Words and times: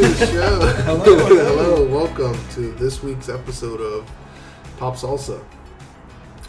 the 0.00 0.26
show. 0.26 0.60
Hello. 0.84 1.16
Hello. 1.26 1.86
Welcome 1.86 2.38
to 2.54 2.72
this 2.72 3.02
week's 3.02 3.28
episode 3.28 3.80
of 3.82 4.10
Pop 4.78 4.94
Salsa. 4.96 5.44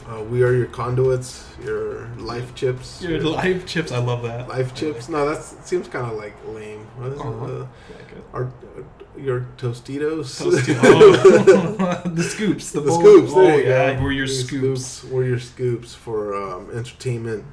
Uh, 0.07 0.23
we 0.23 0.41
are 0.41 0.53
your 0.53 0.67
conduits, 0.67 1.49
your 1.61 2.07
life 2.17 2.55
chips. 2.55 3.01
Your 3.01 3.19
life 3.19 3.65
chips, 3.65 3.91
I 3.91 3.97
love 3.97 4.23
that. 4.23 4.47
life 4.47 4.73
chips. 4.73 5.09
No, 5.09 5.29
that 5.29 5.43
seems 5.43 5.89
kind 5.89 6.09
of 6.09 6.17
like 6.17 6.33
lame. 6.47 6.85
What 6.95 7.11
is? 7.11 7.19
Uh-huh. 7.19 7.45
Uh, 7.45 7.65
it. 7.89 8.23
our, 8.33 8.51
your 9.17 9.47
Tostitos. 9.57 10.39
Oh. 10.83 12.01
the 12.09 12.23
scoops. 12.23 12.71
The, 12.71 12.79
the 12.79 12.91
scoops. 12.93 13.33
Oh, 13.35 13.57
you 13.57 13.67
yeah, 13.67 13.95
go. 13.95 14.03
we're 14.03 14.13
your 14.13 14.27
scoops. 14.27 15.03
We're 15.03 15.25
your 15.25 15.39
scoops 15.39 15.93
for 15.93 16.35
um, 16.41 16.71
entertainment 16.71 17.43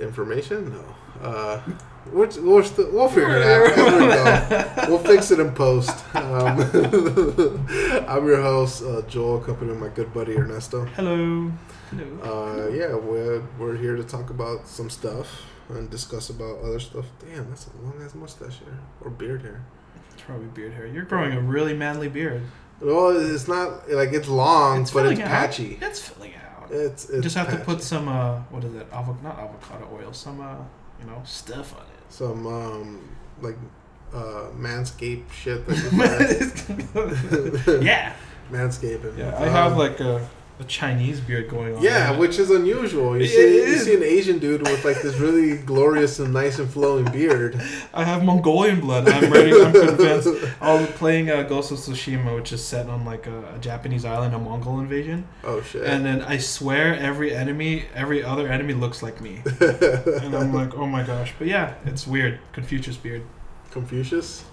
information. 0.00 0.72
No, 0.72 0.94
uh, 1.28 1.60
we're, 2.12 2.28
we're 2.42 2.62
st- 2.62 2.92
we'll 2.92 3.08
figure 3.08 3.36
it 3.36 3.42
out. 3.42 3.74
There 3.76 4.00
we 4.00 4.08
go. 4.08 4.88
We'll 4.88 4.98
fix 4.98 5.30
it 5.30 5.40
in 5.40 5.52
post. 5.52 5.90
Um, 6.14 6.60
I'm 8.08 8.26
your 8.26 8.40
host, 8.42 8.82
uh, 8.82 9.02
Joel, 9.02 9.42
accompanied 9.42 9.74
by 9.74 9.88
my 9.88 9.88
good 9.88 10.12
buddy 10.12 10.36
Ernesto. 10.36 10.84
Hello. 10.96 11.50
Hello. 11.90 12.20
Uh, 12.22 12.68
yeah, 12.70 12.94
we're 12.94 13.42
we're 13.58 13.76
here 13.76 13.96
to 13.96 14.04
talk 14.04 14.30
about 14.30 14.66
some 14.66 14.88
stuff 14.90 15.42
and 15.68 15.90
discuss 15.90 16.30
about 16.30 16.58
other 16.60 16.80
stuff. 16.80 17.04
Damn, 17.20 17.48
that's 17.50 17.66
a 17.68 17.84
long 17.84 17.94
ass 18.04 18.14
mustache 18.14 18.58
here 18.58 18.78
or 19.02 19.10
beard 19.10 19.42
hair. 19.42 19.64
It's 20.12 20.22
probably 20.22 20.46
beard 20.48 20.72
hair. 20.72 20.86
You're 20.86 21.04
growing 21.04 21.32
a 21.32 21.40
really 21.40 21.74
manly 21.74 22.08
beard. 22.08 22.42
Well, 22.80 23.10
it's 23.34 23.46
not 23.46 23.90
like 23.90 24.12
it's 24.12 24.28
long, 24.28 24.82
It's 24.82 24.90
but 24.90 25.06
it's 25.06 25.20
out. 25.20 25.26
patchy. 25.28 25.78
It's 25.82 26.00
filling 26.00 26.32
out. 26.34 26.70
It's, 26.70 27.10
it's 27.10 27.22
Just 27.22 27.36
have 27.36 27.50
to 27.50 27.58
put 27.58 27.82
some, 27.82 28.08
uh, 28.08 28.38
what 28.50 28.64
is 28.64 28.74
it? 28.74 28.90
Avo- 28.90 29.20
not 29.22 29.38
avocado 29.38 29.86
oil. 29.92 30.12
Some, 30.14 30.40
uh, 30.40 30.54
you 30.98 31.06
know, 31.06 31.20
stuff 31.24 31.74
on 31.76 31.82
some 32.10 32.46
um 32.46 33.08
like 33.40 33.56
uh 34.12 34.48
manscape 34.58 35.30
shit 35.32 35.66
that 35.66 35.76
it. 36.30 36.68
you 37.72 37.80
yeah. 37.82 38.12
manscaping. 38.50 39.16
Yeah. 39.16 39.34
I 39.38 39.46
Um, 39.46 39.52
have 39.52 39.76
like 39.78 40.00
a, 40.00 40.28
a 40.60 40.64
Chinese 40.64 41.20
beard 41.20 41.48
going 41.48 41.74
on. 41.74 41.82
yeah, 41.82 42.10
right? 42.10 42.18
which 42.18 42.38
is 42.38 42.50
unusual. 42.50 43.16
You 43.16 43.24
It 43.24 43.28
see, 43.28 43.56
you 43.70 43.78
see 43.78 43.94
an 43.94 44.02
Asian 44.02 44.38
dude 44.38 44.60
with 44.62 44.84
like 44.84 45.00
this 45.00 45.16
really 45.16 45.56
glorious 45.56 46.18
and 46.18 46.32
nice 46.34 46.58
and 46.58 46.70
flowing 46.70 47.06
beard. 47.10 47.60
I 47.94 48.04
have 48.04 48.22
Mongolian 48.24 48.80
blood. 48.80 49.08
I'm 49.08 49.32
ready. 49.32 49.52
I'm 49.52 49.72
convinced. 49.72 50.28
I'm 50.60 50.86
playing 50.88 51.30
uh, 51.30 51.42
Ghost 51.44 51.72
of 51.72 51.78
Tsushima, 51.78 52.34
which 52.36 52.52
is 52.52 52.62
set 52.62 52.88
on 52.88 53.04
like 53.06 53.26
a, 53.26 53.54
a 53.54 53.58
Japanese 53.58 54.04
island, 54.04 54.34
a 54.34 54.38
Mongol 54.38 54.80
invasion, 54.80 55.26
Oh 55.44 55.62
shit! 55.62 55.82
and 55.84 56.04
then 56.04 56.20
I 56.22 56.36
swear 56.36 56.94
every 56.94 57.34
enemy, 57.34 57.86
every 57.94 58.22
other 58.22 58.46
enemy 58.48 58.74
looks 58.74 59.02
like 59.02 59.20
me, 59.20 59.40
and 59.60 60.34
I'm 60.36 60.52
like, 60.52 60.74
oh 60.76 60.86
my 60.86 61.02
gosh. 61.02 61.32
But 61.38 61.46
yeah, 61.48 61.74
it's 61.86 62.06
weird. 62.06 62.38
Confucius 62.52 62.96
beard. 62.96 63.22
Confucius. 63.70 64.44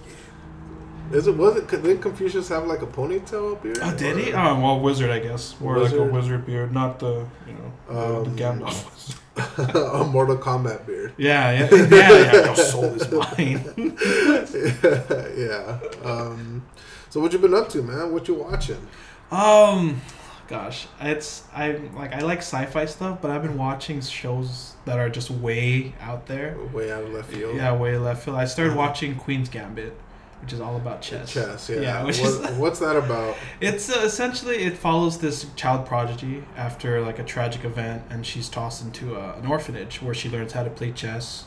Is 1.11 1.27
it 1.27 1.36
was 1.38 1.55
it? 1.58 1.67
Didn't 1.69 2.00
Confucius 2.02 2.50
have 2.50 2.66
like 2.67 2.81
a 2.81 2.88
ponytail 2.88 3.61
beard? 3.61 3.80
Oh, 3.81 3.95
did 3.95 4.17
he? 4.17 4.33
Or- 4.33 4.38
Oh, 4.39 4.59
well, 4.59 4.80
wizard, 4.80 5.09
I 5.09 5.19
guess. 5.19 5.55
More 5.59 5.77
like 5.77 5.94
a 5.94 6.03
Wizard? 6.03 6.45
beard, 6.45 6.73
not 6.73 7.00
the 7.00 7.25
you 7.47 7.53
know 7.53 7.72
the, 7.88 8.17
Um, 8.19 8.36
the 8.36 8.41
Gandalf. 8.44 9.19
a 10.02 10.03
Mortal 10.05 10.38
Kombat 10.38 10.85
beard. 10.88 11.13
yeah, 11.17 11.52
yeah, 11.52 11.69
yeah, 11.72 12.09
yeah. 12.09 12.45
Your 12.45 12.55
soul 12.55 12.85
is 12.85 13.11
mine. 13.11 13.95
yeah. 15.38 15.80
Um, 16.03 16.63
so 17.09 17.19
what 17.22 17.31
you 17.33 17.39
been 17.39 17.53
up 17.53 17.69
to, 17.69 17.81
man? 17.81 18.11
What 18.11 18.28
you 18.28 18.33
watching? 18.35 18.88
Um, 19.31 20.02
gosh, 20.47 20.88
it's 21.02 21.44
I 21.53 21.73
like 21.95 22.13
I 22.13 22.19
like 22.22 22.39
sci-fi 22.39 22.85
stuff, 22.85 23.19
but 23.22 23.31
I've 23.31 23.41
been 23.44 23.58
watching 23.58 24.02
shows 24.02 24.73
that 24.85 24.97
are 25.00 25.09
just 25.09 25.30
way 25.30 25.94
out 26.02 26.25
there. 26.28 26.58
Way 26.73 26.91
out 26.91 27.03
of 27.03 27.13
left 27.13 27.31
field. 27.31 27.55
Yeah, 27.55 27.75
way 27.75 27.97
left 27.97 28.23
field. 28.25 28.38
I 28.38 28.45
started 28.45 28.72
Uh-huh. 28.72 28.79
watching 28.79 29.16
Queen's 29.16 29.50
Gambit, 29.50 29.94
which 30.42 30.53
is 30.53 30.62
all 30.62 30.75
about 30.75 31.02
chess. 31.02 31.34
Chess, 31.34 31.70
yeah. 31.70 31.81
Yeah, 31.81 32.03
which 32.06 32.20
what, 32.20 32.30
is 32.30 32.58
what's 32.58 32.80
that 32.80 32.96
about? 32.96 33.36
it's 33.62 33.90
uh, 33.90 34.02
essentially 34.03 34.58
it 34.58 34.78
follows 34.78 35.18
this 35.20 35.46
child 35.56 35.86
prodigy 35.86 36.44
after 36.56 37.02
like 37.02 37.20
a 37.20 37.24
tragic 37.24 37.66
event, 37.66 38.03
and 38.09 38.25
she's 38.25 38.50
tossed 38.50 38.84
into 38.84 39.16
a, 39.16 39.34
an 39.38 39.48
orphanage 39.48 40.02
where 40.02 40.14
she 40.14 40.30
learns 40.30 40.53
how 40.53 40.64
to 40.64 40.70
play 40.70 40.92
chess, 40.92 41.46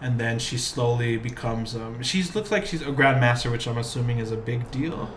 and 0.00 0.18
then 0.20 0.38
she 0.38 0.58
slowly 0.58 1.16
becomes 1.16 1.74
um 1.74 2.02
she 2.02 2.22
looks 2.34 2.50
like 2.50 2.66
she's 2.66 2.82
a 2.82 2.86
grandmaster, 2.86 3.50
which 3.50 3.66
I'm 3.66 3.78
assuming 3.78 4.18
is 4.18 4.32
a 4.32 4.36
big 4.36 4.70
deal. 4.70 5.10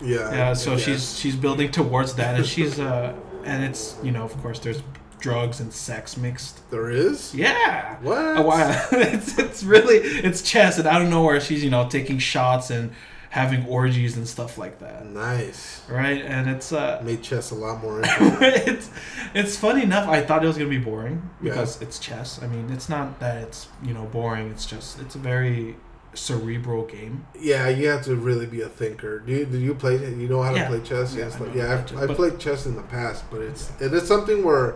Yeah. 0.00 0.32
Yeah, 0.32 0.52
so 0.54 0.74
I 0.74 0.76
she's 0.76 1.18
she's 1.18 1.36
building 1.36 1.70
towards 1.70 2.14
that, 2.14 2.36
and 2.36 2.46
she's 2.46 2.78
uh 2.78 3.14
and 3.44 3.64
it's 3.64 3.96
you 4.02 4.12
know 4.12 4.22
of 4.22 4.40
course 4.40 4.58
there's 4.60 4.82
drugs 5.22 5.60
and 5.60 5.72
sex 5.72 6.16
mixed. 6.16 6.68
there 6.70 6.90
is. 6.90 7.34
Yeah. 7.34 7.96
What? 8.02 8.18
Oh, 8.18 8.42
wow. 8.42 8.86
it's 8.92 9.38
it's 9.38 9.62
really 9.62 9.96
it's 9.96 10.42
chess, 10.42 10.78
and 10.78 10.86
I 10.86 10.98
don't 10.98 11.08
know 11.10 11.22
where 11.24 11.40
she's 11.40 11.64
you 11.64 11.70
know 11.70 11.88
taking 11.88 12.18
shots 12.18 12.70
and 12.70 12.92
having 13.30 13.64
orgies 13.66 14.18
and 14.18 14.28
stuff 14.28 14.58
like 14.58 14.78
that, 14.80 15.06
Nice. 15.06 15.80
right? 15.88 16.20
And 16.22 16.50
it's 16.50 16.70
uh, 16.70 17.00
Made 17.02 17.22
chess 17.22 17.50
a 17.50 17.54
lot 17.54 17.80
more 17.80 17.98
interesting. 18.02 18.74
it's 18.74 18.90
it's 19.32 19.56
funny 19.56 19.84
enough. 19.84 20.06
I 20.08 20.20
thought 20.20 20.44
it 20.44 20.46
was 20.48 20.58
gonna 20.58 20.68
be 20.68 20.76
boring 20.78 21.30
because 21.42 21.80
it's 21.80 21.98
chess. 21.98 22.42
I 22.42 22.46
mean, 22.48 22.70
it's 22.70 22.88
not 22.90 23.20
that 23.20 23.42
it's 23.42 23.68
you 23.82 23.94
know 23.94 24.04
boring. 24.04 24.50
It's 24.50 24.66
just 24.66 25.00
it's 25.00 25.14
a 25.14 25.18
very 25.18 25.76
cerebral 26.14 26.84
game. 26.84 27.24
yeah, 27.40 27.68
you 27.70 27.88
have 27.88 28.02
to 28.04 28.14
really 28.14 28.44
be 28.44 28.60
a 28.60 28.68
thinker. 28.68 29.20
Do 29.20 29.32
you, 29.32 29.46
do 29.46 29.58
you 29.58 29.74
play? 29.74 29.96
You 29.96 30.28
know 30.28 30.42
how 30.42 30.50
to 30.52 30.58
Yeah. 30.58 30.68
play 30.68 30.80
chess? 30.80 31.14
Yeah, 31.14 31.24
Yes. 31.24 31.40
Like- 31.40 31.54
yeah, 31.54 31.72
I've, 31.72 32.10
I've 32.10 32.16
played 32.16 32.38
chess 32.38 32.66
in 32.66 32.74
the 32.76 32.82
past, 32.82 33.24
but 33.30 33.40
it's 33.40 33.72
it 33.80 33.94
is 33.94 34.06
something 34.06 34.44
where 34.44 34.74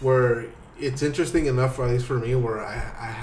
where 0.00 0.46
it's 0.78 1.02
interesting 1.02 1.46
enough, 1.46 1.78
at 1.78 1.88
least 1.88 2.06
for 2.06 2.18
me, 2.18 2.34
where 2.34 2.60
I 2.60 2.74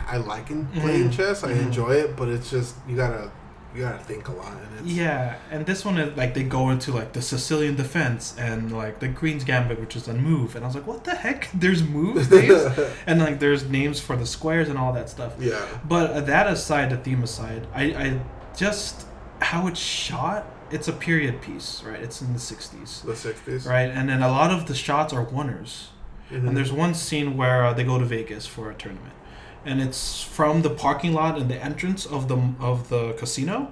I, 0.10 0.16
I 0.16 0.18
like 0.18 0.50
in 0.50 0.66
playing 0.68 1.10
Mhm. 1.10 1.14
chess. 1.18 1.44
I 1.44 1.50
Mhm. 1.54 1.62
enjoy 1.64 1.92
it, 1.92 2.16
but 2.16 2.28
it's 2.30 2.50
just 2.50 2.76
you 2.88 2.96
gotta 2.96 3.30
you 3.76 3.82
gotta 3.82 3.98
think 3.98 4.28
a 4.28 4.32
lot. 4.32 4.52
And 4.52 4.86
it's, 4.86 4.96
Yeah, 4.96 5.36
and 5.50 5.66
this 5.66 5.84
one 5.84 5.98
is 5.98 6.16
like 6.16 6.36
they 6.36 6.44
go 6.44 6.70
into 6.70 6.92
like 6.92 7.14
the 7.14 7.22
Sicilian 7.24 7.76
defense 7.76 8.36
and 8.38 8.72
like 8.72 9.00
the 9.00 9.10
Queen's 9.10 9.44
Gambit, 9.44 9.80
which 9.80 9.96
is 9.96 10.08
a 10.08 10.14
move, 10.14 10.56
and 10.56 10.64
I 10.64 10.68
was 10.68 10.76
like, 10.76 10.86
what 10.86 11.04
the 11.04 11.16
heck? 11.16 11.50
There's 11.56 11.82
moves 11.84 12.30
names, 12.40 12.62
and 13.08 13.20
like 13.20 13.40
there's 13.40 13.64
names 13.68 14.00
for 14.00 14.16
the 14.16 14.26
squares 14.28 14.70
and 14.70 14.78
all 14.78 14.94
that 14.94 15.10
stuff. 15.10 15.34
yeah. 15.40 15.60
But 15.88 16.12
uh, 16.12 16.22
that 16.22 16.46
aside, 16.48 16.90
the 16.92 16.98
theme 16.98 17.24
aside, 17.24 17.66
I, 17.74 17.84
I 17.84 18.20
just 18.56 19.06
how 19.40 19.66
it's 19.68 19.80
shot. 19.80 20.46
It's 20.72 20.88
a 20.88 20.94
period 20.94 21.42
piece, 21.42 21.84
right? 21.86 22.00
It's 22.02 22.22
in 22.22 22.34
the 22.34 22.40
'60s, 22.40 23.02
The 23.04 23.16
sixties. 23.16 23.66
right? 23.66 23.90
And 23.92 24.08
then 24.10 24.22
a 24.24 24.30
lot 24.30 24.50
of 24.52 24.66
the 24.68 24.74
shots 24.76 25.14
are 25.14 25.24
oneers. 25.26 25.88
Mm-hmm. 26.34 26.48
And 26.48 26.58
there's 26.58 26.72
one 26.72 26.94
scene 26.94 27.38
where 27.38 27.66
uh, 27.66 27.74
they 27.74 27.84
go 27.84 27.98
to 28.00 28.06
Vegas 28.06 28.46
for 28.46 28.70
a 28.72 28.74
tournament, 28.76 29.14
and 29.66 29.82
it's 29.82 30.22
from 30.24 30.62
the 30.62 30.70
parking 30.70 31.14
lot 31.14 31.38
and 31.38 31.50
the 31.50 31.62
entrance 31.64 32.06
of 32.06 32.28
the 32.28 32.38
of 32.60 32.90
the 32.90 33.14
casino, 33.14 33.72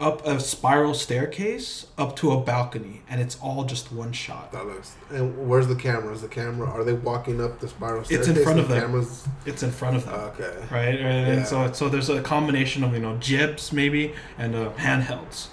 up 0.00 0.24
a 0.26 0.38
spiral 0.40 0.94
staircase 0.94 1.86
up 1.96 2.14
to 2.16 2.30
a 2.30 2.40
balcony, 2.40 3.02
and 3.10 3.20
it's 3.20 3.36
all 3.40 3.64
just 3.64 3.90
one 3.92 4.12
shot. 4.12 4.52
That 4.52 4.64
looks. 4.66 4.94
And 5.10 5.48
where's 5.48 5.66
the 5.66 5.74
camera? 5.74 6.12
Is 6.14 6.22
the 6.22 6.28
camera? 6.28 6.68
Are 6.70 6.84
they 6.84 6.92
walking 6.92 7.40
up 7.40 7.58
the 7.60 7.68
spiral 7.68 8.04
staircase? 8.04 8.28
It's 8.28 8.38
in 8.38 8.44
front 8.44 8.58
of 8.60 8.68
the 8.68 8.74
them. 8.74 8.84
Cameras. 8.90 9.26
It's 9.44 9.62
in 9.62 9.70
front 9.72 9.96
of 9.96 10.04
them. 10.06 10.14
Okay. 10.14 10.54
right? 10.70 10.98
And 11.00 11.38
Yeah. 11.40 11.44
so 11.44 11.72
so 11.72 11.88
there's 11.88 12.08
a 12.10 12.22
combination 12.22 12.84
of 12.84 12.92
you 12.94 13.00
know 13.00 13.16
jibs 13.18 13.72
maybe 13.72 14.14
and 14.38 14.54
uh, 14.54 14.70
handhelds, 14.76 15.48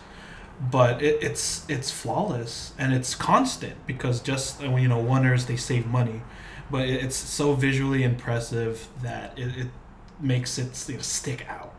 but 0.60 1.02
it, 1.02 1.22
it's 1.22 1.66
it's 1.70 1.92
flawless 1.92 2.74
and 2.78 2.94
it's 2.94 3.16
constant 3.16 3.76
because 3.86 4.22
just 4.22 4.62
uh, 4.64 4.76
you 4.76 4.88
know 4.88 5.02
oneers 5.04 5.48
they 5.48 5.56
save 5.58 5.86
money, 5.86 6.22
but 6.72 6.88
it, 6.88 7.04
it's 7.04 7.16
so 7.16 7.54
visually 7.54 8.04
impressive 8.04 8.88
that 9.02 9.38
it, 9.38 9.58
it 9.58 9.68
makes 10.20 10.58
it 10.58 10.86
you 10.88 10.96
know, 10.96 11.02
stick 11.02 11.46
out. 11.50 11.74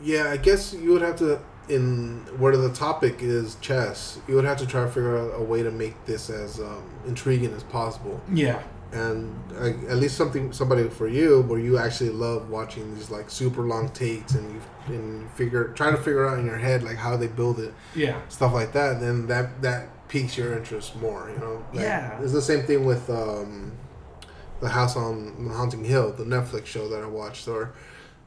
Yeah, 0.00 0.30
I 0.30 0.36
guess 0.36 0.72
you 0.72 0.92
would 0.92 1.02
have 1.02 1.16
to. 1.16 1.40
In 1.68 2.20
where 2.38 2.56
the 2.56 2.72
topic 2.72 3.16
is 3.20 3.56
chess, 3.56 4.18
you 4.26 4.34
would 4.36 4.46
have 4.46 4.56
to 4.56 4.66
try 4.66 4.84
to 4.84 4.88
figure 4.88 5.18
out 5.18 5.38
a 5.38 5.42
way 5.42 5.62
to 5.62 5.70
make 5.70 6.02
this 6.06 6.30
as 6.30 6.60
um, 6.60 6.82
intriguing 7.06 7.52
as 7.52 7.62
possible, 7.62 8.22
Yeah, 8.32 8.62
and 8.92 9.34
uh, 9.54 9.66
at 9.90 9.96
least 9.98 10.16
something 10.16 10.52
somebody 10.52 10.88
for 10.88 11.08
you 11.08 11.42
where 11.42 11.58
you 11.58 11.76
actually 11.78 12.10
love 12.10 12.48
watching 12.48 12.94
these 12.94 13.10
like 13.10 13.28
super 13.30 13.62
long 13.62 13.88
takes 13.90 14.34
and 14.34 14.50
you 14.52 14.60
and 14.86 15.22
you 15.22 15.28
figure 15.34 15.68
try 15.74 15.90
to 15.90 15.96
figure 15.98 16.26
out 16.26 16.38
in 16.38 16.46
your 16.46 16.56
head 16.56 16.82
like 16.82 16.96
how 16.96 17.16
they 17.16 17.26
build 17.26 17.58
it 17.60 17.74
yeah, 17.94 18.18
stuff 18.28 18.52
like 18.54 18.72
that. 18.72 19.00
Then 19.00 19.26
that 19.26 19.60
that 19.62 20.08
piques 20.08 20.38
your 20.38 20.56
interest 20.56 20.96
more. 20.96 21.30
You 21.32 21.38
know. 21.38 21.64
Like, 21.72 21.84
Yeah. 21.84 22.18
It's 22.22 22.32
the 22.32 22.40
same 22.42 22.62
thing 22.64 22.86
with 22.86 23.10
um, 23.10 23.72
the 24.60 24.70
House 24.70 24.96
on 24.96 25.50
Haunting 25.52 25.84
Hill, 25.84 26.12
the 26.12 26.24
Netflix 26.24 26.66
show 26.66 26.88
that 26.88 27.02
I 27.02 27.06
watched, 27.06 27.46
or 27.46 27.72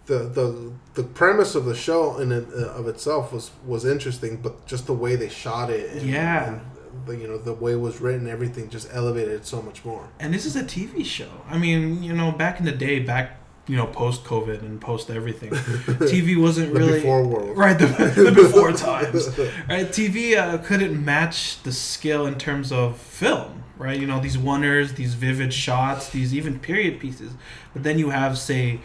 the 0.06 0.20
the 0.20 0.72
the 0.94 1.04
premise 1.04 1.56
of 1.56 1.66
the 1.66 1.76
show 1.76 2.18
in 2.18 2.32
it, 2.32 2.48
uh, 2.54 2.68
of 2.80 2.88
itself 2.88 3.34
was 3.34 3.50
was 3.66 3.84
interesting, 3.86 4.38
but 4.38 4.66
just 4.68 4.86
the 4.86 4.94
way 4.94 5.16
they 5.16 5.30
shot 5.30 5.70
it, 5.72 5.92
and, 5.94 6.02
Yeah. 6.10 6.48
and 6.50 6.62
the 7.06 7.16
you 7.18 7.28
know 7.28 7.38
the 7.38 7.54
way 7.54 7.74
it 7.74 7.80
was 7.80 8.02
written, 8.02 8.28
everything 8.28 8.70
just 8.70 8.88
elevated 8.92 9.34
it 9.34 9.46
so 9.46 9.62
much 9.62 9.84
more. 9.86 10.08
and 10.20 10.34
this 10.34 10.46
is 10.46 10.56
a 10.56 10.64
TV 10.64 11.04
show. 11.06 11.30
I 11.50 11.58
mean, 11.58 12.04
you 12.04 12.14
know, 12.14 12.32
back 12.32 12.60
in 12.60 12.66
the 12.66 12.72
day, 12.72 13.00
back 13.00 13.38
you 13.68 13.78
know, 13.78 13.86
post 13.86 14.24
COVID 14.24 14.62
and 14.62 14.82
post 14.82 15.10
everything, 15.10 15.52
TV 16.12 16.40
wasn't 16.40 16.74
The 16.74 16.80
really 16.80 16.94
before 17.00 17.24
world. 17.24 17.56
right 17.58 17.78
the, 17.78 17.86
the 17.86 18.32
before 18.44 18.72
times. 18.74 19.28
Right, 19.70 19.88
TV 19.88 20.36
uh, 20.36 20.58
couldn't 20.58 21.04
match 21.06 21.62
the 21.64 21.72
skill 21.72 22.26
in 22.26 22.36
terms 22.38 22.72
of 22.72 22.98
film. 22.98 23.64
Right, 23.78 24.00
you 24.00 24.06
know 24.06 24.20
these 24.20 24.38
wonders, 24.38 24.94
these 24.94 25.14
vivid 25.16 25.54
shots, 25.54 26.10
these 26.10 26.34
even 26.36 26.60
period 26.60 27.00
pieces. 27.00 27.32
But 27.74 27.84
then 27.84 27.98
you 27.98 28.10
have, 28.12 28.38
say, 28.38 28.80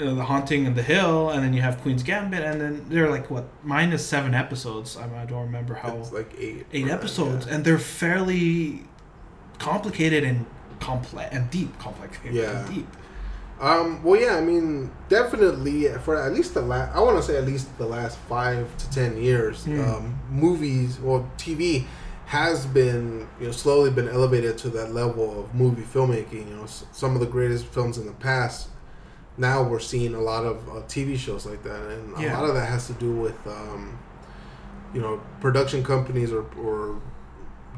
uh, 0.00 0.14
The 0.14 0.24
Haunting 0.24 0.66
of 0.66 0.74
the 0.74 0.82
Hill, 0.82 1.30
and 1.30 1.42
then 1.42 1.52
you 1.54 1.62
have 1.62 1.80
Queen's 1.80 2.02
Gambit, 2.02 2.42
and 2.42 2.60
then 2.60 2.86
they're 2.88 3.10
like 3.10 3.30
what 3.30 3.44
minus 3.62 4.04
seven 4.06 4.34
episodes. 4.34 4.96
I, 4.96 5.04
I 5.22 5.24
don't 5.26 5.42
remember 5.42 5.74
how 5.74 5.96
It's 5.96 6.12
like 6.12 6.32
eight. 6.38 6.66
eight 6.72 6.88
episodes, 6.88 7.46
yeah. 7.46 7.54
and 7.54 7.64
they're 7.64 7.78
fairly 7.78 8.82
complicated 9.58 10.24
and 10.24 10.46
complex 10.80 11.34
and 11.34 11.50
deep, 11.50 11.78
complex 11.78 12.18
Yeah. 12.30 12.66
and 12.66 12.74
deep. 12.74 12.86
Um. 13.58 14.02
Well, 14.04 14.20
yeah. 14.20 14.36
I 14.36 14.42
mean, 14.42 14.90
definitely 15.08 15.88
for 16.04 16.14
at 16.22 16.34
least 16.34 16.52
the 16.52 16.60
last. 16.60 16.94
I 16.94 17.00
want 17.00 17.16
to 17.16 17.22
say 17.22 17.38
at 17.38 17.46
least 17.46 17.76
the 17.78 17.86
last 17.86 18.18
five 18.28 18.68
to 18.76 18.90
ten 18.90 19.16
years. 19.16 19.64
Hmm. 19.64 19.80
Um, 19.80 20.18
movies 20.30 20.98
or 21.02 21.26
TV 21.38 21.86
has 22.26 22.66
been 22.66 23.26
you 23.40 23.46
know 23.46 23.52
slowly 23.52 23.90
been 23.90 24.08
elevated 24.08 24.58
to 24.58 24.68
that 24.70 24.92
level 24.92 25.40
of 25.40 25.54
movie 25.54 25.82
filmmaking. 25.84 26.50
You 26.50 26.56
know, 26.56 26.66
some 26.66 27.14
of 27.14 27.20
the 27.20 27.26
greatest 27.26 27.64
films 27.64 27.96
in 27.96 28.04
the 28.04 28.12
past. 28.12 28.68
Now 29.38 29.62
we're 29.62 29.80
seeing 29.80 30.14
a 30.14 30.20
lot 30.20 30.44
of 30.44 30.56
uh, 30.68 30.72
TV 30.86 31.16
shows 31.18 31.44
like 31.46 31.62
that, 31.62 31.80
and 31.90 32.14
a 32.14 32.32
lot 32.32 32.44
of 32.48 32.54
that 32.54 32.66
has 32.68 32.86
to 32.86 32.94
do 32.94 33.12
with 33.12 33.36
um, 33.46 33.98
you 34.94 35.00
know 35.00 35.20
production 35.40 35.84
companies 35.84 36.32
or 36.32 36.44
or 36.58 37.00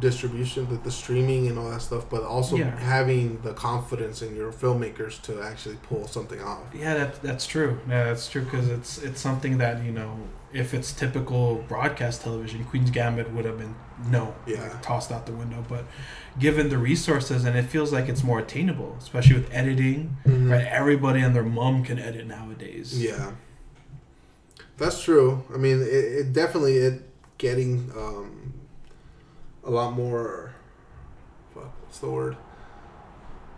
distribution, 0.01 0.69
the, 0.69 0.77
the 0.77 0.91
streaming 0.93 1.49
and 1.49 1.59
all 1.59 1.69
that 1.71 1.83
stuff, 1.83 2.09
but 2.09 2.23
also 2.23 2.55
Yeah. 2.57 2.71
having 2.79 3.41
the 3.43 3.53
confidence 3.53 4.23
in 4.23 4.37
your 4.37 4.53
filmmakers 4.53 5.21
to 5.23 5.43
actually 5.43 5.75
pull 5.83 6.07
something 6.07 6.41
off. 6.41 6.63
Yeah, 6.73 6.95
that 6.95 7.21
that's 7.23 7.47
true. 7.47 7.81
Yeah, 7.89 8.05
that's 8.05 8.29
true 8.29 8.43
because 8.43 8.69
it's 8.69 8.99
it's 8.99 9.21
something 9.21 9.59
that 9.59 9.83
you 9.83 9.91
know 9.93 10.17
if 10.53 10.73
it's 10.73 10.93
typical 10.93 11.57
broadcast 11.69 12.23
television, 12.23 12.65
Queen's 12.65 12.91
Gambit 12.91 13.33
would 13.33 13.45
have 13.45 13.59
been 13.59 13.75
no, 14.07 14.35
Yeah. 14.47 14.63
like, 14.63 14.83
tossed 14.83 15.11
out 15.13 15.27
the 15.27 15.33
window. 15.33 15.65
But 15.69 15.85
given 16.39 16.69
the 16.69 16.79
resources, 16.79 17.45
and 17.45 17.57
it 17.57 17.65
feels 17.65 17.93
like 17.93 18.09
it's 18.09 18.23
more 18.23 18.39
attainable, 18.39 18.97
especially 18.99 19.37
with 19.37 19.53
editing. 19.53 20.17
Mhm. 20.27 20.51
Right, 20.51 20.67
everybody 20.67 21.21
and 21.21 21.35
their 21.35 21.43
mom 21.43 21.83
can 21.85 21.99
edit 21.99 22.27
nowadays. 22.27 23.03
Yeah, 23.03 23.33
that's 24.77 25.03
true. 25.03 25.45
I 25.53 25.59
mean, 25.59 25.81
it, 25.81 25.87
it 25.87 26.33
definitely 26.33 26.77
it 26.77 27.03
getting 27.39 27.91
um, 27.97 28.53
a 29.65 29.71
lot 29.71 29.93
more. 29.95 30.53
Fuck, 31.55 31.73
what's 31.83 31.99
the 31.99 32.11
word? 32.11 32.37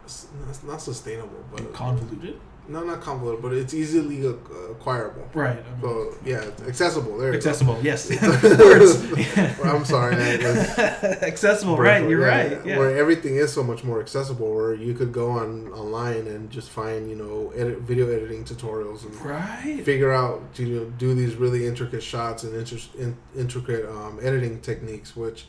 It's 0.05 0.63
not 0.65 0.83
sustainable, 0.83 1.45
but 1.53 1.73
convoluted. 1.73 2.41
No, 2.71 2.83
not 2.85 3.01
convoluted, 3.01 3.43
but 3.43 3.53
it's 3.53 3.75
easily 3.75 4.25
acquirable. 4.27 5.29
Right. 5.35 5.59
I 5.59 5.71
mean, 5.73 5.81
So 5.83 6.15
yeah, 6.25 6.51
accessible. 6.69 7.19
There, 7.19 7.27
you 7.29 7.33
go. 7.33 7.37
accessible. 7.37 7.79
Yes. 7.83 8.09
Words. 8.43 9.61
I'm 9.65 9.85
sorry, 9.85 10.15
accessible. 11.23 11.77
Right. 11.77 12.09
You're 12.09 12.21
Yeah, 12.21 12.37
right. 12.37 12.67
Yeah. 12.67 12.79
Where 12.79 12.97
everything 12.97 13.37
is 13.37 13.53
so 13.53 13.63
much 13.63 13.85
more 13.85 14.01
accessible, 14.01 14.55
where 14.55 14.75
you 14.75 14.95
could 14.95 15.13
go 15.13 15.31
on 15.31 15.69
online 15.73 16.27
and 16.27 16.51
just 16.51 16.71
find 16.71 17.09
you 17.11 17.17
know 17.17 17.53
edit 17.57 17.81
video 17.81 18.09
editing 18.11 18.45
tutorials 18.45 19.05
and 19.05 19.15
Right. 19.21 19.83
figure 19.85 20.13
out 20.13 20.43
you 20.57 20.67
know 20.69 20.85
do 20.99 21.15
these 21.15 21.35
really 21.35 21.67
intricate 21.67 22.03
shots 22.03 22.45
and 22.45 22.55
inter- 22.55 22.79
in, 22.99 23.17
intricate 23.37 23.87
um, 23.89 24.19
editing 24.23 24.61
techniques, 24.61 25.17
which 25.17 25.47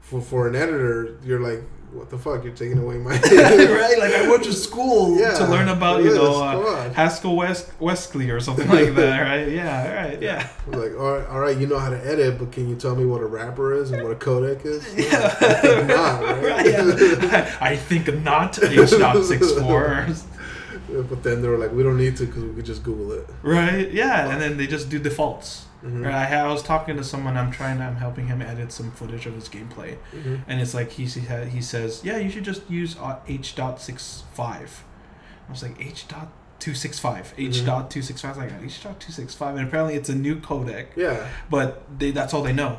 for 0.00 0.20
for 0.20 0.48
an 0.48 0.54
editor 0.54 1.18
you're 1.24 1.40
like, 1.40 1.62
what 1.92 2.10
the 2.10 2.18
fuck? 2.18 2.44
You're 2.44 2.52
taking 2.52 2.78
away 2.78 2.96
my 2.98 3.10
right. 3.20 3.98
Like 3.98 4.14
I 4.14 4.28
went 4.28 4.44
to 4.44 4.52
school 4.52 5.18
Yeah, 5.18 5.34
to 5.34 5.46
learn 5.46 5.68
about 5.68 6.02
you 6.02 6.14
know 6.14 6.42
uh, 6.42 6.92
Haskell 6.92 7.36
West 7.36 7.70
Westley 7.80 8.30
or 8.30 8.40
something 8.40 8.68
like 8.68 8.94
that. 8.94 9.16
Right. 9.26 9.48
Yeah. 9.50 10.04
Right. 10.04 10.22
Yeah. 10.22 10.48
like, 10.68 10.92
all 10.98 11.18
right, 11.18 11.28
all 11.28 11.40
right, 11.40 11.56
you 11.56 11.66
know 11.66 11.78
how 11.78 11.90
to 11.90 12.06
edit, 12.06 12.38
but 12.38 12.52
can 12.52 12.68
you 12.68 12.76
tell 12.76 12.94
me 12.94 13.04
what 13.04 13.20
a 13.22 13.26
wrapper 13.26 13.74
is 13.74 13.90
and 13.90 14.02
what 14.02 14.12
a 14.12 14.16
codec 14.16 14.64
is? 14.64 14.84
Yeah. 14.96 15.86
not, 15.86 16.22
right? 16.22 16.42
Right, 16.42 17.22
yeah. 17.22 17.56
I 17.60 17.76
think 17.76 18.12
not 18.22 18.62
H 18.62 18.90
dot 18.90 19.24
six 19.24 19.52
four. 19.52 20.06
Yeah, 20.90 21.00
but 21.02 21.22
then 21.22 21.42
they 21.42 21.48
were 21.48 21.58
like, 21.58 21.72
we 21.72 21.82
don't 21.82 21.96
need 21.96 22.16
to 22.18 22.26
because 22.26 22.44
we 22.44 22.54
could 22.54 22.64
just 22.66 22.82
Google 22.82 23.12
it. 23.12 23.26
Right. 23.42 23.90
Yeah. 23.90 24.30
And 24.30 24.40
then 24.40 24.56
they 24.56 24.66
just 24.66 24.88
do 24.88 24.98
defaults. 24.98 25.65
Mhm. 25.84 26.04
Right, 26.04 26.32
I, 26.32 26.40
I 26.40 26.46
was 26.52 26.62
talking 26.62 26.96
to 26.96 27.04
someone. 27.04 27.36
I'm 27.36 27.50
trying. 27.50 27.80
I'm 27.80 27.96
helping 27.96 28.26
him 28.28 28.40
edit 28.42 28.72
some 28.72 28.90
footage 28.90 29.26
of 29.26 29.34
his 29.34 29.48
gameplay, 29.48 29.96
Mhm. 30.14 30.40
and 30.48 30.60
it's 30.60 30.74
like 30.74 30.90
he 30.92 31.04
he, 31.04 31.60
says, 31.60 32.00
"Yeah, 32.04 32.16
you 32.16 32.30
should 32.30 32.44
just 32.44 32.68
use 32.70 32.96
uh, 33.00 33.16
H 33.28 33.54
dot 33.54 33.80
six 33.80 34.24
five. 34.34 34.84
I 35.48 35.52
was 35.52 35.62
like 35.62 35.76
H 35.80 36.08
dot 36.08 36.28
two 36.58 36.74
six 36.74 36.98
five. 36.98 37.34
H 37.38 37.56
Mhm. 37.60 37.66
dot 37.66 37.90
two 37.90 38.02
six 38.02 38.20
five. 38.22 38.36
Like 38.36 38.50
H 38.64 38.82
dot 38.82 38.98
two 39.00 39.12
six 39.12 39.34
five, 39.34 39.56
and 39.56 39.66
apparently 39.68 39.94
it's 39.94 40.08
a 40.08 40.14
new 40.14 40.36
codec, 40.36 40.86
Yeah. 40.96 41.26
but 41.50 41.82
they 41.98 42.10
that's 42.10 42.32
all 42.34 42.42
they 42.42 42.54
know. 42.54 42.78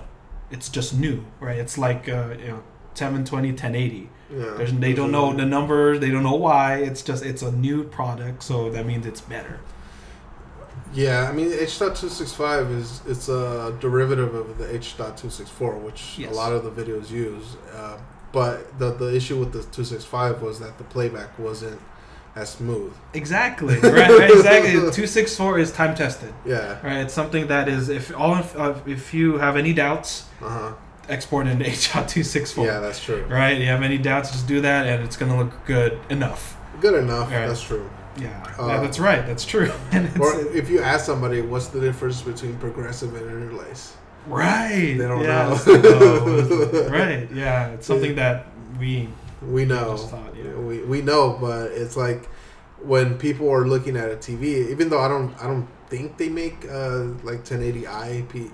It's 0.50 0.67
just 0.69 0.97
new, 0.97 1.23
right? 1.39 1.57
It's 1.57 1.77
like 1.77 2.09
uh, 2.09 2.29
you 2.39 2.47
know 2.47 2.63
720 2.95 3.51
1080. 3.51 4.09
Yeah. 4.29 4.53
There's, 4.57 4.73
they 4.73 4.93
don't 4.93 5.11
know 5.11 5.31
the 5.33 5.45
number. 5.45 5.97
They 5.97 6.09
don't 6.09 6.23
know 6.23 6.35
why. 6.35 6.77
It's 6.77 7.01
just 7.01 7.23
it's 7.23 7.41
a 7.43 7.51
new 7.51 7.83
product, 7.83 8.43
so 8.43 8.69
that 8.71 8.85
means 8.85 9.05
it's 9.05 9.21
better. 9.21 9.59
Yeah, 10.97 11.29
I 11.29 11.31
mean 11.31 11.51
H.265 11.53 12.75
is 12.75 13.01
it's 13.07 13.29
a 13.29 13.75
derivative 13.79 14.33
of 14.33 14.57
the 14.57 14.73
H.264, 14.75 15.79
which 15.81 16.15
Yes. 16.17 16.31
a 16.31 16.35
lot 16.35 16.51
of 16.53 16.63
the 16.63 16.71
videos 16.71 17.09
use. 17.09 17.55
Uh, 17.73 17.97
but 18.31 18.77
the 18.79 18.91
the 18.91 19.15
issue 19.15 19.38
with 19.39 19.51
the 19.53 19.59
265 19.59 20.41
was 20.41 20.59
that 20.59 20.77
the 20.77 20.83
playback 20.83 21.38
wasn't 21.39 21.79
as 22.35 22.49
smooth. 22.49 22.94
Exactly. 23.13 23.79
Right. 23.81 24.29
exactly. 24.31 24.91
Two 24.91 25.07
six 25.07 25.35
four 25.35 25.59
is 25.59 25.71
time 25.71 25.94
tested. 25.95 26.33
Yeah. 26.45 26.79
Right. 26.83 26.97
It's 26.97 27.13
something 27.13 27.47
that 27.47 27.67
is 27.69 27.89
if 27.89 28.15
all 28.17 28.33
uh, 28.55 28.73
if 28.85 29.13
you 29.13 29.38
have 29.38 29.55
any 29.55 29.73
doubts, 29.73 30.25
Uh 30.41 30.50
huh. 30.50 30.73
export 31.09 31.47
into 31.47 31.65
H.264. 31.65 32.65
Yeah, 32.65 32.79
that's 32.79 33.03
true. 33.03 33.23
Right. 33.29 33.57
You 33.57 33.67
have 33.67 33.81
any 33.83 33.97
doubts, 33.97 34.31
just 34.31 34.47
do 34.47 34.61
that, 34.61 34.85
and 34.88 35.03
it's 35.05 35.15
gonna 35.15 35.38
look 35.38 35.53
good 35.65 36.00
enough. 36.09 36.56
Good 36.81 36.95
enough. 36.95 37.31
Right. 37.31 37.47
That's 37.47 37.62
true. 37.63 37.89
Yeah. 38.19 38.29
Uh, 38.59 38.68
yeah 38.68 38.81
that's 38.81 39.00
right. 39.00 39.25
That's 39.25 39.45
true. 39.45 39.71
Or 40.19 40.39
if 40.56 40.69
you 40.69 40.81
ask 40.81 41.06
somebody, 41.06 41.41
what's 41.41 41.68
the 41.68 41.79
difference 41.79 42.21
between 42.21 42.57
progressive 42.57 43.13
and 43.15 43.25
interlace? 43.29 43.95
right. 44.27 44.95
They 44.97 45.07
don't 45.07 45.24
yeah, 45.24 45.47
know. 45.65 46.88
right. 46.89 47.29
Yeah. 47.31 47.69
It's 47.69 47.85
something 47.88 48.15
that 48.15 48.47
we 48.79 49.09
We 49.41 49.65
know. 49.65 49.95
just 49.97 50.09
thought. 50.09 50.35
Yeah. 50.35 50.53
We 50.53 50.81
we 50.81 51.01
know, 51.01 51.38
but 51.39 51.71
it's 51.71 51.95
like 51.95 52.27
when 52.81 53.18
people 53.18 53.50
are 53.50 53.65
looking 53.68 53.95
at 53.97 54.09
a 54.12 54.15
TV, 54.18 54.69
even 54.71 54.89
though 54.89 55.00
I 55.00 55.07
don't 55.07 55.33
I 55.41 55.47
don't 55.47 55.68
think 55.89 56.18
they 56.18 56.29
make 56.29 56.65
uh, 56.69 57.06
like 57.24 57.44
1080i 57.45 58.27
P- 58.29 58.51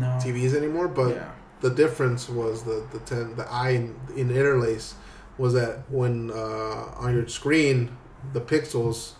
No. 0.00 0.06
TVs 0.22 0.54
anymore, 0.54 0.88
but 0.88 1.14
yeah. 1.16 1.30
the 1.60 1.70
difference 1.70 2.28
was 2.28 2.62
the 2.62 2.84
the 2.92 3.00
ten 3.00 3.34
the 3.36 3.46
I 3.50 3.70
in, 3.70 3.94
in 4.16 4.30
interlace 4.30 4.94
was 5.38 5.54
that 5.54 5.78
when 5.90 6.30
uh, 6.30 6.34
on 6.96 7.14
your 7.14 7.26
screen 7.28 7.96
the 8.32 8.40
pixels 8.40 9.12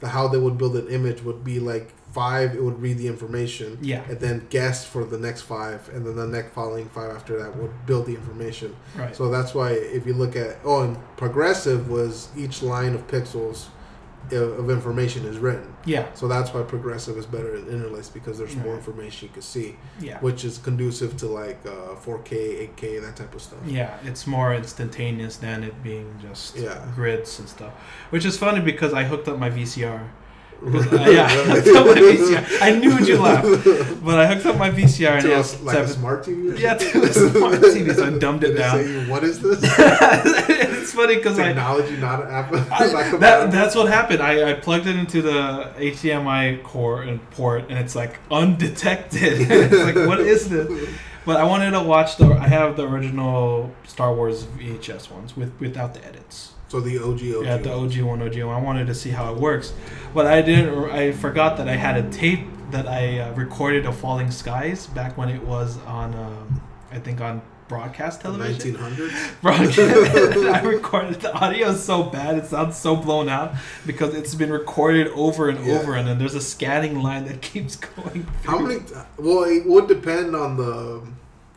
the 0.00 0.08
how 0.08 0.28
they 0.28 0.38
would 0.38 0.58
build 0.58 0.76
an 0.76 0.88
image 0.88 1.22
would 1.22 1.42
be 1.44 1.58
like 1.60 1.92
five 2.12 2.54
it 2.54 2.62
would 2.62 2.80
read 2.80 2.96
the 2.98 3.06
information 3.06 3.78
Yeah. 3.82 4.02
and 4.08 4.18
then 4.20 4.46
guess 4.50 4.84
for 4.86 5.04
the 5.04 5.18
next 5.18 5.42
five 5.42 5.88
and 5.90 6.04
then 6.06 6.16
the 6.16 6.26
next 6.26 6.54
following 6.54 6.88
five 6.88 7.10
after 7.14 7.38
that 7.42 7.56
would 7.56 7.72
build 7.86 8.06
the 8.06 8.14
information 8.14 8.74
Right. 8.96 9.14
so 9.14 9.30
that's 9.30 9.54
why 9.54 9.70
if 9.72 10.06
you 10.06 10.14
look 10.14 10.34
at 10.36 10.56
oh 10.64 10.82
and 10.82 10.96
progressive 11.16 11.90
was 11.90 12.28
each 12.36 12.62
line 12.62 12.94
of 12.94 13.06
pixels 13.06 13.66
of 14.32 14.70
information 14.70 15.24
is 15.26 15.38
written 15.38 15.74
yeah. 15.84 16.06
so 16.14 16.26
that's 16.28 16.52
why 16.52 16.62
progressive 16.62 17.16
is 17.16 17.26
better 17.26 17.58
than 17.58 17.68
interlace 17.68 18.08
because 18.08 18.38
there's 18.38 18.56
more 18.56 18.74
information 18.74 19.28
you 19.28 19.32
can 19.32 19.42
see 19.42 19.76
Yeah. 20.00 20.18
which 20.20 20.44
is 20.44 20.58
conducive 20.58 21.16
to 21.18 21.26
like 21.26 21.58
uh, 21.66 21.94
4K, 22.04 22.70
8K, 22.76 23.00
that 23.02 23.16
type 23.16 23.34
of 23.34 23.42
stuff. 23.42 23.58
Yeah, 23.66 23.96
it's 24.04 24.26
more 24.26 24.54
instantaneous 24.54 25.36
than 25.36 25.64
it 25.64 25.82
being 25.82 26.18
just 26.20 26.56
Yeah. 26.56 26.84
grids 26.94 27.38
and 27.38 27.48
stuff. 27.48 27.72
Which 28.10 28.24
is 28.24 28.36
funny 28.38 28.60
because 28.60 28.92
I 28.92 29.04
hooked 29.04 29.28
up 29.28 29.38
my 29.38 29.50
VCR. 29.50 30.08
Uh, 30.64 30.70
yeah, 31.10 31.26
I 31.28 31.46
my 31.46 31.94
VCR. 31.94 32.62
I 32.62 32.70
knew 32.78 32.98
you'd 32.98 33.20
laugh, 33.20 33.44
but 34.02 34.18
I 34.18 34.26
hooked 34.26 34.46
up 34.46 34.56
my 34.56 34.70
VCR 34.70 35.10
and 35.12 35.22
to 35.22 35.38
it 35.38 35.60
a, 35.60 35.64
like 35.64 35.78
a 35.78 35.88
smart 35.88 36.24
TV. 36.24 36.58
Yeah, 36.58 36.74
to 36.74 37.02
a 37.02 37.12
smart 37.12 37.54
TV, 37.60 37.94
so 37.94 38.06
I 38.06 38.10
dumbed 38.18 38.42
it 38.44 38.48
Did 38.52 38.58
down. 38.58 38.76
say, 38.84 39.06
what 39.10 39.22
is 39.22 39.40
this? 39.40 39.60
it's 39.62 40.92
funny 40.92 41.16
because 41.16 41.38
I, 41.38 41.48
Technology, 41.48 41.96
not 41.98 42.22
an 42.24 42.30
app. 42.30 42.52
I- 42.52 43.16
that, 43.18 43.50
that's 43.52 43.74
what 43.76 43.88
happened. 43.88 44.22
I, 44.22 44.50
I 44.50 44.54
plugged 44.54 44.86
it 44.86 44.96
into 44.96 45.22
the 45.22 45.72
HDMI 45.76 46.62
core 46.62 47.02
and 47.02 47.20
port, 47.32 47.66
and 47.68 47.78
it's 47.78 47.94
like 47.94 48.18
undetected. 48.30 49.22
it's 49.50 49.74
like, 49.96 50.08
what 50.08 50.20
is 50.20 50.48
this? 50.48 50.88
But 51.26 51.36
I 51.38 51.44
wanted 51.44 51.72
to 51.72 51.82
watch 51.82 52.16
the. 52.16 52.26
I 52.32 52.46
have 52.48 52.76
the 52.76 52.88
original 52.88 53.72
Star 53.86 54.14
Wars 54.14 54.44
VHS 54.44 55.10
ones 55.10 55.36
with 55.36 55.52
without 55.60 55.92
the 55.92 56.04
edits. 56.06 56.52
So 56.68 56.80
the 56.80 56.98
OG, 56.98 57.20
OG. 57.38 57.44
Yeah, 57.44 57.56
the 57.58 57.72
OG 57.72 57.98
one, 58.00 58.22
OG 58.22 58.42
one. 58.42 58.54
I 58.56 58.60
wanted 58.60 58.86
to 58.88 58.94
see 58.94 59.10
how 59.10 59.32
it 59.32 59.38
works, 59.40 59.72
but 60.12 60.26
I 60.26 60.42
didn't. 60.42 60.90
I 60.90 61.12
forgot 61.12 61.56
that 61.58 61.68
I 61.68 61.76
had 61.76 61.96
a 62.04 62.10
tape 62.10 62.46
that 62.72 62.88
I 62.88 63.20
uh, 63.20 63.32
recorded 63.34 63.86
of 63.86 63.96
Falling 63.96 64.30
Skies 64.32 64.86
back 64.88 65.16
when 65.16 65.28
it 65.28 65.42
was 65.42 65.78
on. 65.86 66.14
Um, 66.14 66.60
I 66.90 66.98
think 66.98 67.20
on 67.20 67.42
broadcast 67.68 68.20
television. 68.20 68.76
1900s. 68.76 69.40
Broadcast. 69.42 69.78
I 69.80 70.60
recorded 70.62 71.20
the 71.20 71.32
audio 71.34 71.70
is 71.70 71.82
so 71.84 72.04
bad. 72.04 72.38
It 72.38 72.46
sounds 72.46 72.76
so 72.76 72.94
blown 72.94 73.28
out 73.28 73.54
because 73.84 74.14
it's 74.14 74.34
been 74.36 74.52
recorded 74.52 75.08
over 75.08 75.48
and 75.48 75.64
Yeah. 75.66 75.74
over, 75.80 75.94
and 75.94 76.06
then 76.06 76.18
there's 76.18 76.36
a 76.36 76.40
scanning 76.40 77.02
line 77.02 77.24
that 77.26 77.42
keeps 77.52 77.74
going. 77.76 78.24
How 78.44 78.58
through. 78.58 78.68
many? 78.68 78.80
Well, 79.18 79.44
it 79.44 79.66
would 79.66 79.88
depend 79.88 80.34
on 80.36 80.56
the 80.56 81.02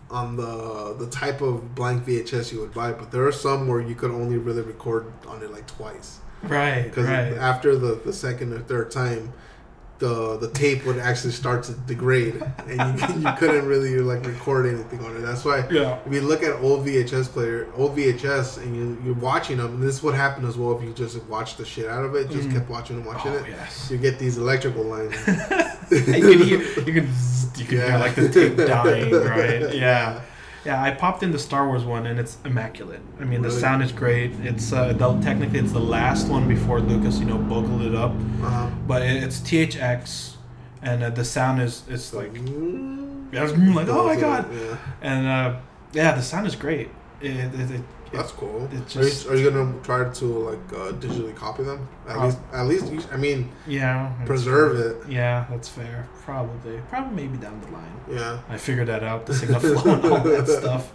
on 0.09 0.35
the 0.35 0.95
the 0.97 1.07
type 1.07 1.41
of 1.41 1.75
blank 1.75 2.05
VHS 2.05 2.51
you 2.51 2.59
would 2.59 2.73
buy, 2.73 2.91
but 2.91 3.11
there 3.11 3.25
are 3.25 3.31
some 3.31 3.67
where 3.67 3.81
you 3.81 3.95
could 3.95 4.11
only 4.11 4.37
really 4.37 4.61
record 4.61 5.11
on 5.27 5.43
it 5.43 5.51
like 5.51 5.67
twice. 5.67 6.19
Right, 6.43 6.83
because 6.83 7.07
right. 7.07 7.33
after 7.33 7.75
the, 7.75 7.95
the 7.95 8.13
second 8.13 8.53
or 8.53 8.59
third 8.59 8.91
time, 8.91 9.33
the 9.99 10.37
the 10.37 10.49
tape 10.51 10.85
would 10.85 10.97
actually 10.97 11.31
start 11.33 11.63
to 11.65 11.73
degrade, 11.73 12.41
and 12.67 12.99
you, 12.99 13.07
you 13.29 13.35
couldn't 13.37 13.65
really 13.67 13.97
like 13.99 14.25
record 14.25 14.65
anything 14.65 14.99
on 15.05 15.15
it. 15.17 15.19
That's 15.21 15.43
why 15.45 15.67
Yeah. 15.69 15.99
if 16.05 16.13
you 16.13 16.21
look 16.21 16.41
at 16.41 16.53
old 16.61 16.85
VHS 16.85 17.27
player, 17.29 17.67
old 17.75 17.95
VHS, 17.97 18.57
and 18.63 18.75
you 18.75 18.97
you're 19.05 19.13
watching 19.15 19.57
them, 19.57 19.75
and 19.75 19.83
this 19.83 20.01
would 20.01 20.15
happen 20.15 20.45
as 20.47 20.57
well 20.57 20.77
if 20.77 20.83
you 20.83 20.93
just 20.93 21.21
watch 21.25 21.57
the 21.57 21.65
shit 21.65 21.87
out 21.87 22.03
of 22.05 22.15
it, 22.15 22.29
just 22.31 22.47
Mhm. 22.49 22.53
kept 22.53 22.69
watching 22.69 22.95
and 22.97 23.05
watching 23.05 23.31
Oh, 23.33 23.37
it. 23.37 23.45
yes. 23.49 23.89
You 23.91 23.97
get 23.97 24.17
these 24.19 24.37
electrical 24.37 24.83
lines. 24.83 25.13
you 25.91 26.01
can 26.01 26.43
hear, 26.43 26.61
you 26.61 26.93
can, 26.93 27.09
you 27.57 27.65
can 27.65 27.77
hear 27.77 27.97
like 27.97 28.15
the 28.15 28.29
tape 28.37 28.55
dying, 28.57 29.11
right? 29.13 29.73
Yeah. 29.75 30.21
Yeah, 30.65 30.81
I 30.81 30.91
popped 30.91 31.23
in 31.23 31.31
the 31.31 31.39
Star 31.39 31.67
Wars 31.67 31.83
one 31.83 32.05
and 32.05 32.19
it's 32.19 32.37
immaculate. 32.43 33.01
I 33.19 33.23
mean, 33.23 33.41
the 33.41 33.51
sound 33.51 33.81
is 33.81 33.91
great. 33.91 34.31
It's 34.41 34.73
uh, 34.73 34.93
the, 34.93 35.19
technically 35.21 35.59
it's 35.59 35.71
the 35.71 35.79
last 35.79 36.27
one 36.27 36.47
before 36.47 36.81
Lucas, 36.81 37.19
you 37.19 37.25
know, 37.25 37.37
bugled 37.37 37.81
it 37.81 37.95
up. 37.95 38.11
Uh, 38.43 38.69
But 38.87 39.03
it, 39.03 39.23
it's 39.23 39.39
THX, 39.39 40.35
and 40.81 41.03
uh, 41.03 41.09
the 41.11 41.23
sound 41.23 41.61
is 41.61 41.83
it's 41.87 42.13
like 42.13 42.33
mm, 42.33 43.31
was 43.31 43.53
like, 43.53 43.87
oh 43.87 44.05
my 44.05 44.15
god, 44.15 44.45
Yeah, 44.53 44.77
and 45.01 45.27
uh, 45.27 45.59
yeah, 45.93 46.13
the 46.13 46.21
sound 46.21 46.47
is 46.47 46.55
great. 46.55 46.89
It, 47.21 47.35
it, 47.35 47.71
it, 47.71 47.81
that's 48.11 48.31
cool. 48.31 48.67
It 48.71 48.95
are, 48.95 49.03
you, 49.07 49.29
are 49.29 49.35
you 49.35 49.49
gonna 49.51 49.73
try 49.83 50.09
to 50.09 50.25
like 50.25 50.73
uh, 50.73 50.91
digitally 50.93 51.35
copy 51.35 51.63
them? 51.63 51.87
At 52.07 52.17
Uh, 52.17 52.25
least, 52.25 52.37
at 52.53 52.65
least, 52.67 52.91
you, 52.91 53.01
I 53.11 53.17
mean, 53.17 53.49
yeah, 53.67 54.11
it's- 54.13 54.27
preserve 54.27 54.77
it. 54.79 55.09
Yeah, 55.09 55.45
that's 55.49 55.67
fair. 55.69 56.07
Probably, 56.23 56.79
probably 56.89 57.15
maybe 57.23 57.37
down 57.37 57.59
the 57.61 57.67
line. 57.71 57.91
Yeah. 58.09 58.39
I 58.49 58.57
figured 58.57 58.87
that 58.87 59.03
out, 59.03 59.25
the 59.25 59.33
signal 59.33 59.59
flow 59.59 59.93
and 59.93 60.05
all 60.05 60.19
that 60.23 60.47
stuff. 60.61 60.91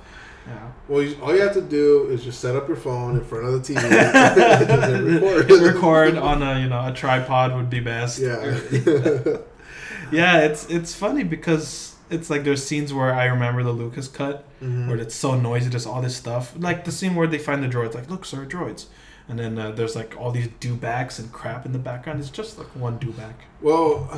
Yeah. 0.46 0.70
Well, 0.88 1.02
you, 1.02 1.16
all 1.22 1.34
you 1.34 1.40
have 1.40 1.54
to 1.54 1.62
do 1.62 2.06
is 2.10 2.22
just 2.22 2.38
set 2.40 2.54
up 2.54 2.68
your 2.68 2.76
phone 2.76 3.16
in 3.16 3.24
front 3.24 3.46
of 3.46 3.52
the 3.66 3.74
TV 3.74 3.82
and 3.90 5.22
record. 5.22 5.50
Record 5.62 6.16
on 6.18 6.42
a 6.42 6.60
you 6.60 6.68
know 6.68 6.86
a 6.86 6.92
tripod 6.92 7.54
would 7.54 7.70
be 7.70 7.80
best. 7.80 8.18
Yeah. 8.18 8.58
yeah. 10.12 10.40
It's 10.40 10.68
it's 10.68 10.94
funny 10.94 11.24
because 11.24 11.93
it's 12.10 12.28
like 12.30 12.44
there's 12.44 12.64
scenes 12.64 12.92
where 12.92 13.12
I 13.14 13.24
remember 13.26 13.62
the 13.62 13.72
Lucas 13.72 14.08
cut 14.08 14.44
Mhm. 14.62 14.88
where 14.88 14.96
it's 14.96 15.14
so 15.14 15.38
noisy, 15.38 15.68
there's 15.70 15.86
all 15.86 16.02
this 16.02 16.16
stuff. 16.16 16.54
Like 16.58 16.84
the 16.84 16.92
scene 16.92 17.14
where 17.14 17.26
they 17.26 17.38
find 17.38 17.62
the 17.62 17.68
droids, 17.68 17.94
like 17.94 18.10
look, 18.10 18.24
sir, 18.24 18.44
droids, 18.46 18.86
and 19.28 19.38
then 19.38 19.58
uh, 19.58 19.70
there's 19.70 19.96
like 19.96 20.14
all 20.20 20.30
these 20.30 20.48
dewbacks 20.60 21.18
and 21.18 21.32
crap 21.32 21.64
in 21.64 21.72
the 21.72 21.78
background. 21.78 22.20
It's 22.20 22.28
just 22.30 22.58
like 22.58 22.66
one 22.76 22.98
dewback. 22.98 23.34
Well, 23.62 24.08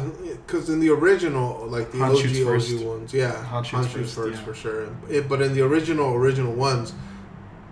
because 0.46 0.68
in 0.68 0.80
the 0.80 0.90
original, 0.90 1.66
like 1.68 1.92
the 1.92 1.98
Han 1.98 2.10
OG 2.10 2.18
OG 2.26 2.44
first. 2.44 2.84
ones, 2.84 3.14
yeah, 3.14 3.32
Han 3.44 3.62
Han 3.64 3.64
shoots 3.64 3.92
shoots, 3.92 4.14
first, 4.14 4.14
first, 4.14 4.38
yeah. 4.38 4.44
for 4.44 4.54
sure. 4.54 4.88
It, 5.08 5.28
but 5.28 5.40
in 5.42 5.54
the 5.54 5.62
original 5.62 6.12
original 6.14 6.52
ones, 6.54 6.92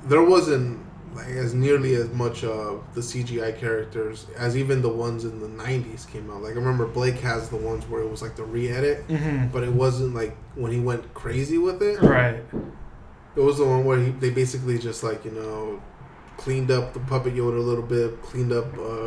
there 0.06 0.22
wasn't 0.22 0.78
like 1.14 1.28
as 1.28 1.54
nearly 1.54 1.94
as 1.94 2.08
much 2.10 2.42
of 2.44 2.82
the 2.94 3.00
CGI 3.00 3.56
characters 3.58 4.26
as 4.36 4.56
even 4.56 4.82
the 4.82 4.88
ones 4.88 5.24
in 5.24 5.40
the 5.40 5.46
'90s 5.48 6.10
came 6.10 6.30
out. 6.30 6.42
Like 6.42 6.52
I 6.52 6.56
remember 6.56 6.86
Blake 6.86 7.20
has 7.20 7.48
the 7.48 7.56
ones 7.56 7.84
where 7.88 8.00
it 8.02 8.10
was 8.10 8.20
like 8.22 8.34
the 8.36 8.44
re-edit, 8.44 9.06
Mm-hmm. 9.08 9.48
but 9.48 9.62
it 9.62 9.72
wasn't 9.72 10.14
like 10.14 10.36
when 10.56 10.72
he 10.72 10.80
went 10.80 11.14
crazy 11.14 11.58
with 11.58 11.82
it. 11.82 12.00
Right. 12.02 12.42
It 13.36 13.40
was 13.40 13.58
the 13.58 13.64
one 13.64 13.84
where 13.84 13.98
he, 13.98 14.10
they 14.10 14.30
basically 14.30 14.78
just 14.78 15.02
like 15.04 15.24
you 15.24 15.30
know 15.30 15.80
cleaned 16.36 16.70
up 16.72 16.92
the 16.94 17.00
puppet 17.00 17.34
Yoda 17.34 17.58
a 17.58 17.60
little 17.60 17.84
bit, 17.84 18.20
cleaned 18.22 18.52
up 18.52 18.76
uh, 18.76 19.06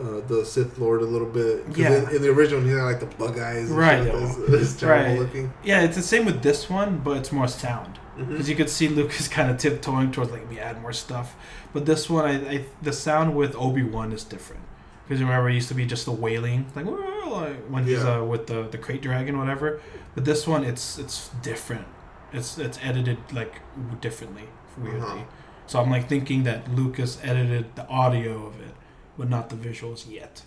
uh, 0.00 0.20
the 0.26 0.44
Sith 0.44 0.76
Lord 0.78 1.02
a 1.02 1.04
little 1.04 1.28
bit. 1.28 1.64
Yeah. 1.76 2.08
In, 2.08 2.16
in 2.16 2.22
the 2.22 2.30
original, 2.30 2.62
he 2.62 2.70
had 2.70 2.82
like 2.82 2.98
the 3.00 3.06
bug 3.06 3.38
eyes. 3.38 3.70
And 3.70 3.78
Right. 3.78 4.04
Shit. 4.04 4.14
It's, 4.16 4.38
it's 4.72 4.80
terrible 4.80 5.10
Right. 5.12 5.18
looking. 5.20 5.52
Yeah, 5.62 5.82
it's 5.82 5.94
the 5.96 6.02
same 6.02 6.24
with 6.24 6.42
this 6.42 6.68
one, 6.68 6.98
but 6.98 7.16
it's 7.16 7.30
more 7.30 7.46
sound. 7.46 7.99
Mhm. 8.20 8.28
because 8.28 8.48
you 8.50 8.56
could 8.56 8.70
see 8.70 8.88
Lucas 8.88 9.28
kind 9.36 9.50
of 9.50 9.56
tiptoeing 9.58 10.12
towards 10.12 10.30
like 10.30 10.48
we 10.50 10.58
add 10.58 10.80
more 10.82 10.92
stuff. 10.92 11.34
But 11.72 11.86
this 11.86 12.08
one, 12.10 12.24
I, 12.24 12.34
I 12.54 12.64
the 12.82 12.92
sound 12.92 13.34
with 13.36 13.54
Obi 13.56 13.82
Wan 13.82 14.12
is 14.12 14.24
different 14.24 14.62
because 15.04 15.20
remember 15.22 15.48
it 15.50 15.54
used 15.54 15.68
to 15.68 15.74
be 15.74 15.86
just 15.86 16.04
the 16.04 16.12
wailing 16.12 16.66
like, 16.76 16.86
like 16.86 17.56
when 17.68 17.84
he's 17.84 18.02
Yeah. 18.04 18.18
uh, 18.18 18.24
with 18.24 18.46
the 18.46 18.62
the 18.68 18.78
krayt 18.78 19.00
dragon 19.02 19.38
whatever. 19.38 19.80
But 20.14 20.24
this 20.24 20.46
one, 20.46 20.64
it's 20.64 20.98
it's 20.98 21.30
different. 21.42 21.86
It's 22.32 22.58
it's 22.58 22.78
edited 22.82 23.18
like 23.32 23.54
differently, 24.00 24.44
weirdly. 24.78 25.00
Uh-huh. 25.00 25.24
So 25.66 25.80
I'm 25.80 25.90
like 25.90 26.08
thinking 26.08 26.42
that 26.44 26.60
Lucas 26.74 27.18
edited 27.22 27.76
the 27.76 27.86
audio 27.88 28.46
of 28.48 28.60
it, 28.60 28.74
but 29.16 29.28
not 29.30 29.48
the 29.50 29.56
visuals 29.56 30.10
yet. 30.10 30.42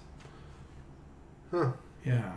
Huh. 1.51 1.71
Yeah. 2.05 2.33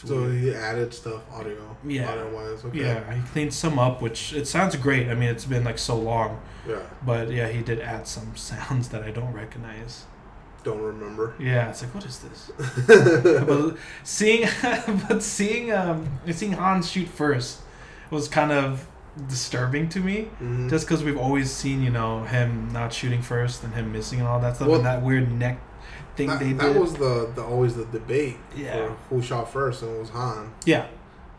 It's 0.00 0.08
So 0.08 0.20
weird. 0.22 0.34
he 0.40 0.54
added 0.54 0.94
stuff 0.94 1.22
audio. 1.32 1.76
Yeah. 1.86 2.08
Audio 2.10 2.34
wise. 2.34 2.64
Okay. 2.64 2.80
Yeah, 2.80 3.12
he 3.14 3.20
cleaned 3.32 3.52
some 3.54 3.78
up, 3.78 4.00
which 4.00 4.32
it 4.32 4.46
sounds 4.46 4.76
great. 4.76 5.08
I 5.08 5.14
mean, 5.14 5.28
it's 5.28 5.44
been 5.44 5.64
like 5.64 5.78
so 5.78 5.96
long. 5.98 6.40
Yeah. 6.68 6.78
But 7.04 7.30
yeah, 7.30 7.48
he 7.48 7.62
did 7.62 7.80
add 7.80 8.06
some 8.06 8.36
sounds 8.36 8.88
that 8.90 9.02
I 9.02 9.10
don't 9.10 9.32
recognize. 9.32 10.04
Don't 10.64 10.80
remember. 10.80 11.34
Yeah, 11.38 11.70
it's 11.70 11.82
like 11.82 11.94
what 11.94 12.04
is 12.04 12.18
this? 12.20 12.50
but 13.46 13.76
seeing, 14.04 14.48
but 15.08 15.22
seeing, 15.22 15.72
um, 15.72 16.18
seeing 16.30 16.52
Hans 16.52 16.90
shoot 16.90 17.08
first 17.08 17.60
was 18.10 18.28
kind 18.28 18.52
of 18.52 18.86
disturbing 19.28 19.88
to 19.88 20.00
me, 20.00 20.28
Mhm. 20.40 20.68
just 20.70 20.86
because 20.86 21.02
we've 21.02 21.16
always 21.18 21.50
seen 21.50 21.82
you 21.82 21.90
know 21.90 22.22
him 22.24 22.68
not 22.72 22.92
shooting 22.92 23.20
first 23.22 23.64
and 23.64 23.74
him 23.74 23.90
missing 23.92 24.20
and 24.20 24.28
all 24.28 24.38
that 24.40 24.56
stuff, 24.56 24.68
Well, 24.68 24.76
and 24.78 24.86
that 24.86 25.02
weird 25.02 25.32
neck 25.32 25.58
thing 26.18 26.28
that, 26.28 26.40
they 26.40 26.52
that 26.52 26.74
was 26.78 26.92
the, 26.94 27.30
the 27.34 27.42
always 27.42 27.74
the 27.74 27.86
debate 27.86 28.36
Yeah. 28.54 28.88
for 28.88 28.96
who 29.14 29.22
shot 29.22 29.50
first, 29.52 29.82
and 29.82 29.96
it 29.96 29.98
was 30.00 30.10
Han. 30.10 30.52
yeah, 30.66 30.86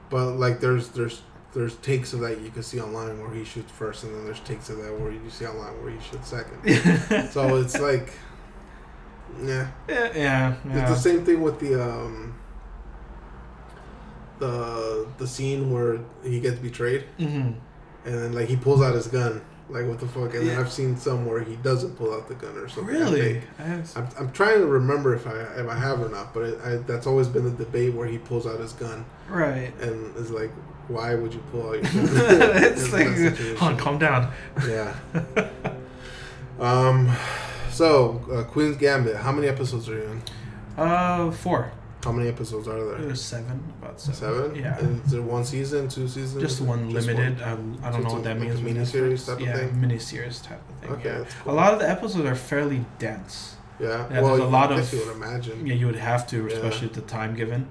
But 0.10 0.38
like, 0.38 0.60
there's 0.60 0.90
there's 0.90 1.22
there's 1.54 1.76
takes 1.78 2.14
of 2.14 2.20
that 2.22 2.40
you 2.42 2.50
can 2.52 2.64
see 2.64 2.80
online 2.80 3.20
where 3.20 3.32
he 3.34 3.44
shoots 3.44 3.72
first, 3.72 4.04
and 4.04 4.16
then 4.16 4.26
there's 4.26 4.40
takes 4.42 4.70
of 4.70 4.78
that 4.78 4.92
where 5.00 5.12
you 5.12 5.20
see 5.30 5.46
online 5.46 5.74
where 5.84 5.92
he 5.92 6.00
shoots 6.00 6.28
second. 6.30 7.30
so 7.32 7.58
it's 7.58 7.80
like, 7.80 8.14
yeah, 9.44 9.68
yeah, 9.88 10.12
yeah, 10.16 10.56
it's 10.66 10.92
the 10.92 10.96
same 11.10 11.24
thing 11.26 11.42
with 11.42 11.60
the 11.60 11.74
um 11.82 12.36
the 14.40 15.08
the 15.18 15.28
scene 15.28 15.72
where 15.72 16.00
he 16.24 16.40
gets 16.40 16.60
betrayed, 16.60 17.04
hmm 17.18 17.52
and 18.06 18.16
then 18.16 18.32
like 18.32 18.48
he 18.48 18.56
pulls 18.56 18.82
out 18.82 18.96
his 18.96 19.08
gun. 19.08 19.42
Like 19.70 19.86
what 19.88 20.00
the 20.00 20.08
fuck? 20.08 20.34
And 20.34 20.48
then 20.48 20.60
I've 20.60 20.72
seen 20.72 20.98
some 20.98 21.26
where 21.28 21.42
he 21.42 21.56
doesn't 21.58 21.96
pull 21.96 22.12
out 22.14 22.28
the 22.28 22.34
gun 22.34 22.58
or 22.58 22.68
something. 22.68 22.94
Really? 22.94 23.42
I 23.60 23.62
have- 23.62 23.92
I'm, 23.96 24.08
I'm 24.20 24.32
trying 24.32 24.60
to 24.62 24.66
remember 24.66 25.14
if 25.14 25.28
I 25.28 25.34
if 25.62 25.68
I 25.68 25.76
have 25.76 26.02
or 26.02 26.10
not, 26.10 26.34
but 26.34 26.44
it, 26.44 26.60
I, 26.64 26.76
that's 26.78 27.06
always 27.06 27.28
been 27.28 27.44
the 27.44 27.52
debate 27.66 27.94
where 27.94 28.08
he 28.08 28.18
pulls 28.18 28.48
out 28.48 28.60
his 28.60 28.74
gun 28.74 29.06
right. 29.30 29.72
and 29.82 30.16
is 30.18 30.32
like, 30.32 30.50
"Why 30.88 31.14
would 31.14 31.34
you 31.34 31.42
pull 31.52 31.68
out 31.70 31.74
your 31.74 31.82
gun?" 31.84 32.64
it's 32.64 32.92
like, 32.92 33.08
that 33.10 33.36
situation? 33.36 33.58
hold 33.58 33.72
on, 33.74 33.78
calm 33.78 33.98
down. 34.00 34.32
yeah. 34.68 34.96
um, 36.60 37.16
so 37.72 38.22
uh, 38.32 38.44
Queen's 38.44 38.78
Gambit. 38.78 39.18
How 39.18 39.32
many 39.32 39.48
episodes 39.48 39.88
are 39.90 39.96
you 39.96 40.04
in? 40.04 40.22
Uh, 40.78 41.32
four. 41.32 41.72
How 42.04 42.14
many 42.14 42.30
episodes 42.30 42.68
are 42.70 42.82
there? 42.86 42.98
There's 43.08 43.22
seven, 43.22 43.62
about 43.82 44.00
seven. 44.00 44.16
Seven. 44.16 44.56
Yeah. 44.56 44.80
Is 44.80 45.12
there 45.12 45.22
one 45.22 45.44
season, 45.44 45.90
two 45.90 46.08
seasons? 46.08 46.42
Just 46.42 46.62
one 46.62 46.90
Just 46.90 47.08
limited. 47.08 47.42
one? 47.42 47.50
Um, 47.50 47.80
I 47.84 47.92
don't 47.92 48.04
So 48.04 48.08
know 48.08 48.14
what 48.16 48.24
that 48.24 48.40
like 48.40 48.48
means. 48.50 48.62
miniseries 48.62 49.12
Netflix. 49.14 49.26
type 49.26 49.36
of 49.36 49.42
yeah, 49.42 49.58
thing? 49.58 49.70
miniseries 49.76 50.44
type 50.44 50.62
of 50.70 50.76
thing. 50.80 50.92
Okay, 50.92 51.10
yeah. 51.10 51.18
that's 51.20 51.36
A 51.46 51.52
lot 51.52 51.74
of 51.74 51.80
the 51.80 51.90
episodes 51.90 52.26
are 52.26 52.36
fairly 52.36 52.86
dense. 53.00 53.58
Yeah. 53.82 54.08
Yeah, 54.12 54.22
well, 54.22 54.36
there's 54.38 54.48
a 54.48 54.50
lot 54.50 54.72
I 54.72 54.78
guess 54.78 54.94
of- 54.94 55.00
you 55.00 55.06
would 55.08 55.16
imagine. 55.18 55.68
Yeah, 55.68 55.74
you 55.74 55.86
would 55.88 55.96
have 55.98 56.26
to, 56.28 56.48
Yeah. 56.48 56.54
especially 56.56 56.88
at 56.88 56.94
the 56.94 57.02
time 57.02 57.36
given. 57.36 57.68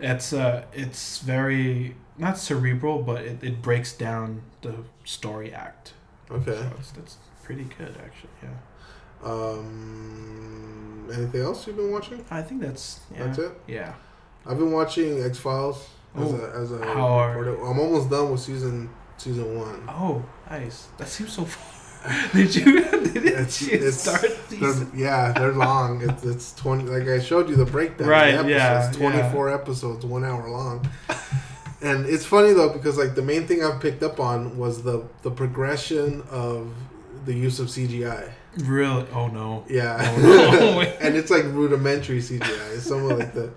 It's 0.00 0.32
uh, 0.32 0.64
it's 0.72 1.18
very 1.18 1.94
not 2.18 2.38
cerebral, 2.38 3.02
but 3.02 3.22
it, 3.22 3.42
it 3.44 3.62
breaks 3.62 3.92
down 3.92 4.42
the 4.62 4.74
story 5.04 5.52
act. 5.54 5.92
Okay. 6.30 6.52
So 6.56 6.70
it's, 6.78 6.90
that's 6.92 7.16
pretty 7.44 7.64
good, 7.78 7.94
actually. 8.04 8.30
Yeah. 8.42 8.48
Um, 9.22 11.08
anything 11.12 11.42
else 11.42 11.66
you've 11.66 11.76
been 11.76 11.90
watching? 11.90 12.24
I 12.30 12.42
think 12.42 12.60
that's 12.62 13.00
yeah. 13.12 13.24
That's 13.26 13.38
it. 13.38 13.52
Yeah. 13.66 13.92
I've 14.46 14.58
been 14.58 14.72
watching 14.72 15.22
X 15.22 15.38
Files 15.38 15.88
as 16.16 16.32
a 16.32 16.52
as 16.56 16.72
a 16.72 16.76
reporter. 16.78 17.56
I'm 17.64 17.78
almost 17.78 18.10
done 18.10 18.30
with 18.30 18.40
season 18.40 18.88
season 19.18 19.58
one. 19.58 19.82
Oh, 19.88 20.24
nice. 20.50 20.88
That 20.98 21.08
seems 21.08 21.32
so 21.32 21.44
far. 21.44 21.66
Did 22.32 22.54
you? 22.56 22.82
Did 22.90 23.26
It's- 23.26 23.60
you 23.62 23.74
it's- 23.74 24.00
start 24.00 24.24
They're, 24.48 24.86
yeah, 24.94 25.32
they're 25.32 25.52
long. 25.52 26.00
It's, 26.08 26.24
it's 26.24 26.54
twenty. 26.54 26.84
Like 26.84 27.06
I 27.08 27.18
showed 27.20 27.48
you 27.50 27.56
the 27.56 27.66
breakdown. 27.66 28.08
Right, 28.08 28.36
The 28.42 28.48
yeah, 28.48 28.78
episodes, 28.84 28.96
yeah. 28.98 29.10
Twenty 29.10 29.32
four 29.32 29.50
episodes, 29.50 30.06
one 30.06 30.24
hour 30.24 30.48
long. 30.48 30.88
and 31.82 32.06
it's 32.06 32.24
funny 32.24 32.52
though 32.54 32.70
because 32.70 32.96
like 32.96 33.14
the 33.14 33.22
main 33.22 33.46
thing 33.46 33.62
I've 33.62 33.80
picked 33.80 34.02
up 34.02 34.18
on 34.20 34.56
was 34.56 34.82
the 34.82 35.04
the 35.22 35.30
progression 35.30 36.22
of 36.30 36.72
the 37.26 37.34
use 37.34 37.60
of 37.60 37.66
CGI. 37.68 38.32
Really? 38.58 39.06
Oh 39.12 39.28
no. 39.28 39.64
Yeah, 39.68 39.96
Oh, 40.00 40.20
no. 40.22 40.80
and 41.00 41.16
it's 41.16 41.30
like 41.30 41.44
rudimentary 41.44 42.18
CGI. 42.18 42.74
It's 42.76 42.84
some 42.86 43.04
of 43.10 43.18
like 43.18 43.32
the, 43.34 43.50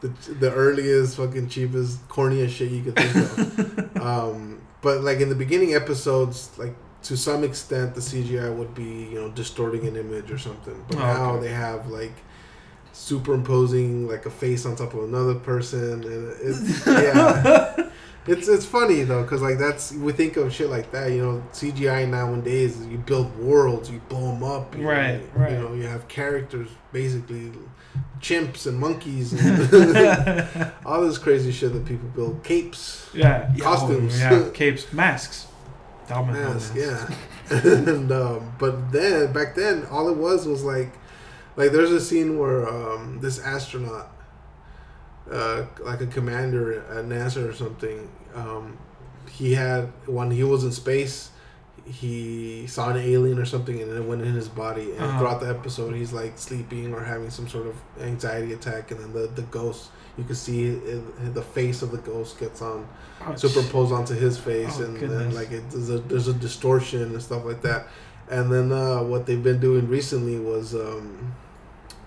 the 0.00 0.08
the 0.34 0.52
earliest 0.52 1.16
fucking 1.16 1.48
cheapest 1.48 2.06
corniest 2.08 2.50
shit 2.50 2.70
you 2.70 2.82
could 2.84 2.96
think 2.96 3.16
of. 3.16 3.96
um, 4.02 4.60
but 4.82 5.00
like 5.02 5.20
in 5.20 5.28
the 5.28 5.34
beginning 5.34 5.74
episodes, 5.74 6.50
like 6.58 6.74
to 7.02 7.16
some 7.16 7.42
extent, 7.44 7.94
the 7.94 8.00
CGI 8.00 8.54
would 8.54 8.74
be 8.74 9.08
you 9.10 9.18
know 9.20 9.30
distorting 9.30 9.86
an 9.86 9.96
image 9.96 10.30
or 10.30 10.38
something. 10.38 10.84
But 10.88 10.96
Oh, 10.98 11.00
now 11.00 11.30
okay. 11.32 11.48
they 11.48 11.52
have 11.52 11.88
like 11.88 12.14
superimposing 12.92 14.08
like 14.08 14.26
a 14.26 14.30
face 14.30 14.64
on 14.66 14.76
top 14.76 14.94
of 14.94 15.04
another 15.04 15.34
person, 15.34 16.02
and 16.04 16.34
it's 16.40 16.86
yeah. 16.86 17.90
It's 18.26 18.48
it's 18.48 18.66
funny 18.66 19.02
though, 19.02 19.22
cause 19.24 19.40
like 19.40 19.58
that's 19.58 19.92
we 19.92 20.12
think 20.12 20.36
of 20.36 20.52
shit 20.52 20.68
like 20.68 20.90
that. 20.92 21.12
You 21.12 21.22
know, 21.22 21.42
CGI 21.52 22.08
nowadays 22.08 22.84
you 22.86 22.98
build 22.98 23.36
worlds, 23.38 23.90
you 23.90 24.00
blow 24.08 24.32
them 24.32 24.42
up. 24.42 24.76
You, 24.76 24.88
Right, 24.88 25.20
you, 25.20 25.28
right. 25.34 25.52
You 25.52 25.58
know, 25.58 25.74
you 25.74 25.84
have 25.84 26.08
characters 26.08 26.68
basically, 26.92 27.52
chimps 28.20 28.66
and 28.66 28.78
monkeys 28.78 29.32
and 29.44 30.72
all 30.86 31.02
this 31.02 31.18
crazy 31.18 31.52
shit 31.52 31.72
that 31.72 31.84
people 31.84 32.08
build. 32.08 32.42
Capes, 32.42 33.08
yeah, 33.14 33.52
Costumes. 33.58 34.14
Oh, 34.22 34.46
yeah, 34.46 34.50
capes, 34.52 34.92
masks. 34.92 35.46
Helmet, 36.08 36.34
masks, 36.34 36.74
yeah. 36.76 37.08
and 37.50 38.10
um, 38.12 38.52
but 38.58 38.92
then 38.92 39.32
back 39.32 39.54
then, 39.54 39.86
all 39.86 40.08
it 40.08 40.16
was 40.16 40.46
was 40.46 40.62
like, 40.64 40.92
like 41.56 41.72
there's 41.72 41.90
a 41.90 42.00
scene 42.00 42.38
where 42.38 42.68
um, 42.68 43.18
this 43.20 43.38
astronaut, 43.40 44.10
uh, 45.30 45.64
like 45.80 46.00
a 46.00 46.06
commander 46.06 46.80
at 46.90 47.04
NASA 47.06 47.48
or 47.48 47.52
something, 47.54 48.08
um, 48.34 48.78
he 49.30 49.54
had 49.54 49.84
when 50.06 50.30
he 50.30 50.44
was 50.44 50.64
in 50.64 50.72
space, 50.72 51.30
he 51.84 52.66
saw 52.66 52.90
an 52.90 52.96
alien 52.96 53.38
or 53.38 53.44
something, 53.44 53.80
and 53.80 53.90
it 53.92 54.04
went 54.04 54.22
in 54.22 54.34
his 54.34 54.48
body. 54.48 54.92
And 54.92 55.00
Uh-huh. 55.02 55.18
throughout 55.18 55.40
the 55.40 55.48
episode, 55.48 55.94
he's 55.94 56.12
like 56.12 56.38
sleeping 56.38 56.92
or 56.94 57.02
having 57.02 57.30
some 57.30 57.48
sort 57.48 57.66
of 57.66 57.74
anxiety 58.00 58.52
attack, 58.52 58.90
and 58.90 59.00
then 59.00 59.12
the 59.12 59.26
the 59.34 59.42
ghost. 59.42 59.90
You 60.18 60.24
can 60.24 60.34
see 60.34 60.64
it, 60.64 61.34
the 61.34 61.42
face 61.42 61.82
of 61.82 61.90
the 61.90 61.98
ghost 61.98 62.38
gets 62.40 62.62
on 62.62 62.88
superimposed 63.36 63.92
onto 63.92 64.14
his 64.14 64.38
face, 64.38 64.78
Oh, 64.80 64.84
and 64.84 64.98
goodness. 64.98 65.18
then 65.18 65.34
like 65.34 65.52
it, 65.52 65.68
there's 65.70 65.90
a 65.90 65.98
there's 65.98 66.28
a 66.28 66.32
distortion 66.32 67.02
and 67.02 67.22
stuff 67.22 67.44
like 67.44 67.60
that. 67.62 67.88
And 68.30 68.50
then 68.50 68.72
uh, 68.72 69.02
what 69.02 69.26
they've 69.26 69.42
been 69.42 69.60
doing 69.60 69.86
recently 69.88 70.38
was 70.38 70.74
um, 70.74 71.34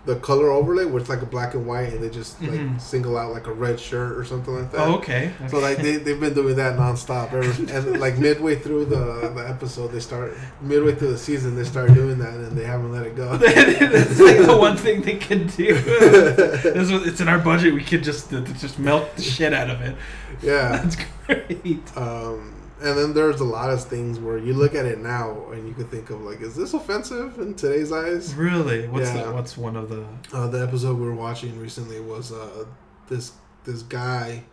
the 0.10 0.16
color 0.30 0.50
overlay, 0.50 0.86
where 0.86 1.00
it's 1.01 1.10
like 1.10 1.22
a 1.22 1.25
black 1.36 1.54
and 1.54 1.66
white, 1.72 1.89
and 1.94 2.01
they 2.04 2.10
just 2.10 2.42
like 2.42 2.60
Mhm. 2.60 2.80
single 2.82 3.16
out 3.18 3.32
like 3.38 3.48
a 3.48 3.54
red 3.66 3.78
shirt 3.80 4.18
or 4.18 4.24
something 4.25 4.54
like 4.60 4.72
that. 4.72 4.82
Oh, 4.82 4.96
okay. 5.00 5.32
So 5.50 5.60
like 5.60 5.78
they 5.86 5.94
they've 6.04 6.20
been 6.20 6.34
doing 6.34 6.56
that 6.63 6.78
nonstop, 6.78 7.28
ever, 7.34 7.51
and 7.75 8.00
like 8.00 8.18
midway 8.18 8.56
through 8.56 8.86
the 8.86 9.04
the 9.36 9.44
episode, 9.56 9.92
they 9.92 10.00
start 10.00 10.30
midway 10.62 10.94
through 10.96 11.12
the 11.12 11.18
season, 11.30 11.56
they 11.56 11.63
start 11.75 11.94
doing 11.94 12.18
that, 12.20 12.34
and 12.34 12.58
they 12.58 12.66
haven't 12.74 12.92
let 12.92 13.06
it 13.06 13.16
go. 13.16 13.28
it's 13.42 14.20
like 14.20 14.39
the 14.51 14.58
one 14.58 14.75
thing 14.78 15.01
they 15.01 15.16
can 15.28 15.48
do. 15.48 15.74
This 16.80 16.89
was- 16.92 17.06
it's 17.08 17.22
in 17.22 17.28
our 17.28 17.39
budget. 17.39 17.74
We 17.74 17.84
could 17.84 18.04
just 18.04 18.32
just 18.63 18.80
melt 18.80 19.16
the 19.16 19.22
shit 19.22 19.54
out 19.54 19.70
of 19.70 19.82
it. 19.82 19.96
yeah. 20.42 20.70
That's 20.84 20.98
great. 21.28 21.82
Um, 21.96 22.54
and 22.82 22.98
then 22.98 23.14
there's 23.14 23.40
a 23.42 23.46
lot 23.46 23.70
of 23.70 23.84
things 23.84 24.20
where 24.20 24.38
you 24.38 24.54
look 24.54 24.74
at 24.76 24.86
it 24.86 25.00
now 25.00 25.50
and 25.52 25.68
you 25.68 25.74
could 25.74 25.90
think 25.92 26.10
of 26.10 26.22
like, 26.22 26.42
is 26.42 26.56
this 26.56 26.74
offensive 26.74 27.38
in 27.40 27.54
today's 27.56 27.92
eyes? 27.92 28.34
Really? 28.36 28.88
What's 28.88 29.08
Yeah. 29.14 29.24
the, 29.26 29.32
what's 29.34 29.58
one 29.58 29.76
of 29.76 29.90
the? 29.90 30.06
Uh, 30.34 30.48
the 30.48 30.62
episode 30.62 30.98
we 30.98 31.06
were 31.06 31.16
watching 31.16 31.60
recently 31.60 32.00
was 32.00 32.32
uh, 32.32 32.66
this 33.08 33.34
this 33.66 33.82
guy 33.84 34.44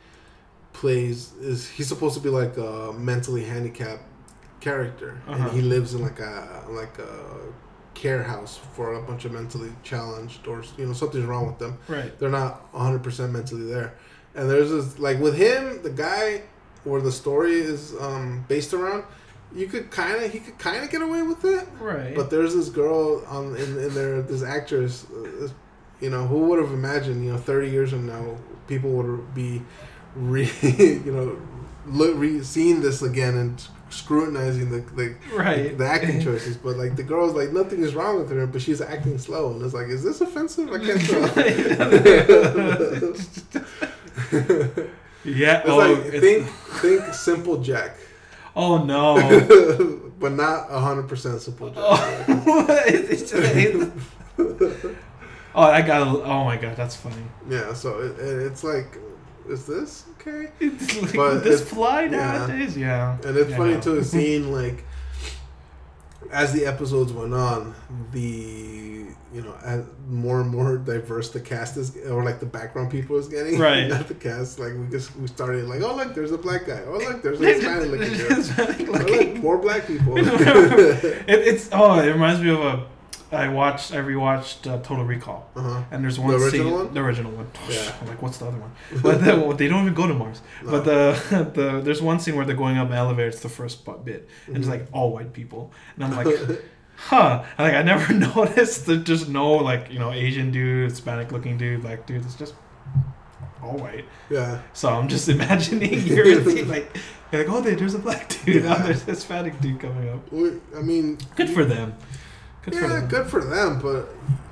plays 0.73 1.33
is 1.41 1.69
he's 1.69 1.87
supposed 1.89 2.15
to 2.15 2.21
be 2.21 2.29
like 2.29 2.57
a 2.57 2.93
mentally 2.99 3.45
handicapped 3.45 4.03
character 4.61 5.21
Uh-huh. 5.27 5.43
and 5.49 5.53
he 5.53 5.63
lives 5.63 5.95
in 5.95 6.03
like 6.03 6.21
a 6.21 6.65
like 6.69 6.99
a 6.99 7.15
care 7.95 8.23
house 8.23 8.59
for 8.75 8.95
a 8.95 9.03
bunch 9.03 9.25
of 9.25 9.33
mentally 9.33 9.71
challenged 9.83 10.47
or 10.47 10.63
you 10.77 10.85
know 10.87 10.93
something's 10.93 11.25
wrong 11.25 11.47
with 11.47 11.59
them 11.59 11.79
Right. 11.89 12.19
they're 12.19 12.29
not 12.29 12.71
100% 12.75 13.31
mentally 13.31 13.65
there 13.65 13.95
and 14.35 14.51
there's 14.51 14.71
this 14.71 14.99
like 14.99 15.19
with 15.19 15.35
him 15.37 15.83
the 15.83 15.91
guy 15.91 16.43
where 16.87 17.01
the 17.01 17.13
story 17.13 17.55
is 17.55 17.95
um, 18.01 18.45
based 18.49 18.73
around 18.73 19.05
you 19.55 19.67
could 19.67 19.91
kind 19.91 20.23
of 20.23 20.33
he 20.33 20.39
could 20.41 20.59
kind 20.59 20.83
of 20.85 20.91
get 20.91 21.03
away 21.03 21.23
with 21.23 21.45
it 21.45 21.67
Right. 21.81 22.15
but 22.15 22.31
there's 22.31 22.55
this 22.55 22.69
girl 22.69 23.25
on 23.27 23.57
in, 23.57 23.79
in 23.79 23.95
there 23.95 24.23
this 24.23 24.43
actress 24.43 25.07
uh, 25.11 25.49
you 26.01 26.11
know 26.11 26.27
who 26.27 26.41
would 26.47 26.59
have 26.59 26.73
imagined 26.73 27.25
you 27.25 27.33
know 27.33 27.39
30 27.39 27.71
years 27.71 27.91
from 27.91 28.07
now 28.07 28.37
people 28.67 28.91
would 28.91 29.35
be 29.35 29.63
re, 30.15 30.51
you 30.63 31.13
know 31.13 31.39
look, 31.87 32.17
re, 32.17 32.43
seeing 32.43 32.83
this 32.83 33.03
again 33.03 33.37
and 33.37 33.69
scrutinizing 33.89 34.69
the, 34.71 34.81
the 34.97 35.15
right. 35.33 35.79
the 35.79 35.87
acting 35.87 36.21
choices, 36.21 36.57
but 36.57 36.77
like 36.77 36.97
the 36.97 37.05
girl's 37.05 37.35
like 37.35 37.53
nothing 37.53 37.83
is 37.85 37.95
wrong 37.95 38.19
with 38.19 38.29
her, 38.31 38.45
but 38.47 38.61
she's 38.61 38.81
acting 38.81 39.17
slow, 39.19 39.53
and 39.53 39.63
it's 39.63 39.75
like, 39.75 39.87
is 39.87 40.03
this 40.03 40.21
offensive? 40.21 40.69
I 40.73 40.79
can't 40.79 41.01
tell. 44.67 44.85
yeah. 45.27 45.61
It's 45.61 45.69
oh, 45.69 45.77
like 45.77 46.07
it's- 46.07 46.21
think 46.21 46.47
think 46.81 47.15
simple 47.15 47.59
Jack, 47.59 47.97
oh 48.55 48.85
no. 48.85 49.17
but 50.19 50.33
not 50.33 50.71
hundred 50.71 51.09
percent 51.09 51.41
simple 51.43 51.69
Jack. 51.71 51.79
oh, 51.79 52.67
it's, 52.87 53.33
it's, 53.33 53.93
oh, 55.55 55.63
I 55.63 55.83
got. 55.83 56.07
Oh 56.07 56.45
my 56.45 56.57
god, 56.57 56.77
that's 56.77 56.97
funny. 56.97 57.23
Yeah, 57.51 57.75
so 57.75 58.01
it, 58.01 58.19
it, 58.19 58.47
it's 58.47 58.65
like, 58.65 58.97
is 59.49 59.67
this 59.67 60.05
okay? 60.21 60.51
It's 60.61 61.03
like, 61.03 61.15
But 61.15 61.41
this 61.41 61.69
fly 61.69 62.03
yeah. 62.05 62.11
nowadays? 62.11 62.77
Yeah. 62.77 63.19
And 63.25 63.37
it's 63.37 63.51
Yeah, 63.51 63.57
funny 63.57 63.75
no. 63.75 63.81
too, 63.81 64.03
seeing 64.03 64.53
like 64.53 64.85
as 66.33 66.53
the 66.53 66.67
episodes 66.67 67.13
went 67.13 67.35
on, 67.35 67.75
the 68.13 68.87
you 69.33 69.43
know, 69.43 69.55
as 69.65 69.85
more 70.09 70.41
and 70.41 70.49
more 70.49 70.79
diverse 70.79 71.31
the 71.31 71.41
cast 71.41 71.77
is, 71.77 71.97
or 72.07 72.25
like 72.25 72.41
the 72.41 72.47
background 72.47 72.91
people 72.91 73.17
is 73.17 73.29
getting. 73.29 73.59
Right. 73.59 73.87
Not 73.89 74.09
the 74.09 74.15
cast. 74.15 74.59
Like 74.59 74.73
we 74.75 74.89
just 74.89 75.15
we 75.17 75.27
started 75.27 75.69
like, 75.69 75.83
oh 75.83 75.95
look, 75.95 76.15
there's 76.15 76.33
a 76.33 76.39
black 76.39 76.67
guy. 76.67 76.83
Oh 76.87 76.99
look, 76.99 77.23
there's 77.23 77.41
a 77.41 77.45
Hispanic 77.45 77.91
looking 77.91 78.17
girl. 78.17 78.45
Oh, 78.59 79.05
look, 79.05 79.37
more 79.37 79.59
black 79.59 79.87
people. 79.87 80.17
it, 80.19 81.27
it's 81.29 81.69
oh, 81.73 82.01
it 82.01 82.11
reminds 82.11 82.41
me 82.41 82.51
of 82.51 82.61
a. 82.61 82.87
I 83.33 83.49
watched, 83.49 83.93
I 83.93 83.97
rewatched 83.97 84.71
uh, 84.71 84.79
Total 84.83 85.05
Recall, 85.05 85.51
uh-huh. 85.57 85.83
and 85.91 86.05
there's 86.05 86.19
one 86.19 86.31
The 86.31 86.37
original 86.45 86.65
scene, 86.67 86.73
one? 86.73 86.95
the 86.95 87.01
original 87.01 87.33
one. 87.33 87.49
Yeah. 87.69 87.93
I'm 88.01 88.07
like, 88.09 88.23
what's 88.23 88.39
the 88.39 88.47
other 88.47 88.59
one? 88.59 88.71
But 89.03 89.25
the, 89.25 89.53
they 89.55 89.67
don't 89.69 89.83
even 89.83 89.95
go 89.95 90.07
to 90.07 90.15
Mars. 90.15 90.41
But 90.65 90.85
the 90.85 91.51
the 91.55 91.81
there's 91.81 92.01
one 92.01 92.21
scene 92.21 92.37
where 92.37 92.45
they're 92.45 92.55
going 92.57 92.79
up 92.79 92.89
an 92.89 92.95
elevator. 92.95 93.29
It's 93.29 93.41
the 93.41 93.49
first 93.49 93.85
bit, 94.05 94.29
and 94.47 94.57
it's 94.57 94.67
Mhm. 94.67 94.71
like 94.71 94.87
all 94.93 95.13
white 95.13 95.33
people, 95.33 95.73
and 95.97 96.05
I'm 96.05 96.17
like, 96.25 96.29
huh? 96.97 97.43
Like 97.59 97.75
I 97.75 97.83
never 97.83 98.13
noticed 98.15 98.87
that 98.87 98.99
just 99.05 99.29
no 99.29 99.53
like 99.55 99.91
you 99.93 99.99
know 99.99 100.13
Asian 100.13 100.51
dude, 100.53 100.91
Hispanic 100.91 101.33
looking 101.33 101.59
dude, 101.59 101.83
black 101.83 102.07
dude. 102.07 102.25
It's 102.25 102.37
just 102.37 102.55
all 103.63 103.77
white. 103.79 104.05
yeah. 104.31 104.61
So 104.73 104.89
I'm 104.91 105.09
just 105.09 105.29
imagining 105.29 106.07
you're 106.07 106.41
like 106.67 106.97
you're 107.33 107.43
like 107.45 107.51
oh 107.53 107.61
there's 107.61 107.95
a 107.95 107.99
black 107.99 108.29
dude, 108.29 108.63
Yeah. 108.63 108.77
oh 108.79 108.83
there's 108.87 109.03
a 109.03 109.07
Hispanic 109.07 109.61
dude 109.61 109.81
coming 109.81 110.09
up. 110.11 110.21
I 110.79 110.83
mean, 110.83 111.19
Good 111.35 111.51
for 111.51 111.65
them. 111.65 111.95
Good 112.67 112.75
for 112.75 112.81
yeah, 112.81 112.89
them. 113.01 113.09
good 113.09 113.27
for 113.29 113.43
them, 113.45 113.81
but 113.81 114.09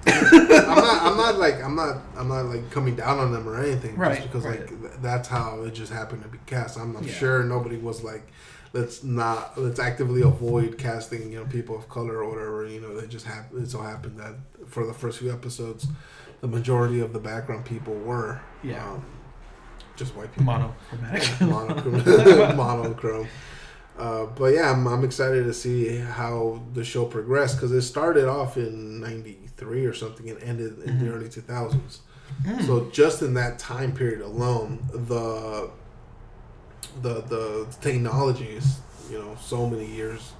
I'm 0.06 0.76
not. 0.76 1.02
I'm 1.02 1.16
not 1.16 1.38
like. 1.38 1.62
I'm 1.62 1.74
not. 1.76 1.96
I'm 2.16 2.28
not 2.28 2.46
like 2.46 2.70
coming 2.70 2.94
down 2.96 3.18
on 3.18 3.32
them 3.32 3.48
or 3.48 3.60
anything. 3.62 3.96
Right, 3.96 4.16
Just 4.16 4.28
because 4.28 4.44
right. 4.44 4.60
like 4.60 4.68
th- 4.68 4.92
that's 5.02 5.28
how 5.28 5.62
it 5.62 5.74
just 5.74 5.92
happened 5.92 6.22
to 6.22 6.28
be 6.28 6.38
cast. 6.46 6.78
I'm, 6.78 6.96
I'm 6.96 7.04
Yeah. 7.04 7.12
sure 7.12 7.42
nobody 7.44 7.76
was 7.76 8.02
like, 8.04 8.26
let's 8.72 9.02
not. 9.02 9.58
Let's 9.60 9.80
actively 9.80 10.22
avoid 10.22 10.78
casting. 10.78 11.30
You 11.32 11.40
know, 11.40 11.46
people 11.46 11.76
of 11.76 11.88
color 11.88 12.18
or 12.18 12.30
whatever. 12.30 12.66
You 12.66 12.80
know, 12.80 12.96
it 12.98 13.08
just 13.10 13.26
happened. 13.26 13.64
It 13.64 13.70
so 13.70 13.80
happened 13.82 14.18
that 14.18 14.34
for 14.68 14.86
the 14.86 14.94
first 14.94 15.18
few 15.18 15.32
episodes, 15.32 15.86
the 16.40 16.48
majority 16.48 17.00
of 17.00 17.12
the 17.12 17.18
background 17.20 17.64
people 17.64 17.94
were. 17.94 18.40
Yeah. 18.62 18.88
Um, 18.88 19.04
just 19.96 20.14
white 20.16 20.28
people. 20.32 20.44
Monochromatic. 20.44 21.40
monochrome. 21.40 22.56
monochrome. 22.56 23.28
Uh, 23.98 24.26
but 24.26 24.52
yeah, 24.54 24.70
I'm, 24.72 24.86
I'm 24.88 25.04
excited 25.04 25.44
to 25.44 25.52
see 25.54 25.96
how 25.98 26.60
the 26.74 26.82
show 26.84 27.04
progressed 27.04 27.56
because 27.56 27.70
it 27.72 27.82
started 27.82 28.26
off 28.28 28.56
in 28.56 29.00
'93 29.00 29.86
or 29.86 29.94
something 29.94 30.28
and 30.30 30.42
ended 30.42 30.78
in 30.80 30.98
the 30.98 31.04
Mhm. 31.06 31.14
early 31.14 31.28
2000s. 31.28 31.98
Mm. 32.44 32.66
So 32.66 32.90
just 32.90 33.22
in 33.22 33.34
that 33.34 33.58
time 33.58 33.92
period 33.92 34.20
alone, 34.20 34.80
the 34.92 35.70
the 37.02 37.20
the 37.22 37.66
technologies, 37.80 38.78
you 39.10 39.18
know, 39.18 39.36
so 39.40 39.68
many 39.68 39.86
years. 39.86 40.32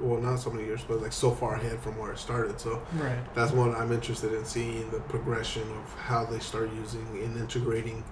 Well, 0.00 0.20
not 0.20 0.40
so 0.40 0.50
many 0.50 0.64
years, 0.64 0.80
but 0.88 1.00
like 1.00 1.12
so 1.12 1.30
far 1.30 1.54
ahead 1.54 1.78
from 1.80 1.96
where 1.98 2.10
it 2.12 2.18
started. 2.18 2.58
So 2.60 2.82
right. 2.94 3.16
that's 3.34 3.52
what 3.52 3.76
I'm 3.76 3.92
interested 3.92 4.32
in 4.32 4.44
seeing 4.44 4.90
the 4.90 4.98
progression 4.98 5.62
of 5.62 5.94
how 6.00 6.24
they 6.24 6.40
start 6.40 6.68
using 6.74 7.06
and 7.22 7.36
integrating 7.38 8.02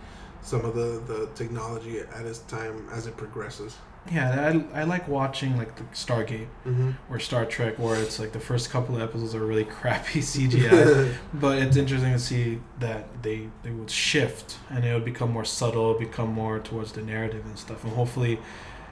some 0.43 0.65
of 0.65 0.77
the, 0.77 1.03
the 1.13 1.29
technology 1.35 1.99
at 1.99 2.25
its 2.25 2.39
time 2.41 2.89
as 2.93 3.09
it 3.09 3.17
progresses. 3.17 3.77
Yeah, 4.11 4.63
I, 4.75 4.81
I 4.81 4.83
like 4.85 5.07
watching 5.07 5.57
like 5.57 5.77
the 5.77 5.85
Stargate 5.95 6.49
Mm-hmm. 6.67 6.91
or 7.09 7.21
Star 7.21 7.45
Trek, 7.45 7.79
where 7.79 7.95
it's 8.01 8.19
like 8.19 8.33
the 8.33 8.41
first 8.41 8.71
couple 8.71 8.97
of 8.97 9.03
episodes 9.03 9.35
are 9.35 9.47
really 9.47 9.65
crappy 9.81 10.21
CGI, 10.33 11.15
but 11.35 11.59
it's 11.59 11.77
interesting 11.77 12.13
to 12.13 12.19
see 12.19 12.61
that 12.81 13.07
they 13.23 13.49
they 13.63 13.71
would 13.71 13.91
shift 13.91 14.59
and 14.71 14.85
it 14.85 14.93
would 14.93 15.05
become 15.05 15.31
more 15.31 15.45
subtle, 15.45 15.95
become 15.99 16.31
more 16.33 16.59
towards 16.59 16.93
the 16.93 17.03
narrative 17.03 17.45
and 17.47 17.57
stuff, 17.59 17.85
and 17.85 17.93
hopefully 17.93 18.39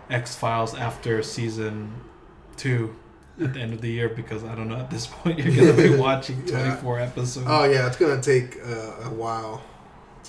X 0.08 0.36
Files 0.36 0.74
after 0.76 1.22
season 1.22 1.92
two 2.56 2.94
at 3.40 3.54
the 3.54 3.60
end 3.60 3.72
of 3.72 3.80
the 3.80 3.90
year, 3.90 4.08
because 4.08 4.44
I 4.44 4.54
don't 4.54 4.68
know 4.68 4.76
at 4.76 4.90
this 4.90 5.06
point 5.18 5.38
you're 5.40 5.54
gonna 5.56 5.72
be 5.90 5.96
watching 5.96 6.42
Yeah. 6.46 6.76
24 6.76 7.00
episodes, 7.00 7.46
oh 7.48 7.64
yeah, 7.64 7.86
it's 7.88 7.96
gonna 7.96 8.22
take 8.22 8.58
uh, 8.64 9.08
a 9.08 9.10
while 9.10 9.62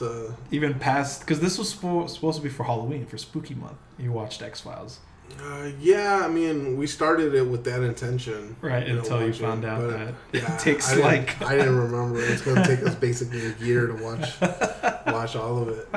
to. 0.02 0.34
even 0.52 0.74
past 0.76 1.22
because 1.22 1.40
this 1.40 1.58
was 1.58 1.74
spo- 1.74 2.10
supposed 2.10 2.38
to 2.38 2.44
be 2.44 2.50
for 2.50 2.64
Halloween 2.64 3.06
for 3.06 3.18
Spooky 3.18 3.56
Month. 3.56 3.78
You 3.98 4.12
watched 4.12 4.42
X 4.42 4.62
Files, 4.62 5.00
Uh, 5.40 5.70
yeah, 5.80 6.22
I 6.26 6.28
mean, 6.28 6.78
we 6.78 6.86
started 6.88 7.34
it 7.34 7.48
with 7.48 7.64
that 7.64 7.82
intention, 7.84 8.56
right? 8.62 8.86
You 8.88 8.94
know, 8.96 9.00
Until 9.00 9.26
you 9.26 9.34
found 9.34 9.64
out 9.66 9.82
that 9.90 10.14
Yeah, 10.34 10.54
it 10.56 10.60
takes 10.60 10.92
I 10.92 10.96
like 10.98 11.42
I 11.42 11.56
didn't 11.58 11.78
remember. 11.80 12.20
It's 12.22 12.42
gonna 12.42 12.66
take 12.68 12.84
us 12.86 12.96
basically 12.96 13.46
a 13.46 13.56
year 13.66 13.88
to 13.88 13.94
watch 13.94 14.28
watch 15.08 15.36
all 15.36 15.56
of 15.64 15.68
it. 15.70 15.88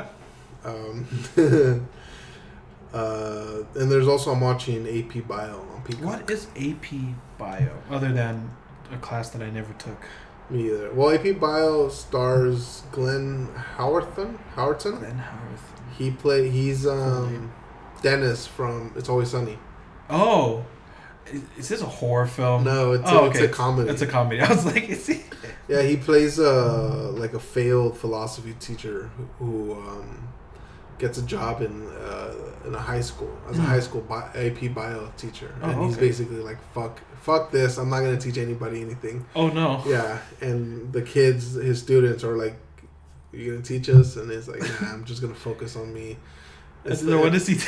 Um, 0.63 1.05
Uh, 2.93 3.63
and 3.75 3.91
there's 3.91 4.07
also 4.07 4.31
I'm 4.31 4.39
watching 4.39 4.87
AP 4.87 5.27
Bio 5.27 5.59
on 5.73 5.81
Peacock. 5.83 6.05
What 6.05 6.31
is 6.31 6.47
AP 6.55 6.85
Bio 7.37 7.69
other 7.91 8.13
than 8.13 8.49
a 8.89 8.95
class 8.97 9.31
that 9.31 9.41
I 9.41 9.49
never 9.49 9.73
took? 9.73 10.01
Me 10.49 10.67
either. 10.67 10.91
Well, 10.93 11.11
AP 11.11 11.39
Bio 11.39 11.89
stars 11.89 12.83
Glenn 12.91 13.47
Howerton. 13.77 14.37
Howerton. 14.55 14.99
Glenn 14.99 15.17
Howard. 15.17 15.59
He 15.97 16.11
play. 16.11 16.49
He's 16.49 16.85
um, 16.85 17.51
Dennis 18.01 18.45
from 18.45 18.93
It's 18.95 19.09
Always 19.09 19.29
Sunny. 19.31 19.57
Oh, 20.09 20.63
is, 21.27 21.41
is 21.57 21.69
this 21.69 21.81
a 21.81 21.85
horror 21.85 22.27
film? 22.27 22.63
No, 22.63 22.91
it's, 22.91 23.03
Oh, 23.09 23.25
a, 23.25 23.29
it's 23.29 23.39
a 23.39 23.47
comedy. 23.47 23.89
It's 23.89 24.01
a 24.03 24.07
comedy. 24.07 24.41
I 24.41 24.49
was 24.49 24.65
like, 24.65 24.87
is 24.89 25.07
he? 25.07 25.23
yeah, 25.67 25.81
he 25.81 25.97
plays 25.97 26.39
uh 26.39 27.11
like 27.15 27.33
a 27.33 27.39
failed 27.39 27.97
philosophy 27.97 28.53
teacher 28.59 29.09
who, 29.17 29.23
who 29.45 29.73
um, 29.73 30.27
gets 30.97 31.17
a 31.17 31.21
job 31.23 31.61
in 31.61 31.87
uh, 31.87 32.33
in 32.65 32.73
a 32.75 32.79
high 32.79 33.01
school 33.01 33.35
as 33.49 33.57
a 33.57 33.61
Hmm. 33.61 33.67
high 33.67 33.79
school 33.79 34.01
bi- 34.01 34.29
AP 34.35 34.67
Bio 34.73 35.11
teacher, 35.17 35.53
Oh, 35.61 35.69
and 35.69 35.83
he's 35.85 35.97
okay. 35.97 36.07
basically 36.07 36.37
like 36.37 36.57
fuck 36.73 36.99
fuck 37.21 37.51
this. 37.51 37.77
I'm 37.77 37.89
not 37.89 38.01
gonna 38.01 38.19
teach 38.19 38.37
anybody 38.37 38.81
anything. 38.81 39.25
Oh 39.35 39.47
no. 39.49 39.83
Yeah, 39.87 40.19
and 40.41 40.91
the 40.93 41.01
kids, 41.01 41.53
his 41.55 41.79
students, 41.79 42.23
are 42.23 42.37
like, 42.37 42.55
"You 43.33 43.51
gonna 43.51 43.63
teach 43.63 43.89
us?" 43.89 44.15
And 44.15 44.29
he's 44.31 44.47
like, 44.47 44.61
"Nah, 44.81 44.93
I'm 44.93 45.03
just 45.05 45.21
gonna 45.21 45.33
focus 45.35 45.75
on 45.75 45.93
me." 45.93 46.17
It's 46.85 47.01
the- 47.01 47.17
what 47.17 47.31
does 47.31 47.47
he 47.47 47.55
do? 47.55 47.65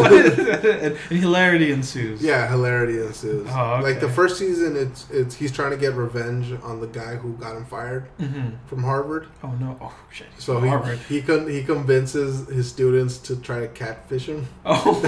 What 0.00 0.12
is- 0.12 0.38
and, 0.38 0.96
and 1.10 1.20
hilarity 1.22 1.70
ensues. 1.70 2.20
Yeah, 2.20 2.48
hilarity 2.48 2.98
ensues. 3.00 3.46
Oh, 3.48 3.80
Like 3.82 4.00
the 4.00 4.08
first 4.08 4.38
season, 4.38 4.76
it's 4.76 5.06
it's 5.10 5.34
he's 5.36 5.52
trying 5.52 5.70
to 5.70 5.76
get 5.76 5.94
revenge 5.94 6.52
on 6.62 6.80
the 6.80 6.88
guy 6.88 7.14
who 7.16 7.34
got 7.34 7.56
him 7.56 7.64
fired 7.64 8.08
hmm 8.18 8.50
from 8.66 8.82
Harvard. 8.82 9.28
Oh 9.44 9.52
no. 9.60 9.78
Oh 9.80 9.94
shit. 10.10 10.26
He's 10.34 10.44
So 10.44 10.60
he 10.60 10.68
Harvard. 10.68 10.98
he 11.08 11.22
con- 11.22 11.48
he 11.48 11.62
convinces 11.62 12.48
his 12.48 12.68
students 12.68 13.18
to 13.18 13.36
try 13.36 13.60
to 13.60 13.68
catfish 13.68 14.26
him, 14.26 14.46
Oh. 14.64 15.00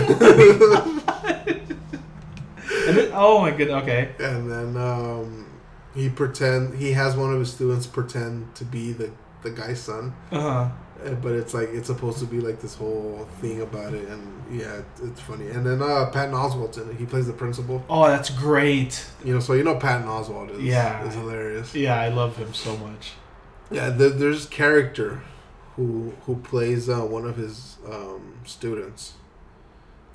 And 2.87 2.97
then- 2.97 3.11
oh 3.13 3.41
my 3.41 3.51
god. 3.51 3.69
Okay. 3.83 4.11
and 4.21 4.51
then 4.51 4.77
um, 4.77 5.47
he 5.95 6.09
pretend 6.09 6.75
he 6.79 6.93
has 6.93 7.17
one 7.17 7.33
of 7.33 7.39
his 7.41 7.53
students 7.53 7.87
pretend 7.87 8.55
to 8.55 8.65
be 8.65 8.93
the 8.93 9.11
the 9.43 9.51
guy's 9.51 9.81
son. 9.81 10.15
Uh 10.33 10.41
huh. 10.41 10.69
Uh, 11.05 11.11
but 11.15 11.33
it's 11.33 11.55
like 11.55 11.69
it's 11.73 11.87
supposed 11.87 12.19
to 12.19 12.25
be 12.27 12.41
like 12.41 12.61
this 12.61 12.75
whole 12.75 13.29
thing 13.41 13.61
about 13.61 13.95
it, 13.95 14.09
and 14.09 14.43
yeah, 14.51 14.79
it's, 14.79 15.01
it's 15.03 15.21
funny. 15.21 15.47
And 15.49 15.65
then 15.65 15.81
uh, 15.81 16.11
Patton 16.11 16.35
Oswalt's 16.35 16.77
in 16.77 16.91
it. 16.91 16.97
He 16.97 17.07
plays 17.07 17.27
the 17.29 17.33
principal. 17.33 17.85
Oh, 17.89 18.09
that's 18.09 18.31
great. 18.31 19.07
You 19.25 19.35
know, 19.35 19.41
so 19.41 19.53
you 19.53 19.63
know 19.63 19.77
Patton 19.77 20.09
Oswalt 20.09 20.51
is 20.57 20.61
Yeah. 20.63 21.07
is 21.07 21.15
hilarious. 21.15 21.75
Yeah, 21.75 22.01
I 22.01 22.09
love 22.09 22.37
him 22.37 22.53
so 22.53 22.77
much. 22.79 23.13
Yeah, 23.71 23.91
there, 23.91 24.11
there's 24.11 24.47
character 24.47 25.23
who 25.77 26.15
who 26.27 26.37
plays 26.37 26.89
uh, 26.89 27.03
one 27.03 27.25
of 27.27 27.37
his 27.37 27.77
um, 27.89 28.35
students. 28.45 29.13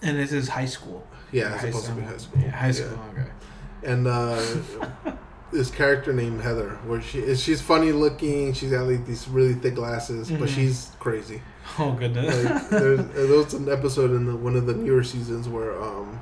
And 0.01 0.17
this 0.19 0.33
is 0.33 0.49
high 0.49 0.65
school. 0.65 1.07
Yeah, 1.31 1.53
it's 1.53 1.61
high 1.61 1.67
supposed 1.71 1.85
to 1.85 1.91
be 1.93 2.01
school. 2.01 2.11
high 2.11 2.17
school. 2.17 2.41
Yeah, 2.41 2.49
high 2.51 2.71
school. 2.71 2.99
Okay. 3.13 3.29
And 3.83 4.07
uh, 4.07 5.13
this 5.53 5.69
character 5.71 6.11
named 6.13 6.41
Heather, 6.41 6.71
where 6.85 7.01
she 7.01 7.35
she's 7.35 7.61
funny 7.61 7.91
looking. 7.91 8.53
She's 8.53 8.71
got 8.71 8.87
like 8.87 9.05
these 9.05 9.27
really 9.27 9.53
thick 9.53 9.75
glasses, 9.75 10.29
but 10.29 10.49
Mhm. 10.49 10.55
she's 10.55 10.91
crazy. 10.99 11.41
Oh 11.79 11.91
goodness. 11.93 12.43
like 12.43 12.69
there's, 12.69 13.05
there 13.15 13.27
was 13.37 13.53
an 13.53 13.69
episode 13.69 14.11
in 14.11 14.25
the, 14.25 14.35
one 14.35 14.55
of 14.55 14.65
the 14.65 14.73
newer 14.73 15.03
seasons 15.03 15.47
where 15.47 15.81
um 15.81 16.19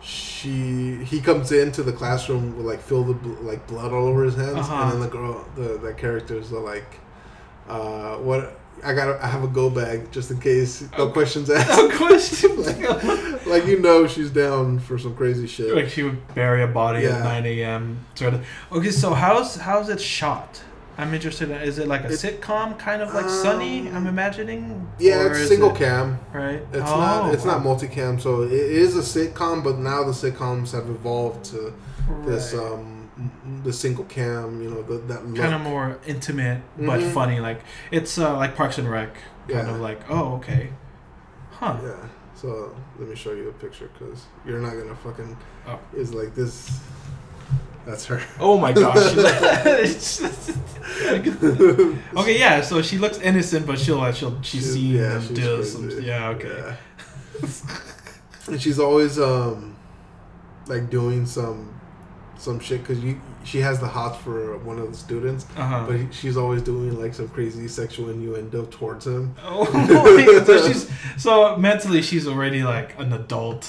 she 0.00 1.02
he 1.04 1.20
comes 1.20 1.50
into 1.52 1.82
the 1.82 1.92
classroom 1.92 2.56
with 2.56 2.64
like 2.66 2.80
filled 2.80 3.08
the 3.08 3.14
bl- 3.14 3.42
like 3.44 3.66
blood 3.66 3.92
all 3.92 4.06
over 4.06 4.24
his 4.24 4.36
hands 4.36 4.58
Uh-huh. 4.58 4.82
and 4.84 4.92
then 4.92 5.00
the 5.00 5.08
girl 5.08 5.44
the 5.56 5.78
the 5.78 5.92
characters 5.94 6.52
are 6.52 6.60
like 6.60 7.00
uh 7.68 8.16
what 8.16 8.58
I 8.84 8.94
got 8.94 9.20
I 9.20 9.26
have 9.26 9.44
a 9.44 9.48
go 9.48 9.70
bag 9.70 10.10
just 10.12 10.30
in 10.30 10.40
case 10.40 10.82
no 10.96 11.04
Okay. 11.04 11.12
questions 11.12 11.50
asked 11.58 11.68
no 11.68 11.88
question. 11.96 12.62
like, 12.62 13.46
like 13.46 13.66
you 13.66 13.80
know 13.80 14.06
she's 14.06 14.30
down 14.30 14.78
for 14.78 14.98
some 14.98 15.14
crazy 15.16 15.46
shit 15.46 15.74
like 15.74 15.88
she 15.88 16.02
would 16.02 16.34
bury 16.34 16.62
a 16.62 16.66
body 16.68 17.02
Yeah. 17.02 17.16
at 17.18 17.24
9 17.24 17.46
a.m. 17.46 18.04
Sort 18.14 18.34
of. 18.34 18.46
Okay, 18.72 18.90
so 18.90 19.14
how's 19.14 19.56
how's 19.56 19.88
it 19.88 20.00
shot? 20.00 20.62
I'm 21.00 21.14
interested. 21.14 21.50
In, 21.50 21.56
is 21.58 21.78
it 21.78 21.86
like 21.86 22.02
a 22.02 22.08
It- 22.08 22.12
sitcom, 22.12 22.76
kind 22.76 23.02
of 23.02 23.14
like 23.14 23.28
Sunny? 23.28 23.88
Um, 23.88 23.94
I'm 23.96 24.06
imagining. 24.08 24.88
yeah 24.98 25.22
Or 25.22 25.32
it's 25.32 25.48
single 25.48 25.70
it- 25.70 25.76
cam 25.78 26.18
Right. 26.34 26.60
It's 26.72 26.90
Oh, 26.90 26.98
not. 27.00 27.32
It's 27.34 27.44
not 27.44 27.64
wow. 27.64 27.74
multicam, 27.76 28.20
so 28.20 28.42
it 28.42 28.50
is 28.52 28.96
a 28.96 29.02
sitcom. 29.02 29.62
But 29.62 29.78
now 29.78 30.02
the 30.02 30.10
sitcoms 30.12 30.72
have 30.72 30.88
evolved 30.90 31.44
to 31.52 31.72
this 32.26 32.52
um 32.54 32.97
the 33.64 33.72
single 33.72 34.04
cam. 34.04 34.62
You 34.62 34.70
know 34.70 34.82
the, 34.82 34.98
that 35.12 35.20
kind 35.36 35.54
of 35.54 35.60
more 35.60 35.98
intimate 36.06 36.62
but 36.78 37.00
Mhm. 37.00 37.12
funny. 37.12 37.40
Like 37.40 37.62
it's 37.90 38.18
uh, 38.18 38.36
like 38.36 38.54
Parks 38.56 38.78
and 38.78 38.88
Rec. 38.90 39.14
Kind 39.48 39.66
Yeah. 39.68 39.74
of 39.74 39.80
like 39.80 40.00
oh 40.10 40.34
okay, 40.36 40.70
huh? 41.50 41.76
yeah. 41.82 41.96
So 42.34 42.74
let 42.98 43.08
me 43.08 43.16
show 43.16 43.32
you 43.32 43.48
a 43.48 43.52
picture 43.52 43.90
because 43.98 44.24
you're 44.46 44.60
not 44.60 44.74
gonna 44.74 44.94
fucking. 44.94 45.36
Oh. 45.66 45.78
Is 45.96 46.14
like 46.14 46.34
this. 46.34 46.80
That's 47.86 48.04
her. 48.06 48.20
Oh 48.38 48.58
my 48.58 48.72
gosh. 48.72 49.14
Okay, 52.16 52.38
yeah. 52.38 52.60
So 52.60 52.82
she 52.82 52.98
looks 52.98 53.18
innocent, 53.18 53.66
but 53.66 53.78
she'll 53.78 54.00
uh, 54.00 54.12
she'll 54.12 54.40
she's, 54.42 54.62
She's- 54.62 54.72
seen 54.74 54.94
yeah, 54.96 55.16
and 55.20 55.36
does 55.36 55.72
some. 55.72 55.90
Yeah. 56.02 56.28
Okay. 56.30 56.48
Yeah. 56.48 57.48
and 58.48 58.60
she's 58.60 58.78
always 58.78 59.18
um 59.18 59.76
like 60.66 60.90
doing 60.90 61.24
some 61.26 61.77
some 62.38 62.60
shit 62.60 62.80
because 62.86 62.98
she 63.44 63.58
has 63.60 63.80
the 63.80 63.86
hots 63.88 64.16
for 64.18 64.56
one 64.58 64.78
of 64.78 64.90
the 64.90 64.96
students, 64.96 65.44
Uh 65.56 65.62
huh. 65.66 65.84
but 65.86 65.96
he, 65.96 66.06
she's 66.12 66.36
always 66.36 66.62
doing 66.62 66.98
like 67.00 67.12
some 67.14 67.28
crazy 67.28 67.68
sexual 67.68 68.10
innuendo 68.10 68.64
towards 68.66 69.06
him. 69.06 69.34
Oh, 69.44 69.64
so 70.46 70.66
she's 70.66 70.88
so 71.16 71.56
mentally 71.56 72.00
she's 72.02 72.26
already 72.28 72.62
like 72.62 72.98
an 72.98 73.12
adult, 73.12 73.64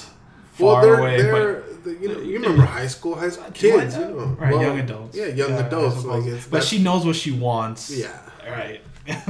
far 0.54 0.74
well, 0.74 0.82
they're, 0.84 1.00
away, 1.00 1.22
they're 1.22 1.64
the, 1.84 1.92
you 2.02 2.08
know 2.10 2.20
you 2.20 2.34
remember 2.40 2.64
high 2.64 2.88
school 2.88 3.16
high 3.16 3.30
school 3.30 3.50
kids 3.54 3.96
you 3.96 4.02
know 4.02 4.36
right? 4.40 4.54
Well, 4.54 4.62
young 4.62 4.80
adults, 4.80 5.18
yeah 5.18 5.28
young 5.28 5.54
I 5.54 5.66
adults 5.68 5.96
suppose. 6.02 6.26
like 6.26 6.34
it's 6.34 6.48
but 6.48 6.64
she 6.64 6.78
knows 6.84 7.06
what 7.06 7.16
she 7.16 7.32
wants. 7.32 7.90
yeah 7.90 8.20
Right. 8.48 8.82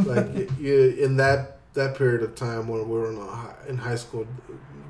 like 0.06 0.28
y- 0.36 0.48
you 0.60 0.96
in 1.00 1.18
that 1.18 1.58
that 1.76 1.96
period 1.96 2.24
of 2.24 2.36
time 2.36 2.68
when 2.68 2.82
we 2.90 2.98
were 2.98 3.12
in, 3.12 3.18
a 3.18 3.26
hi- 3.26 3.56
in 3.70 3.78
high 3.78 3.96
school 3.96 4.26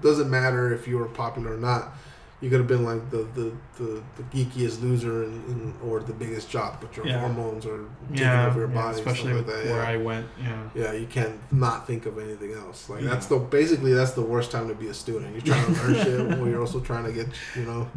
doesn't 0.01 0.29
matter 0.29 0.73
if 0.73 0.87
you 0.87 0.97
were 0.97 1.07
popular 1.09 1.53
or 1.55 1.57
not 1.57 1.93
you 2.41 2.49
could 2.49 2.59
have 2.59 2.67
been 2.67 2.85
like 2.85 3.09
the 3.09 3.27
the, 3.35 3.51
the, 3.77 4.01
the 4.17 4.23
geekiest 4.33 4.81
loser 4.81 5.23
in, 5.23 5.33
in, 5.51 5.73
or 5.83 5.99
the 5.99 6.13
biggest 6.13 6.49
jock 6.49 6.79
but 6.79 6.95
your 6.95 7.05
Yeah. 7.05 7.19
hormones 7.19 7.65
are 7.65 7.85
taking 8.09 8.23
yeah, 8.25 8.47
over 8.47 8.59
your 8.61 8.69
yeah, 8.69 8.75
body 8.75 8.97
especially 8.97 9.33
like 9.33 9.45
that 9.47 9.65
where 9.65 9.83
yeah. 9.83 9.89
I 9.89 9.97
went. 9.97 10.27
Yeah. 10.41 10.69
yeah, 10.73 10.93
you 10.93 11.05
can't 11.07 11.37
not 11.51 11.85
think 11.85 12.05
of 12.05 12.17
anything 12.17 12.53
else. 12.53 12.89
Like 12.89 13.03
that's 13.03 13.25
the 13.27 13.37
basically 13.37 13.93
that's 13.93 14.11
the 14.11 14.21
worst 14.21 14.51
time 14.51 14.67
to 14.69 14.75
be 14.75 14.87
a 14.87 14.93
student. 14.93 15.33
You're 15.33 15.53
trying 15.53 15.75
to 15.75 15.81
learn 15.81 15.93
shit 16.05 16.37
while 16.37 16.47
you're 16.47 16.61
also 16.61 16.79
trying 16.79 17.05
to 17.05 17.11
get 17.11 17.27
you 17.55 17.65
know. 17.65 17.87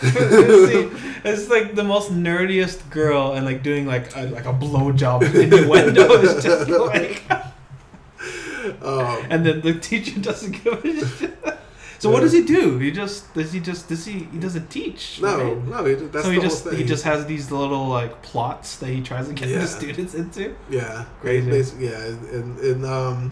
See, 0.00 0.90
it's 1.24 1.48
like 1.48 1.74
the 1.74 1.84
most 1.84 2.10
nerdiest 2.12 2.88
girl 2.90 3.32
and 3.34 3.46
like 3.46 3.62
doing 3.62 3.86
like 3.86 4.14
a, 4.16 4.22
like 4.26 4.46
a 4.46 4.52
blowjob 4.52 5.22
innuendo 5.34 6.10
is 6.22 6.42
just 6.42 6.68
like, 6.68 7.22
Um, 8.80 9.26
and 9.28 9.44
then 9.44 9.60
the 9.60 9.74
teacher 9.74 10.20
doesn't 10.20 10.62
give 10.62 10.84
a 10.84 11.06
shit. 11.06 11.58
So 12.02 12.10
what 12.10 12.20
does 12.20 12.32
he 12.32 12.42
do? 12.42 12.78
He 12.78 12.90
just 12.90 13.32
does 13.32 13.52
he 13.52 13.60
just 13.60 13.88
does 13.88 14.04
he 14.04 14.14
he 14.32 14.38
doesn't 14.46 14.68
teach? 14.70 15.20
no, 15.22 15.28
right? 15.36 15.64
no, 15.74 15.84
he, 15.84 15.94
that's 15.94 16.24
so 16.24 16.30
the 16.30 16.34
he 16.34 16.40
whole 16.40 16.48
just 16.48 16.64
thing. 16.64 16.76
he 16.78 16.84
just 16.84 17.04
has 17.04 17.26
these 17.26 17.52
little 17.52 17.86
like 17.86 18.22
plots 18.22 18.68
that 18.80 18.88
he 18.88 19.00
tries 19.00 19.28
to 19.28 19.34
get 19.34 19.48
Yeah. 19.48 19.58
the 19.60 19.68
students 19.68 20.12
into. 20.14 20.56
Yeah, 20.68 21.04
Crazy. 21.20 21.48
Basically, 21.48 21.86
yeah, 21.90 22.04
and, 22.38 22.58
and 22.58 22.84
um, 22.86 23.30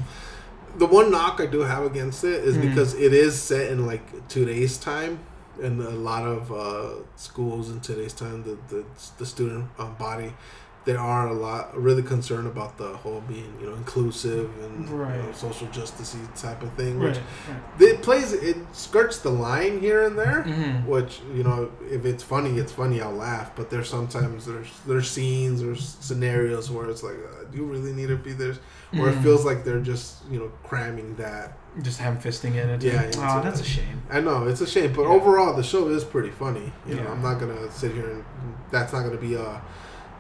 the 0.78 0.86
one 0.86 1.10
knock 1.10 1.40
I 1.40 1.46
do 1.46 1.60
have 1.62 1.84
against 1.84 2.22
it 2.22 2.44
is 2.44 2.54
Mhm. 2.56 2.68
because 2.68 2.94
it 2.94 3.12
is 3.12 3.32
set 3.50 3.72
in 3.72 3.86
like 3.86 4.04
today's 4.28 4.78
time, 4.78 5.18
and 5.60 5.82
a 5.82 5.90
lot 5.90 6.24
of 6.24 6.52
uh, 6.52 7.02
schools 7.16 7.70
in 7.72 7.80
today's 7.80 8.12
time, 8.12 8.44
the 8.44 8.56
the, 8.72 8.84
the 9.18 9.26
student 9.26 9.64
um, 9.80 9.96
body, 9.98 10.32
they 10.86 10.96
are 10.96 11.28
a 11.28 11.32
lot 11.34 11.76
really 11.78 12.02
concerned 12.02 12.46
about 12.46 12.78
the 12.78 12.88
whole 12.96 13.20
being 13.28 13.52
you 13.60 13.66
know 13.66 13.74
inclusive 13.74 14.50
and 14.62 14.88
you 14.88 14.96
know, 14.96 15.28
social 15.34 15.66
justice 15.68 16.16
type 16.34 16.62
of 16.62 16.72
thing, 16.72 16.98
Right. 16.98 17.16
which 17.78 17.90
it 17.90 18.02
plays 18.02 18.32
it 18.32 18.56
skirts 18.72 19.18
the 19.18 19.30
line 19.30 19.80
here 19.80 20.04
and 20.06 20.18
there. 20.18 20.42
Mm-hmm. 20.46 20.86
Which 20.88 21.20
you 21.34 21.42
know, 21.44 21.70
if 21.90 22.04
it's 22.06 22.22
funny, 22.22 22.58
it's 22.58 22.72
funny. 22.72 23.00
I'll 23.02 23.12
laugh. 23.12 23.54
But 23.56 23.68
there's 23.70 23.88
sometimes 23.90 24.46
there's 24.46 24.68
there's 24.86 25.10
scenes, 25.10 25.62
or 25.62 25.74
scenarios 25.76 26.70
where 26.70 26.88
it's 26.88 27.02
like, 27.02 27.16
uh, 27.16 27.44
do 27.50 27.58
you 27.58 27.64
really 27.64 27.92
need 27.92 28.08
to 28.08 28.16
be 28.16 28.32
there? 28.32 28.54
Where 28.92 29.10
it 29.10 29.16
Mhm. 29.16 29.22
feels 29.22 29.44
like 29.44 29.64
they're 29.64 29.80
just 29.80 30.16
you 30.30 30.38
know 30.38 30.50
cramming 30.64 31.14
that. 31.16 31.58
Just 31.82 32.00
ham 32.00 32.18
fisting 32.18 32.54
it. 32.56 32.68
Into, 32.68 32.86
Yeah, 32.88 33.10
Oh, 33.18 33.40
that's 33.44 33.60
a 33.60 33.64
shame. 33.64 34.02
I 34.10 34.20
know 34.20 34.46
it's 34.48 34.60
a 34.60 34.66
shame, 34.66 34.92
but 34.92 35.02
Yeah. 35.02 35.08
overall 35.08 35.54
the 35.54 35.62
show 35.62 35.88
is 35.88 36.02
pretty 36.04 36.30
funny. 36.30 36.72
You 36.86 36.96
know, 36.96 37.06
I'm 37.08 37.22
not 37.22 37.38
gonna 37.38 37.70
sit 37.70 37.92
here 37.92 38.10
and 38.10 38.24
that's 38.72 38.92
not 38.92 39.04
gonna 39.04 39.18
be 39.18 39.34
a 39.34 39.62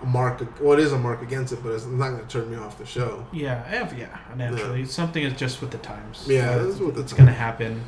mark. 0.04 0.42
Well, 0.60 0.78
it 0.78 0.82
is 0.82 0.92
a 0.92 0.98
mark 0.98 1.22
against 1.22 1.52
it, 1.52 1.62
but 1.62 1.72
it's 1.72 1.86
not 1.86 2.10
gonna 2.10 2.24
turn 2.24 2.50
me 2.50 2.56
off 2.56 2.78
the 2.78 2.86
show. 2.86 3.26
Yeah, 3.32 3.62
eh, 3.68 3.88
yeah. 3.96 4.18
Naturally, 4.36 4.84
something 4.84 5.22
is 5.22 5.34
just 5.38 5.60
with 5.60 5.70
the 5.70 5.78
times. 5.78 6.24
Yeah, 6.26 6.50
Uh, 6.56 6.66
it's 6.68 6.80
it's 6.98 7.12
gonna 7.12 7.32
happen 7.32 7.82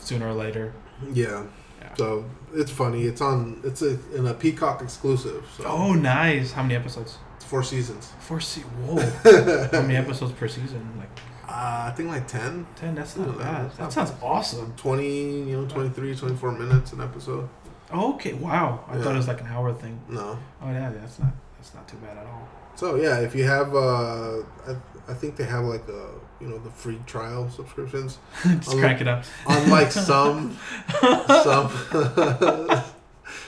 sooner 0.00 0.28
or 0.28 0.34
later. 0.34 0.72
Yeah. 1.12 1.44
Yeah. 1.80 1.94
So 1.96 2.24
it's 2.54 2.70
funny. 2.70 3.04
It's 3.04 3.20
on. 3.20 3.60
It's 3.64 3.82
a 3.82 3.98
in 4.14 4.26
a 4.26 4.34
Peacock 4.34 4.82
exclusive. 4.82 5.44
So 5.56 5.64
Oh, 5.64 5.92
nice. 5.94 6.52
How 6.52 6.62
many 6.62 6.74
episodes? 6.76 7.18
it's 7.36 7.44
four 7.44 7.62
seasons. 7.62 8.12
Four 8.20 8.40
se- 8.40 8.62
Whoa. 8.86 9.00
How 9.72 9.82
many 9.82 9.96
episodes 9.96 10.32
per 10.32 10.48
season? 10.48 10.82
Like 10.98 11.10
Uh, 11.48 11.88
I 11.88 11.92
think 11.94 12.08
like 12.08 12.26
10, 12.26 12.66
Ten. 12.76 12.94
That's 12.94 13.16
not 13.16 13.36
bad. 13.38 13.70
That 13.76 13.92
sounds 13.92 14.12
awesome. 14.22 14.72
20, 14.76 15.48
you 15.50 15.56
know, 15.60 15.66
23, 15.66 16.14
24 16.16 16.52
minutes 16.52 16.92
an 16.94 17.00
episode. 17.02 17.46
Okay. 17.92 18.32
Wow. 18.32 18.84
I 18.88 18.96
Yeah. 18.96 19.02
thought 19.02 19.14
it 19.14 19.18
was 19.18 19.28
like 19.28 19.40
an 19.42 19.48
hour 19.48 19.72
thing. 19.74 20.00
No. 20.08 20.38
Oh 20.62 20.70
yeah, 20.70 20.88
that's 20.90 21.18
not 21.18 21.32
that's 21.62 21.74
not 21.74 21.86
too 21.86 21.96
bad 21.98 22.18
at 22.18 22.26
all. 22.26 22.48
So 22.74 22.96
yeah, 22.96 23.20
if 23.20 23.36
you 23.36 23.44
have, 23.44 23.72
uh, 23.74 24.38
I, 24.66 24.76
I 25.08 25.14
think 25.14 25.36
they 25.36 25.44
have 25.44 25.64
like 25.64 25.86
a, 25.88 26.08
you 26.40 26.48
know, 26.48 26.58
the 26.58 26.70
free 26.70 26.98
trial 27.06 27.48
subscriptions. 27.50 28.18
Just 28.42 28.72
Unlike- 28.72 28.78
crank 28.80 29.00
it 29.02 29.06
up. 29.08 29.24
Unlike 29.46 29.92
some, 29.92 30.58
some, 31.44 31.70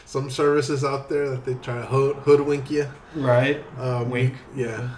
some 0.07 0.31
services 0.31 0.85
out 0.85 1.09
there 1.09 1.29
that 1.31 1.45
they 1.45 1.55
try 1.55 1.77
to 1.81 1.87
hood, 1.87 2.17
hoodwink 2.19 2.71
you. 2.71 2.87
Right. 3.17 3.65
Um, 3.79 4.11
Wink. 4.11 4.35
Yeah. 4.55 4.91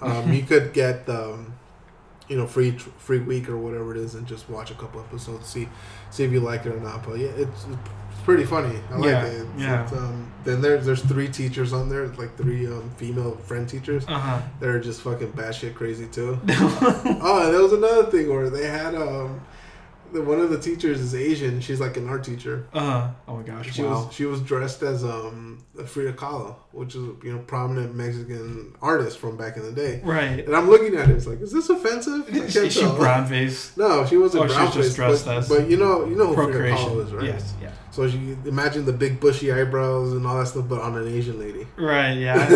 Um, 0.00 0.32
you 0.32 0.42
could 0.42 0.72
get, 0.72 1.08
um, 1.08 1.54
you 2.28 2.36
know, 2.36 2.46
free 2.46 2.72
tr- 2.72 2.88
free 2.98 3.20
week 3.20 3.48
or 3.48 3.56
whatever 3.56 3.94
it 3.94 3.98
is, 3.98 4.16
and 4.16 4.26
just 4.26 4.48
watch 4.50 4.70
a 4.70 4.74
couple 4.74 5.00
episodes, 5.00 5.46
see 5.46 5.68
see 6.10 6.24
if 6.24 6.32
you 6.32 6.40
like 6.40 6.66
it 6.66 6.72
or 6.72 6.80
not. 6.80 7.06
But 7.06 7.18
yeah, 7.18 7.28
it's, 7.28 7.64
it's 7.64 7.88
pretty 8.24 8.44
funny. 8.44 8.78
I 8.90 8.96
like 8.96 9.04
Yeah, 9.10 9.24
it. 9.26 9.46
Yeah. 9.58 9.88
um, 9.92 10.30
then 10.44 10.60
there's 10.60 10.84
there's 10.84 11.02
three 11.02 11.28
teachers 11.28 11.72
on 11.72 11.88
there, 11.88 12.06
like 12.08 12.36
three 12.36 12.66
um, 12.66 12.90
female 12.96 13.36
friend 13.36 13.68
teachers. 13.68 14.04
Uh 14.08 14.18
huh. 14.18 14.40
They're 14.60 14.80
just 14.80 15.00
fucking 15.02 15.32
batshit 15.32 15.74
crazy 15.74 16.06
too. 16.06 16.38
oh, 16.48 17.42
and 17.44 17.54
there 17.54 17.62
was 17.62 17.72
another 17.72 18.10
thing 18.10 18.28
where 18.28 18.50
they 18.50 18.66
had 18.66 18.94
um, 18.94 19.40
one 20.22 20.40
of 20.40 20.50
the 20.50 20.58
teachers 20.58 21.00
is 21.00 21.14
Asian. 21.14 21.60
She's 21.60 21.80
like 21.80 21.96
an 21.96 22.08
art 22.08 22.24
teacher. 22.24 22.66
Uh 22.72 22.80
huh. 22.80 23.08
Oh 23.28 23.36
my 23.36 23.42
gosh. 23.42 23.72
She 23.72 23.82
wow. 23.82 24.04
was 24.04 24.14
she 24.14 24.24
was 24.24 24.40
dressed 24.40 24.82
as 24.82 25.04
um 25.04 25.64
Frida 25.84 26.12
Kahlo, 26.12 26.56
which 26.72 26.94
is 26.94 27.02
you 27.22 27.32
know 27.32 27.38
prominent 27.40 27.94
Mexican 27.94 28.74
artist 28.80 29.18
from 29.18 29.36
back 29.36 29.56
in 29.56 29.62
the 29.64 29.72
day. 29.72 30.00
right. 30.04 30.44
And 30.46 30.54
I'm 30.54 30.68
looking 30.68 30.94
at 30.96 31.10
it, 31.10 31.16
it's 31.16 31.26
like, 31.26 31.40
is 31.40 31.52
this 31.52 31.68
offensive? 31.68 32.28
Is 32.28 32.72
she 32.72 32.82
brown 32.82 33.26
face? 33.26 33.76
No, 33.76 34.06
she 34.06 34.16
wasn't 34.16 34.44
Oh, 34.44 34.48
she 34.48 34.54
brown 34.54 34.66
was 34.66 34.74
just 34.74 34.88
face, 34.90 34.96
dressed 34.96 35.24
but, 35.26 35.36
as 35.38 35.48
but 35.48 35.68
you 35.68 35.76
know 35.76 36.04
you 36.06 36.16
know 36.16 36.32
who 36.32 36.34
Frida 36.34 36.76
Kahlo 36.76 37.04
is, 37.04 37.12
right? 37.12 37.24
Yes. 37.24 37.54
Yeah. 37.60 37.70
So 37.90 38.08
she 38.08 38.36
imagine 38.44 38.84
the 38.84 38.92
big 38.92 39.20
bushy 39.20 39.52
eyebrows 39.52 40.12
and 40.12 40.26
all 40.26 40.38
that 40.38 40.46
stuff, 40.46 40.68
but 40.68 40.80
on 40.80 40.96
an 40.96 41.08
Asian 41.08 41.38
lady. 41.38 41.66
Right. 41.76 42.14
Yeah. 42.14 42.46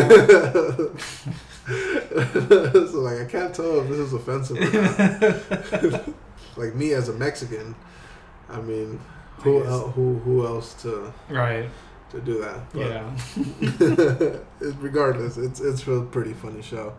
so 1.68 3.00
like 3.00 3.20
I 3.20 3.26
can't 3.28 3.54
tell 3.54 3.80
if 3.80 3.88
this 3.88 3.98
is 3.98 4.12
offensive 4.12 4.58
or 4.58 4.70
not. 5.82 6.08
like 6.58 6.74
me 6.74 6.92
as 6.92 7.08
a 7.08 7.12
Mexican, 7.12 7.74
I 8.50 8.60
mean, 8.60 9.00
who 9.42 9.64
el- 9.64 9.88
who 9.90 10.18
who 10.18 10.46
else 10.46 10.74
to 10.82 11.12
right. 11.30 11.68
to 12.10 12.20
do 12.20 12.40
that? 12.40 12.72
But 12.72 12.80
Yeah. 12.80 14.70
regardless, 14.80 15.36
it's 15.38 15.60
it's 15.60 15.86
a 15.86 16.00
pretty 16.02 16.32
funny 16.34 16.62
show. 16.62 16.92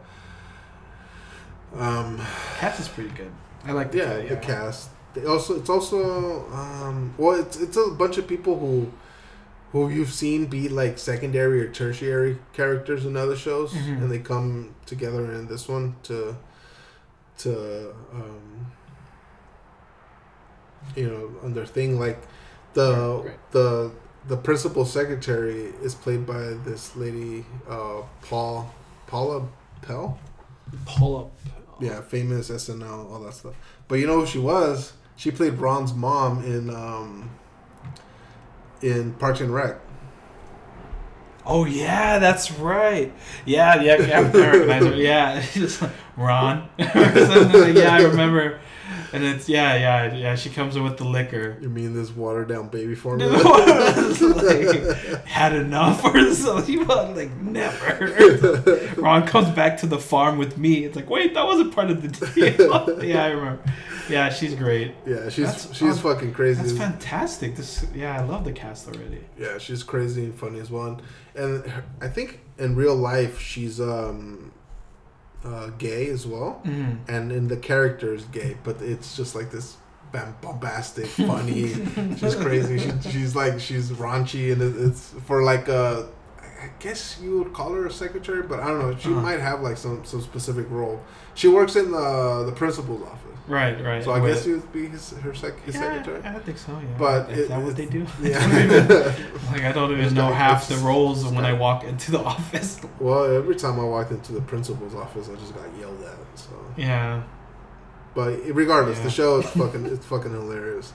Um, 1.76 2.20
Cats 2.60 2.80
is 2.80 2.88
pretty 2.88 3.12
good. 3.12 3.32
I 3.66 3.74
like 3.74 3.92
the 3.92 3.98
yeah, 4.00 4.20
cat, 4.22 4.30
the 4.30 4.36
cast. 4.38 4.90
They 5.14 5.26
also 5.26 5.58
it's 5.60 5.70
also 5.70 6.48
um, 6.52 7.14
well, 7.18 7.40
it's 7.40 7.58
it's 7.60 7.78
a 7.78 7.92
bunch 7.92 8.18
of 8.18 8.28
people 8.28 8.58
who 8.60 8.92
who 9.72 9.90
you've 9.90 10.12
seen 10.12 10.48
be 10.48 10.68
like 10.70 10.98
secondary 10.98 11.62
or 11.62 11.70
tertiary 11.72 12.38
characters 12.54 13.06
in 13.06 13.16
other 13.16 13.36
shows, 13.36 13.74
Mhm. 13.74 14.02
and 14.02 14.12
they 14.12 14.20
come 14.20 14.74
together 14.86 15.32
in 15.34 15.48
this 15.48 15.68
one 15.68 15.96
to 16.04 16.36
to 17.40 17.94
um, 18.14 18.72
you 20.96 21.08
know 21.10 21.32
on 21.44 21.54
their 21.54 21.66
thing 21.66 22.00
like 22.00 22.20
the 22.74 22.92
Right, 22.94 23.26
right. 23.30 23.52
the 23.52 23.92
the 24.28 24.38
principal 24.38 24.86
secretary 24.86 25.74
is 25.82 25.96
played 25.96 26.26
by 26.26 26.40
this 26.66 26.96
lady 26.96 27.46
uh, 27.70 28.02
Paul 28.22 28.74
Paula 29.08 29.48
Pell 29.82 30.20
Paula. 30.86 31.26
up. 31.26 31.32
yeah 31.80 32.02
famous 32.02 32.50
SNL 32.50 33.12
all 33.12 33.20
that 33.22 33.34
stuff 33.34 33.56
but 33.88 33.96
you 33.96 34.06
know 34.08 34.20
who 34.22 34.26
she 34.26 34.40
was 34.40 34.94
she 35.16 35.32
played 35.32 35.54
Ron's 35.56 35.94
mom 35.94 36.44
in 36.44 36.70
um 36.70 37.30
in 38.82 39.14
Parks 39.14 39.42
and 39.42 39.54
Rec 39.54 39.78
Oh 41.46 41.66
yeah, 41.66 42.20
that's 42.20 42.52
right. 42.52 43.12
Yeah, 43.46 43.82
yeah, 43.82 43.96
yeah 44.06 44.20
I 44.20 44.22
recognize 44.24 44.86
her. 44.86 44.94
Yeah, 44.96 45.40
it's 45.40 45.54
just 45.80 45.84
Ron. 46.16 46.70
or 46.78 46.86
something 46.86 47.62
like, 47.62 47.76
yeah, 47.76 47.96
I 47.96 48.02
remember. 48.04 48.60
And 49.12 49.24
it's 49.24 49.50
yeah, 49.50 49.76
yeah, 49.76 50.14
yeah. 50.14 50.36
She 50.36 50.50
comes 50.50 50.76
in 50.76 50.84
with 50.84 50.98
the 50.98 51.04
liquor. 51.06 51.58
you 51.62 51.70
mean 51.70 51.94
this 51.94 52.12
watered 52.16 52.50
down 52.50 52.68
baby 52.70 52.96
formula 53.06 53.32
like, 53.38 55.26
had 55.26 55.54
enough 55.56 56.04
or 56.06 56.34
something. 56.34 56.86
Like 56.90 57.36
never. 57.38 58.94
Ron 58.98 59.26
comes 59.28 59.50
back 59.50 59.78
to 59.80 59.88
the 59.88 59.98
farm 60.00 60.38
with 60.38 60.58
me. 60.58 60.86
It's 60.86 60.96
like, 60.96 61.10
wait, 61.10 61.34
that 61.34 61.46
wasn't 61.46 61.74
part 61.74 61.90
of 61.90 62.02
the 62.02 62.08
deal. 62.28 63.04
yeah, 63.04 63.24
I 63.26 63.28
remember. 63.30 63.64
Yeah, 64.10 64.30
she's 64.30 64.56
great. 64.56 64.96
yeah 65.06 65.30
she's 65.30 65.46
That's- 65.46 65.76
she's 65.76 65.98
oh, 65.98 66.14
fucking 66.14 66.34
crazy 66.34 66.62
That's 66.62 66.78
fantastic. 66.78 67.56
This, 67.56 67.86
yeah, 67.94 68.20
I 68.20 68.24
love 68.24 68.44
the 68.44 68.52
cast 68.52 68.88
already. 68.88 69.24
Yeah, 69.38 69.58
she's 69.60 69.84
crazy 69.84 70.24
and 70.26 70.36
funny 70.36 70.60
as 70.60 70.70
well. 70.72 70.86
And, 70.88 71.02
and 71.36 71.66
her- 71.68 71.84
I 72.02 72.08
think 72.08 72.40
in 72.58 72.76
real 72.76 72.96
life 72.96 73.40
she's 73.40 73.80
um 73.80 74.52
uh, 75.46 75.68
gay 75.78 76.08
as 76.10 76.26
well, 76.28 76.62
Mm. 76.66 76.98
and 77.08 77.32
in 77.32 77.48
the 77.48 77.58
character 77.58 78.14
is 78.14 78.26
gay, 78.26 78.58
but 78.64 78.82
it's 78.82 79.16
just 79.16 79.36
like 79.36 79.52
this 79.52 79.78
bombastic, 80.42 81.06
funny. 81.32 81.68
she's 82.18 82.36
crazy. 82.36 82.80
She, 82.80 83.10
she's 83.12 83.36
like 83.36 83.60
she's 83.60 83.92
raunchy, 83.92 84.52
and 84.52 84.62
it, 84.62 84.76
it's 84.88 85.14
for 85.26 85.44
like 85.44 85.68
a. 85.68 86.08
I 86.62 86.70
guess 86.80 87.18
you 87.24 87.38
would 87.40 87.54
call 87.54 87.72
her 87.72 87.86
a 87.86 87.92
secretary, 87.92 88.44
but 88.44 88.60
I 88.60 88.68
don't 88.68 88.80
know. 88.80 88.98
She 88.98 89.10
Uh-huh. 89.12 89.22
might 89.22 89.40
have 89.40 89.62
like 89.62 89.78
some 89.78 90.04
some 90.04 90.22
specific 90.22 90.70
role. 90.70 91.00
She 91.34 91.48
works 91.48 91.76
in 91.78 91.92
the 91.92 92.44
the 92.46 92.52
principal's 92.52 93.04
office, 93.04 93.39
Right, 93.50 93.84
right. 93.84 94.04
so 94.04 94.12
I 94.12 94.20
With- 94.20 94.36
guess 94.36 94.46
you 94.46 94.54
would 94.58 94.72
be 94.72 94.88
his 94.88 95.10
her 95.12 95.34
sec- 95.34 95.60
his 95.64 95.74
yeah, 95.76 95.82
secretary. 96.04 96.22
I 96.36 96.40
think 96.40 96.58
so. 96.60 96.72
Yeah. 96.74 96.98
But 96.98 97.30
is 97.32 97.40
it- 97.40 97.50
that 97.50 97.62
what 97.62 97.76
they 97.76 97.88
do? 97.88 98.06
Yeah. 98.22 99.14
like 99.52 99.64
I 99.64 99.72
don't 99.72 99.92
even 99.92 100.14
know 100.14 100.32
half 100.32 100.68
the 100.70 100.76
roles 100.78 101.26
when 101.26 101.44
I 101.46 101.54
walk 101.54 101.84
into 101.84 102.12
the 102.12 102.20
office. 102.36 102.80
Well, 103.00 103.26
every 103.36 103.56
time 103.56 103.80
I 103.80 103.84
walked 103.84 104.12
into 104.12 104.34
the 104.34 104.42
principal's 104.42 104.94
office, 104.96 105.30
I 105.30 105.36
just 105.36 105.56
got 105.56 105.66
yelled 105.80 106.02
at. 106.04 106.18
So, 106.40 106.52
Yeah. 106.78 107.24
but 108.14 108.40
regardless, 108.54 108.98
Yeah. 109.00 109.04
the 109.06 109.10
show 109.10 109.40
is 109.40 109.50
fucking 109.50 109.86
it's 109.88 110.06
fucking 110.06 110.32
hilarious. 110.32 110.94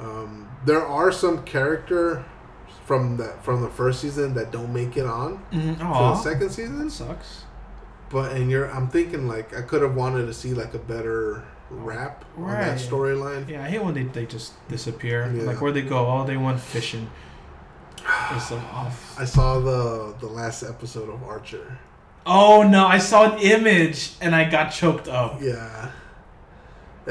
Um, 0.00 0.48
there 0.64 0.84
are 0.86 1.12
some 1.12 1.42
character 1.42 2.24
from 2.86 3.18
that 3.18 3.44
from 3.44 3.60
the 3.60 3.68
first 3.68 4.00
season 4.00 4.32
that 4.34 4.50
don't 4.50 4.72
make 4.72 4.96
it 4.96 5.04
on 5.06 5.44
Mm, 5.52 5.76
for 5.76 5.84
the 5.84 6.16
second 6.16 6.50
season. 6.50 6.78
that 6.84 6.90
sucks. 6.90 7.44
But 8.10 8.32
and 8.32 8.50
you're, 8.50 8.70
I'm 8.70 8.88
thinking 8.88 9.28
like 9.28 9.56
I 9.56 9.62
could 9.62 9.82
have 9.82 9.94
wanted 9.94 10.26
to 10.26 10.34
see 10.34 10.52
like 10.54 10.74
a 10.74 10.78
better 10.78 11.44
wrap 11.70 12.24
on 12.36 12.48
that 12.48 12.68
Right. 12.70 12.78
storyline. 12.78 13.48
Yeah, 13.48 13.64
I 13.64 13.68
hate 13.68 13.82
when 13.84 13.94
they, 13.94 14.02
they 14.02 14.26
just 14.26 14.52
disappear. 14.68 15.32
Yeah. 15.34 15.44
Like 15.44 15.60
where 15.60 15.70
they 15.72 15.82
go, 15.82 16.06
oh, 16.06 16.24
they 16.26 16.36
went 16.36 16.58
fishing. 16.60 17.08
It's 18.34 18.50
like, 18.50 18.62
oh, 18.74 18.86
f- 18.88 19.16
I 19.20 19.24
saw 19.24 19.60
the 19.60 20.14
the 20.20 20.26
last 20.26 20.62
episode 20.62 21.08
of 21.08 21.22
Archer. 21.22 21.78
oh 22.26 22.62
no! 22.62 22.86
I 22.86 22.98
saw 22.98 23.32
an 23.32 23.38
image 23.40 24.12
and 24.20 24.34
I 24.34 24.48
got 24.50 24.70
choked 24.70 25.06
up. 25.06 25.40
Yeah, 25.40 25.90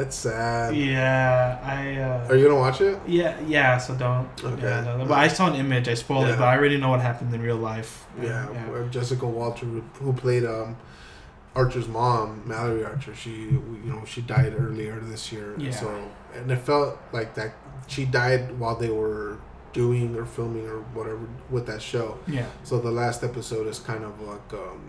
it's 0.01 0.15
sad. 0.15 0.75
Yeah, 0.75 1.59
I. 1.63 1.97
Uh, 1.97 2.27
Are 2.29 2.35
you 2.35 2.47
gonna 2.47 2.59
watch 2.59 2.81
it? 2.81 2.99
Yeah, 3.07 3.39
yeah. 3.47 3.77
So 3.77 3.95
don't. 3.95 4.27
Okay. 4.43 4.61
Yeah, 4.63 4.97
no, 4.97 5.05
but 5.05 5.17
I 5.17 5.27
saw 5.27 5.47
an 5.51 5.55
image. 5.55 5.87
I 5.87 5.93
spoiled 5.95 6.27
Yeah. 6.27 6.33
it, 6.33 6.37
but 6.37 6.47
I 6.47 6.57
already 6.57 6.77
know 6.77 6.89
what 6.89 7.01
happened 7.01 7.33
in 7.33 7.41
real 7.41 7.57
life. 7.57 8.05
Yeah, 8.21 8.47
yeah. 8.51 8.87
Jessica 8.91 9.25
Walter, 9.25 9.65
who- 9.65 9.83
who 10.01 10.13
played 10.13 10.45
um, 10.45 10.75
Archer's 11.55 11.87
mom, 11.87 12.43
Mallory 12.45 12.85
Archer. 12.85 13.13
She, 13.15 13.31
you 13.31 13.81
know, 13.85 14.03
she 14.05 14.21
died 14.21 14.53
earlier 14.57 14.99
this 14.99 15.31
year. 15.31 15.55
Yeah. 15.57 15.71
So, 15.71 15.87
and 16.35 16.51
it 16.51 16.59
felt 16.59 16.97
like 17.11 17.33
that 17.35 17.51
she 17.87 18.05
died 18.05 18.57
while 18.59 18.75
they 18.75 18.89
were 18.89 19.37
doing 19.73 20.15
or 20.15 20.25
filming 20.25 20.67
or 20.67 20.79
whatever 20.95 21.19
with 21.49 21.65
that 21.67 21.81
show. 21.81 22.17
Yeah. 22.27 22.45
So 22.63 22.79
the 22.79 22.91
last 22.91 23.23
episode 23.23 23.67
is 23.67 23.79
kind 23.79 24.03
of 24.03 24.19
like, 24.21 24.53
um, 24.53 24.81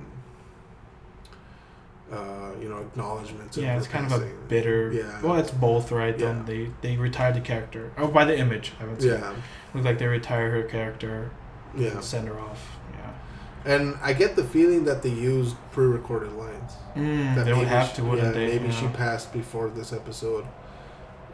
uh, 2.13 2.51
you 2.61 2.69
know, 2.69 2.79
acknowledgement. 2.79 3.57
Yeah, 3.57 3.77
it's 3.79 3.87
kind 3.87 4.05
of 4.11 4.23
a 4.23 4.27
bitter. 4.49 4.93
Yeah. 4.93 5.21
Well, 5.23 5.37
it's 5.37 5.51
both, 5.51 5.93
right? 5.93 6.19
Yeah. 6.19 6.31
Um, 6.31 6.45
they 6.47 6.71
they 6.83 6.97
retired 6.97 7.35
the 7.37 7.41
character. 7.41 7.93
Oh, 7.97 8.09
by 8.09 8.25
the 8.25 8.37
image, 8.39 8.73
I 8.81 8.85
would 8.85 9.01
say. 9.01 9.09
Yeah, 9.11 9.35
Looked 9.75 9.87
like 9.87 9.99
they 9.99 10.07
retired 10.07 10.51
her 10.53 10.63
character. 10.65 11.31
yeah. 11.77 11.91
And 11.91 12.05
send 12.05 12.27
her 12.29 12.39
off. 12.41 12.79
Yeah. 12.93 13.73
And 13.73 13.95
I 14.03 14.13
get 14.13 14.35
the 14.37 14.43
feeling 14.45 14.85
that 14.87 15.03
they 15.03 15.11
used 15.11 15.55
pre-recorded 15.73 16.33
lines. 16.33 16.73
Mm, 16.97 17.35
that 17.37 17.45
they 17.45 17.53
would 17.53 17.69
have 17.69 17.91
she- 17.91 17.97
to, 17.97 18.05
wouldn't 18.05 18.27
yeah, 18.29 18.33
they? 18.33 18.47
Maybe 18.49 18.65
Yeah. 18.69 18.81
she 18.81 18.87
passed 18.89 19.33
before 19.33 19.69
this 19.71 19.93
episode. 19.93 20.45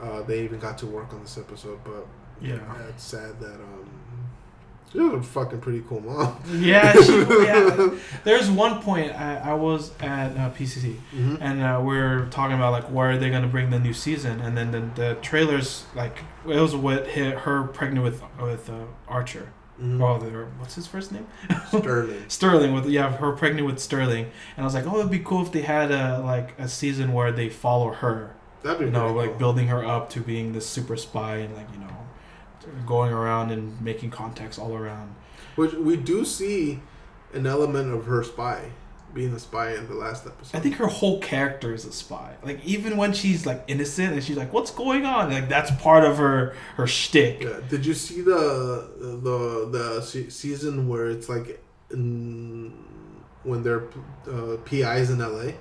Uh, 0.03 0.21
they 0.23 0.43
even 0.45 0.59
got 0.59 0.77
to 0.79 0.87
work 0.87 1.13
on 1.15 1.23
this 1.23 1.39
episode, 1.39 1.79
but 1.85 2.07
Yeah. 2.41 2.59
it's 2.91 3.03
sad 3.03 3.41
that 3.41 3.55
um, 3.55 3.86
she 4.97 5.01
was 5.03 5.21
a 5.21 5.23
fucking 5.23 5.61
pretty 5.61 5.83
cool 5.89 6.01
mom. 6.01 6.37
Yeah, 6.59 6.93
she, 7.03 7.19
yeah. 7.19 7.91
There's 8.25 8.51
one 8.51 8.81
point 8.83 9.13
I, 9.13 9.37
I 9.51 9.55
was 9.55 9.93
at 10.01 10.37
uh, 10.37 10.51
PCC 10.51 10.97
Mhm. 11.15 11.39
and 11.41 11.63
uh, 11.63 11.81
we 11.85 11.99
are 11.99 12.27
talking 12.27 12.57
about 12.57 12.73
like 12.73 12.85
where 12.91 13.11
are 13.13 13.17
they 13.19 13.31
gonna 13.31 13.47
bring 13.47 13.71
the 13.71 13.79
new 13.79 13.93
season, 13.93 14.41
and 14.41 14.57
then 14.57 14.71
the, 14.71 14.81
the 15.01 15.15
trailers 15.23 15.85
like 15.95 16.19
it 16.49 16.61
was 16.61 16.75
what 16.75 17.07
hit 17.09 17.39
her 17.39 17.65
pregnant 17.65 18.05
with 18.05 18.23
with 18.41 18.69
uh, 18.71 18.85
Archer, 19.09 19.53
Mhm. 19.81 20.01
Oh, 20.01 20.49
what's 20.59 20.75
his 20.75 20.87
first 20.87 21.13
name? 21.13 21.27
Sterling. 21.69 22.25
Sterling 22.29 22.73
with 22.75 22.87
yeah, 22.87 23.11
her 23.17 23.33
pregnant 23.33 23.67
with 23.67 23.79
Sterling, 23.79 24.25
and 24.57 24.63
I 24.63 24.65
was 24.65 24.75
like, 24.75 24.87
oh, 24.87 24.99
it'd 25.01 25.11
be 25.11 25.19
cool 25.19 25.43
if 25.43 25.53
they 25.53 25.63
had 25.63 25.91
a 25.91 26.21
like 26.21 26.59
a 26.59 26.69
season 26.69 27.13
where 27.13 27.31
they 27.33 27.49
follow 27.51 27.93
her, 27.93 28.35
That'd 28.63 28.79
be 28.81 28.85
you 28.87 28.91
know, 28.91 29.13
pretty 29.13 29.29
like 29.31 29.39
building 29.39 29.69
her 29.69 29.85
up 29.85 30.09
to 30.11 30.21
being 30.21 30.53
this 30.55 30.67
super 30.67 30.97
spy 30.97 31.37
and 31.37 31.55
like 31.55 31.71
you 31.75 31.79
know, 31.81 31.87
going 32.87 33.13
around 33.13 33.51
and 33.51 33.81
making 33.81 34.11
contacts 34.11 34.59
all 34.59 34.75
around. 34.75 35.15
Which 35.57 35.73
we 35.75 35.97
do 35.97 36.25
see 36.25 36.81
an 37.33 37.47
element 37.47 37.93
of 37.93 38.07
her 38.07 38.23
spy, 38.23 38.71
being 39.15 39.33
a 39.33 39.39
spy 39.39 39.75
in 39.75 39.89
the 39.89 39.95
last 39.95 40.27
episode. 40.27 40.57
I 40.57 40.61
think 40.61 40.77
her 40.77 40.87
whole 40.87 41.21
character 41.21 41.73
is 41.75 41.85
a 41.85 41.93
spy. 41.93 42.35
Like 42.43 42.65
even 42.65 42.97
when 42.97 43.13
she's 43.13 43.47
like 43.47 43.65
innocent 43.67 44.13
and 44.13 44.23
she's 44.23 44.37
like, 44.37 44.53
"What's 44.53 44.71
going 44.71 45.07
on?" 45.07 45.33
Like 45.33 45.49
that's 45.49 45.71
part 45.83 46.05
of 46.05 46.19
her 46.19 46.55
her 46.77 46.87
shtick. 46.87 47.43
Yeah. 47.43 47.61
Did 47.69 47.87
you 47.87 47.95
see 47.95 48.21
the 48.21 48.91
the 49.01 49.69
the 49.71 50.01
se- 50.03 50.29
season 50.31 50.89
where 50.89 51.09
it's 51.09 51.29
like 51.29 51.63
in, 51.91 52.73
when 53.45 53.63
they're 53.63 53.85
uh, 54.31 54.57
PIs 54.65 55.11
in 55.11 55.19
LA? 55.19 55.53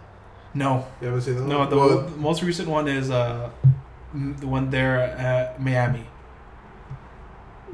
No, 0.53 0.85
You 1.01 1.07
haven't 1.07 1.21
seen 1.23 1.35
that? 1.35 1.47
no. 1.47 1.59
one? 1.59 1.69
The, 1.69 1.75
Well, 1.75 2.01
the 2.03 2.17
most 2.17 2.41
recent 2.41 2.69
one 2.69 2.87
is 2.87 3.09
uh, 3.11 3.49
the 4.13 4.47
one 4.47 4.69
there 4.69 5.01
at 5.01 5.61
Miami. 5.61 6.05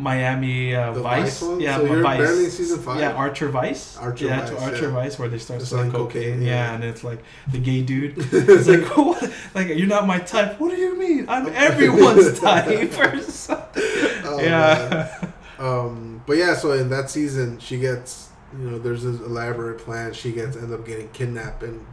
Miami 0.02 0.76
uh, 0.76 0.94
Vice, 0.94 1.40
Vice 1.40 1.62
yeah, 1.62 1.78
So 1.78 1.86
you're 1.86 2.02
Vice. 2.02 2.18
barely 2.18 2.46
in 2.46 2.52
season 2.52 2.80
five? 2.80 3.00
Yeah, 3.00 3.14
Archer 3.14 3.50
Vice, 3.50 3.98
Archer 3.98 4.26
yeah, 4.26 4.40
Vice, 4.40 4.50
to 4.50 4.62
Archer 4.62 4.88
yeah. 4.88 4.94
Vice, 4.94 5.20
where 5.20 5.30
they 5.30 5.38
start 5.38 5.62
selling 5.62 5.92
cocaine, 5.92 6.24
cocaine, 6.24 6.42
yeah. 6.42 6.48
yeah. 6.48 6.74
and 6.74 6.84
it's 6.84 7.04
like 7.04 7.24
the 7.52 7.60
gay 7.60 7.82
dude. 7.82 8.16
it's 8.32 8.68
like, 8.68 8.86
what? 8.98 9.32
like 9.54 9.68
you're 9.68 9.88
not 9.88 10.08
my 10.08 10.20
type. 10.20 10.60
What 10.60 10.72
do 10.72 10.78
you 10.78 10.98
mean? 10.98 11.26
I'm 11.30 11.48
everyone's 11.54 12.40
type. 12.40 12.66
Oh, 12.68 14.40
yeah, 14.42 15.30
Um, 15.60 16.24
but 16.26 16.38
yeah, 16.38 16.56
so 16.56 16.72
in 16.72 16.90
that 16.90 17.10
season, 17.10 17.60
she 17.60 17.78
gets 17.78 18.30
you 18.58 18.70
know 18.70 18.80
there's 18.80 19.04
this 19.04 19.20
elaborate 19.22 19.80
plan. 19.80 20.14
She 20.14 20.32
gets 20.32 20.58
end 20.58 20.74
up 20.74 20.86
getting 20.86 21.10
kidnapped 21.10 21.64
and 21.64 21.86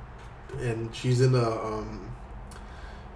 and 0.61 0.95
she's 0.95 1.21
in 1.21 1.35
a 1.35 1.51
um 1.51 2.11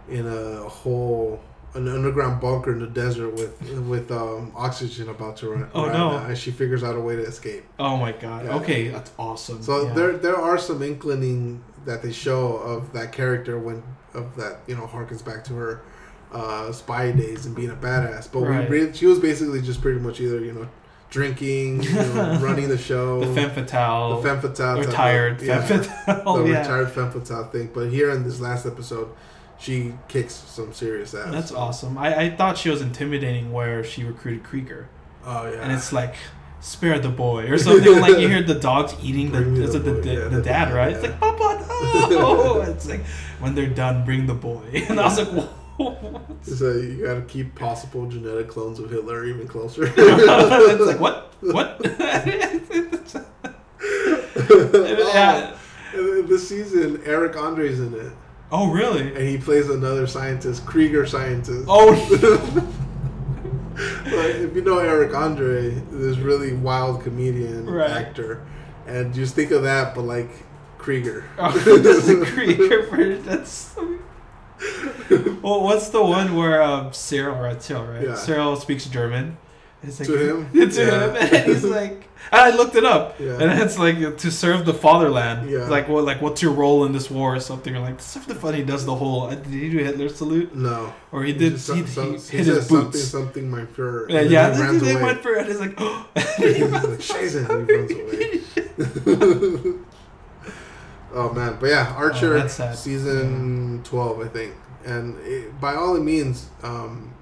in 0.09 0.27
a 0.27 0.69
whole 0.69 1.41
an 1.75 1.89
underground 1.89 2.41
bunker 2.41 2.73
in 2.73 2.81
the 2.81 2.87
desert 2.87 3.31
with 3.35 3.61
with 3.89 4.11
um 4.11 4.53
oxygen 4.55 5.09
about 5.09 5.37
to 5.39 5.49
run. 5.51 5.71
Oh, 5.75 5.87
no. 5.87 6.19
And 6.19 6.37
she 6.37 6.51
figures 6.51 6.83
out 6.85 6.97
a 6.97 7.01
way 7.01 7.17
to 7.17 7.23
escape. 7.23 7.65
Oh 7.79 7.97
my 7.97 8.13
god. 8.13 8.45
Yeah. 8.45 8.57
Okay, 8.57 8.89
that's 8.89 9.11
awesome. 9.19 9.63
So 9.63 9.87
yeah. 9.87 9.95
there 9.95 10.13
there 10.19 10.37
are 10.37 10.59
some 10.59 10.83
inclining 10.83 11.65
that 11.85 12.03
they 12.03 12.13
show 12.13 12.57
of 12.59 12.93
that 12.93 13.13
character 13.13 13.59
when 13.59 13.83
of 14.15 14.37
that 14.37 14.61
you 14.67 14.77
know 14.77 14.87
harkens 14.87 15.25
back 15.25 15.45
to 15.45 15.55
her 15.55 15.83
uh, 16.33 16.73
spy 16.73 17.11
days 17.13 17.47
and 17.47 17.55
being 17.57 17.71
a 17.71 17.75
badass. 17.77 18.31
But 18.31 18.41
Right. 18.41 18.69
we 18.69 18.93
she 18.93 19.07
was 19.07 19.19
basically 19.19 19.63
just 19.63 19.81
pretty 19.81 19.99
much 20.01 20.21
either 20.21 20.41
you 20.41 20.53
know 20.53 20.69
drinking, 21.11 21.83
you 21.83 21.93
know, 21.93 22.39
running 22.43 22.69
the 22.69 22.79
show, 22.79 23.21
the 23.21 23.35
femme 23.35 23.51
fatale, 23.51 24.17
the 24.17 24.23
femme 24.29 24.41
fatale, 24.41 24.77
type 24.77 24.85
of- 24.85 24.87
retired 24.91 25.43
yeah, 25.43 25.61
fatale. 25.63 26.43
the 26.43 26.51
yeah. 26.51 26.59
retired 26.61 26.91
femme 26.91 27.11
fatale 27.11 27.45
thing. 27.45 27.71
But 27.73 27.91
here 27.91 28.11
in 28.11 28.23
this 28.25 28.41
last 28.41 28.65
episode, 28.67 29.09
she 29.63 29.95
kicks 30.09 30.35
some 30.35 30.73
serious 30.73 31.15
ass. 31.15 31.31
That's 31.33 31.49
So- 31.51 31.57
awesome. 31.57 31.97
I, 31.97 32.17
I 32.25 32.31
thought 32.31 32.59
she 32.59 32.69
was 32.69 32.83
intimidating 32.83 33.53
where 33.53 33.85
she 33.85 34.03
recruited 34.05 34.43
Krieger. 34.43 34.89
Oh 35.25 35.49
yeah, 35.49 35.63
And 35.63 35.73
it's 35.73 35.93
like, 35.93 36.17
spare 36.61 36.99
the 36.99 37.09
boy 37.09 37.45
or 37.51 37.57
something. 37.59 38.01
like 38.01 38.19
you 38.19 38.29
hear 38.29 38.43
the 38.43 38.55
dogs 38.57 38.95
eating 39.03 39.31
the, 39.31 39.63
is 39.63 39.73
the 39.73 39.79
it 39.79 39.83
the, 39.85 39.93
boy, 39.93 40.01
the, 40.01 40.13
yeah, 40.13 40.21
the 40.25 40.29
the 40.37 40.43
dad, 40.43 40.73
right? 40.75 40.91
yeah. 40.91 40.97
It's 40.99 41.07
like, 41.07 41.21
Papa, 41.21 41.67
no! 42.11 42.61
it's 42.73 42.89
like, 42.89 43.05
when 43.41 43.55
they're 43.55 43.69
done, 43.69 44.05
bring 44.05 44.27
the 44.27 44.35
boy. 44.35 44.63
And 44.89 44.99
I 45.01 45.05
was 45.05 45.19
like, 45.19 45.29
whoa. 45.29 46.21
so 46.43 46.73
you 46.73 47.05
got 47.05 47.15
to 47.15 47.23
keep 47.23 47.55
possible 47.55 48.07
genetic 48.07 48.49
clones 48.49 48.79
of 48.81 48.91
Hitler 48.91 49.25
even 49.25 49.47
closer. 49.49 49.85
it's 49.97 50.87
like, 50.87 51.01
what? 51.01 51.33
What? 51.41 51.81
yeah. 54.15 55.57
Oh, 55.95 56.23
this 56.23 56.49
season, 56.49 57.01
Eric 57.05 57.37
Andre's 57.37 57.79
in 57.81 57.95
it. 57.95 58.13
Oh, 58.53 58.71
really? 58.71 59.09
and 59.15 59.27
he 59.27 59.39
plays 59.39 59.71
another 59.71 60.07
scientist, 60.07 60.67
Krieger 60.67 61.07
scientist. 61.07 61.65
Oh, 61.69 61.95
But 63.75 64.31
if 64.31 64.55
you 64.55 64.63
know 64.63 64.79
Eric 64.79 65.15
Andre, 65.15 65.71
this 65.91 66.19
really 66.19 66.53
wild 66.53 67.03
comedian 67.03 67.65
Right. 67.69 67.91
actor, 67.91 68.47
and 68.87 69.15
just 69.15 69.35
think 69.35 69.51
of 69.51 69.63
that, 69.63 69.95
but 69.95 70.03
like 70.03 70.31
Krieger. 70.79 71.25
Oh, 71.39 71.51
this 71.59 72.07
is 72.07 72.11
a 72.11 72.25
Krieger 72.27 72.83
version. 72.87 73.25
That's. 73.25 73.75
Well, 75.43 75.63
what's 75.65 75.89
the 75.89 76.01
one 76.03 76.37
where 76.37 76.63
um, 76.63 76.93
Cyril, 76.93 77.35
right? 77.37 77.61
Cyril, 77.61 77.85
right? 77.87 78.03
Yeah. 78.07 78.15
Cyril 78.15 78.55
speaks 78.57 78.85
German. 78.87 79.37
It's 79.83 79.99
like, 80.01 80.09
To 80.09 80.17
him? 80.37 80.53
to 80.71 80.83
Yeah. 80.85 81.07
him, 81.11 81.17
and 81.17 81.45
he's 81.53 81.65
like, 81.81 82.09
and 82.31 82.41
I 82.41 82.51
looked 82.57 82.77
it 82.77 82.85
up, 82.85 83.19
Yeah. 83.19 83.33
and 83.41 83.61
it's 83.61 83.79
like 83.79 84.17
to 84.19 84.31
serve 84.31 84.65
the 84.65 84.73
fatherland. 84.73 85.51
Yeah. 85.51 85.67
Like 85.69 85.89
what? 85.89 86.05
Like 86.05 86.23
what's 86.23 86.41
your 86.41 86.53
role 86.53 86.85
in 86.87 86.93
this 86.93 87.11
war 87.11 87.35
or 87.35 87.41
something? 87.41 87.75
Or 87.77 87.81
like 87.81 88.01
stuff 88.01 88.27
the 88.27 88.35
fun. 88.37 88.55
He 88.55 88.63
does 88.63 88.85
the 88.87 88.95
whole. 88.95 89.25
uh, 89.25 89.35
Did 89.35 89.47
he 89.53 89.69
do 89.71 89.79
Hitler 89.79 90.09
salute? 90.09 90.55
No, 90.55 90.93
Or 91.11 91.25
he 91.25 91.33
did. 91.33 91.59
Some- 91.61 91.79
he, 91.79 91.87
some- 91.87 92.13
he, 92.15 92.19
he 92.19 92.37
hit 92.39 92.47
his 92.47 92.67
something, 92.69 92.91
boots. 92.91 93.05
something, 93.05 93.51
my 93.51 93.65
Fuhrer. 93.65 94.09
Yeah, 94.09 94.21
and 94.21 94.31
yeah. 94.31 94.51
then 94.51 94.75
he 94.75 94.79
They, 94.81 94.95
they 94.95 95.03
went 95.03 95.21
for 95.23 95.33
it. 95.35 95.47
He's 95.49 95.59
like, 95.61 95.75
oh. 95.79 96.07
He's 96.37 96.61
like, 96.61 97.03
Scheiße, 97.09 97.51
and 97.51 97.69
he 97.69 97.75
runs 97.75 97.91
away. 97.93 99.79
oh 101.15 101.33
man, 101.33 101.57
but 101.61 101.67
yeah, 101.71 101.93
Archer 101.97 102.37
Oh, 102.39 102.47
season 102.75 103.81
twelve, 103.85 104.21
I 104.21 104.29
think, 104.29 104.55
and 104.85 105.19
it, 105.27 105.61
by 105.61 105.75
all 105.75 105.99
means, 105.99 106.49
um, 106.63 107.13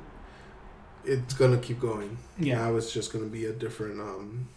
it's 1.05 1.35
gonna 1.35 1.59
keep 1.59 1.81
going. 1.81 2.19
Yeah. 2.39 2.57
now 2.57 2.77
it's 2.77 2.93
just 2.93 3.13
gonna 3.13 3.27
be 3.27 3.47
a 3.47 3.53
different. 3.53 4.01
Um, 4.01 4.49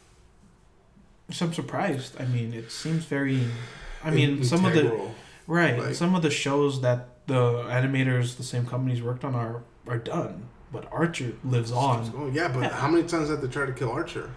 So 1.32 1.46
I'm 1.46 1.54
surprised. 1.54 2.20
I 2.20 2.26
mean, 2.26 2.54
it 2.54 2.72
seems 2.72 3.06
very. 3.06 3.48
I 4.04 4.12
mean, 4.12 4.44
some 4.44 4.66
of 4.66 4.74
the 4.74 5.10
right, 5.48 5.80
like- 5.80 5.96
some 5.96 6.16
of 6.16 6.22
the 6.22 6.30
shows 6.30 6.82
that 6.82 7.08
the 7.28 7.64
animators, 7.80 8.36
the 8.38 8.44
same 8.44 8.66
companies 8.66 9.02
worked 9.02 9.24
on, 9.24 9.34
are 9.36 9.64
are 9.88 9.98
done. 9.98 10.50
But 10.72 10.88
Archer 10.92 11.34
lives 11.46 11.72
on. 11.72 12.12
Oh 12.18 12.28
yeah, 12.30 12.48
but 12.50 12.72
how 12.72 12.88
many 12.90 13.08
times 13.08 13.30
have 13.30 13.42
they 13.42 13.48
tried 13.48 13.68
to 13.68 13.74
kill 13.74 13.92
Archer? 13.92 14.32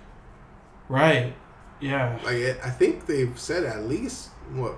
Right. 0.88 1.34
Yeah. 1.80 2.18
Like 2.24 2.36
it, 2.36 2.60
I 2.64 2.70
think 2.70 3.06
they've 3.06 3.36
said 3.38 3.64
at 3.64 3.86
least 3.88 4.28
what 4.54 4.76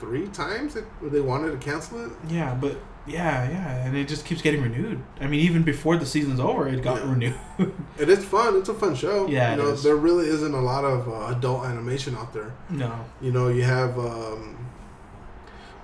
three 0.00 0.26
times 0.28 0.74
that 0.74 0.84
they 1.02 1.20
wanted 1.20 1.50
to 1.52 1.58
cancel 1.58 2.04
it. 2.06 2.12
Yeah, 2.28 2.54
but 2.54 2.76
yeah, 3.06 3.48
yeah, 3.50 3.84
and 3.86 3.96
it 3.96 4.08
just 4.08 4.24
keeps 4.26 4.42
getting 4.42 4.62
renewed. 4.62 5.02
I 5.20 5.26
mean, 5.26 5.40
even 5.40 5.62
before 5.62 5.96
the 5.96 6.06
season's 6.06 6.40
over, 6.40 6.68
it 6.68 6.82
got 6.82 7.02
Yeah. 7.02 7.10
renewed. 7.10 7.34
It 7.98 8.08
is 8.08 8.24
fun. 8.24 8.56
It's 8.56 8.68
a 8.68 8.74
fun 8.74 8.94
show. 8.94 9.26
Yeah, 9.26 9.54
you 9.54 9.60
it 9.60 9.64
know, 9.64 9.70
is. 9.72 9.82
there 9.82 9.96
really 9.96 10.26
isn't 10.28 10.54
a 10.54 10.60
lot 10.60 10.84
of 10.84 11.08
uh, 11.08 11.34
adult 11.36 11.64
animation 11.66 12.14
out 12.16 12.32
there. 12.32 12.52
no. 12.68 12.92
You 13.20 13.32
know, 13.32 13.48
you 13.48 13.62
have. 13.64 13.98
Um, 13.98 14.56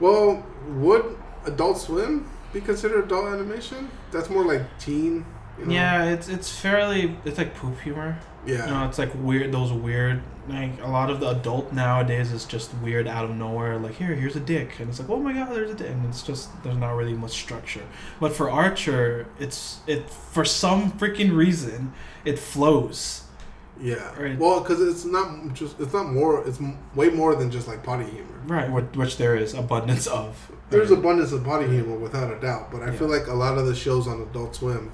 well, 0.01 0.45
would 0.69 1.17
Adult 1.47 1.79
Swim 1.79 2.29
be 2.53 2.61
considered 2.61 3.05
adult 3.05 3.27
animation? 3.27 3.91
That's 4.11 4.29
more 4.31 4.45
like 4.45 4.63
teen. 4.79 5.25
You 5.59 5.67
know? 5.67 5.73
Yeah, 5.75 6.05
it's 6.05 6.29
it's 6.29 6.51
fairly 6.59 7.17
it's 7.25 7.39
like 7.39 7.55
poop 7.55 7.81
humor. 7.81 8.19
Yeah. 8.47 8.67
You 8.67 8.71
know, 8.73 8.87
it's 8.89 8.99
like 8.99 9.11
weird. 9.15 9.53
Those 9.53 9.73
weird. 9.73 10.23
Like 10.49 10.81
a 10.83 10.87
lot 10.89 11.11
of 11.11 11.19
the 11.21 11.31
adult 11.31 11.73
nowadays 11.73 12.31
is 12.31 12.45
just 12.45 12.73
weird 12.75 13.09
out 13.09 13.25
of 13.25 13.35
nowhere. 13.37 13.79
Like 13.79 13.95
here, 13.97 14.15
here's 14.15 14.37
a 14.37 14.41
dick, 14.41 14.79
and 14.79 14.89
it's 14.89 15.01
like, 15.01 15.11
oh 15.11 15.19
my 15.19 15.33
god, 15.33 15.51
there's 15.55 15.71
a 15.71 15.75
dick, 15.75 15.89
and 15.89 16.07
it's 16.07 16.23
just 16.23 16.51
there's 16.63 16.77
not 16.77 16.93
really 16.93 17.15
much 17.15 17.33
structure. 17.33 17.83
But 18.21 18.33
for 18.33 18.49
Archer, 18.51 19.27
it's 19.41 19.81
it 19.87 20.09
for 20.09 20.45
some 20.45 20.93
freaking 20.93 21.37
reason 21.37 21.93
it 22.25 22.39
flows. 22.39 23.23
Yeah. 23.81 24.15
Right. 24.21 24.39
Well, 24.39 24.61
because 24.61 24.81
it's 24.81 25.05
not 25.05 25.53
just 25.53 25.81
it's 25.81 25.93
not 25.93 26.13
more. 26.13 26.47
It's 26.47 26.61
way 26.95 27.09
more 27.11 27.35
than 27.35 27.51
just 27.51 27.67
like 27.69 27.83
potty 27.83 28.05
humor. 28.05 28.41
Right, 28.47 28.71
which, 28.71 29.17
there 29.17 29.35
is 29.35 29.55
abundance 29.55 30.07
of. 30.07 30.53
There's 30.71 30.93
abundance 30.93 31.33
of 31.33 31.45
potty 31.45 31.67
humor 31.69 31.97
without 31.97 32.33
a 32.33 32.39
doubt, 32.41 32.71
but 32.71 32.83
I 32.83 32.87
Yeah. 32.87 32.93
feel 32.93 33.09
like 33.09 33.27
a 33.27 33.35
lot 33.35 33.59
of 33.59 33.67
the 33.67 33.75
shows 33.75 34.07
on 34.07 34.21
Adult 34.23 34.55
Swim 34.55 34.93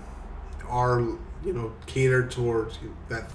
are 0.68 1.00
you 1.44 1.52
know 1.52 1.72
catered 1.86 2.30
towards 2.30 2.78
that 3.08 3.30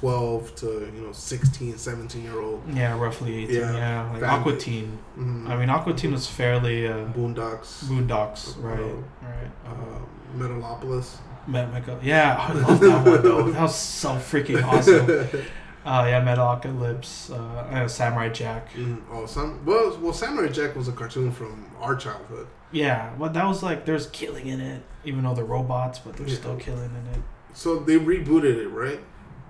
12 0.00 0.54
to 0.56 0.66
you 0.94 1.00
know 1.02 1.12
16 1.12 1.78
17 1.78 2.22
year 2.22 2.38
old 2.40 2.62
Yeah, 2.74 2.98
roughly 2.98 3.44
18. 3.44 3.54
Yeah, 3.56 3.72
Yeah, 3.76 4.10
like 4.10 4.20
family. 4.20 4.26
Aqua 4.40 4.56
Teen. 4.56 4.98
mm, 5.18 5.48
I 5.48 5.56
mean, 5.56 5.70
Aqua 5.70 5.94
Teen 5.94 6.12
was 6.12 6.26
fairly 6.26 6.86
uh, 6.86 7.06
boondocks 7.16 7.84
Boondocks, 7.84 8.54
right? 8.62 8.78
Oh. 8.80 9.04
Right. 9.22 9.50
uh, 9.66 9.98
metalopolis 10.36 11.16
Met 11.46 11.72
Mecha. 11.72 11.98
Yeah, 12.02 12.36
I 12.38 12.52
love 12.52 12.80
that 12.80 13.06
one 13.06 13.22
though. 13.22 13.50
That 13.50 13.62
was 13.62 13.74
so 13.76 14.10
freaking 14.16 14.62
awesome. 14.64 15.06
Uh, 15.86 16.04
yeah, 16.08 16.20
Metalocalypse, 16.20 17.30
uh, 17.30 17.36
uh, 17.84 17.86
Samurai 17.86 18.28
Jack. 18.28 18.72
Mm, 18.72 19.00
oh 19.12 19.24
some 19.24 19.64
well 19.64 19.96
well 20.02 20.12
samurai 20.12 20.48
jack 20.48 20.74
was 20.74 20.88
a 20.88 20.92
cartoon 20.92 21.30
from 21.30 21.64
our 21.80 21.94
childhood 21.94 22.48
Yeah, 22.72 23.14
well, 23.16 23.30
that 23.30 23.46
was 23.46 23.62
like 23.62 23.84
there's 23.86 24.08
killing 24.08 24.48
in 24.48 24.60
it, 24.60 24.82
even 25.04 25.22
though 25.22 25.32
they're 25.34 25.44
robots, 25.44 26.00
but 26.00 26.16
they're 26.16 26.26
Yeah. 26.26 26.34
still 26.34 26.56
killing 26.56 26.90
in 26.90 27.06
it. 27.14 27.22
so 27.54 27.78
they 27.78 27.94
rebooted 28.00 28.56
it 28.64 28.68
right 28.68 28.98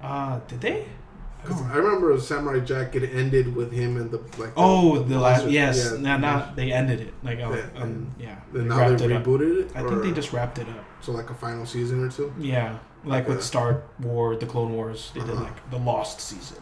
Uh, 0.03 0.41
did 0.49 0.61
they? 0.61 0.87
Oh. 1.49 1.71
I 1.73 1.77
remember 1.77 2.19
Samurai 2.19 2.59
Jack. 2.61 2.97
It 2.97 3.09
ended 3.15 3.55
with 3.55 3.71
him 3.73 3.97
and 3.97 4.11
the 4.11 4.19
like. 4.39 4.53
Oh, 4.57 4.99
the 4.99 5.19
last 5.19 5.41
monster- 5.43 5.51
yes, 5.51 5.91
yeah, 5.93 5.99
now 6.01 6.17
not 6.17 6.57
they 6.57 6.73
ended 6.73 7.01
it 7.01 7.15
like 7.23 7.39
oh, 7.39 7.55
Yeah, 7.55 7.81
um, 7.81 7.83
and 7.83 8.15
yeah, 8.19 8.37
they 8.53 8.63
now 8.63 8.89
they 8.89 9.05
it 9.05 9.23
rebooted 9.23 9.61
it. 9.67 9.77
I 9.77 9.83
think 9.87 10.03
they 10.03 10.13
just 10.13 10.33
wrapped 10.33 10.59
it 10.59 10.69
up. 10.69 10.85
so 11.01 11.13
like 11.13 11.31
a 11.31 11.35
final 11.35 11.65
season 11.65 12.03
or 12.05 12.11
two. 12.11 12.35
Yeah, 12.39 12.79
like 13.05 13.29
with 13.29 13.43
Star 13.45 13.83
War, 14.01 14.35
the 14.35 14.47
Clone 14.47 14.73
Wars, 14.73 15.13
they 15.15 15.21
did 15.21 15.31
Uh-huh. 15.31 15.45
like 15.45 15.71
the 15.71 15.79
Lost 15.79 16.21
season. 16.21 16.59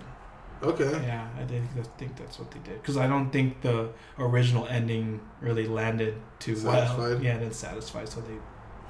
Okay. 0.62 0.90
Yeah, 1.06 1.26
I 1.40 1.44
think 1.44 1.64
I 1.78 1.82
think 1.98 2.16
that's 2.16 2.38
what 2.38 2.50
they 2.50 2.60
did 2.60 2.80
because 2.82 2.96
I 2.98 3.06
don't 3.06 3.30
think 3.30 3.60
the 3.62 3.88
original 4.18 4.66
ending 4.66 5.20
really 5.40 5.66
landed 5.66 6.14
too 6.38 6.54
well. 6.62 6.74
Satisfied? 6.74 7.22
Yeah, 7.22 7.36
it 7.36 7.40
didn't 7.40 7.54
satisfy, 7.54 8.04
so 8.04 8.20
they 8.20 8.34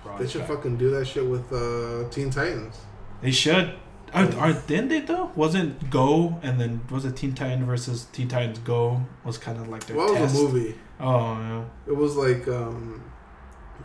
brought 0.02 0.18
They 0.18 0.24
it 0.24 0.30
should 0.30 0.40
back. 0.42 0.50
fucking 0.50 0.76
do 0.76 0.90
that 0.90 1.06
shit 1.06 1.24
with 1.26 1.52
uh, 1.52 2.08
Teen 2.10 2.30
Titans. 2.30 2.76
They 3.22 3.30
should. 3.30 3.74
Are, 4.14 4.32
are 4.36 4.52
didn't 4.52 4.88
they 4.88 5.00
though? 5.00 5.30
Wasn't 5.34 5.90
Go 5.90 6.38
and 6.42 6.60
then 6.60 6.80
was 6.90 7.04
it 7.04 7.16
Teen 7.16 7.34
Titan 7.34 7.66
versus 7.66 8.06
Teen 8.12 8.28
Titans 8.28 8.58
Go 8.60 9.04
was 9.24 9.36
kind 9.38 9.58
of 9.58 9.68
like 9.68 9.86
their 9.86 9.96
Well, 9.96 10.14
it 10.14 10.20
was 10.20 10.32
test. 10.32 10.36
a 10.36 10.38
movie. 10.48 10.74
Oh 11.00 11.32
yeah. 11.40 11.64
It 11.88 11.96
was 11.96 12.14
like 12.16 12.46
um, 12.48 13.02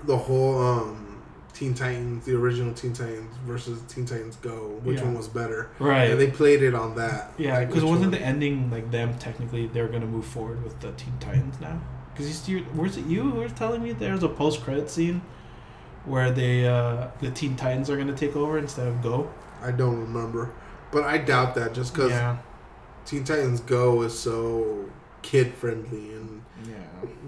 the 0.06 0.16
whole 0.18 0.62
um, 0.64 1.22
Teen 1.54 1.74
Titans, 1.74 2.26
the 2.26 2.36
original 2.36 2.74
Teen 2.74 2.94
Titans 2.94 3.36
versus 3.46 3.82
Teen 3.88 4.06
Titans 4.06 4.36
Go. 4.36 4.80
Which 4.84 5.00
Yeah. 5.00 5.06
one 5.06 5.16
was 5.16 5.28
better? 5.28 5.72
Right. 5.80 6.12
And 6.12 6.20
they 6.22 6.30
played 6.30 6.62
it 6.62 6.76
on 6.76 6.96
that. 6.96 7.34
Yeah, 7.40 7.60
because 7.62 7.76
which 7.82 7.84
wasn't 7.86 8.12
one- 8.12 8.12
the 8.12 8.22
ending 8.22 8.70
like 8.70 8.92
them 8.92 9.18
technically 9.18 9.66
they're 9.68 9.88
gonna 9.88 10.06
move 10.06 10.26
forward 10.26 10.64
with 10.64 10.80
the 10.80 10.92
Teen 10.92 11.14
Titans 11.20 11.60
now? 11.60 11.82
Because 12.14 12.48
you, 12.48 12.60
where's 12.74 12.98
it 12.98 13.06
you 13.08 13.24
was 13.32 13.52
telling 13.54 13.82
me 13.82 13.94
there's 13.94 14.22
a 14.24 14.30
post 14.30 14.62
credit 14.62 14.90
scene 14.92 15.22
where 16.06 16.30
they 16.32 16.68
uh 16.68 17.08
the 17.20 17.32
Teen 17.32 17.56
Titans 17.56 17.90
are 17.90 17.98
gonna 17.98 18.14
take 18.16 18.36
over 18.36 18.60
instead 18.60 18.88
of 18.88 19.02
Go. 19.02 19.30
I 19.62 19.72
don't 19.72 20.00
remember, 20.00 20.52
but 20.92 21.04
I 21.04 21.18
doubt 21.18 21.56
that 21.56 21.74
just 21.74 21.94
because 21.94 22.12
Yeah, 22.12 22.38
Teen 23.06 23.24
Titans 23.24 23.60
Go 23.62 24.02
is 24.04 24.18
so 24.18 24.86
kid 25.22 25.54
friendly, 25.54 26.14
and 26.14 26.42
yeah, 26.66 26.76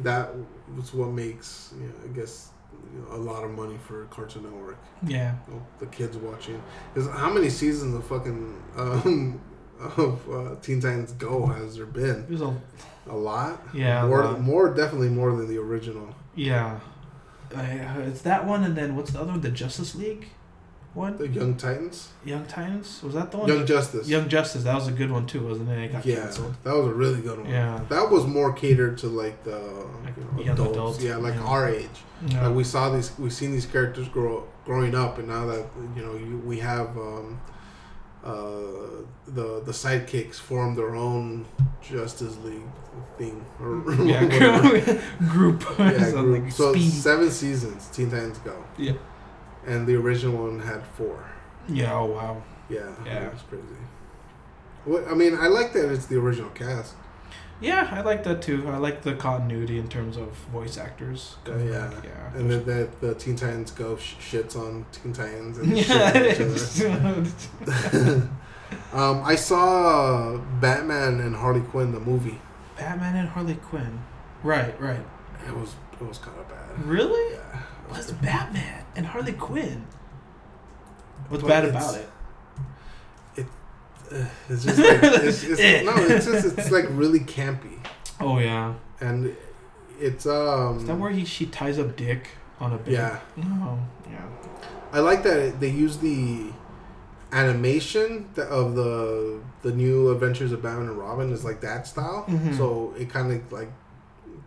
that 0.03 0.29
was 0.75 0.93
what 0.93 1.09
makes 1.09 1.73
you 1.79 1.88
know, 1.88 1.93
I 2.05 2.07
guess 2.15 2.49
you 2.93 2.99
know, 3.01 3.15
a 3.15 3.19
lot 3.19 3.43
of 3.43 3.51
money 3.51 3.77
for 3.88 4.05
Cartoon 4.05 4.43
Network. 4.43 4.77
yeah. 5.05 5.36
You 5.47 5.55
know, 5.55 5.65
the 5.79 5.86
kids 5.88 6.17
watching. 6.17 6.61
Is 6.95 7.07
how 7.09 7.32
many 7.34 7.49
seasons 7.49 7.93
of 7.95 8.05
fucking 8.05 8.63
um, 8.77 9.41
of 9.97 10.29
uh, 10.29 10.55
Teen 10.61 10.79
Titans 10.79 11.11
Go 11.13 11.45
has 11.47 11.75
there 11.75 11.86
been? 11.86 12.25
There's 12.27 12.41
a 12.41 12.55
A 13.09 13.15
lot. 13.15 13.61
Yeah, 13.73 14.05
more, 14.07 14.23
lot. 14.23 14.39
more, 14.41 14.73
definitely 14.73 15.09
more 15.09 15.36
than 15.36 15.47
the 15.47 15.57
original. 15.57 16.15
yeah. 16.36 16.79
Uh, 17.53 17.59
it's 18.07 18.21
that 18.21 18.45
one, 18.47 18.63
and 18.63 18.77
then 18.77 18.95
what's 18.95 19.11
the 19.11 19.19
other 19.19 19.32
one? 19.32 19.41
The 19.41 19.51
Justice 19.51 19.93
League 19.93 20.29
one. 20.93 21.17
The 21.17 21.27
Young 21.27 21.55
Titans, 21.55 22.09
Young 22.25 22.45
Titans 22.45 23.01
was 23.03 23.13
that 23.13 23.31
the 23.31 23.37
one? 23.37 23.47
Young 23.47 23.65
Justice. 23.65 24.07
Young 24.09 24.27
Justice. 24.29 24.63
That 24.63 24.75
was 24.75 24.87
a 24.87 24.91
good 24.91 25.11
one 25.11 25.25
too, 25.25 25.45
wasn't 25.47 25.69
it? 25.69 25.79
It 25.79 25.91
got 25.91 26.05
yeah, 26.05 26.15
canceled. 26.23 26.55
that 26.63 26.75
was 26.75 26.87
a 26.87 26.93
really 26.93 27.21
good 27.21 27.39
one. 27.39 27.49
Yeah. 27.49 27.79
that 27.89 28.09
was 28.11 28.25
more 28.25 28.51
catered 28.53 28.97
to 28.99 29.07
like 29.07 29.43
the 29.43 29.57
Like 30.03 30.17
you 30.17 30.23
know, 30.23 30.37
young 30.43 30.49
adults. 30.55 30.71
adults, 30.73 31.03
Yeah, 31.03 31.15
like 31.17 31.35
yeah. 31.35 31.41
our 31.43 31.69
age. 31.69 31.89
Yeah. 32.27 32.47
Like 32.47 32.55
we 32.55 32.63
saw 32.63 32.89
these, 32.89 33.17
we've 33.17 33.33
seen 33.33 33.51
these 33.51 33.65
characters 33.65 34.07
grow 34.09 34.47
growing 34.65 34.93
up, 34.93 35.17
and 35.17 35.27
now 35.27 35.45
that 35.47 35.65
you 35.95 36.03
know, 36.05 36.13
you, 36.15 36.37
we 36.45 36.59
have 36.59 36.95
um, 36.97 37.39
uh, 38.23 39.01
the 39.27 39.61
the 39.65 39.71
sidekicks 39.71 40.35
form 40.35 40.75
their 40.75 40.95
own 40.95 41.45
Justice 41.81 42.37
League 42.43 42.61
thing 43.17 43.43
or 43.59 43.83
yeah, 44.05 44.25
group. 45.29 45.63
yeah, 45.79 46.05
So, 46.11 46.21
group. 46.23 46.51
so 46.51 46.71
Speedy. 46.73 46.89
seven 46.89 47.31
seasons 47.31 47.87
Teen 47.87 48.11
Titans 48.11 48.37
Go, 48.39 48.63
Yeah. 48.77 48.93
And 49.66 49.86
the 49.88 49.95
original 49.95 50.43
one 50.47 50.59
had 50.59 50.84
four. 50.97 51.30
Yeah. 51.68 51.93
Oh 51.93 52.05
wow. 52.05 52.43
Yeah, 52.70 52.89
Yeah. 53.05 53.20
that's 53.30 53.43
crazy. 53.43 53.66
What 54.86 55.07
I 55.07 55.14
mean, 55.14 55.36
I 55.36 55.47
like 55.47 55.74
that 55.74 55.91
it's 55.91 56.05
the 56.07 56.18
original 56.18 56.49
cast. 56.51 56.95
Yeah, 57.59 57.88
I 57.91 58.01
like 58.01 58.24
that 58.24 58.41
too. 58.41 58.68
I 58.68 58.78
like 58.78 59.03
the 59.03 59.14
continuity 59.14 59.78
in 59.78 59.88
terms 59.88 60.18
of 60.18 60.30
voice 60.51 60.78
actors. 60.80 61.36
Uh, 61.47 61.57
yeah. 61.57 61.91
Yeah. 62.03 62.34
And 62.36 62.49
then 62.49 62.66
that 62.66 62.99
the 63.01 63.14
Teen 63.14 63.36
Titans 63.36 63.70
Go 63.70 63.97
sh- 63.97 64.16
shits 64.20 64.55
on 64.55 64.86
Teen 64.91 65.14
Titans 65.14 65.59
and 65.59 65.78
shit 65.78 65.88
yeah. 65.88 67.14
on 67.14 67.26
each 67.28 67.68
other. 67.93 68.30
um, 68.93 69.22
I 69.24 69.36
saw 69.36 70.38
Batman 70.59 71.20
and 71.20 71.36
Harley 71.36 71.62
Quinn 71.62 71.91
the 71.91 71.99
movie. 71.99 72.39
Batman 72.78 73.16
and 73.16 73.30
Harley 73.30 73.55
Quinn. 73.55 74.01
Right. 74.41 74.80
Right. 74.82 75.05
It 75.47 75.55
was 75.55 75.76
it 75.99 76.07
was 76.07 76.18
kind 76.18 76.39
of 76.39 76.49
bad. 76.49 76.84
Really? 76.84 77.36
Yeah. 77.36 77.62
It 77.91 77.97
was 77.97 78.11
Batman 78.13 78.83
and 78.95 79.05
Harley 79.05 79.33
Quinn? 79.33 79.85
What's 81.29 81.43
But 81.43 81.49
bad 81.49 81.65
about 81.65 81.95
it? 81.95 82.09
uh, 84.11 84.25
It's 84.49 84.63
just 84.65 84.77
like 84.79 84.99
it's, 85.03 85.43
it's, 85.43 85.59
Eh. 85.61 85.83
no, 85.83 85.93
it's 85.95 86.25
just 86.25 86.57
it's 86.57 86.71
like 86.71 86.85
really 86.89 87.19
campy, 87.21 87.77
Oh 88.19 88.39
yeah. 88.39 88.73
and 88.99 89.35
it's 89.99 90.25
um. 90.25 90.77
Is 90.79 90.85
that 90.85 90.97
where 90.97 91.11
he 91.11 91.23
she 91.25 91.45
ties 91.45 91.79
up 91.79 91.95
Dick 91.95 92.29
on 92.59 92.73
a 92.73 92.77
bed? 92.77 92.91
Yeah, 92.93 93.19
Oh 93.39 93.79
yeah. 94.09 94.25
I 94.91 94.99
like 94.99 95.23
that 95.23 95.59
they 95.61 95.69
use 95.69 95.97
the 95.97 96.51
animation 97.31 98.27
of 98.37 98.75
the 98.75 99.39
the 99.61 99.71
new 99.71 100.09
Adventures 100.11 100.51
of 100.51 100.61
Batman 100.61 100.89
and 100.89 100.97
Robin 100.97 101.31
is 101.31 101.45
like 101.45 101.61
that 101.61 101.87
style. 101.87 102.25
Mhm. 102.27 102.57
So 102.57 102.93
it 102.97 103.09
kind 103.09 103.31
of 103.31 103.51
like 103.51 103.71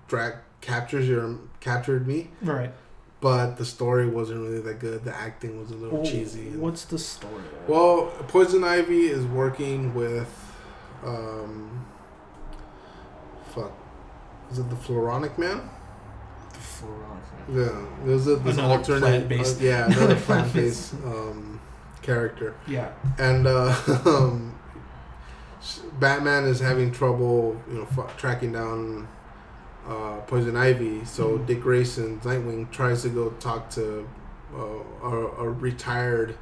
drag 0.08 0.34
captures 0.60 1.08
your 1.08 1.36
captured 1.60 2.06
me, 2.06 2.28
Right. 2.42 2.70
But 3.20 3.56
the 3.56 3.64
story 3.64 4.06
wasn't 4.06 4.40
really 4.40 4.60
that 4.60 4.78
good. 4.80 5.04
The 5.04 5.14
acting 5.16 5.58
was 5.58 5.70
a 5.70 5.74
little 5.76 6.04
cheesy. 6.04 6.50
What's 6.50 6.84
the 6.84 6.98
story? 6.98 7.42
Well, 7.66 8.06
Poison 8.28 8.62
Ivy 8.64 9.06
is 9.06 9.24
working 9.24 9.94
with, 9.94 10.30
um, 11.04 11.86
fuck, 13.54 13.72
is 14.50 14.58
it 14.58 14.68
the 14.68 14.76
Floronic 14.76 15.38
Man? 15.38 15.68
The 16.52 16.58
Floronic 16.58 17.48
Man. 17.48 17.56
Yeah, 17.66 18.06
there's 18.06 18.26
a 18.26 18.36
this 18.36 18.56
Another 18.58 18.74
alternate, 18.74 19.00
plant-based- 19.00 19.60
uh, 19.60 19.64
yeah, 19.64 19.86
another 19.86 20.16
Plant-based. 20.20 20.90
plant-based 20.90 20.94
um, 21.06 21.60
character, 22.02 22.54
Yeah. 22.66 22.92
and 23.18 23.46
uh, 23.46 23.74
um, 24.04 24.54
Batman 25.98 26.44
is 26.44 26.60
having 26.60 26.92
trouble, 26.92 27.58
you 27.70 27.78
know, 27.78 27.88
f- 27.96 28.16
tracking 28.18 28.52
down 28.52 29.08
uh, 29.88 30.16
Poison 30.26 30.56
Ivy. 30.56 31.04
So 31.04 31.38
Mhm. 31.38 31.46
Dick 31.46 31.60
Grayson, 31.62 32.20
Nightwing, 32.20 32.70
tries 32.70 33.02
to 33.02 33.08
go 33.10 33.30
talk 33.40 33.70
to 33.70 34.06
uh, 34.54 34.58
a, 35.02 35.08
a 35.44 35.48
retired 35.50 36.36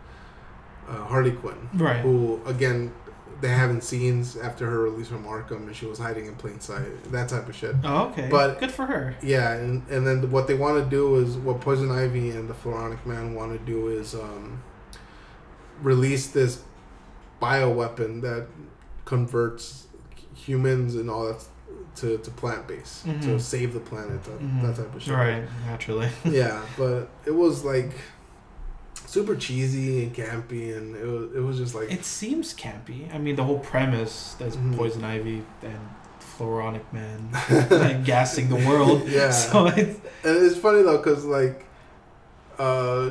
uh, 0.88 1.05
Harley 1.05 1.32
Quinn. 1.32 1.68
Right. 1.74 2.01
who 2.01 2.40
again 2.47 2.93
they 3.40 3.49
haven't 3.49 3.82
seen 3.82 4.24
after 4.40 4.70
her 4.70 4.80
release 4.82 5.09
from 5.09 5.24
Arkham 5.24 5.66
and 5.66 5.74
she 5.74 5.86
was 5.86 5.99
hiding 5.99 6.26
in 6.26 6.34
plain 6.36 6.61
sight, 6.61 7.11
that 7.11 7.28
type 7.28 7.49
of 7.49 7.57
shit. 7.57 7.74
Oh, 7.82 8.07
okay. 8.11 8.28
But- 8.30 8.61
good 8.61 8.70
for 8.70 8.86
her. 8.86 9.16
Yeah, 9.20 9.53
and, 9.55 9.82
and 9.88 10.07
then 10.07 10.30
what 10.30 10.47
they 10.47 10.55
want 10.55 10.82
to 10.84 10.88
do 10.88 11.16
is 11.16 11.36
what 11.36 11.61
Poison 11.61 11.90
Ivy 11.90 12.30
and 12.30 12.49
the 12.49 12.55
Floronic 12.55 13.05
Man 13.05 13.34
want 13.34 13.51
to 13.53 13.59
do 13.66 13.88
is 13.88 14.14
um, 14.14 14.62
release 15.82 16.28
this 16.28 16.62
bioweapon 17.40 18.20
that 18.22 18.47
converts 19.05 19.88
humans 20.34 20.95
and 20.95 21.11
all 21.11 21.26
that 21.26 21.45
to, 21.97 22.18
to 22.18 22.30
plant 22.30 22.66
based 22.66 23.05
to 23.05 23.11
Mhm. 23.11 23.40
save 23.40 23.74
the 23.74 23.80
planet, 23.80 24.22
that, 24.24 24.40
Mhm. 24.40 24.62
that 24.62 24.76
type 24.76 24.95
of 24.95 25.03
shit. 25.03 25.14
Right. 25.14 25.45
Naturally. 25.66 26.09
Yeah, 26.24 26.61
but 26.78 27.09
it 27.26 27.34
was 27.34 27.64
like 27.64 27.93
super 29.07 29.36
cheesy 29.36 30.05
and 30.05 30.14
campy, 30.14 30.74
and 30.76 30.97
it 30.97 31.05
was, 31.07 31.34
it 31.36 31.40
was 31.40 31.59
just 31.59 31.74
like 31.74 31.90
It 31.93 32.05
seems 32.05 32.55
campy. 32.55 33.12
I 33.14 33.18
mean, 33.18 33.36
the 33.36 33.45
whole 33.45 33.59
premise 33.59 34.34
that's 34.38 34.57
Mhm. 34.57 34.76
Poison 34.76 35.05
Ivy 35.05 35.43
and 35.62 35.78
Floronic 36.38 36.84
Man 36.93 37.30
like 37.70 38.05
gassing 38.05 38.49
the 38.49 38.57
world. 38.68 39.03
Yeah. 39.07 39.30
So 39.30 39.66
it's 39.66 39.99
And 40.24 40.36
it's 40.47 40.57
funny 40.57 40.82
though, 40.82 40.99
cause 40.99 41.24
like, 41.26 41.66
uh, 42.59 43.11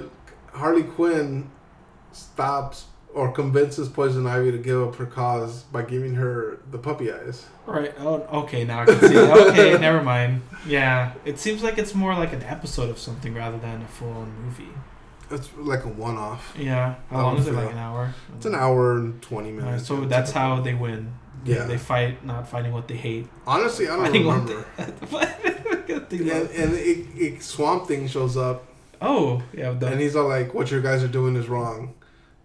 Harley 0.54 0.84
Quinn 0.84 1.50
stops 2.14 2.86
or 3.14 3.32
convinces 3.32 3.90
Poison 3.90 4.26
Ivy 4.26 4.52
to 4.52 4.58
give 4.58 4.82
up 4.82 4.96
her 4.96 5.06
cause 5.06 5.64
by 5.64 5.82
giving 5.84 6.16
her 6.16 6.60
the 6.72 6.78
puppy 6.78 7.12
eyes. 7.12 7.46
right. 7.66 7.94
Oh, 8.00 8.22
okay. 8.44 8.64
Now 8.64 8.82
I 8.82 8.86
can 8.86 9.00
see. 9.02 9.18
Okay, 9.18 9.78
never 9.80 10.02
mind. 10.02 10.42
Yeah, 10.66 11.14
it 11.26 11.40
seems 11.40 11.62
like 11.64 11.78
it's 11.78 11.94
more 11.96 12.14
like 12.16 12.34
an 12.34 12.44
episode 12.44 12.90
of 12.90 12.98
something 13.00 13.34
rather 13.34 13.58
than 13.58 13.82
a 13.82 13.88
full-on 13.88 14.32
movie. 14.46 14.70
It's 15.30 15.50
like 15.58 15.86
a 15.86 15.88
one-off. 15.88 16.56
Yeah. 16.60 16.96
How 17.10 17.18
I 17.20 17.22
long 17.24 17.38
is 17.38 17.48
it? 17.48 17.54
Like 17.54 17.72
an 17.72 17.78
hour. 17.78 18.14
It's 18.36 18.46
an 18.46 18.56
hour 18.56 18.98
and 18.98 19.22
twenty 19.22 19.52
minutes. 19.52 19.88
so 19.88 20.02
that's 20.06 20.32
how 20.32 20.60
they 20.62 20.74
win. 20.74 21.14
They- 21.46 21.56
Yeah. 21.56 21.64
They 21.66 21.78
fight, 21.78 22.24
not 22.26 22.48
fighting 22.48 22.72
what 22.74 22.88
they 22.88 22.98
hate. 22.98 23.28
Honestly, 23.48 23.88
I 23.88 23.96
don't 23.96 24.06
Fighting 24.06 24.26
what 24.26 24.42
remember. 24.50 24.66
they- 24.78 25.28
And, 26.12 26.50
and 26.52 26.74
it, 26.74 27.08
it, 27.16 27.42
Swamp 27.44 27.88
Thing 27.88 28.08
shows 28.08 28.36
up, 28.38 28.66
oh, 29.02 29.42
yeah. 29.54 29.72
And 29.72 30.00
he's 30.00 30.16
all 30.16 30.28
like, 30.28 30.54
"What 30.54 30.70
you 30.72 30.82
guys 30.82 31.04
are 31.04 31.08
doing 31.08 31.36
is 31.38 31.48
wrong." 31.48 31.94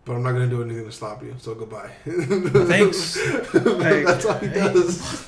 But 0.06 0.14
I'm 0.14 0.22
not 0.22 0.32
gonna 0.32 0.46
do 0.46 0.62
anything 0.62 0.84
to 0.86 0.92
stop 0.92 1.22
you, 1.22 1.34
so 1.38 1.54
goodbye. 1.54 1.90
Thanks. 2.06 3.14
That's 3.52 4.24
all 4.24 4.38
he 4.38 4.46
does. 4.48 5.26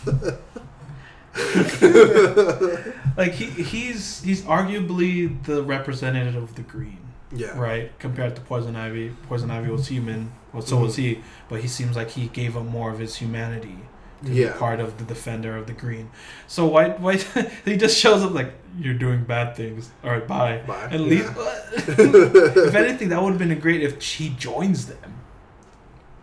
like 3.16 3.32
he 3.32 3.46
he's 3.46 4.22
he's 4.22 4.42
arguably 4.42 5.42
the 5.44 5.62
representative 5.62 6.36
of 6.36 6.54
the 6.54 6.62
green. 6.62 6.98
Yeah. 7.30 7.58
right? 7.58 7.96
Compared 7.98 8.36
to 8.36 8.40
Poison 8.40 8.74
Ivy, 8.74 9.12
Poison 9.28 9.50
Ivy 9.50 9.70
was 9.70 9.86
human, 9.88 10.32
well, 10.54 10.62
so 10.62 10.78
Mhm. 10.78 10.82
was 10.82 10.96
he, 10.96 11.20
but 11.50 11.60
he 11.60 11.68
seems 11.68 11.94
like 11.94 12.08
he 12.10 12.28
gave 12.28 12.56
up 12.56 12.64
more 12.64 12.90
of 12.90 12.98
his 12.98 13.16
humanity 13.16 13.76
Yeah. 14.22 14.56
part 14.58 14.80
of 14.80 14.98
the 14.98 15.04
defender 15.04 15.56
of 15.56 15.66
the 15.66 15.72
green. 15.72 16.10
So 16.46 16.66
why, 16.66 16.88
why 16.90 17.16
he 17.64 17.76
just 17.76 17.96
shows 17.98 18.22
up 18.24 18.32
like 18.32 18.52
you're 18.78 18.94
doing 18.94 19.24
bad 19.24 19.54
things. 19.56 19.90
All 20.04 20.10
right, 20.10 20.26
bye. 20.26 20.62
Bye. 20.66 20.88
And 20.90 21.04
Yeah. 21.04 21.08
leave. 21.08 21.36
if 21.76 22.74
anything, 22.74 23.08
that 23.10 23.22
would 23.22 23.30
have 23.30 23.38
been 23.38 23.58
great 23.60 23.82
if 23.82 24.02
she 24.02 24.30
joins 24.30 24.86
them. 24.86 25.20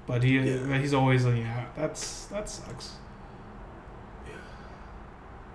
But 0.08 0.24
he, 0.24 0.40
Yeah. 0.40 0.78
he's 0.78 0.94
always 0.94 1.26
like, 1.26 1.38
yeah, 1.38 1.66
that's 1.76 2.26
that 2.26 2.50
sucks. 2.50 2.92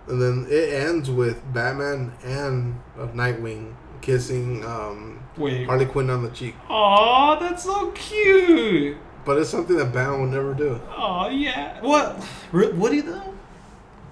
And 0.09 0.21
then 0.21 0.47
it 0.51 0.73
ends 0.73 1.09
with 1.11 1.41
Batman 1.53 2.13
and 2.25 2.81
uh, 2.99 3.07
Nightwing 3.09 3.75
kissing 4.01 4.65
um, 4.65 5.21
Wait. 5.37 5.67
Harley 5.67 5.87
Quinn 5.87 6.11
on 6.11 6.25
the 6.25 6.31
cheek. 6.31 6.57
Oh, 6.69 7.37
that's 7.39 7.63
so 7.65 7.91
cute. 7.93 8.97
But 9.31 9.39
it's 9.39 9.51
something 9.51 9.77
that 9.77 9.93
Batman 9.93 10.23
would 10.23 10.31
never 10.31 10.55
do. 10.55 10.81
Oh 10.97 11.29
yeah. 11.29 11.81
What? 11.81 12.17
Would 12.53 12.93
he 12.93 13.01
though? 13.03 13.33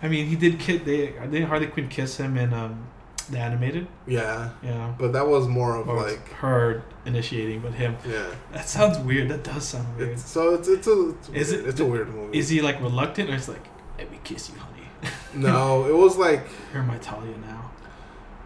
I 0.01 0.07
mean, 0.07 0.27
he 0.27 0.37
did. 0.37 0.61
Kid. 0.61 0.85
They 0.85 1.13
did 1.29 1.43
Harley 1.45 1.67
Quinn 1.67 1.89
kiss 1.89 2.17
him 2.19 2.37
in 2.37 2.53
um 2.53 2.85
the 3.29 3.39
animated. 3.41 3.89
Yeah. 4.07 4.51
Yeah. 4.63 4.95
But 4.97 5.13
that 5.15 5.27
was 5.27 5.49
more 5.49 5.75
of 5.75 5.89
Or 5.89 5.97
like, 6.07 6.29
her 6.35 6.85
initiating, 7.05 7.59
but 7.63 7.73
him. 7.73 7.97
yeah. 8.09 8.27
That 8.53 8.69
sounds 8.69 8.97
weird. 8.99 9.29
That 9.29 9.43
does 9.43 9.67
sound 9.67 9.89
weird. 9.97 10.11
It's, 10.11 10.31
so 10.31 10.55
it's 10.55 10.69
it's 10.69 10.87
a 10.87 11.09
it's, 11.11 11.29
Is 11.31 11.51
weird. 11.51 11.65
it- 11.65 11.69
it's 11.71 11.81
a 11.81 11.85
weird 11.85 12.09
movie. 12.15 12.39
Is 12.39 12.49
he 12.49 12.63
like 12.63 12.81
reluctant, 12.81 13.29
or 13.29 13.35
is 13.35 13.49
like, 13.49 13.67
let 13.99 14.09
me 14.13 14.21
kiss 14.23 14.49
you, 14.51 14.55
honey? 14.61 14.87
no, 15.35 15.87
it 15.89 15.97
was 15.97 16.17
like 16.17 16.47
You're 16.73 16.85
my 16.85 16.99
Talia 16.99 17.37
now. 17.39 17.73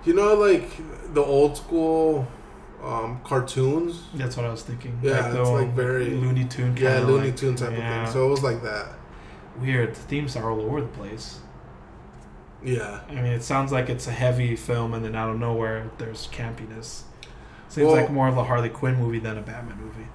you 0.06 0.14
know 0.14 0.32
like 0.48 0.66
the 1.12 1.22
old 1.22 1.58
school 1.58 2.26
um, 2.82 3.20
cartoons. 3.24 4.02
That's 4.14 4.36
what 4.36 4.46
I 4.46 4.50
was 4.50 4.62
thinking. 4.62 4.98
Yeah, 5.02 5.28
the 5.28 5.40
it's, 5.40 5.50
like, 5.50 5.70
very- 5.72 6.10
Looney 6.10 6.44
Tune. 6.44 6.76
Yeah, 6.76 7.00
Looney 7.00 7.28
like- 7.28 7.36
Tune 7.36 7.54
type 7.56 7.72
yeah. 7.72 8.00
of 8.02 8.06
thing. 8.08 8.12
So 8.12 8.26
it 8.26 8.30
was 8.30 8.42
like 8.42 8.62
that. 8.62 8.88
weird. 9.60 9.94
The 9.94 10.00
themes 10.00 10.34
are 10.36 10.50
all 10.50 10.60
over 10.60 10.80
the 10.80 10.88
place. 10.88 11.40
Yeah. 12.64 13.00
I 13.08 13.14
mean, 13.14 13.26
it 13.26 13.42
sounds 13.42 13.72
like 13.72 13.88
it's 13.88 14.06
a 14.06 14.12
heavy 14.12 14.56
film, 14.56 14.94
and 14.94 15.04
then 15.04 15.14
out 15.14 15.30
of 15.30 15.38
nowhere, 15.38 15.90
there's 15.98 16.28
campiness. 16.28 17.02
Seems 17.68 17.86
Well- 17.86 17.96
like 17.96 18.10
more 18.10 18.28
of 18.28 18.36
a 18.36 18.44
Harley 18.44 18.68
Quinn 18.68 18.96
movie 18.96 19.18
than 19.18 19.36
a 19.38 19.42
Batman 19.42 19.78
movie. 19.78 20.08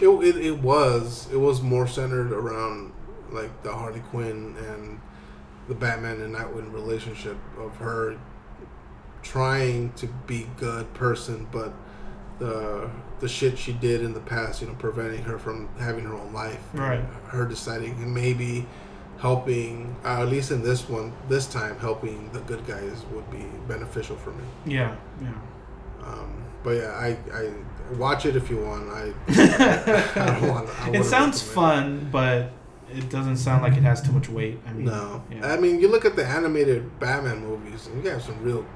It, 0.00 0.08
it, 0.08 0.44
it 0.44 0.58
was 0.58 1.28
it 1.32 1.36
was 1.36 1.62
more 1.62 1.86
centered 1.86 2.32
around 2.32 2.92
like 3.30 3.62
the 3.62 3.72
Harley 3.72 4.00
Quinn 4.00 4.56
and 4.68 5.00
the 5.68 5.74
Batman 5.74 6.20
and 6.20 6.34
Nightwing 6.34 6.72
relationship 6.72 7.36
of 7.58 7.76
her 7.76 8.16
trying 9.24 9.92
to 9.94 10.06
be 10.26 10.46
good 10.56 10.92
person, 10.94 11.48
but 11.50 11.72
the 12.38 12.88
the 13.20 13.28
shit 13.28 13.58
she 13.58 13.72
did 13.72 14.02
in 14.02 14.12
the 14.12 14.20
past, 14.20 14.60
you 14.60 14.68
know, 14.68 14.74
preventing 14.74 15.22
her 15.24 15.38
from 15.38 15.68
having 15.78 16.04
her 16.04 16.14
own 16.14 16.32
life. 16.32 16.60
Right. 16.74 17.00
Her 17.28 17.44
deciding 17.46 17.94
and 17.94 18.14
maybe 18.14 18.66
helping, 19.18 19.96
uh, 20.04 20.20
at 20.22 20.28
least 20.28 20.50
in 20.50 20.62
this 20.62 20.88
one, 20.88 21.12
this 21.28 21.46
time, 21.46 21.78
helping 21.78 22.30
the 22.32 22.40
good 22.40 22.66
guys 22.66 23.04
would 23.12 23.28
be 23.30 23.44
beneficial 23.66 24.16
for 24.16 24.30
me. 24.30 24.44
Yeah, 24.66 24.94
yeah. 25.22 25.32
Um, 26.04 26.44
but 26.62 26.70
yeah, 26.72 26.90
I, 26.90 27.16
I 27.32 27.52
watch 27.96 28.26
it 28.26 28.36
if 28.36 28.50
you 28.50 28.58
want. 28.58 28.90
I, 28.90 29.12
I 29.28 30.38
don't 30.40 30.48
want. 30.50 30.68
I 30.80 30.90
it 30.90 31.04
sounds 31.04 31.40
fun, 31.40 32.08
but 32.10 32.50
it 32.92 33.08
doesn't 33.08 33.36
sound 33.36 33.62
like 33.62 33.74
it 33.74 33.82
has 33.82 34.02
too 34.02 34.12
much 34.12 34.28
weight. 34.28 34.58
I 34.66 34.72
mean, 34.72 34.86
No, 34.86 35.22
Yeah. 35.30 35.52
I 35.52 35.56
mean 35.58 35.80
you 35.80 35.88
look 35.88 36.04
at 36.04 36.16
the 36.16 36.26
animated 36.26 36.98
Batman 37.00 37.40
movies, 37.40 37.86
and 37.86 38.02
you 38.04 38.10
have 38.10 38.22
some 38.22 38.42
real 38.42 38.66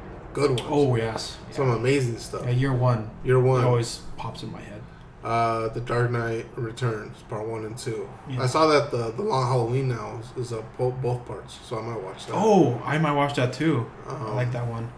good 0.40 0.50
ones. 0.50 0.62
oh 0.70 0.96
yes. 0.96 1.36
some 1.50 1.70
amazing 1.70 2.18
stuff. 2.18 2.42
Yeah, 2.44 2.50
year 2.50 2.72
one. 2.72 3.10
Year 3.24 3.36
It 3.36 3.42
one, 3.42 3.64
always 3.64 4.00
pops 4.16 4.42
in 4.42 4.50
my 4.52 4.60
head. 4.60 4.82
uh, 5.24 5.68
The 5.68 5.80
Dark 5.80 6.10
Knight 6.10 6.46
Returns, 6.56 7.16
part 7.28 7.46
one 7.48 7.64
and 7.64 7.76
two. 7.76 8.08
Yeah. 8.28 8.42
I 8.42 8.46
saw 8.46 8.66
that 8.68 8.90
the 8.90 9.10
the 9.12 9.22
Long 9.22 9.46
Halloween 9.46 9.88
now 9.88 10.20
is, 10.20 10.46
is 10.46 10.52
uh, 10.52 10.62
both 10.78 10.94
both 11.02 11.24
parts, 11.26 11.58
so 11.64 11.78
I 11.78 11.82
might 11.82 12.02
watch 12.02 12.26
that. 12.26 12.34
Oh, 12.34 12.80
I 12.84 12.98
might 12.98 13.12
watch 13.12 13.34
that 13.36 13.52
too. 13.52 13.86
um, 14.08 14.26
I 14.26 14.34
like 14.34 14.52
that 14.52 14.66
one. 14.66 14.90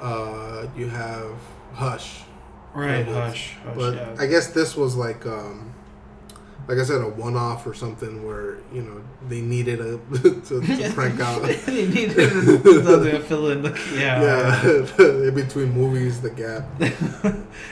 Uh, 0.00 0.66
you 0.76 0.88
have 0.88 1.32
Hush, 1.74 2.22
Right, 2.74 3.06
hush, 3.06 3.56
hush. 3.64 3.74
but 3.76 3.94
yeah. 3.94 4.16
I 4.18 4.26
guess 4.26 4.48
this 4.48 4.76
was 4.76 4.96
like 4.96 5.24
um, 5.26 5.69
like 6.68 6.78
I 6.78 6.84
said, 6.84 7.00
a 7.00 7.08
one-off 7.08 7.66
or 7.66 7.74
something 7.74 8.24
where 8.26 8.58
you 8.72 8.82
know 8.82 9.02
they 9.28 9.40
needed 9.40 9.80
a 9.80 9.98
to, 10.22 10.60
to 10.60 10.90
crank 10.94 11.20
out. 11.20 11.42
they 11.42 11.86
needed 11.86 12.14
to 12.16 13.20
fill 13.20 13.50
in 13.50 13.62
the 13.62 13.70
yeah. 13.94 14.22
yeah, 14.64 15.26
in 15.28 15.34
between 15.34 15.72
movies, 15.72 16.20
the 16.20 16.30
gap. 16.30 16.64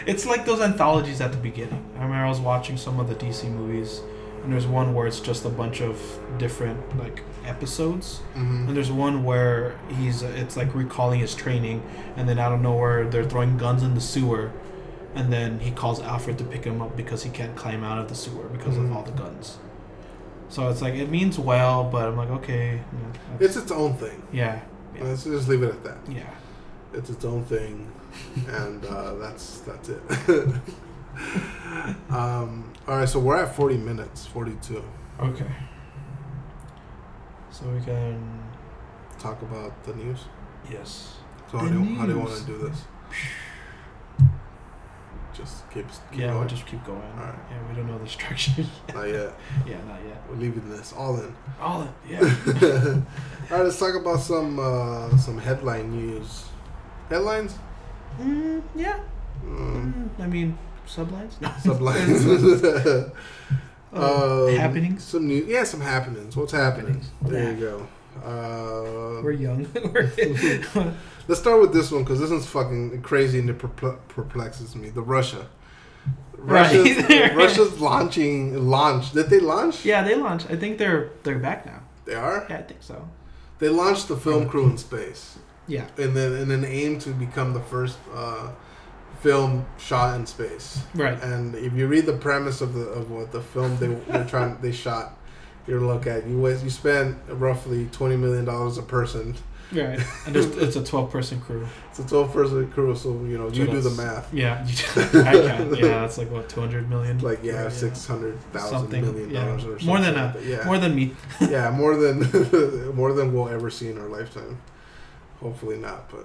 it's 0.07 0.27
like 0.27 0.45
those 0.45 0.61
anthologies 0.61 1.21
at 1.21 1.33
the 1.33 1.39
beginning. 1.39 1.85
I 1.97 2.03
remember 2.03 2.25
I 2.27 2.29
was 2.29 2.41
watching 2.41 2.77
some 2.77 2.99
of 3.01 3.09
the 3.09 3.15
DC 3.15 3.51
movies, 3.51 4.01
and 4.43 4.53
there's 4.53 4.67
one 4.67 4.95
where 4.95 5.07
it's 5.07 5.21
just 5.21 5.45
a 5.45 5.51
bunch 5.51 5.81
of 5.81 6.01
different 6.39 6.79
like 6.99 7.23
episodes, 7.45 8.19
hmm 8.35 8.67
and 8.69 8.77
there's 8.77 8.93
one 8.93 9.25
where 9.25 9.79
he's 9.99 10.23
it's 10.23 10.57
like 10.57 10.75
recalling 10.75 11.21
his 11.21 11.35
training, 11.35 11.83
and 12.17 12.29
then 12.29 12.39
out 12.39 12.53
of 12.53 12.61
nowhere 12.61 13.09
they're 13.09 13.25
throwing 13.25 13.57
guns 13.57 13.83
in 13.83 13.95
the 13.95 14.01
sewer, 14.01 14.51
and 15.19 15.33
then 15.33 15.59
he 15.61 15.71
calls 15.73 16.01
Alfred 16.01 16.39
to 16.39 16.45
pick 16.45 16.65
him 16.65 16.81
up 16.81 16.97
because 16.97 17.23
he 17.25 17.31
can't 17.31 17.55
climb 17.57 17.83
out 17.85 17.99
of 17.99 18.09
the 18.09 18.15
sewer 18.15 18.45
because 18.57 18.75
Mhm. 18.77 18.85
of 18.87 18.97
all 18.97 19.03
the 19.03 19.13
guns. 19.23 19.59
So 20.49 20.69
it's 20.71 20.81
like 20.81 20.95
it 20.95 21.11
means 21.11 21.39
well, 21.39 21.85
but 21.85 22.09
I'm 22.09 22.17
like 22.17 22.31
okay, 22.41 22.81
yeah, 23.01 23.37
It's 23.45 23.57
its 23.57 23.71
own 23.73 23.95
thing. 23.95 24.23
yeah, 24.33 24.61
yeah, 24.95 25.05
Let's 25.05 25.25
just 25.25 25.49
leave 25.49 25.63
it 25.63 25.71
at 25.71 25.83
that. 25.85 25.99
yeah. 26.09 26.31
It's 26.95 27.11
its 27.11 27.25
own 27.25 27.45
thing, 27.45 27.87
and 28.49 28.83
uh, 28.87 29.15
that's 29.17 29.61
that's 29.61 29.89
it. 29.91 30.01
um, 32.11 32.73
all 32.87 32.97
right, 32.99 33.09
so 33.09 33.19
we're 33.19 33.37
at 33.37 33.55
forty 33.55 33.77
minutes, 33.77 34.27
forty-two. 34.27 34.83
Okay. 35.21 35.51
So 37.51 37.67
we 37.69 37.81
can 37.81 38.43
Talk 39.19 39.43
about 39.43 39.73
the 39.85 39.95
news. 39.95 40.21
yes. 40.71 41.17
So 41.51 41.59
how 41.59 41.65
The 41.65 41.71
do 41.73 41.83
you, 41.83 41.95
how 41.97 42.07
do 42.07 42.13
you 42.13 42.19
want 42.21 42.37
to 42.39 42.45
do 42.47 42.59
this? 42.69 42.85
Just 45.39 45.71
keep, 45.71 45.87
keep 46.11 46.21
yeah, 46.21 46.27
going. 46.27 46.39
we'll 46.41 46.49
just 46.49 46.67
keep 46.67 46.85
going. 46.85 47.01
Alright. 47.17 47.35
Yeah, 47.51 47.69
we 47.71 47.77
don't 47.77 47.87
know 47.87 47.97
the 47.99 48.09
structure. 48.09 48.51
Not 48.95 49.09
yet. 49.09 49.33
yeah, 49.67 49.77
not 49.87 50.01
yet. 50.07 50.21
We're 50.29 50.37
leaving 50.37 50.69
this 50.69 50.93
all 50.93 51.17
in. 51.21 51.33
All 51.61 51.83
in. 51.83 51.89
yeah. 52.09 52.19
all 53.51 53.57
right, 53.59 53.65
let's 53.65 53.79
talk 53.79 53.95
about 53.95 54.19
some 54.21 54.59
uh, 54.59 55.17
some 55.17 55.39
headline 55.39 55.93
news. 55.93 56.45
Headlines. 57.09 57.55
mm, 58.21 58.61
yeah. 58.75 58.99
Mm, 59.45 59.93
Mm, 59.95 60.09
I 60.19 60.27
mean, 60.27 60.59
sublines. 60.87 61.41
No. 61.41 61.49
sublines. 61.63 63.13
Uh, 63.95 64.49
Um, 64.49 64.55
happenings. 64.57 65.03
Some 65.05 65.27
new, 65.29 65.45
yeah, 65.47 65.65
some 65.65 65.81
happenings. 65.81 66.37
What's 66.37 66.53
happening? 66.53 67.01
Happenings. 67.01 67.11
There 67.23 67.43
Yeah. 67.45 67.51
you 67.51 67.57
go. 67.61 67.87
Uh, 68.23 69.23
We're 69.23 69.33
young. 69.33 69.65
Let's 71.29 71.41
start 71.41 71.61
with 71.61 71.73
this 71.73 71.91
one 71.93 72.03
because 72.05 72.19
this 72.21 72.31
one's 72.31 72.47
fucking 72.47 73.03
crazy 73.03 73.39
and 73.39 73.51
it 73.51 73.59
perplexes 73.59 74.75
me. 74.75 74.89
The 74.91 75.03
Russia. 75.03 75.47
Right. 76.41 76.73
Russia's, 76.73 77.09
Russia's 77.37 77.81
launching 77.81 78.69
launch. 78.71 79.11
Did 79.13 79.29
they 79.29 79.41
launch? 79.41 79.85
yeah, 79.85 80.05
they 80.05 80.15
launched. 80.15 80.49
I 80.49 80.55
think 80.55 80.79
they're 80.79 81.11
they're 81.25 81.39
back 81.41 81.67
now. 81.67 81.81
They 82.05 82.15
are. 82.15 82.47
Yeah, 82.49 82.59
I 82.59 82.63
think 82.63 82.81
so. 82.81 83.09
They 83.59 83.69
launched 83.69 84.07
the 84.07 84.17
film 84.17 84.49
crew 84.49 84.67
in 84.71 84.79
space, 84.79 85.37
Yeah. 85.67 85.87
and 85.99 86.15
then 86.17 86.35
in 86.35 86.53
an 86.53 86.65
aim 86.65 87.01
to 87.01 87.11
become 87.11 87.55
the 87.55 87.61
first 87.61 87.99
uh, 88.15 88.51
film 89.21 89.67
shot 89.79 90.15
in 90.15 90.27
space. 90.27 90.81
Right. 90.95 91.21
And 91.25 91.57
if 91.57 91.73
you 91.73 91.89
read 91.89 92.07
the 92.07 92.17
premise 92.17 92.61
of 92.61 92.73
the 92.73 92.83
of 92.83 93.11
what 93.11 93.33
the 93.33 93.41
film 93.43 93.77
they 93.79 93.89
they're 93.89 94.25
trying 94.25 94.59
they 94.61 94.71
shot, 94.71 95.19
you 95.67 95.81
look 95.81 96.07
at 96.07 96.25
you 96.29 96.47
you 96.47 96.71
spend 96.71 97.19
roughly 97.29 97.87
twenty 97.91 98.17
million 98.17 98.45
dollars 98.45 98.79
a 98.79 98.83
person. 98.83 99.35
Right. 99.73 100.01
And 100.27 100.35
there's, 100.35 100.47
it's 100.57 100.77
a 100.77 100.85
12 100.85 101.11
person 101.11 101.41
crew. 101.41 101.67
It's 101.91 101.99
a 101.99 102.07
twelve 102.07 102.33
person 102.33 102.71
crew, 102.71 102.95
so 102.97 103.11
you 103.25 103.37
know 103.39 103.49
So 103.51 103.57
you 103.57 103.67
do 103.67 103.81
the 103.81 103.91
math. 103.91 104.33
Yeah. 104.33 104.65
You, 104.67 104.75
I 105.23 105.33
can. 105.33 105.75
Yeah, 105.75 106.05
it's 106.05 106.17
like 106.19 106.31
what 106.31 106.49
200 106.49 106.89
million. 106.89 107.19
Like 107.19 107.41
yeah, 107.43 107.69
six 107.69 108.07
hundred 108.07 108.41
thousand 108.53 108.91
Something, 108.91 109.31
yeah. 109.31 109.45
dollars 109.45 109.65
or 109.65 109.79
something. 109.79 109.87
More 109.87 110.01
than 110.01 110.15
like 110.15 110.35
a- 110.35 110.39
that. 110.39 110.45
yeah, 110.47 110.65
More 110.65 110.79
than 110.79 110.95
me. 110.95 111.15
yeah, 111.41 111.71
more 111.71 111.97
than 111.97 112.95
more 112.95 113.13
than 113.13 113.35
we'll 113.35 113.49
ever 113.49 113.69
see 113.71 113.89
in 113.91 113.99
our 113.99 114.09
lifetime. 114.09 114.59
Hopefully 115.41 115.77
not, 115.77 116.11
but 116.11 116.25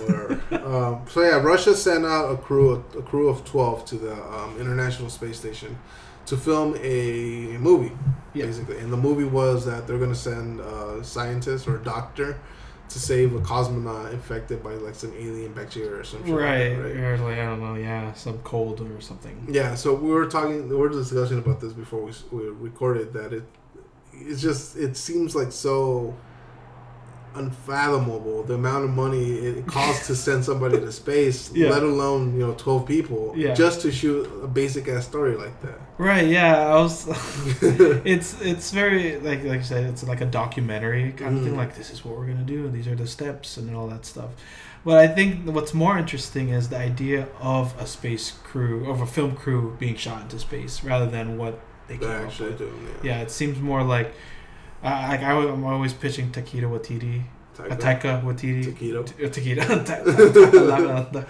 whatever. 0.00 0.66
um, 0.66 1.02
so 1.08 1.22
yeah, 1.22 1.36
Russia 1.40 1.74
sent 1.76 2.04
out 2.04 2.32
a 2.32 2.36
crew 2.36 2.72
a 2.96 3.02
crew 3.02 3.28
of 3.28 3.44
twelve 3.44 3.84
to 3.86 3.96
the 3.96 4.14
um, 4.14 4.56
International 4.58 5.10
Space 5.10 5.38
Station 5.38 5.78
to 6.26 6.36
film 6.36 6.76
a 6.80 7.56
movie, 7.58 7.92
Yeah. 8.34 8.46
basically. 8.46 8.78
And 8.78 8.92
the 8.92 8.96
movie 8.96 9.24
was 9.24 9.64
that 9.66 9.86
they're 9.86 9.98
going 9.98 10.10
to 10.12 10.16
send 10.18 10.60
a 10.60 11.02
scientist 11.02 11.66
or 11.68 11.76
a 11.76 11.82
doctor 11.82 12.36
to 12.88 12.98
save 12.98 13.34
a 13.34 13.40
cosmonaut 13.40 14.12
infected 14.12 14.62
by 14.62 14.74
like 14.74 14.94
some 14.94 15.12
alien 15.14 15.52
bacteria 15.52 16.00
or 16.00 16.04
something. 16.04 16.34
Right. 16.34 16.70
Like 16.70 16.94
that, 16.94 17.00
right? 17.00 17.00
Or 17.00 17.18
like 17.18 17.38
I 17.38 17.44
don't 17.44 17.60
know. 17.60 17.74
Yeah, 17.74 18.12
some 18.14 18.38
cold 18.38 18.80
or 18.80 19.00
something. 19.00 19.46
Yeah, 19.50 19.74
so 19.74 19.94
we 19.94 20.10
were 20.10 20.26
talking, 20.26 20.68
we 20.68 20.76
were 20.76 20.88
discussing 20.88 21.38
about 21.38 21.60
this 21.60 21.72
before 21.72 22.02
we, 22.02 22.12
we 22.30 22.48
recorded 22.48 23.12
that 23.12 23.32
it, 23.32 23.44
it's 24.12 24.40
just, 24.40 24.76
it 24.76 24.96
seems 24.96 25.34
like 25.36 25.52
so 25.52 26.14
unfathomable 27.34 28.42
the 28.44 28.54
amount 28.54 28.84
of 28.84 28.90
money 28.90 29.32
it 29.32 29.66
costs 29.66 30.06
to 30.06 30.16
send 30.16 30.44
somebody 30.44 30.78
to 30.78 30.92
space, 30.92 31.50
Yeah. 31.54 31.70
let 31.70 31.82
alone 31.82 32.34
you 32.34 32.40
know 32.40 32.54
twelve 32.54 32.86
people, 32.86 33.32
Yeah. 33.36 33.54
just 33.54 33.80
to 33.82 33.92
shoot 33.92 34.24
a 34.42 34.46
basic 34.46 34.88
ass 34.88 35.06
story 35.06 35.36
like 35.36 35.60
that. 35.62 35.78
Right. 35.98 36.26
Yeah. 36.26 36.68
I 36.68 36.74
was. 36.76 37.06
it's 38.04 38.40
it's 38.40 38.70
very 38.70 39.18
like 39.20 39.44
like 39.44 39.60
I 39.60 39.62
said, 39.62 39.84
it's 39.84 40.02
like 40.04 40.20
a 40.20 40.26
documentary 40.26 41.12
kind 41.12 41.36
of 41.36 41.44
thing. 41.44 41.54
Mm. 41.54 41.56
Like 41.56 41.74
this 41.76 41.90
is 41.90 42.04
what 42.04 42.16
we're 42.16 42.26
gonna 42.26 42.42
do, 42.44 42.66
and 42.66 42.72
these 42.74 42.86
are 42.88 42.94
the 42.96 43.06
steps, 43.06 43.56
and 43.56 43.74
all 43.74 43.88
that 43.88 44.04
stuff. 44.04 44.30
But 44.84 44.98
I 44.98 45.08
think 45.08 45.44
what's 45.46 45.74
more 45.74 45.98
interesting 45.98 46.50
is 46.50 46.68
the 46.68 46.78
idea 46.78 47.28
of 47.40 47.74
a 47.80 47.86
space 47.86 48.30
crew, 48.30 48.88
of 48.90 49.00
a 49.00 49.06
film 49.06 49.34
crew 49.34 49.76
being 49.78 49.96
shot 49.96 50.22
into 50.22 50.38
space, 50.38 50.84
rather 50.84 51.06
than 51.10 51.36
what 51.36 51.58
they 51.88 51.98
came 51.98 52.08
They're 52.08 52.26
actually 52.26 52.54
doing 52.54 52.86
it. 52.94 53.04
Yeah, 53.04 53.20
it 53.20 53.30
seems 53.30 53.58
more 53.58 53.82
like. 53.82 54.12
Uh, 54.82 55.06
like 55.08 55.20
I, 55.22 55.32
am 55.32 55.64
always 55.64 55.92
pitching 55.92 56.30
Taika 56.30 56.62
Waititi, 56.62 57.22
uh, 57.58 57.62
Taika 57.76 58.22
Waititi, 58.22 58.72
Taquito. 58.72 59.04
T- 59.06 59.24
uh, 59.24 59.28
Taika, 59.28 59.84
Ta- 59.84 61.04
Ta- 61.04 61.20
Ta- 61.20 61.26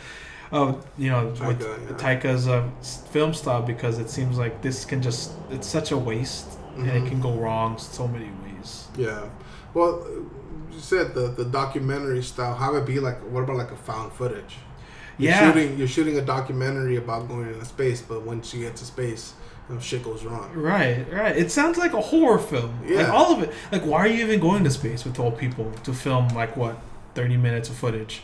oh, 0.53 0.81
you 0.99 1.11
know, 1.11 1.27
with 1.27 1.39
Taika, 1.39 1.61
yeah. 1.61 1.97
Taika's 1.97 2.47
uh, 2.49 2.69
film 3.11 3.33
style 3.33 3.63
because 3.63 3.99
it 3.99 4.11
seems 4.11 4.37
like 4.39 4.61
this 4.61 4.85
can 4.85 5.01
just 5.01 5.33
it's 5.51 5.67
such 5.67 5.93
a 5.93 5.97
waste 5.97 6.59
and 6.77 6.87
Mhm. 6.87 7.07
it 7.07 7.09
can 7.09 7.21
go 7.21 7.33
wrong 7.35 7.79
so 7.79 8.07
many 8.07 8.31
ways. 8.45 8.89
Yeah. 8.97 9.25
Well, 9.75 10.07
you 10.71 10.79
said 10.81 11.15
the 11.15 11.29
the 11.29 11.45
documentary 11.47 12.23
style. 12.23 12.55
Have 12.55 12.75
it 12.75 12.85
be 12.87 13.01
like 13.01 13.19
what 13.33 13.45
about 13.45 13.57
like 13.57 13.71
a 13.73 13.77
found 13.77 14.13
footage? 14.13 14.57
You're 15.17 15.31
Yeah. 15.33 15.53
shooting 15.53 15.79
you're 15.79 15.89
shooting 15.89 16.19
a 16.19 16.23
documentary 16.23 16.97
about 16.97 17.29
going 17.29 17.49
into 17.49 17.65
space, 17.65 18.03
but 18.03 18.23
once 18.23 18.53
you 18.55 18.63
get 18.65 18.77
to 18.77 18.85
space, 18.85 19.33
you 19.69 19.75
know, 19.75 19.81
shit 19.81 20.03
goes 20.03 20.25
wrong. 20.25 20.51
Right, 20.55 21.05
right. 21.13 21.37
It 21.37 21.51
sounds 21.51 21.77
like 21.79 21.93
a 21.93 22.01
horror 22.01 22.39
film. 22.39 22.81
Like 22.83 22.91
Yeah. 22.91 23.13
all 23.13 23.35
of 23.37 23.43
it. 23.43 23.53
Like 23.73 23.83
why 23.83 23.99
are 24.01 24.07
you 24.09 24.25
even 24.25 24.41
going 24.41 24.65
to 24.65 24.71
space 24.71 25.05
with 25.05 25.19
all 25.19 25.31
people 25.33 25.71
to 25.85 25.93
film 25.93 26.29
like 26.29 26.57
what 26.57 26.79
thirty 27.15 27.37
minutes 27.37 27.69
of 27.69 27.77
footage? 27.77 28.23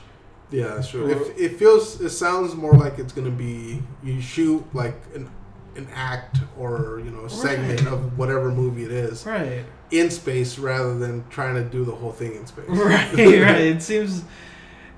Yeah, 0.51 0.69
that's 0.75 0.89
true. 0.91 1.07
Or- 1.07 1.11
It, 1.33 1.39
it 1.39 1.57
feels 1.59 2.01
it 2.01 2.11
sounds 2.11 2.55
more 2.55 2.73
like 2.75 2.99
it's 2.99 3.13
gonna 3.13 3.31
be 3.31 3.83
you 4.03 4.21
shoot 4.21 4.65
like 4.73 4.95
an 5.15 5.29
an 5.77 5.89
act 5.93 6.39
or 6.57 7.01
you 7.05 7.11
know 7.11 7.25
a 7.25 7.31
segment 7.31 7.85
of 7.89 8.17
whatever 8.17 8.53
movie 8.53 8.85
it 8.85 8.93
is 8.93 9.27
Right, 9.27 9.65
in 9.91 10.09
space 10.11 10.57
rather 10.57 10.97
than 10.97 11.25
trying 11.31 11.57
to 11.57 11.65
do 11.65 11.85
the 11.85 11.91
whole 11.93 12.13
thing 12.13 12.37
in 12.37 12.47
space. 12.47 12.69
right, 12.69 13.13
right. 13.15 13.61
It 13.61 13.83
seems 13.83 14.23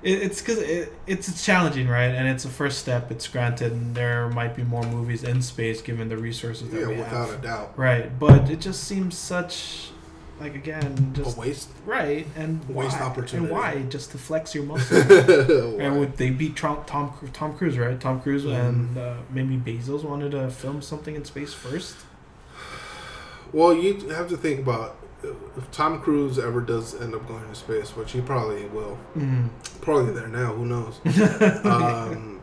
it, 0.09 0.21
it's 0.25 0.39
because 0.41 0.59
it, 0.59 0.93
it's 1.05 1.27
it's 1.27 1.45
challenging, 1.45 1.87
right? 1.87 2.11
And 2.17 2.27
it's 2.27 2.45
a 2.45 2.49
first 2.49 2.77
step. 2.79 3.11
It's 3.11 3.27
granted, 3.27 3.71
and 3.73 3.93
there 3.95 4.29
might 4.29 4.55
be 4.55 4.63
more 4.63 4.83
movies 4.83 5.23
in 5.23 5.41
space 5.41 5.81
given 5.81 6.09
the 6.09 6.17
resources 6.17 6.69
that 6.71 6.79
yeah, 6.81 6.87
we 6.87 6.95
without 6.97 7.29
a 7.29 7.37
doubt. 7.37 7.77
Right, 7.77 8.07
but 8.17 8.49
it 8.49 8.59
just 8.61 8.83
seems 8.85 9.17
such 9.17 9.89
like 10.39 10.53
again 10.53 11.13
just 11.13 11.35
A 11.35 11.39
waste. 11.39 11.69
right 11.85 12.27
and 12.35 12.63
Waste 12.69 12.99
why? 12.99 13.05
opportunity. 13.07 13.47
And 13.47 13.49
why? 13.49 13.81
Just 13.89 14.11
to 14.11 14.17
flex 14.19 14.53
your 14.55 14.65
muscle. 14.65 14.97
and 15.81 15.99
would 15.99 16.15
they 16.17 16.29
beat 16.29 16.55
Tom 16.55 16.83
Tom, 16.85 17.11
Tom 17.33 17.57
Cruise, 17.57 17.77
right? 17.77 17.99
Tom 17.99 18.21
Cruise 18.21 18.43
Mhm. 18.45 18.59
and 18.69 18.97
uh, 18.97 19.15
maybe 19.31 19.57
Bezos 19.57 20.03
wanted 20.03 20.31
to 20.31 20.49
film 20.51 20.81
something 20.81 21.15
in 21.15 21.25
space 21.25 21.53
first. 21.55 21.95
Well, 23.51 23.73
you 23.73 24.09
have 24.09 24.29
to 24.29 24.37
think 24.37 24.59
about 24.59 24.95
if 25.23 25.71
Tom 25.71 25.99
Cruise 25.99 26.37
ever 26.37 26.61
does 26.61 26.99
end 27.01 27.15
up 27.15 27.27
going 27.27 27.47
to 27.47 27.55
space, 27.55 27.95
which 27.95 28.11
he 28.11 28.21
probably 28.21 28.65
will. 28.65 28.97
Mm. 29.17 29.49
Probably 29.81 30.13
there 30.13 30.27
now. 30.27 30.53
Who 30.53 30.65
knows? 30.65 30.99
um, 31.65 32.36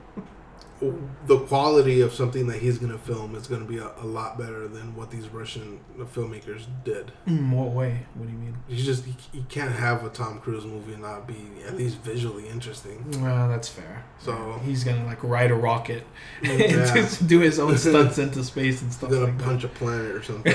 the 0.81 1.39
quality 1.47 2.01
of 2.01 2.13
something 2.13 2.47
that 2.49 2.59
he's 2.59 2.79
going 2.79 2.93
to 2.93 2.99
film 2.99 3.35
is 3.35 3.47
going 3.47 3.61
to 3.61 3.67
be 3.67 3.79
a, 3.79 3.91
a 4.01 4.05
lot 4.05 4.37
better 4.39 4.67
than 4.69 4.95
what 4.97 5.11
these 5.11 5.29
Russian 5.29 5.81
filmmakers 5.99 6.67
did. 6.85 7.13
In 7.27 7.51
what 7.51 7.71
way? 7.71 8.07
What 8.15 8.27
do 8.27 8.33
you 8.33 8.39
mean? 8.39 8.57
You 8.69 8.83
just 8.83 9.07
you, 9.07 9.45
can't 9.49 9.73
have 9.73 10.05
a 10.05 10.09
Tom 10.09 10.41
Cruise 10.41 10.65
movie 10.65 10.95
and 10.95 11.03
not 11.03 11.27
be 11.27 11.37
at 11.67 11.77
least 11.77 11.99
visually 11.99 12.49
interesting. 12.49 13.23
Well, 13.23 13.49
that's 13.49 13.69
fair. 13.69 14.05
So 14.19 14.61
He's 14.65 14.85
gonna 14.85 15.05
like 15.05 15.23
ride 15.23 15.51
a 15.51 15.55
rocket 15.55 16.07
yeah, 16.43 16.85
to 17.07 17.25
do 17.25 17.41
his 17.41 17.59
own 17.59 17.77
stunts 17.79 18.19
into 18.19 18.43
space 18.45 18.83
and 18.83 18.93
stuff 18.93 19.11
gonna 19.11 19.27
like 19.27 19.39
punch 19.39 19.65
a 19.65 19.69
planet 19.69 20.13
or 20.13 20.23
something. 20.23 20.55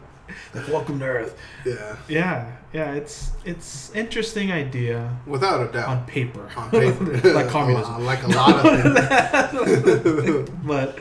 Like, 0.54 0.68
welcome 0.68 0.98
to 0.98 1.04
Earth. 1.04 1.38
yeah, 1.64 1.96
Yeah, 2.08 2.56
yeah. 2.72 2.92
It's 2.94 3.32
it's 3.44 3.90
interesting 3.94 4.52
idea 4.52 5.16
without 5.26 5.68
a 5.68 5.72
doubt. 5.72 5.88
on 5.88 6.06
paper. 6.06 6.48
On 6.56 6.70
paper, 6.70 7.04
like 7.34 7.48
communism. 7.48 8.04
like 8.12 8.22
a 8.22 8.28
lot 8.28 8.66
of 8.66 10.24
things. 10.24 10.50
but 10.64 10.98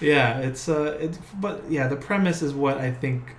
yeah, 0.00 0.38
it's 0.38 0.68
uh, 0.68 0.96
it's 1.00 1.18
but 1.40 1.62
yeah, 1.70 1.86
the 1.88 1.96
premise 1.96 2.42
is 2.42 2.52
what 2.54 2.78
I 2.78 2.90
think 2.90 3.36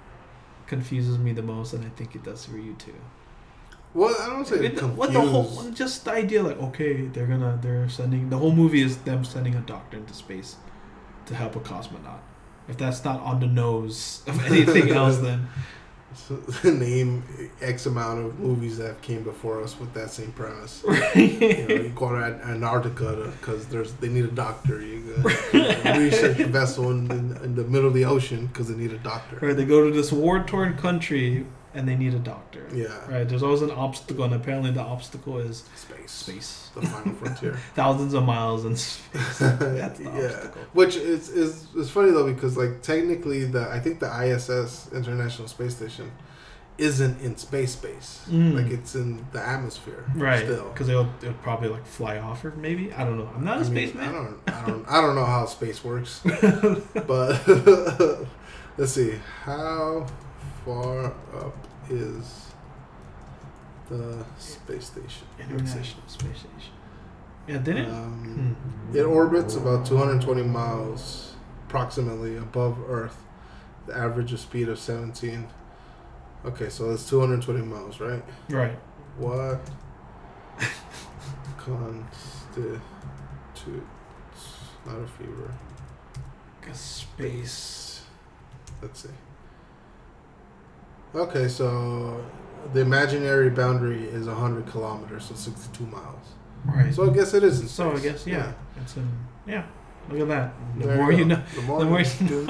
confuses 0.67 1.17
me 1.17 1.33
the 1.33 1.41
most, 1.41 1.73
and 1.73 1.85
I 1.85 1.89
think 1.89 2.15
it 2.15 2.23
does 2.23 2.45
for 2.45 2.57
you 2.57 2.73
too. 2.75 2.93
Well, 3.93 4.15
I 4.21 4.27
don't 4.27 4.47
say 4.47 4.65
It- 4.65 4.77
confused. 4.77 4.97
what 4.97 5.11
the 5.11 5.19
whole 5.19 5.69
just 5.71 6.05
the 6.05 6.11
idea 6.11 6.43
like 6.43 6.57
okay, 6.57 7.07
they're 7.07 7.25
gonna 7.27 7.59
they're 7.61 7.89
sending 7.89 8.29
the 8.29 8.37
whole 8.37 8.53
movie 8.53 8.81
is 8.81 8.97
them 8.99 9.25
sending 9.25 9.55
a 9.55 9.61
doctor 9.61 9.97
into 9.97 10.13
space 10.13 10.55
to 11.25 11.35
help 11.35 11.55
a 11.55 11.59
cosmonaut. 11.59 12.19
If 12.69 12.77
that's 12.77 13.03
not 13.03 13.19
on 13.21 13.39
the 13.41 13.47
nose 13.47 14.21
of 14.27 14.41
anything 14.45 14.91
else, 14.91 15.17
then 15.17 15.49
name 16.63 17.23
X 17.61 17.85
amount 17.85 18.25
of 18.25 18.39
movies 18.39 18.77
that 18.77 19.01
came 19.01 19.23
before 19.23 19.61
us 19.63 19.79
with 19.79 19.93
that 19.93 20.09
same 20.11 20.31
premise. 20.31 20.83
You, 21.15 21.67
know, 21.67 21.75
you 21.75 21.93
go 21.95 22.09
to 22.09 22.23
An- 22.23 22.41
Antarctica 22.41 23.31
because 23.39 23.67
there's 23.67 23.93
they 23.93 24.09
need 24.09 24.25
a 24.25 24.29
doctor. 24.29 24.81
You 24.81 25.01
go 25.01 25.29
you 25.53 25.83
know, 25.83 25.99
research 25.99 26.39
a 26.39 26.47
vessel 26.47 26.91
in, 26.91 27.11
in, 27.11 27.37
in 27.43 27.55
the 27.55 27.63
middle 27.63 27.87
of 27.87 27.93
the 27.93 28.05
ocean 28.05 28.47
because 28.47 28.69
they 28.69 28.75
need 28.75 28.91
a 28.91 28.97
doctor. 28.97 29.37
Right, 29.45 29.55
they 29.55 29.65
go 29.65 29.83
to 29.85 29.91
this 29.91 30.11
war 30.11 30.43
torn 30.43 30.77
country 30.77 31.45
and 31.73 31.87
they 31.87 31.95
need 31.95 32.13
a 32.13 32.19
doctor. 32.19 32.67
Yeah, 32.73 32.87
Right, 33.09 33.27
there's 33.27 33.43
always 33.43 33.61
an 33.61 33.71
obstacle, 33.71 34.23
and 34.25 34.33
apparently 34.33 34.71
the 34.71 34.81
obstacle 34.81 35.37
is 35.39 35.63
space, 35.75 36.11
space. 36.11 36.69
the 36.75 36.81
final 36.81 37.13
frontier. 37.15 37.53
Thousands 37.75 38.13
of 38.13 38.23
miles 38.23 38.65
in 38.65 38.75
space. 38.75 39.39
That's 39.39 39.97
the 39.99 40.03
yeah, 40.05 40.25
obstacle. 40.35 40.61
which 40.73 40.95
is 40.95 41.29
is 41.29 41.67
is 41.75 41.89
funny 41.89 42.11
though 42.11 42.31
because 42.31 42.57
like 42.57 42.81
technically 42.81 43.45
the 43.45 43.69
I 43.69 43.79
think 43.79 43.99
the 43.99 44.07
ISS 44.25 44.89
International 44.93 45.47
Space 45.47 45.75
Station 45.75 46.11
isn't 46.77 47.21
in 47.21 47.35
space 47.37 47.73
space. 47.73 48.21
Mm. 48.27 48.55
Like 48.55 48.71
it's 48.71 48.95
in 48.95 49.23
the 49.33 49.39
atmosphere. 49.39 50.03
Right, 50.15 50.43
Still. 50.43 50.69
because 50.69 50.89
it'll, 50.89 51.09
they'll 51.19 51.33
probably 51.33 51.69
like 51.69 51.85
fly 51.85 52.17
off, 52.17 52.43
or 52.43 52.51
maybe 52.51 52.91
I 52.93 53.03
don't 53.03 53.17
know. 53.19 53.29
I'm 53.35 53.43
not 53.45 53.57
a 53.57 53.61
I 53.61 53.63
spaceman. 53.63 54.09
I 54.09 54.11
don't, 54.11 54.39
I 54.47 54.65
don't, 54.65 54.85
I 54.89 55.01
don't 55.01 55.15
know 55.15 55.25
how 55.25 55.45
space 55.45 55.83
works, 55.83 56.21
but 57.07 58.27
let's 58.77 58.91
see. 58.93 59.15
How 59.43 60.07
far 60.65 61.05
up 61.05 61.55
is 61.89 62.47
the 63.89 64.23
space 64.37 64.85
station? 64.85 65.27
International 65.39 66.03
Space 66.07 66.39
Station. 66.39 66.73
Yeah, 67.47 67.57
didn't 67.57 67.85
it? 67.85 67.89
Um, 67.89 68.55
Hmm. 68.91 68.97
It 68.97 69.03
orbits 69.03 69.55
about 69.55 69.85
220 69.85 70.43
miles, 70.43 71.33
approximately 71.67 72.37
above 72.37 72.77
Earth. 72.89 73.23
The 73.87 73.97
average 73.97 74.31
of 74.33 74.39
speed 74.39 74.69
of 74.69 74.77
17. 74.79 75.47
Okay, 76.45 76.69
so 76.69 76.89
that's 76.89 77.09
220 77.09 77.61
miles, 77.65 77.99
right? 77.99 78.23
Right. 78.49 78.77
What 79.17 79.59
constitutes 81.57 82.81
not 84.85 84.99
a 84.99 85.07
fever? 85.07 85.53
'Cause 86.61 86.79
space. 86.79 88.03
Let's 88.81 89.01
see. 89.03 89.09
Okay, 91.13 91.47
so 91.47 92.23
the 92.73 92.79
imaginary 92.81 93.49
boundary 93.49 94.03
is 94.05 94.27
100 94.27 94.67
kilometers, 94.67 95.25
so 95.25 95.35
62 95.35 95.85
miles. 95.87 96.27
Right. 96.65 96.93
So 96.93 97.09
I 97.09 97.13
guess 97.13 97.33
it 97.33 97.43
is 97.43 97.61
in 97.61 97.67
So 97.67 97.91
I 97.91 97.95
space. 97.95 98.11
guess 98.11 98.27
yeah, 98.27 98.53
it's 98.81 98.95
in 98.95 99.09
yeah. 99.47 99.65
Look 100.09 100.21
at 100.21 100.27
that. 100.27 100.53
The 100.77 100.87
There 100.87 100.97
more 100.97 101.11
you 101.11 101.25
know. 101.25 101.41
The 101.55 101.61
more, 101.61 101.79
the 101.79 101.85
more 101.85 102.01
you 102.01 102.07
you 102.09 102.45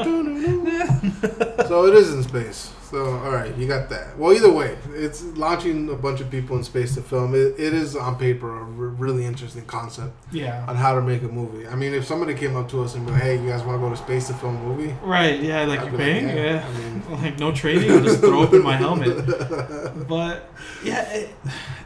So 1.68 1.86
it 1.86 1.94
is 1.96 2.14
in 2.14 2.24
space. 2.24 2.72
So 2.92 3.06
all 3.06 3.32
right, 3.32 3.56
you 3.58 3.68
got 3.68 3.88
that. 3.90 4.18
Well, 4.18 4.34
either 4.34 4.52
way, 4.52 4.78
it's 4.90 5.24
launching 5.38 5.90
a 5.90 5.96
bunch 5.96 6.20
of 6.20 6.30
people 6.30 6.58
in 6.58 6.64
space 6.64 6.96
to 6.96 7.02
film. 7.02 7.34
It, 7.34 7.58
it 7.58 7.74
is 7.74 7.96
on 7.96 8.18
paper 8.18 8.60
a 8.60 8.64
really 8.64 9.26
interesting 9.26 9.64
concept 9.66 10.14
yeah. 10.34 10.66
on 10.68 10.76
how 10.76 10.96
to 10.96 11.02
make 11.02 11.22
a 11.22 11.30
movie. 11.30 11.66
I 11.68 11.76
mean, 11.76 11.94
if 11.94 12.06
somebody 12.06 12.34
came 12.34 12.58
up 12.58 12.68
to 12.72 12.84
us 12.84 12.96
and 12.96 13.06
be 13.06 13.14
like, 13.14 13.22
"Hey, 13.22 13.42
you 13.42 13.48
guys 13.48 13.64
want 13.64 13.78
to 13.78 13.82
go 13.88 13.90
to 13.90 13.96
space 13.96 14.28
to 14.28 14.34
film 14.34 14.58
a 14.58 14.60
movie?" 14.60 14.94
Right. 15.04 15.40
Yeah. 15.40 15.64
Like 15.64 15.80
I'd 15.80 15.92
you're 15.92 15.98
paying. 15.98 16.28
like, 16.28 16.36
yeah. 16.36 16.66
I 16.68 16.78
mean, 16.78 17.04
Like 17.22 17.40
no 17.40 17.52
training. 17.54 17.90
I'll 17.92 18.04
just 18.04 18.20
throw 18.20 18.42
open 18.42 18.62
my 18.62 18.76
helmet. 18.76 19.26
But 20.08 20.50
yeah, 20.84 21.10
it, 21.14 21.30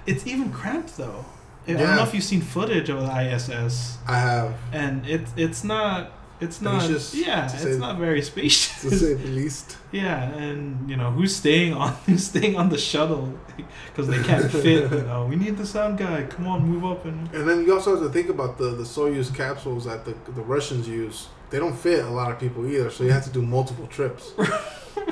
it's 0.08 0.26
even 0.26 0.52
cramped 0.52 0.98
though. 0.98 1.24
I 1.68 1.74
don't 1.74 1.96
know 1.96 2.04
if 2.04 2.14
you've 2.14 2.24
seen 2.24 2.42
footage 2.42 2.90
of 2.90 3.02
the 3.02 3.12
ISS, 3.34 3.98
I 4.08 4.18
have, 4.20 4.56
and 4.72 5.06
it's 5.08 5.32
it's 5.36 5.64
not. 5.64 6.12
It's 6.42 6.60
not. 6.62 6.82
Spacious, 6.82 7.16
Yeah, 7.16 7.46
it's 7.46 7.64
say- 7.64 7.78
not 7.78 7.98
very 7.98 8.20
to 8.20 8.26
spacious. 8.26 9.00
say 9.00 9.14
the 9.14 9.28
least. 9.30 9.78
Yeah, 9.94 10.24
and 10.36 10.90
you 10.90 10.98
know 10.98 11.10
who's 11.12 11.34
staying 11.34 11.74
on 11.74 11.94
who's 12.06 12.26
staying 12.28 12.58
on 12.58 12.68
the 12.68 12.78
shuttle 12.78 13.34
because 13.88 14.08
they 14.10 14.22
can't 14.22 14.52
fit. 14.52 14.92
You 14.92 15.02
know, 15.04 15.26
we 15.30 15.38
need 15.38 15.56
the 15.56 15.66
sound 15.66 15.98
guy. 15.98 16.24
Come 16.24 16.46
on, 16.48 16.66
move 16.68 16.84
up 16.84 17.06
and 17.06 17.34
And 17.34 17.48
then 17.48 17.64
you 17.66 17.74
also 17.74 17.92
have 17.96 18.04
to 18.04 18.10
think 18.10 18.28
about 18.30 18.58
the 18.58 18.72
the 18.82 18.84
Soyuz 18.84 19.34
capsules 19.34 19.86
that 19.86 20.04
the 20.04 20.14
the 20.34 20.42
Russians 20.42 20.88
use. 20.90 21.30
They 21.52 21.60
don't 21.60 21.78
fit 21.78 22.04
a 22.04 22.10
lot 22.10 22.30
of 22.32 22.38
people 22.40 22.66
either, 22.68 22.90
so 22.90 23.06
you 23.06 23.12
have 23.14 23.24
to 23.24 23.30
do 23.32 23.42
multiple 23.42 23.88
trips. 23.88 24.34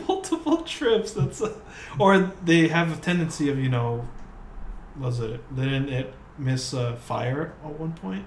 multiple 0.07 0.61
trips. 0.63 1.13
That's 1.13 1.41
uh, 1.41 1.53
or 1.99 2.31
they 2.43 2.67
have 2.67 2.91
a 2.91 2.97
tendency 3.01 3.49
of 3.49 3.57
you 3.57 3.69
know, 3.69 4.05
was 4.99 5.19
it 5.21 5.39
they 5.55 5.63
didn't 5.63 5.89
it 5.89 6.13
miss 6.43 6.73
uh, 6.73 6.95
fire 6.95 7.53
at 7.63 7.79
one 7.79 7.93
point? 7.93 8.25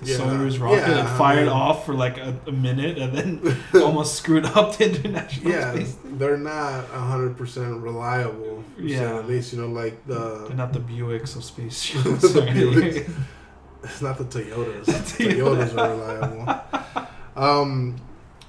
The 0.00 0.10
Yeah. 0.10 0.18
Soyuz 0.18 0.60
rocket 0.60 0.76
Yeah, 0.76 0.90
and 0.98 1.08
I 1.08 1.16
fired 1.18 1.46
mean- 1.46 1.48
off 1.48 1.86
for 1.86 1.94
like 1.94 2.18
a, 2.18 2.38
a 2.46 2.52
minute 2.52 2.98
and 2.98 3.16
then 3.16 3.56
almost 3.82 4.14
screwed 4.16 4.44
up 4.44 4.76
the 4.76 4.90
international 4.90 5.50
yeah, 5.50 5.72
space. 5.72 5.96
they're 6.04 6.36
not 6.36 6.84
hundred 6.88 7.36
percent 7.38 7.80
reliable. 7.82 8.62
Yeah. 8.78 9.18
At 9.18 9.26
least 9.26 9.52
you 9.54 9.60
know, 9.60 9.68
like 9.68 10.04
They're 10.06 10.18
the 10.48 10.54
not 10.54 10.72
the 10.74 10.80
Buicks 10.80 11.34
of 11.36 11.44
space 11.44 11.92
The. 12.02 12.42
Buicks. 12.42 13.10
it's 13.84 14.02
not 14.02 14.18
the 14.18 14.24
Toyotas. 14.24 14.84
Toyotas 14.84 15.72
are 15.78 15.90
reliable. 15.90 17.06
Um, 17.36 17.96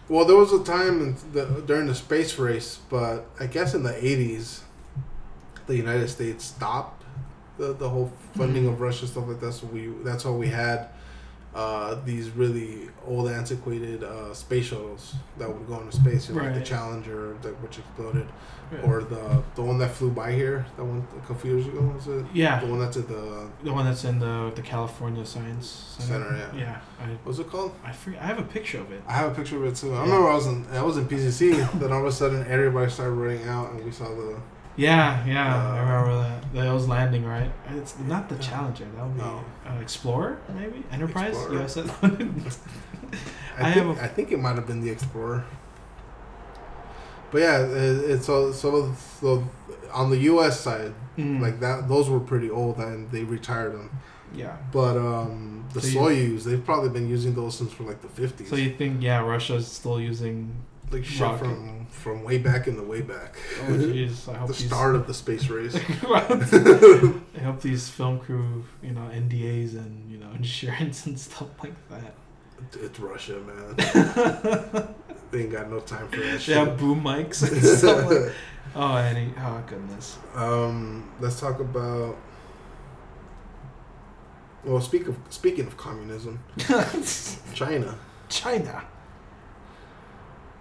well, 0.10 0.26
there 0.26 0.38
was 0.38 0.52
a 0.54 0.64
time 0.64 1.16
the, 1.34 1.46
during 1.66 1.88
the 1.88 1.96
space 1.96 2.38
race, 2.40 2.80
but 2.90 3.26
I 3.40 3.46
guess 3.48 3.74
in 3.74 3.84
the 3.84 3.92
'80s, 3.94 4.62
the 5.66 5.76
United 5.78 6.10
States 6.10 6.46
stopped 6.46 6.97
the, 7.58 7.74
the 7.74 7.90
whole 7.90 8.12
funding 8.36 8.64
Mhm. 8.66 8.74
of 8.74 8.82
Russia 8.82 9.08
stuff 9.08 9.28
like 9.28 9.40
that. 9.40 9.54
So 9.54 9.68
we 9.68 9.88
that's 10.04 10.26
why 10.26 10.32
we 10.32 10.48
had 10.48 10.90
uh, 11.56 11.96
these 12.06 12.30
really 12.30 12.88
old, 13.08 13.28
antiquated 13.30 14.04
uh, 14.04 14.32
space 14.32 14.66
shuttles 14.66 15.16
that 15.40 15.50
would 15.52 15.66
go 15.68 15.80
into 15.82 15.96
space, 15.96 16.30
you 16.30 16.36
know, 16.36 16.44
like 16.44 16.54
the 16.54 16.62
Challenger, 16.62 17.36
that, 17.42 17.60
which 17.64 17.80
exploded, 17.80 18.28
or 18.84 19.02
the 19.02 19.42
the 19.56 19.62
one 19.64 19.80
that 19.80 19.90
flew 19.90 20.12
by 20.12 20.32
here, 20.34 20.66
that 20.76 20.84
one 20.84 21.08
a 21.18 21.26
couple 21.28 21.50
years 21.50 21.66
ago, 21.66 21.80
was 21.96 22.08
it? 22.08 22.26
yeah, 22.32 22.60
The 22.60 22.68
one 22.68 22.78
that's 22.80 22.98
at 22.98 23.08
the 23.08 23.48
the 23.64 23.74
one 23.74 23.86
that's 23.86 24.04
in 24.04 24.20
the 24.20 24.52
the 24.54 24.62
California 24.62 25.26
Science 25.26 25.96
Center. 25.98 26.26
Center, 26.30 26.38
yeah. 26.54 26.60
Yeah, 26.60 26.82
I 27.04 27.18
what's 27.24 27.40
it 27.40 27.50
called? 27.50 27.72
I 27.84 27.92
forget, 27.92 28.22
I 28.22 28.26
have 28.28 28.40
a 28.40 28.44
picture 28.44 28.80
of 28.80 28.92
it. 28.92 29.02
I 29.08 29.14
have 29.14 29.32
a 29.32 29.36
picture 29.36 29.56
of 29.58 29.64
it 29.64 29.76
too. 29.76 29.94
I 29.94 29.96
Yeah. 29.96 30.02
remember 30.04 30.30
I 30.30 30.36
was 30.36 30.46
in 30.48 30.66
I 30.74 30.84
was 30.84 30.98
in 30.98 31.08
PCC. 31.08 31.54
then 31.80 31.92
all 31.92 32.02
of 32.02 32.06
a 32.06 32.12
sudden 32.12 32.46
everybody 32.48 32.92
started 32.92 33.14
running 33.14 33.48
out, 33.48 33.72
and 33.72 33.84
we 33.84 33.90
saw 33.92 34.04
the 34.10 34.36
Yeah, 34.78 35.26
yeah, 35.26 35.56
I 35.56 35.80
Uh, 35.80 35.82
remember 35.82 36.22
that. 36.22 36.54
That 36.54 36.74
was 36.74 36.88
landing 36.88 37.26
right. 37.26 37.52
It's 37.72 37.98
not 38.00 38.30
the 38.30 38.36
Challenger. 38.38 38.86
That 38.96 39.04
would 39.06 39.16
be 39.16 39.22
No. 39.22 39.44
uh, 39.68 39.80
Explorer, 39.82 40.38
maybe 40.56 40.84
Enterprise, 40.92 41.36
Explorer. 41.36 41.64
USS. 41.64 41.90
I, 43.58 43.70
I 43.70 43.74
think 43.74 43.86
have 43.88 43.98
a- 43.98 44.04
I 44.04 44.08
think 44.08 44.32
it 44.32 44.40
might 44.40 44.56
have 44.56 44.68
been 44.68 44.82
the 44.82 44.90
Explorer. 44.92 45.44
But 47.32 47.40
yeah, 47.42 47.60
it, 47.60 48.12
it's 48.12 48.26
so 48.26 48.52
so 48.54 48.94
so 49.20 49.44
on 49.94 50.10
the 50.10 50.18
U.S. 50.32 50.60
side, 50.62 50.94
Mm, 51.18 51.42
like 51.42 51.60
that, 51.62 51.88
those 51.90 52.08
were 52.12 52.20
pretty 52.20 52.50
old, 52.52 52.78
and 52.78 53.10
they 53.10 53.24
retired 53.24 53.74
them. 53.74 53.90
yeah. 54.36 54.56
But 54.72 54.98
um, 54.98 55.66
the 55.74 55.82
So 55.82 56.10
you- 56.10 56.36
Soyuz, 56.38 56.44
they've 56.44 56.64
probably 56.64 56.90
been 56.90 57.10
using 57.10 57.34
those 57.34 57.58
since 57.58 57.74
for 57.74 57.84
like 57.84 58.02
the 58.04 58.08
fifties. 58.08 58.50
So 58.50 58.56
you 58.56 58.76
think, 58.78 59.02
yeah, 59.02 59.20
Russia's 59.26 59.66
still 59.68 60.00
using? 60.00 60.54
Like 60.92 61.04
shit 61.06 61.22
rocket. 61.22 61.40
from 61.40 61.86
from 61.90 62.24
way 62.24 62.38
back 62.38 62.68
in 62.68 62.76
the 62.78 62.84
way 62.84 63.02
back. 63.02 63.36
Oh 63.68 63.72
jeez, 63.74 64.28
I 64.34 64.38
hope 64.38 64.48
the 64.50 64.54
these. 64.54 64.68
start 64.68 64.96
of 64.96 65.08
the 65.08 65.14
space 65.14 65.48
race. 65.50 65.76
I 66.04 67.40
hope 67.44 67.62
these 67.62 67.90
film 67.90 68.20
crew, 68.20 68.64
you 68.84 68.92
know, 68.92 69.02
NDAs 69.14 69.74
and 69.74 70.10
you 70.12 70.18
know 70.18 70.30
insurance 70.36 71.06
and 71.06 71.20
stuff 71.20 71.48
like 71.64 71.74
that. 71.90 72.14
it's 72.74 73.00
Russia, 73.00 73.40
man. 73.40 73.76
they 75.32 75.42
ain't 75.42 75.52
got 75.52 75.70
no 75.70 75.80
time 75.80 76.08
for 76.08 76.18
that 76.18 76.32
They 76.34 76.38
shit. 76.38 76.58
have 76.58 76.78
boom 76.78 77.04
mics 77.04 77.50
and 77.50 77.62
stuff 77.64 78.10
like. 78.10 78.34
Oh, 78.76 78.96
any, 78.98 79.34
oh 79.40 79.64
goodness. 79.66 80.18
Um, 80.36 81.10
let's 81.20 81.40
talk 81.40 81.60
about. 81.60 82.16
Well, 84.64 84.82
speak 84.82 85.08
of 85.08 85.18
speaking 85.30 85.66
of 85.66 85.78
communism, 85.78 86.40
China. 87.54 87.98
China. 88.30 88.86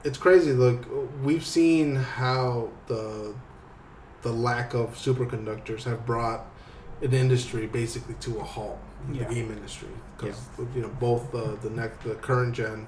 It's 0.06 0.18
crazy. 0.18 0.52
Look, 0.52 0.78
we've 1.22 1.44
seen 1.44 1.96
how 1.96 2.70
the 2.86 3.34
the 4.22 4.32
lack 4.32 4.74
of 4.74 4.94
superconductors 4.96 5.82
have 5.84 6.06
brought 6.06 6.46
an 7.02 7.12
industry 7.12 7.66
basically 7.66 8.14
to 8.26 8.38
a 8.38 8.42
halt. 8.44 8.78
Yeah. 9.12 9.24
The 9.28 9.34
game 9.34 9.50
industry, 9.52 9.88
because 10.16 10.38
you 10.74 10.82
know 10.82 10.92
both 11.00 11.30
the 11.32 11.58
the 11.60 11.70
next 11.70 12.02
the 12.04 12.14
current 12.28 12.54
gen, 12.54 12.86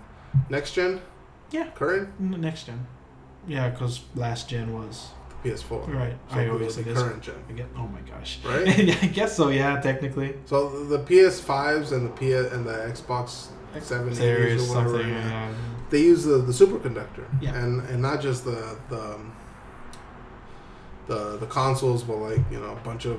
next 0.49 0.73
gen, 0.73 1.01
Yeah. 1.51 1.69
current 1.75 2.09
Next 2.21 2.65
gen. 2.67 2.87
Yeah, 3.47 3.69
because 3.71 4.01
last 4.15 4.49
gen 4.49 4.73
was 4.75 5.09
PS4. 5.45 5.87
right. 5.95 6.17
So 6.31 6.37
I 6.39 6.43
it 6.43 6.51
always 6.51 6.77
was 6.77 6.85
the 6.85 6.93
current 6.95 7.23
gen, 7.23 7.37
I 7.49 7.53
get, 7.53 7.67
oh 7.77 7.87
my 7.97 8.01
gosh. 8.01 8.39
right? 8.45 8.67
I 9.03 9.07
guess 9.19 9.37
so. 9.37 9.49
Yeah, 9.49 9.81
technically. 9.81 10.35
so 10.47 10.85
the 10.85 10.99
PS5s 10.99 11.93
and 11.93 12.07
the 12.07 12.11
P 12.11 12.33
and 12.33 12.67
the 12.67 12.73
Xbox 12.95 13.49
Seven 13.83 14.15
Series 14.15 14.71
or 14.71 14.75
whatever, 14.75 14.91
something. 14.99 15.09
yeah. 15.11 15.29
Yeah. 15.29 15.55
they 15.91 16.01
use 16.03 16.25
the, 16.25 16.39
the 16.39 16.53
superconductor 16.53 17.25
Yeah. 17.41 17.55
and 17.57 17.81
and 17.89 18.03
not 18.03 18.21
just 18.21 18.45
the 18.45 18.77
the 18.91 19.01
um, 19.15 19.33
the 21.07 21.37
the 21.39 21.47
consoles 21.47 22.03
but 22.05 22.17
like 22.17 22.41
you 22.51 22.61
know 22.61 22.73
a 22.73 22.77
bunch 22.77 23.05
of 23.07 23.19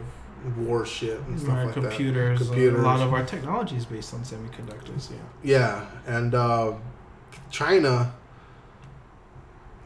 war 0.58 0.86
shit 0.86 1.20
and 1.28 1.40
stuff 1.40 1.52
Our 1.58 1.66
like 1.66 1.74
computers, 1.74 2.40
that 2.40 2.46
uh, 2.46 2.48
computers 2.50 2.80
A 2.80 2.84
lot 2.84 3.02
of 3.02 3.14
our 3.14 3.26
technology 3.26 3.76
is 3.76 3.86
based 3.86 4.14
on 4.14 4.22
semiconductors. 4.22 5.10
Yeah. 5.12 5.18
yeah 5.44 5.86
and 6.16 6.34
uh, 6.36 6.74
china 7.52 8.14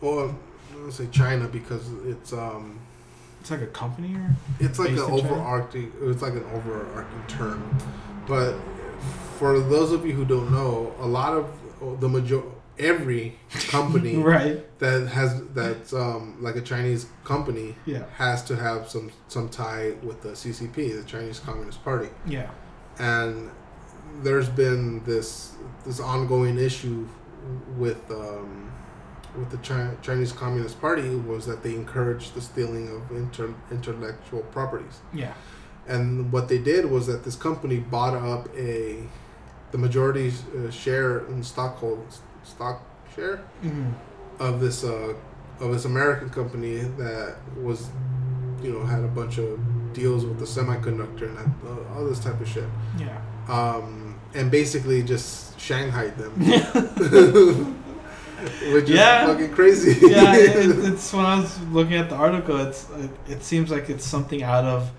well 0.01 0.37
let's 0.77 0.97
say 0.97 1.07
china 1.11 1.47
because 1.47 1.89
it's 2.05 2.33
um 2.33 2.79
It's 3.41 3.51
like 3.51 3.61
a 3.61 3.67
company 3.67 4.15
or. 4.15 4.35
it's 4.59 4.77
like 4.79 4.89
an 4.89 4.95
Based 4.95 5.09
in 5.09 5.17
China? 5.19 5.33
overarching 5.33 5.91
it's 6.01 6.21
like 6.21 6.33
an 6.33 6.45
overarching 6.53 7.23
term 7.27 7.77
but 8.27 8.55
for 9.43 9.59
those 9.59 9.91
of 9.91 10.05
you 10.05 10.13
who 10.13 10.23
don't 10.23 10.49
know 10.53 10.93
a 11.01 11.05
lot 11.19 11.33
of 11.33 11.99
the 12.01 12.07
major 12.07 12.41
every 12.79 13.37
company 13.75 14.15
Right. 14.35 14.57
that 14.79 15.07
has 15.09 15.29
that's 15.59 15.91
um, 15.93 16.37
like 16.45 16.55
a 16.55 16.61
Chinese 16.61 17.03
company 17.25 17.75
Yeah. 17.85 18.03
has 18.23 18.41
to 18.45 18.55
have 18.55 18.79
some 18.93 19.11
some 19.27 19.49
tie 19.49 19.87
with 20.01 20.21
the 20.25 20.29
CCP, 20.41 20.75
the 21.01 21.03
Chinese 21.15 21.39
Communist 21.47 21.83
Party, 21.83 22.09
Yeah. 22.25 22.49
and 22.99 23.51
there's 24.25 24.47
been 24.63 25.03
this 25.03 25.29
this 25.85 25.99
ongoing 25.99 26.57
issue 26.69 27.05
with 27.77 28.01
um, 28.11 28.71
with 29.37 29.49
the 29.55 29.57
Chi- 29.67 29.95
Chinese 30.07 30.31
Communist 30.31 30.79
Party 30.79 31.09
was 31.31 31.45
that 31.49 31.59
they 31.63 31.73
encouraged 31.83 32.29
the 32.37 32.41
stealing 32.49 32.85
of 32.95 33.01
inter- 33.23 33.55
intellectual 33.71 34.41
properties, 34.55 34.97
Yeah. 35.23 35.33
and 35.95 36.31
what 36.33 36.47
they 36.51 36.59
did 36.71 36.83
was 36.95 37.03
that 37.11 37.19
this 37.27 37.35
company 37.47 37.77
bought 37.95 38.15
up 38.33 38.43
a 38.55 39.03
the 39.73 39.77
majority 39.77 40.27
uh, 40.55 40.71
share 40.71 41.11
in 41.31 41.41
stockhold 41.41 42.01
stock 42.43 42.77
share 43.15 43.37
Mm. 43.63 43.91
of 44.39 44.59
this 44.63 44.83
uh, 44.83 45.13
of 45.63 45.67
this 45.73 45.85
American 45.85 46.29
company 46.29 46.75
that 47.01 47.35
was, 47.67 47.79
you 48.63 48.71
know, 48.73 48.81
had 48.93 49.03
a 49.03 49.07
bunch 49.19 49.37
of 49.39 49.47
deals 49.93 50.25
with 50.25 50.37
the 50.39 50.45
semiconductor 50.55 51.25
and 51.29 51.37
that, 51.37 51.49
uh, 51.69 51.93
all 51.95 52.03
this 52.11 52.19
type 52.19 52.39
of 52.41 52.47
shit, 52.47 52.69
Yeah. 52.97 53.17
um, 53.47 54.15
and 54.37 54.49
basically 54.51 55.03
just 55.03 55.59
shanghaied 55.59 56.15
them, 56.17 56.33
which 58.73 58.89
Yeah. 58.89 59.23
is 59.23 59.29
fucking 59.31 59.53
crazy. 59.53 59.91
yeah, 60.07 60.35
it, 60.35 60.85
it's 60.89 61.13
when 61.13 61.25
I 61.25 61.39
was 61.39 61.59
looking 61.77 61.95
at 62.03 62.09
the 62.09 62.15
article, 62.15 62.57
it's 62.67 62.87
it, 63.03 63.11
it 63.33 63.43
seems 63.43 63.69
like 63.71 63.89
it's 63.89 64.05
something 64.05 64.43
out 64.43 64.65
of 64.65 64.91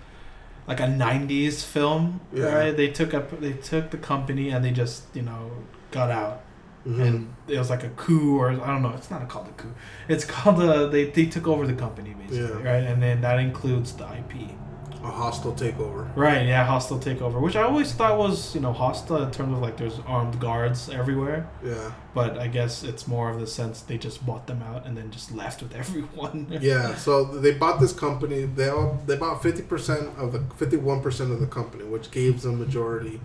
like 0.67 0.79
a 0.79 0.87
'90s 0.87 1.63
film, 1.63 2.21
Yeah. 2.33 2.45
right? 2.55 2.75
They 2.75 2.87
took 2.89 3.13
up 3.13 3.39
they 3.39 3.53
took 3.53 3.91
the 3.91 3.97
company 3.97 4.49
and 4.49 4.63
they 4.65 4.71
just 4.71 5.03
you 5.13 5.21
know 5.21 5.51
got 5.91 6.09
out, 6.11 6.41
Mhm. 6.87 7.01
and 7.07 7.33
it 7.47 7.57
was 7.57 7.69
like 7.69 7.83
a 7.83 7.89
coup 7.89 8.37
or 8.39 8.49
I 8.49 8.67
don't 8.73 8.81
know. 8.81 8.93
It's 8.95 9.09
not 9.11 9.27
called 9.29 9.47
a 9.47 9.61
coup. 9.61 9.73
It's 10.07 10.25
called 10.25 10.61
a 10.61 10.87
they 10.89 11.05
they 11.05 11.25
took 11.25 11.47
over 11.47 11.65
the 11.67 11.73
company 11.85 12.15
basically, 12.19 12.63
Yeah. 12.63 12.71
right? 12.71 12.83
And 12.83 13.01
then 13.01 13.21
that 13.21 13.39
includes 13.39 13.93
the 13.93 14.05
IP. 14.05 14.33
A 15.05 15.11
hostile 15.11 15.53
takeover. 15.53 16.09
Right, 16.15 16.45
yeah, 16.47 16.65
hostile 16.65 16.99
takeover, 16.99 17.39
which 17.39 17.55
I 17.55 17.63
always 17.63 17.91
thought 17.93 18.17
was, 18.17 18.53
you 18.55 18.61
know, 18.61 18.73
hostile 18.73 19.23
in 19.23 19.31
terms 19.31 19.53
of 19.53 19.59
like 19.61 19.77
there's 19.77 19.99
armed 20.07 20.39
guards 20.39 20.89
everywhere. 20.89 21.47
Yeah, 21.63 21.91
But 22.13 22.37
I 22.39 22.47
guess 22.47 22.83
it's 22.83 23.07
more 23.07 23.29
of 23.29 23.39
the 23.39 23.47
sense 23.47 23.81
they 23.81 23.97
just 23.97 24.25
bought 24.25 24.47
them 24.47 24.61
out 24.63 24.85
and 24.85 24.97
then 24.97 25.11
just 25.11 25.31
left 25.41 25.61
with 25.61 25.73
everyone. 25.75 26.47
yeah. 26.61 26.95
So 26.95 27.23
they 27.23 27.51
bought 27.53 27.79
this 27.79 27.93
company. 27.93 28.45
They 28.45 28.69
all, 28.69 28.99
they 29.05 29.15
bought 29.15 29.41
fifty 29.43 29.61
percent 29.63 30.09
of 30.17 30.31
the 30.33 30.41
fifty 30.55 30.77
one 30.77 31.01
percent 31.01 31.31
of 31.31 31.39
the 31.39 31.47
company, 31.47 31.83
which 31.83 32.11
gave 32.11 32.41
them 32.41 32.59
majority 32.59 33.19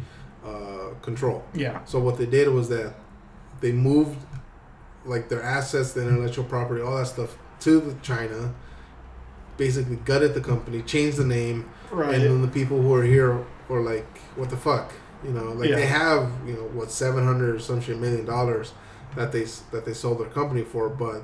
uh, 0.44 0.90
control. 1.02 1.42
yeah. 1.54 1.84
So 1.84 1.98
what 2.00 2.18
they 2.18 2.26
did 2.26 2.48
was 2.48 2.68
that 2.68 2.94
they 3.60 3.72
moved 3.72 4.18
like 5.04 5.28
their 5.28 5.42
assets, 5.42 5.92
the 5.92 6.02
intellectual 6.06 6.44
property, 6.44 6.82
all 6.82 6.96
that 6.98 7.06
stuff 7.06 7.36
to 7.60 7.98
China. 8.02 8.54
Basically, 9.64 9.96
gutted 10.10 10.32
the 10.32 10.40
company, 10.40 10.80
changed 10.94 11.18
the 11.18 11.24
name, 11.40 11.58
Right. 11.90 12.14
and 12.14 12.22
then 12.24 12.40
the 12.42 12.48
people 12.60 12.80
who 12.80 12.94
are 12.94 13.02
here 13.16 13.30
are 13.68 13.82
like, 13.92 14.10
"What 14.38 14.48
the 14.48 14.56
fuck?" 14.56 14.86
You 15.22 15.32
know, 15.36 15.48
like 15.60 15.68
Yeah. 15.68 15.76
they 15.80 15.86
have 15.86 16.22
you 16.46 16.54
know 16.54 16.66
what 16.78 16.90
seven 16.90 17.22
hundred 17.30 17.50
or 17.56 17.58
some 17.58 17.80
shit 17.84 17.98
million 18.06 18.24
dollars 18.24 18.72
that 19.16 19.32
they 19.32 19.44
that 19.72 19.84
they 19.84 19.92
sold 19.92 20.16
their 20.20 20.28
company 20.40 20.64
for, 20.64 20.88
but 20.88 21.20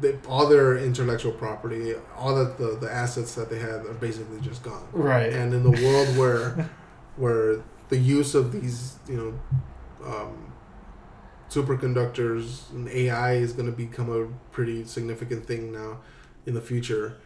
they, 0.00 0.12
all 0.28 0.46
their 0.48 0.76
intellectual 0.76 1.32
property, 1.44 1.94
all 2.18 2.34
the, 2.34 2.46
the 2.62 2.68
the 2.84 2.90
assets 2.92 3.34
that 3.36 3.48
they 3.48 3.60
had 3.60 3.78
are 3.90 3.94
basically 4.08 4.40
just 4.40 4.60
gone 4.64 4.86
right. 4.92 5.32
and 5.32 5.54
in 5.54 5.62
the 5.62 5.76
world 5.86 6.08
where 6.20 6.68
where 7.22 7.62
the 7.90 7.96
use 8.18 8.34
of 8.34 8.50
these 8.56 8.96
you 9.08 9.16
know 9.20 9.30
um, 10.12 10.34
superconductors 11.48 12.70
and 12.72 12.88
AI 12.88 13.34
is 13.34 13.52
going 13.52 13.66
to 13.66 13.76
become 13.86 14.10
a 14.10 14.26
pretty 14.52 14.84
significant 14.84 15.46
thing 15.46 15.72
now. 15.72 15.98
in 16.46 16.54
the 16.54 16.60
future, 16.60 17.16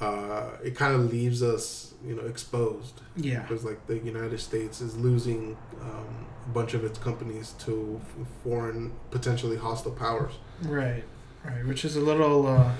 uh, 0.00 0.50
it 0.62 0.74
kind 0.76 0.94
of 0.94 1.10
leaves 1.12 1.42
us, 1.42 1.94
you 2.06 2.14
know, 2.14 2.22
exposed 2.26 3.00
Yeah. 3.16 3.42
because 3.42 3.64
like 3.64 3.86
the 3.86 3.98
United 3.98 4.38
States 4.40 4.80
is 4.80 4.96
losing 4.96 5.56
um, 5.80 6.26
a 6.46 6.50
bunch 6.50 6.74
of 6.74 6.84
its 6.84 6.98
companies 6.98 7.54
to 7.60 8.00
f- 8.02 8.26
foreign, 8.44 8.92
potentially 9.10 9.56
hostile 9.56 9.92
powers. 9.92 10.32
Right. 10.62 11.04
Right. 11.44 11.64
Which 11.66 11.84
is 11.84 11.96
a 11.96 12.00
little, 12.00 12.46
uh, 12.46 12.72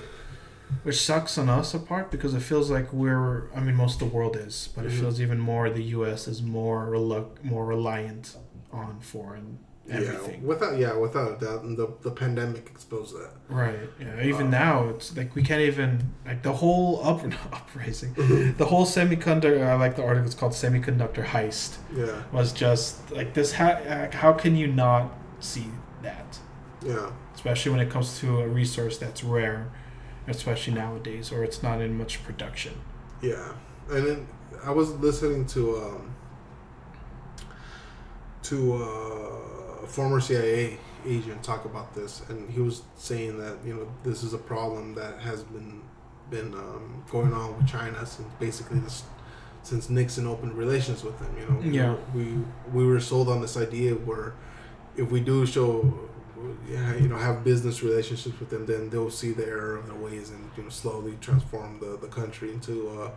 which 0.82 1.00
sucks 1.00 1.38
on 1.38 1.48
us 1.48 1.72
apart 1.74 2.10
because 2.10 2.34
it 2.34 2.40
feels 2.40 2.70
like 2.70 2.92
we're. 2.92 3.48
I 3.54 3.60
mean, 3.60 3.76
most 3.76 4.02
of 4.02 4.08
the 4.10 4.14
world 4.16 4.36
is, 4.36 4.68
but 4.74 4.84
it 4.84 4.90
Mhm. 4.92 5.00
feels 5.00 5.20
even 5.20 5.38
more 5.38 5.70
the 5.70 5.84
U.S. 5.98 6.26
is 6.26 6.42
more 6.42 6.86
relu- 6.88 7.42
more 7.44 7.64
reliant 7.64 8.36
on 8.72 8.98
foreign 9.00 9.58
everything. 9.90 10.40
Yeah, 10.40 10.46
without 10.46 10.78
yeah, 10.78 10.94
without 10.96 11.28
a 11.40 11.44
doubt, 11.44 11.62
and 11.64 11.76
the 11.76 11.88
the 12.02 12.10
pandemic 12.10 12.66
exposed 12.68 13.14
that. 13.14 13.30
Right. 13.48 13.88
Yeah. 14.00 14.22
Even 14.22 14.46
Uh, 14.48 14.50
now, 14.64 14.88
it's 14.90 15.16
like 15.16 15.34
we 15.34 15.42
can't 15.42 15.60
even 15.62 16.12
like 16.26 16.42
the 16.42 16.52
whole 16.52 17.00
up 17.04 17.22
uprising, 17.52 18.12
the 18.58 18.66
whole 18.66 18.86
semiconductor. 18.86 19.64
I 19.66 19.74
like 19.74 19.96
the 19.96 20.04
article. 20.04 20.26
It's 20.26 20.34
called 20.34 20.52
"Semiconductor 20.52 21.24
Heist." 21.24 21.76
Yeah, 21.94 22.22
Was 22.32 22.52
just 22.52 23.10
like 23.12 23.34
this. 23.34 23.52
How 23.52 24.08
how 24.12 24.32
can 24.32 24.56
you 24.56 24.66
not 24.68 25.12
see 25.40 25.66
that? 26.02 26.38
yeah, 26.84 27.10
Especially 27.34 27.72
when 27.72 27.80
it 27.80 27.90
comes 27.90 28.18
to 28.20 28.40
a 28.40 28.48
resource 28.48 28.98
that's 28.98 29.24
rare, 29.24 29.70
especially 30.28 30.74
nowadays, 30.74 31.32
or 31.32 31.42
it's 31.42 31.62
not 31.62 31.80
in 31.80 31.96
much 31.98 32.22
production. 32.24 32.74
yeah. 33.22 33.52
And 33.90 34.06
then 34.06 34.26
I 34.64 34.70
was 34.72 34.90
listening 35.06 35.46
to 35.54 35.60
um 35.78 36.14
to 38.42 38.74
uh, 38.74 39.45
a 39.86 39.88
former 39.88 40.20
CIA 40.20 40.78
agent 41.06 41.42
talk 41.42 41.64
about 41.64 41.94
this, 41.94 42.22
and 42.28 42.50
he 42.50 42.60
was 42.60 42.82
saying 42.96 43.38
that 43.38 43.56
you 43.64 43.74
know 43.74 43.88
this 44.02 44.22
is 44.22 44.32
a 44.34 44.38
problem 44.38 44.94
that 44.94 45.18
has 45.20 45.42
been 45.44 45.82
been 46.30 46.52
um, 46.54 47.04
going 47.10 47.32
on 47.32 47.56
with 47.56 47.66
China 47.68 48.04
since 48.04 48.28
basically 48.40 48.80
this 48.80 49.04
since 49.62 49.88
Nixon 49.90 50.26
opened 50.26 50.54
relations 50.54 51.02
with 51.04 51.18
them. 51.18 51.32
You 51.38 51.46
know, 51.48 51.60
Yeah. 51.78 51.96
we 52.14 52.38
we 52.72 52.86
were 52.86 53.00
sold 53.00 53.28
on 53.28 53.40
this 53.40 53.56
idea 53.56 53.94
where 53.94 54.34
if 54.96 55.10
we 55.10 55.20
do 55.20 55.46
show 55.46 55.92
yeah, 56.68 56.94
you 56.96 57.08
know 57.08 57.16
have 57.16 57.44
business 57.44 57.82
relationships 57.82 58.38
with 58.40 58.50
them, 58.50 58.66
then 58.66 58.90
they'll 58.90 59.10
see 59.10 59.32
the 59.32 59.46
error 59.46 59.76
of 59.76 59.86
their 59.86 59.96
ways 59.96 60.30
and 60.30 60.50
you 60.56 60.62
know 60.64 60.68
slowly 60.68 61.16
transform 61.20 61.78
the, 61.80 61.96
the 62.00 62.08
country 62.08 62.52
into 62.52 62.88
a 63.02 63.10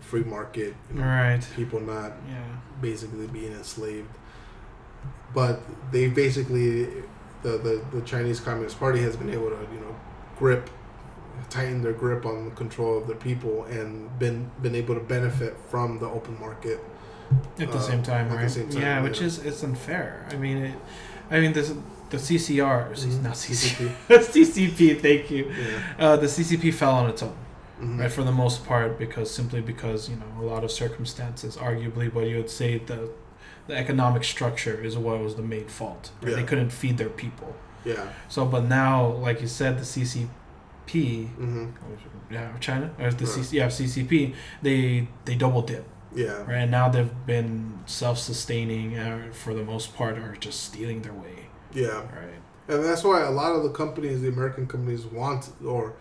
free 0.00 0.24
market. 0.24 0.74
You 0.90 1.00
know, 1.00 1.04
Right. 1.06 1.42
people 1.56 1.80
not 1.80 2.12
Yeah. 2.28 2.42
basically 2.80 3.26
being 3.26 3.52
enslaved. 3.52 4.08
But 5.34 5.60
they 5.92 6.08
basically, 6.08 6.84
the, 7.42 7.58
the, 7.58 7.84
the 7.92 8.00
Chinese 8.02 8.40
Communist 8.40 8.78
Party 8.78 9.00
has 9.00 9.16
been 9.16 9.30
able 9.30 9.50
to, 9.50 9.56
you 9.72 9.80
know, 9.80 9.94
grip, 10.36 10.68
tighten 11.50 11.82
their 11.82 11.92
grip 11.92 12.24
on 12.26 12.46
the 12.46 12.50
control 12.52 12.98
of 12.98 13.06
their 13.06 13.16
people 13.16 13.64
and 13.64 14.16
been 14.18 14.50
been 14.62 14.74
able 14.74 14.94
to 14.94 15.00
benefit 15.00 15.56
from 15.70 15.98
the 15.98 16.06
open 16.06 16.38
market. 16.40 16.80
At 17.58 17.72
the 17.72 17.78
Uh, 17.78 17.80
same 17.80 18.02
time, 18.02 18.26
at 18.26 18.30
the 18.32 18.36
right? 18.36 18.50
same 18.50 18.68
time, 18.68 18.82
yeah, 18.82 19.02
which 19.02 19.20
is 19.22 19.38
it's 19.38 19.62
unfair. 19.62 20.26
I 20.30 20.36
mean, 20.36 20.58
it, 20.58 20.74
I 21.30 21.40
mean 21.40 21.52
this 21.52 21.72
the 22.10 22.18
CCR, 22.18 22.90
Mhm. 22.92 23.22
not 23.22 23.32
CCP, 23.36 23.90
CCP. 24.08 24.76
CCP. 24.76 25.00
Thank 25.00 25.30
you. 25.30 25.50
Yeah. 25.50 26.06
Uh, 26.06 26.16
the 26.16 26.26
CCP 26.28 26.70
fell 26.74 26.94
on 26.94 27.08
its 27.10 27.22
own. 27.22 27.34
Mhm. 27.80 27.98
right 27.98 28.12
for 28.12 28.22
the 28.22 28.30
most 28.44 28.64
part 28.64 28.96
because 28.98 29.28
simply 29.30 29.60
because 29.60 30.08
you 30.08 30.14
know 30.16 30.30
a 30.44 30.46
lot 30.52 30.62
of 30.62 30.70
circumstances 30.70 31.56
arguably 31.56 32.08
but 32.14 32.24
you 32.28 32.36
would 32.36 32.50
say 32.50 32.78
the 32.78 33.08
the 33.68 33.76
economic 33.76 34.24
structure 34.24 34.76
is 34.82 34.96
what 34.96 35.20
was 35.20 35.34
the 35.36 35.42
main 35.42 35.68
fault 35.68 36.10
right? 36.22 36.34
they 36.36 36.42
couldn't 36.42 36.70
feed 36.70 36.98
their 36.98 37.08
people 37.24 37.54
Yeah. 37.84 38.08
so 38.28 38.44
but 38.44 38.64
now 38.64 39.06
like 39.26 39.40
you 39.40 39.48
said 39.48 39.78
the 39.78 39.82
ccp 39.84 41.28
hmm 41.28 41.66
yeah 42.30 42.56
china 42.58 42.90
or 42.98 43.10
the 43.10 43.24
Right. 43.24 43.34
CC, 43.44 43.52
yeah 43.52 43.66
ccp 43.68 44.34
they 44.62 45.08
they 45.24 45.34
double 45.36 45.62
dip 45.62 45.84
Yeah. 46.14 46.42
right 46.42 46.62
and 46.64 46.70
now 46.70 46.88
they've 46.88 47.14
been 47.26 47.78
self-sustaining 47.86 48.98
uh, 48.98 49.28
for 49.32 49.54
the 49.54 49.64
most 49.64 49.94
part 49.96 50.18
or 50.18 50.36
just 50.38 50.58
stealing 50.64 51.02
their 51.02 51.14
way 51.14 51.46
Yeah. 51.72 52.00
right 52.20 52.40
And 52.68 52.84
that's 52.84 53.02
why 53.04 53.18
a 53.22 53.30
lot 53.42 53.52
of 53.56 53.62
the 53.66 53.70
companies, 53.82 54.16
the 54.26 54.28
American 54.36 54.66
companies, 54.74 55.04
want 55.18 55.42
or 55.74 55.94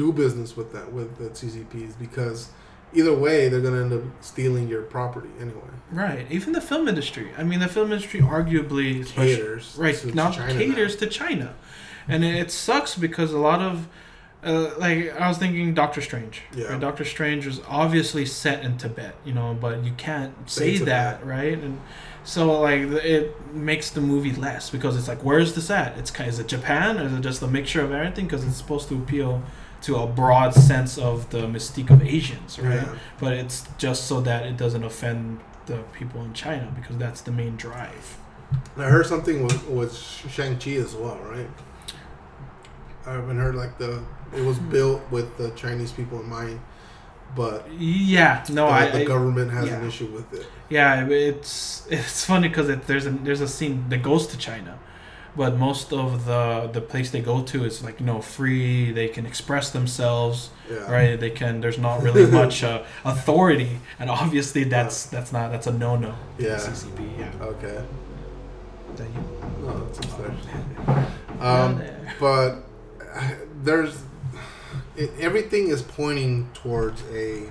do 0.00 0.06
business 0.12 0.50
with 0.58 0.70
that 0.74 0.86
with 0.96 1.10
the 1.20 1.28
CCPs 1.38 1.92
because 2.06 2.38
either 2.92 3.14
way 3.14 3.48
they're 3.48 3.60
gonna 3.60 3.82
end 3.82 3.92
up 3.92 4.02
stealing 4.20 4.68
your 4.68 4.82
property 4.82 5.30
anyway. 5.40 5.60
right 5.92 6.26
even 6.30 6.52
the 6.52 6.60
film 6.60 6.88
industry 6.88 7.30
i 7.38 7.42
mean 7.42 7.60
the 7.60 7.68
film 7.68 7.92
industry 7.92 8.20
arguably 8.20 9.06
Caters 9.06 9.76
right 9.78 9.94
to 9.96 10.14
now 10.14 10.30
China 10.30 10.52
caters 10.52 10.96
to 10.96 11.06
China, 11.06 11.54
and 12.08 12.24
it 12.24 12.50
sucks 12.50 12.96
because 12.96 13.32
a 13.32 13.38
lot 13.38 13.60
of 13.60 13.88
uh, 14.42 14.70
like 14.78 15.14
I 15.20 15.28
was 15.28 15.38
thinking 15.38 15.74
Doctor 15.74 16.00
Strange. 16.00 16.42
Yeah. 16.54 16.68
right? 16.68 16.80
Doctor 16.80 17.04
Strange 17.04 17.46
was 17.46 17.60
obviously 17.68 18.24
set 18.24 18.64
in 18.64 18.78
Tibet, 18.78 19.14
you 19.24 19.34
know, 19.34 19.56
but 19.60 19.84
you 19.84 19.92
can't 19.92 20.48
say 20.48 20.78
that, 20.78 21.24
right? 21.24 21.58
And 21.58 21.80
so 22.24 22.60
like 22.60 22.80
it 22.80 23.54
makes 23.54 23.90
the 23.90 24.00
movie 24.00 24.32
less 24.32 24.70
because 24.70 24.96
it's 24.96 25.08
like 25.08 25.22
where's 25.24 25.54
this 25.54 25.70
at? 25.70 25.98
It's 25.98 26.10
kind 26.10 26.28
is 26.28 26.38
it 26.38 26.46
Japan 26.46 26.98
or 26.98 27.04
is 27.04 27.12
it 27.12 27.20
just 27.20 27.42
a 27.42 27.48
mixture 27.48 27.82
of 27.82 27.92
everything? 27.92 28.26
Because 28.26 28.44
it's 28.44 28.56
supposed 28.56 28.88
to 28.88 28.96
appeal 28.96 29.42
to 29.82 29.96
a 29.96 30.06
broad 30.06 30.54
sense 30.54 30.98
of 30.98 31.30
the 31.30 31.46
mystique 31.46 31.90
of 31.90 32.02
Asians, 32.02 32.58
right? 32.58 32.74
Yeah. 32.74 32.94
But 33.18 33.32
it's 33.34 33.64
just 33.78 34.06
so 34.06 34.20
that 34.20 34.46
it 34.46 34.56
doesn't 34.56 34.84
offend 34.84 35.40
the 35.66 35.78
people 35.92 36.22
in 36.22 36.34
China 36.34 36.72
because 36.74 36.98
that's 36.98 37.20
the 37.22 37.32
main 37.32 37.56
drive. 37.56 38.18
I 38.76 38.84
heard 38.84 39.06
something 39.06 39.44
with, 39.44 39.66
with 39.68 39.96
Shang 39.96 40.58
Chi 40.58 40.72
as 40.72 40.94
well, 40.94 41.18
right? 41.18 41.48
I 43.06 43.12
haven't 43.12 43.38
heard 43.38 43.54
like 43.54 43.78
the 43.78 44.02
it 44.34 44.44
was 44.44 44.58
built 44.58 45.02
with 45.10 45.36
the 45.36 45.50
Chinese 45.50 45.92
people 45.92 46.20
in 46.20 46.28
mind, 46.28 46.60
but 47.34 47.66
Yeah, 47.72 48.44
no, 48.50 48.66
the, 48.66 48.72
I, 48.72 48.90
the 48.90 49.04
government 49.04 49.50
has 49.52 49.68
an 49.68 49.86
issue 49.86 50.06
with 50.06 50.32
it. 50.32 50.46
Yeah, 50.68 51.06
it's 51.06 51.86
it's 51.90 52.24
funny 52.24 52.48
because 52.48 52.68
it, 52.68 52.86
there's 52.86 53.06
a 53.06 53.10
there's 53.10 53.40
a 53.40 53.48
scene 53.48 53.88
that 53.88 54.02
goes 54.02 54.26
to 54.28 54.38
China, 54.38 54.78
but 55.40 55.56
most 55.56 55.90
of 55.90 56.26
the 56.26 56.68
the 56.76 56.82
place 56.82 57.08
they 57.14 57.22
go 57.32 57.36
to 57.52 57.64
is 57.64 57.82
like 57.86 57.96
you 58.00 58.04
know 58.04 58.20
free. 58.20 58.92
They 58.92 59.08
can 59.08 59.24
express 59.24 59.70
themselves, 59.70 60.50
Yeah. 60.70 60.92
right? 60.96 61.16
They 61.18 61.30
can. 61.30 61.62
There's 61.62 61.78
not 61.78 62.02
really 62.02 62.26
much 62.42 62.62
uh, 62.62 62.82
authority, 63.04 63.72
and 63.98 64.10
obviously 64.10 64.64
that's 64.64 65.06
that's 65.06 65.32
not 65.32 65.50
that's 65.52 65.66
a 65.66 65.72
no 65.72 65.96
no. 65.96 66.12
Yeah. 66.38 66.58
CCP. 66.58 66.98
Yeah. 67.18 67.32
Okay. 67.52 67.78
That 68.96 69.08
you? 69.14 69.22
No, 69.64 69.72
it's 69.88 69.98
upstairs. 70.00 70.40
Um, 71.40 71.70
but 72.20 72.48
there's 73.64 73.94
it, 74.96 75.10
everything 75.18 75.68
is 75.68 75.80
pointing 75.80 76.50
towards 76.52 77.00
a 77.24 77.48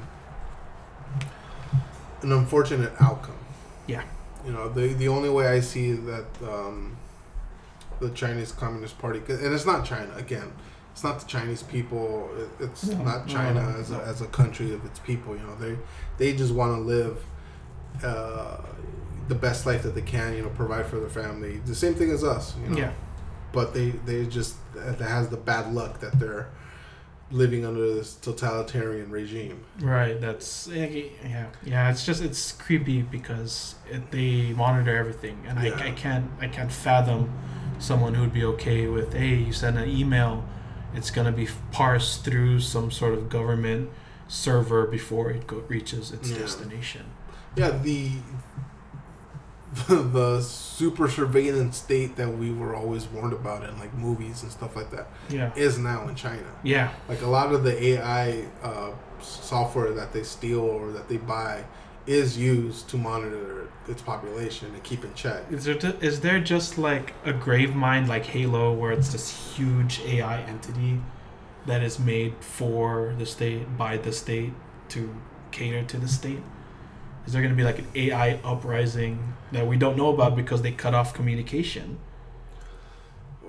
an 2.21 2.31
unfortunate 2.33 2.93
outcome. 2.99 3.41
Yeah. 3.87 4.03
You 4.45 4.51
know, 4.53 4.69
the 4.69 4.93
the 4.93 5.07
only 5.07 5.29
way 5.29 5.47
I 5.47 5.59
see 5.61 5.93
that 5.93 6.27
um, 6.43 6.97
the 7.99 8.09
Chinese 8.11 8.51
Communist 8.51 8.97
Party, 8.99 9.19
and 9.27 9.53
it's 9.53 9.65
not 9.65 9.85
China 9.85 10.13
again. 10.15 10.51
It's 10.91 11.03
not 11.03 11.19
the 11.19 11.27
Chinese 11.27 11.63
people. 11.63 12.29
It's 12.59 12.85
No, 12.87 13.03
not 13.03 13.27
no, 13.27 13.33
China 13.33 13.63
no, 13.71 13.79
as, 13.79 13.91
a, 13.91 13.97
as 14.01 14.21
a 14.21 14.27
country 14.27 14.73
of 14.73 14.83
its 14.85 14.99
people. 14.99 15.35
You 15.35 15.43
know, 15.43 15.55
they 15.55 15.77
they 16.17 16.35
just 16.37 16.53
want 16.53 16.75
to 16.75 16.81
live 16.81 17.23
uh, 18.03 18.57
the 19.27 19.35
best 19.35 19.65
life 19.65 19.83
that 19.83 19.95
they 19.95 20.01
can. 20.01 20.35
You 20.35 20.43
know, 20.43 20.49
provide 20.49 20.85
for 20.87 20.99
their 20.99 21.09
family. 21.09 21.57
The 21.65 21.75
same 21.75 21.93
thing 21.95 22.09
as 22.11 22.23
us. 22.23 22.55
You 22.63 22.69
know? 22.69 22.77
Yeah. 22.77 22.91
but 23.53 23.73
they 23.73 23.91
they 24.05 24.25
just 24.25 24.55
that 24.73 24.99
has 24.99 25.29
the 25.29 25.37
bad 25.37 25.73
luck 25.73 25.99
that 26.01 26.19
they're 26.19 26.49
living 27.31 27.65
under 27.65 27.93
this 27.93 28.15
totalitarian 28.15 29.11
regime. 29.11 29.63
Right. 29.79 30.19
That's 30.19 30.67
yeah. 30.67 31.45
Yeah. 31.65 31.91
It's 31.91 32.05
just 32.05 32.23
it's 32.23 32.51
creepy 32.53 33.01
because 33.03 33.75
it, 33.89 34.11
they 34.11 34.53
monitor 34.53 34.95
everything, 34.97 35.37
and 35.47 35.61
Yeah. 35.63 35.75
I, 35.75 35.87
I 35.87 35.91
can't 35.91 36.29
I 36.41 36.47
can't 36.47 36.71
fathom 36.71 37.31
someone 37.79 38.13
who 38.15 38.21
would 38.21 38.33
be 38.33 38.43
okay 38.43 38.87
with 38.87 39.13
hey 39.13 39.35
you 39.35 39.53
send 39.53 39.77
an 39.77 39.87
email, 39.89 40.43
it's 40.93 41.11
gonna 41.11 41.31
be 41.31 41.47
parsed 41.71 42.25
through 42.25 42.59
some 42.61 42.91
sort 42.91 43.13
of 43.13 43.29
government 43.29 43.89
server 44.27 44.85
before 44.85 45.31
it 45.31 45.47
go, 45.47 45.63
reaches 45.67 46.11
its 46.11 46.29
Yeah. 46.31 46.39
destination. 46.39 47.05
Yeah, 47.55 47.71
the, 47.71 48.11
the 49.87 49.95
the 50.19 50.41
super 50.41 51.07
surveillance 51.09 51.77
state 51.77 52.15
that 52.15 52.29
we 52.37 52.51
were 52.51 52.75
always 52.75 53.05
warned 53.07 53.33
about 53.33 53.63
in 53.63 53.77
like 53.79 53.93
movies 53.93 54.43
and 54.43 54.51
stuff 54.51 54.75
like 54.75 54.89
that 54.91 55.07
Yeah. 55.29 55.51
is 55.55 55.77
now 55.77 56.07
in 56.07 56.15
China. 56.15 56.47
Yeah. 56.63 56.91
Like 57.07 57.21
a 57.21 57.27
lot 57.27 57.53
of 57.53 57.63
the 57.63 57.81
AI 57.93 58.45
uh, 58.63 58.91
software 59.21 59.91
that 59.91 60.13
they 60.13 60.23
steal 60.23 60.59
or 60.61 60.91
that 60.91 61.07
they 61.09 61.17
buy 61.17 61.65
is 62.07 62.37
used 62.37 62.89
to 62.89 62.97
monitor 62.97 63.67
its 63.87 64.01
population 64.01 64.71
and 64.73 64.81
keep 64.83 65.03
in 65.03 65.13
check. 65.13 65.43
Is 65.51 65.65
there 65.65 65.75
ju- 65.75 65.97
is 66.01 66.21
there 66.21 66.39
just 66.39 66.77
like 66.77 67.13
a 67.25 67.33
Gravemind 67.33 68.07
like 68.07 68.25
Halo 68.25 68.73
where 68.73 68.91
it's 68.91 69.09
this 69.11 69.55
huge 69.55 70.01
AI 70.05 70.41
entity 70.43 70.99
that 71.67 71.83
is 71.83 71.99
made 71.99 72.33
for 72.39 73.13
the 73.19 73.25
state 73.25 73.77
by 73.77 73.97
the 73.97 74.11
state 74.11 74.53
to 74.89 75.13
cater 75.51 75.83
to 75.83 75.97
the 75.97 76.07
state? 76.07 76.41
Is 77.25 77.33
there 77.33 77.41
going 77.41 77.53
to 77.53 77.57
be 77.57 77.63
like 77.63 77.79
an 77.79 77.87
AI 77.95 78.39
uprising 78.43 79.33
that 79.51 79.67
we 79.67 79.77
don't 79.77 79.97
know 79.97 80.09
about 80.13 80.35
because 80.35 80.61
they 80.61 80.71
cut 80.71 80.93
off 80.93 81.13
communication? 81.13 81.99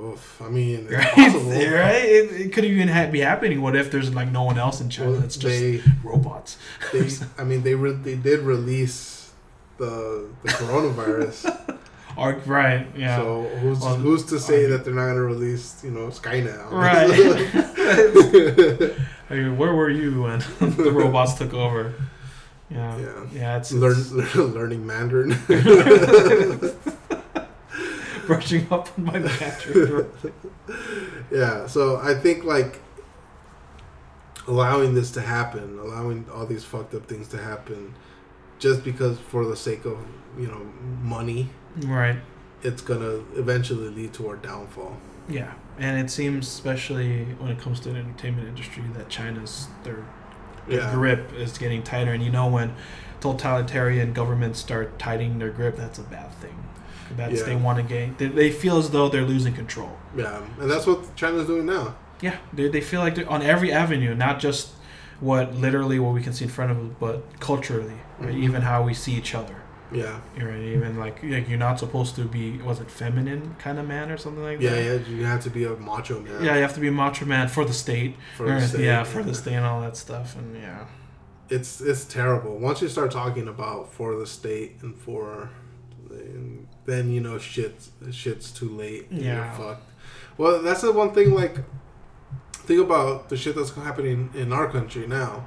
Oof, 0.01 0.41
I 0.43 0.49
mean, 0.49 0.87
Right, 0.91 1.07
possible. 1.13 1.51
right. 1.51 2.05
It, 2.05 2.41
it 2.41 2.53
could 2.53 2.65
even 2.65 2.89
ha- 2.89 3.11
be 3.11 3.21
happening. 3.21 3.61
What 3.61 3.77
if 3.77 3.91
there's 3.91 4.15
like 4.15 4.31
no 4.31 4.43
one 4.45 4.59
else 4.59 4.81
in 4.81 4.89
China? 4.91 5.13
Well, 5.13 5.25
it's 5.25 5.37
just 5.37 5.61
they, 5.61 5.83
robots. 6.03 6.57
they, 6.93 7.09
I 7.39 7.45
mean, 7.45 7.63
they 7.63 7.75
re- 7.75 7.93
they 7.93 8.17
did 8.17 8.41
release 8.41 9.31
the 9.79 10.29
the 10.43 10.49
coronavirus. 10.49 11.79
Or 12.17 12.35
right, 12.45 12.87
yeah. 12.97 13.17
So 13.19 13.43
who's 13.61 13.81
Well, 13.81 13.95
who's 13.97 14.25
to 14.27 14.39
say 14.41 14.67
that 14.67 14.85
they're 14.85 14.95
not 14.95 15.05
going 15.05 15.17
to 15.17 15.23
release, 15.23 15.83
you 15.85 15.91
know, 15.91 16.09
Skynet? 16.09 16.71
Right. 16.71 17.09
I 19.31 19.35
mean, 19.35 19.57
where 19.57 19.73
were 19.75 19.89
you 19.91 20.23
when 20.23 20.41
the 20.61 20.91
robots 20.93 21.35
took 21.35 21.55
over? 21.55 21.95
Yeah, 22.71 22.97
Yeah. 22.99 23.27
yeah. 23.33 23.57
It's, 23.59 23.73
Learn, 23.73 23.97
it's 23.99 24.35
learning 24.37 24.87
Mandarin. 24.87 25.37
brushing 28.27 28.67
up 28.71 28.89
on 28.97 29.05
my 29.05 29.19
Mandarin. 29.19 30.11
yeah. 31.33 31.67
So 31.67 31.97
I 31.97 32.15
think 32.15 32.45
like 32.45 32.81
allowing 34.47 34.95
this 34.95 35.11
to 35.13 35.21
happen, 35.21 35.79
allowing 35.79 36.27
all 36.33 36.47
these 36.47 36.65
fucked 36.65 36.95
up 36.95 37.07
things 37.07 37.29
to 37.29 37.39
happen, 37.39 37.95
just 38.59 38.85
because 38.85 39.19
for 39.19 39.45
the 39.45 39.57
sake 39.57 39.85
of 39.85 39.99
you 40.39 40.47
know 40.47 40.65
money, 41.03 41.49
right. 41.87 42.17
it's 42.63 42.83
gonna 42.83 43.23
eventually 43.37 43.89
lead 43.89 44.13
to 44.15 44.29
our 44.29 44.37
downfall. 44.37 44.97
Yeah, 45.29 45.53
and 45.79 45.99
it 45.99 46.11
seems, 46.11 46.47
especially 46.49 47.25
when 47.39 47.51
it 47.51 47.59
comes 47.61 47.81
to 47.81 47.91
the 47.91 47.99
entertainment 47.99 48.49
industry, 48.49 48.83
that 48.95 49.09
China's 49.09 49.69
their, 49.85 50.05
their 50.69 50.81
Yeah. 50.81 50.93
grip 50.95 51.33
is 51.35 51.57
getting 51.59 51.83
tighter. 51.83 52.13
And 52.13 52.23
you 52.23 52.31
know, 52.31 52.47
when 52.49 52.75
totalitarian 53.21 54.13
governments 54.13 54.59
start 54.59 54.99
tightening 54.99 55.39
their 55.39 55.51
grip, 55.51 55.77
that's 55.77 55.99
a 55.99 56.03
bad 56.03 56.33
thing. 56.35 56.55
That's 57.17 57.41
Yeah. 57.41 57.47
they 57.47 57.57
want 57.57 57.79
to 57.79 57.83
gain. 57.85 58.15
They, 58.19 58.27
they 58.29 58.51
feel 58.51 58.79
as 58.79 58.91
though 58.91 59.09
they're 59.09 59.23
losing 59.25 59.53
control. 59.55 59.97
Yeah, 60.17 60.41
and 60.61 60.71
that's 60.71 60.87
what 60.87 61.15
China's 61.17 61.47
doing 61.47 61.67
now. 61.67 61.95
Yeah, 62.21 62.37
they, 62.53 62.69
they 62.69 62.81
feel 62.81 63.01
like 63.01 63.15
they're 63.15 63.29
on 63.31 63.43
every 63.43 63.73
avenue, 63.73 64.15
not 64.15 64.39
just 64.41 64.71
what 65.21 65.55
literally 65.55 65.99
what 65.99 66.15
we 66.15 66.23
can 66.23 66.33
see 66.33 66.45
in 66.45 66.51
front 66.51 66.71
of 66.71 66.79
us, 66.79 66.93
but 67.01 67.41
culturally, 67.41 67.95
right? 68.19 68.35
Mhm. 68.35 68.43
even 68.43 68.63
how 68.63 68.83
we 68.83 68.95
see 68.95 69.13
each 69.13 69.35
other. 69.35 69.55
Yeah, 69.93 70.21
Right? 70.39 70.61
Even 70.61 70.99
like 70.99 71.23
like 71.23 71.49
you're 71.49 71.59
not 71.59 71.79
supposed 71.79 72.15
to 72.17 72.25
be 72.25 72.59
was 72.59 72.81
it 72.81 72.91
feminine 72.91 73.57
kind 73.59 73.79
of 73.79 73.87
man 73.87 74.11
or 74.11 74.17
something 74.17 74.43
like 74.43 74.61
yeah, 74.61 74.71
that. 74.71 74.85
yeah. 74.85 74.93
yeah. 74.93 75.17
You 75.17 75.25
have 75.25 75.43
to 75.45 75.51
be 75.51 75.65
a 75.65 75.75
macho 75.77 76.21
man. 76.21 76.45
Yeah, 76.45 76.55
you 76.57 76.63
have 76.63 76.75
to 76.75 76.81
be 76.81 76.89
a 76.89 76.93
macho 76.93 77.25
man 77.25 77.49
for 77.49 77.65
the 77.65 77.73
state. 77.73 78.17
for 78.37 78.47
the 78.47 78.61
state. 78.67 78.85
yeah, 78.85 79.05
for 79.05 79.23
the 79.23 79.35
state 79.35 79.55
and 79.55 79.67
all 79.67 79.81
that 79.81 79.97
stuff, 79.97 80.37
and 80.37 80.57
yeah, 80.57 80.87
It's 81.49 81.81
it's 81.81 82.05
terrible. 82.05 82.59
Once 82.59 82.81
you 82.83 82.89
start 82.89 83.11
talking 83.11 83.49
about 83.49 83.93
for 83.93 84.15
the 84.17 84.27
state 84.27 84.79
and 84.83 84.97
for, 84.97 85.51
then 86.87 87.11
you 87.11 87.21
know 87.21 87.39
shit's 87.39 87.91
shit's 88.11 88.51
too 88.51 88.69
late. 88.69 89.07
Yeah. 89.11 89.35
you're 89.37 89.55
fucked. 89.55 89.87
Well, 90.39 90.63
that's 90.63 90.81
the 90.83 90.93
one 90.93 91.13
thing. 91.13 91.35
Like, 91.35 91.59
think 92.53 92.81
about 92.81 93.29
the 93.29 93.37
shit 93.37 93.57
that's 93.57 93.73
happening 93.75 94.31
in 94.35 94.53
our 94.53 94.71
country 94.71 95.07
now, 95.07 95.47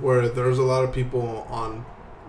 where 0.00 0.28
there's 0.28 0.58
a 0.58 0.62
lot 0.62 0.84
of 0.84 0.92
people 0.92 1.46
on, 1.48 1.84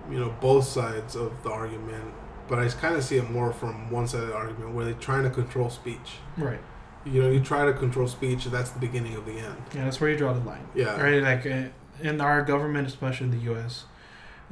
you 0.10 0.20
know, 0.20 0.34
both 0.41 0.66
sides 0.66 1.16
of 1.16 1.32
the 1.43 1.49
argument. 1.51 2.14
But 2.47 2.60
I 2.60 2.68
kind 2.70 2.95
of 2.95 3.03
see 3.03 3.18
it 3.18 3.30
more 3.30 3.53
from 3.53 3.91
one 3.91 4.07
side 4.07 4.22
of 4.24 4.28
the 4.30 4.36
argument 4.36 4.74
where 4.74 4.86
they're 4.86 4.93
trying 4.95 5.24
to 5.24 5.30
control 5.30 5.70
speech. 5.70 6.18
right. 6.38 6.60
You 7.05 7.22
know, 7.24 7.30
you 7.30 7.39
try 7.39 7.66
to 7.66 7.72
control 7.74 8.07
speech, 8.07 8.45
and 8.45 8.53
that's 8.53 8.72
the 8.72 8.80
beginning 8.80 9.16
of 9.16 9.26
the 9.26 9.32
end. 9.32 9.55
Yeah, 9.74 9.86
that's 9.86 10.01
where 10.01 10.10
you 10.10 10.18
draw 10.18 10.34
the 10.34 10.41
line. 10.41 10.68
Yeah. 10.76 10.99
Right, 11.01 11.24
like 11.24 11.45
uh, 11.45 11.70
in 12.01 12.20
our 12.20 12.41
government, 12.43 12.88
especially 12.88 13.28
in 13.28 13.32
the 13.32 13.43
U.S., 13.51 13.86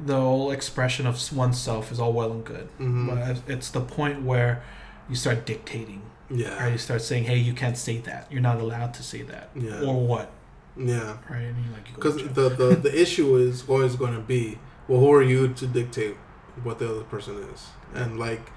the 0.00 0.14
whole 0.18 0.50
expression 0.50 1.06
of 1.06 1.20
oneself 1.36 1.92
is 1.92 2.00
all 2.00 2.12
well 2.14 2.32
and 2.32 2.44
good, 2.44 2.68
hmm 2.78 3.08
but 3.08 3.42
it's 3.48 3.68
the 3.70 3.82
point 3.82 4.22
where 4.22 4.62
you 5.10 5.14
start 5.14 5.44
dictating. 5.44 6.02
Yeah. 6.30 6.56
Right, 6.62 6.72
you 6.72 6.78
start 6.78 7.02
saying, 7.02 7.24
"Hey, 7.24 7.36
you 7.36 7.52
can't 7.52 7.76
say 7.76 7.98
that. 7.98 8.26
You're 8.30 8.40
not 8.42 8.60
allowed 8.60 8.94
to 8.94 9.02
say 9.02 9.22
that." 9.22 9.50
Yeah. 9.54 9.82
Or 9.82 10.00
what? 10.06 10.30
Yeah. 10.76 11.18
Right? 11.28 11.42
You 11.42 11.72
like 11.72 11.94
Because 11.94 12.16
the, 12.16 12.48
the, 12.48 12.76
the 12.76 13.00
issue 13.02 13.36
is 13.36 13.68
always 13.68 13.94
going 13.96 14.14
to 14.14 14.20
be, 14.20 14.58
well, 14.88 15.00
who 15.00 15.12
are 15.12 15.22
you 15.22 15.48
to 15.54 15.66
dictate 15.66 16.16
what 16.62 16.78
the 16.78 16.90
other 16.90 17.04
person 17.04 17.36
is? 17.54 17.68
And 17.94 18.18
like, 18.18 18.50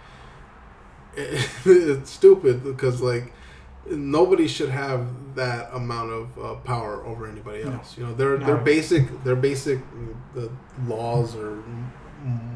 it's 1.15 2.09
stupid 2.09 2.63
because 2.63 3.01
like 3.01 3.33
nobody 3.89 4.47
should 4.47 4.69
have 4.69 5.07
that 5.35 5.69
amount 5.73 6.11
of 6.11 6.39
uh, 6.39 6.55
power 6.61 7.03
over 7.05 7.27
anybody 7.27 7.63
No. 7.63 7.73
else. 7.73 7.97
You 7.97 8.05
know, 8.05 8.13
their 8.13 8.37
their 8.37 8.57
No. 8.57 8.63
basic 8.63 9.23
their 9.23 9.35
basic 9.35 9.79
the 10.33 10.49
laws 10.87 11.35
or 11.35 11.61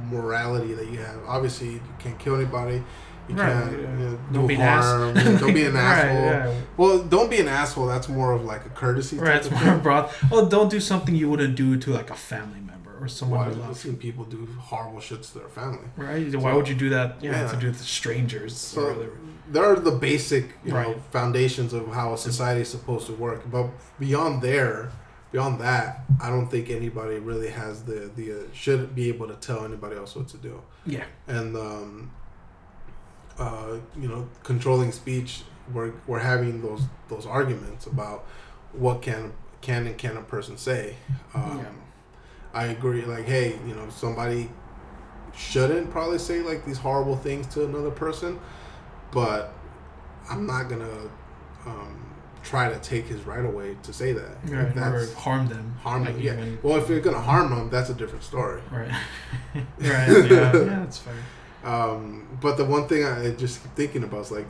morality 0.10 0.74
that 0.74 0.88
you 0.90 1.00
have. 1.00 1.18
Obviously, 1.28 1.74
you 1.74 1.82
can't 2.00 2.18
kill 2.20 2.36
anybody. 2.36 2.84
You 3.28 3.36
Right, 3.36 3.52
can't 3.52 3.72
yeah. 3.72 3.78
you 3.78 3.88
know, 3.98 4.20
Don't 4.32 4.42
do 4.44 4.48
be 4.48 4.56
an 4.56 4.62
ass. 4.62 4.86
harm. 4.86 5.14
Don't 5.16 5.54
be 5.54 5.64
an 5.72 5.74
Right, 5.74 5.82
asshole. 5.82 6.22
yeah. 6.26 6.62
Well, 6.78 7.00
don't 7.04 7.30
be 7.30 7.40
an 7.40 7.48
asshole. 7.48 7.88
That's 7.88 8.08
more 8.08 8.34
of 8.34 8.46
like 8.46 8.66
a 8.68 8.70
courtesy. 8.70 9.18
Right, 9.18 9.44
of 9.44 9.52
more 9.52 9.62
thing. 9.62 9.80
broad. 9.80 10.12
Oh, 10.32 10.48
don't 10.48 10.70
do 10.70 10.80
something 10.80 11.16
you 11.16 11.28
wouldn't 11.30 11.56
do 11.56 11.76
to 11.78 11.92
like 11.92 12.12
a 12.12 12.16
family 12.16 12.60
member 12.60 12.65
or 13.02 13.08
someone 13.08 13.40
Why 13.40 13.46
you 13.48 13.52
I've 13.54 13.68
love. 13.70 13.78
seen 13.78 13.96
people 13.98 14.24
do 14.26 14.48
horrible 14.60 15.00
shits 15.00 15.32
to 15.34 15.40
their 15.40 15.50
family. 15.50 15.88
Right? 15.98 16.36
Why 16.36 16.54
would 16.54 16.68
you 16.68 16.76
do 16.76 16.90
that? 16.90 17.22
Yeah, 17.22 17.32
Yeah. 17.42 17.48
to 17.52 17.58
do 17.58 17.68
it 17.70 17.76
to 17.78 17.84
strangers. 17.84 18.56
So 18.58 19.08
there 19.52 19.66
are 19.66 19.76
the 19.80 19.92
basic, 19.92 20.46
you 20.64 20.72
know, 20.72 20.78
Right. 20.78 21.02
foundations 21.12 21.74
of 21.74 21.88
how 21.94 22.14
a 22.14 22.18
society 22.18 22.62
is 22.62 22.70
supposed 22.70 23.06
to 23.08 23.14
work. 23.14 23.42
But 23.52 23.68
beyond 24.00 24.42
there, 24.42 24.92
beyond 25.32 25.60
that, 25.62 26.06
I 26.22 26.30
don't 26.30 26.48
think 26.48 26.70
anybody 26.70 27.18
really 27.20 27.50
has 27.50 27.84
the 27.84 28.10
the 28.16 28.26
uh, 28.32 28.36
should 28.54 28.96
be 28.96 29.10
able 29.10 29.28
to 29.28 29.36
tell 29.36 29.66
anybody 29.66 29.96
else 29.98 30.16
what 30.16 30.28
to 30.30 30.38
do. 30.38 30.62
yeah. 30.86 31.04
And 31.28 31.56
um, 31.58 32.12
uh, 33.38 33.78
you 34.00 34.08
know, 34.08 34.28
controlling 34.44 34.92
speech. 34.92 35.44
We're 35.74 35.94
we're 36.08 36.20
having 36.20 36.62
those 36.62 36.84
those 37.10 37.26
arguments 37.26 37.86
about 37.88 38.26
what 38.72 39.02
can 39.02 39.34
can 39.62 39.88
and 39.88 39.98
can 39.98 40.16
a 40.18 40.22
person 40.22 40.58
say. 40.58 40.96
Um, 41.34 41.60
Yeah. 41.60 41.66
I 42.56 42.66
agree. 42.68 43.04
Like, 43.06 43.26
hey, 43.26 43.60
you 43.68 43.76
know, 43.76 43.88
somebody 43.90 44.50
shouldn't 45.36 45.92
probably 45.92 46.18
say 46.18 46.40
like 46.40 46.66
these 46.66 46.78
horrible 46.78 47.18
things 47.18 47.46
to 47.48 47.66
another 47.66 47.92
person, 47.92 48.40
but 49.12 49.54
I'm 50.30 50.48
not 50.48 50.70
gonna 50.70 51.10
um, 51.66 52.06
try 52.44 52.70
to 52.72 52.80
take 52.80 53.06
his 53.08 53.22
right 53.26 53.44
away 53.46 53.76
to 53.84 53.92
say 53.94 54.14
that. 54.14 54.38
Right, 54.46 54.66
or 54.68 54.72
that's 54.74 55.14
harm 55.14 55.48
them. 55.48 55.76
harm. 55.84 56.06
Like 56.06 56.16
yeah. 56.18 56.34
even- 56.34 56.58
Well, 56.64 56.78
if 56.78 56.88
you're 56.90 57.02
gonna 57.02 57.20
harm 57.20 57.50
them, 57.50 57.70
that's 57.70 57.90
a 57.90 57.94
different 57.94 58.24
story. 58.24 58.62
Right. 58.72 58.90
right. 59.56 59.66
Yeah. 59.80 59.92
yeah, 60.30 60.52
that's 60.52 61.00
fair. 61.00 61.14
Um, 61.64 62.28
but 62.42 62.58
the 62.58 62.66
one 62.66 62.88
thing 62.88 63.04
I 63.04 63.32
just 63.32 63.62
keep 63.64 63.72
thinking 63.76 64.04
about 64.04 64.22
is 64.22 64.32
like, 64.32 64.46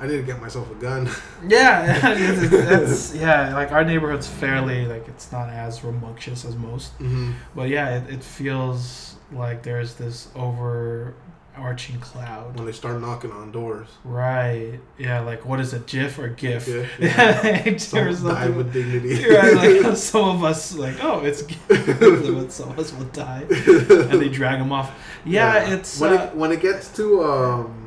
I 0.00 0.06
need 0.06 0.16
to 0.16 0.22
get 0.22 0.40
myself 0.40 0.70
a 0.70 0.74
gun. 0.74 1.08
Yeah, 1.46 1.98
that's, 2.00 2.50
that's 2.50 3.14
yeah. 3.14 3.54
Like 3.54 3.72
our 3.72 3.84
neighborhood's 3.84 4.26
fairly 4.26 4.84
like 4.86 5.08
it's 5.08 5.30
not 5.32 5.48
as 5.50 5.82
rambunctious 5.82 6.44
as 6.44 6.54
most, 6.56 6.92
mm-hmm. 6.98 7.32
but 7.54 7.68
yeah, 7.68 7.96
it, 7.96 8.10
it 8.10 8.24
feels 8.24 9.16
like 9.32 9.62
there's 9.62 9.94
this 9.94 10.28
overarching 10.34 11.98
cloud. 12.00 12.56
When 12.56 12.66
they 12.66 12.72
start 12.72 13.00
knocking 13.00 13.32
on 13.32 13.52
doors, 13.52 13.88
Right. 14.04 14.80
Yeah. 14.98 15.20
Like 15.20 15.46
what 15.46 15.60
is 15.60 15.72
it? 15.72 15.86
GIF 15.86 16.18
or 16.18 16.28
GIF? 16.28 16.68
Yeah, 16.68 16.86
Yeah. 16.98 17.62
yeah. 17.70 17.76
some 17.78 18.28
die 18.28 18.48
with 18.50 18.72
dignity. 18.72 19.28
right. 19.28 19.82
Like 19.82 19.96
some 19.96 20.28
of 20.28 20.44
us 20.44 20.74
like 20.74 21.02
oh 21.02 21.20
it's 21.24 21.42
GIF, 21.42 22.52
some 22.52 22.70
of 22.70 22.78
us 22.78 22.92
will 22.92 23.06
die, 23.06 23.44
and 23.48 24.20
they 24.20 24.28
drag 24.28 24.58
them 24.58 24.72
off. 24.72 24.92
Yeah. 25.24 25.72
It's 25.74 25.98
when 26.00 26.12
uh, 26.12 26.24
it 26.24 26.36
when 26.36 26.52
it 26.52 26.60
gets 26.60 26.88
to 26.96 27.24
um, 27.24 27.79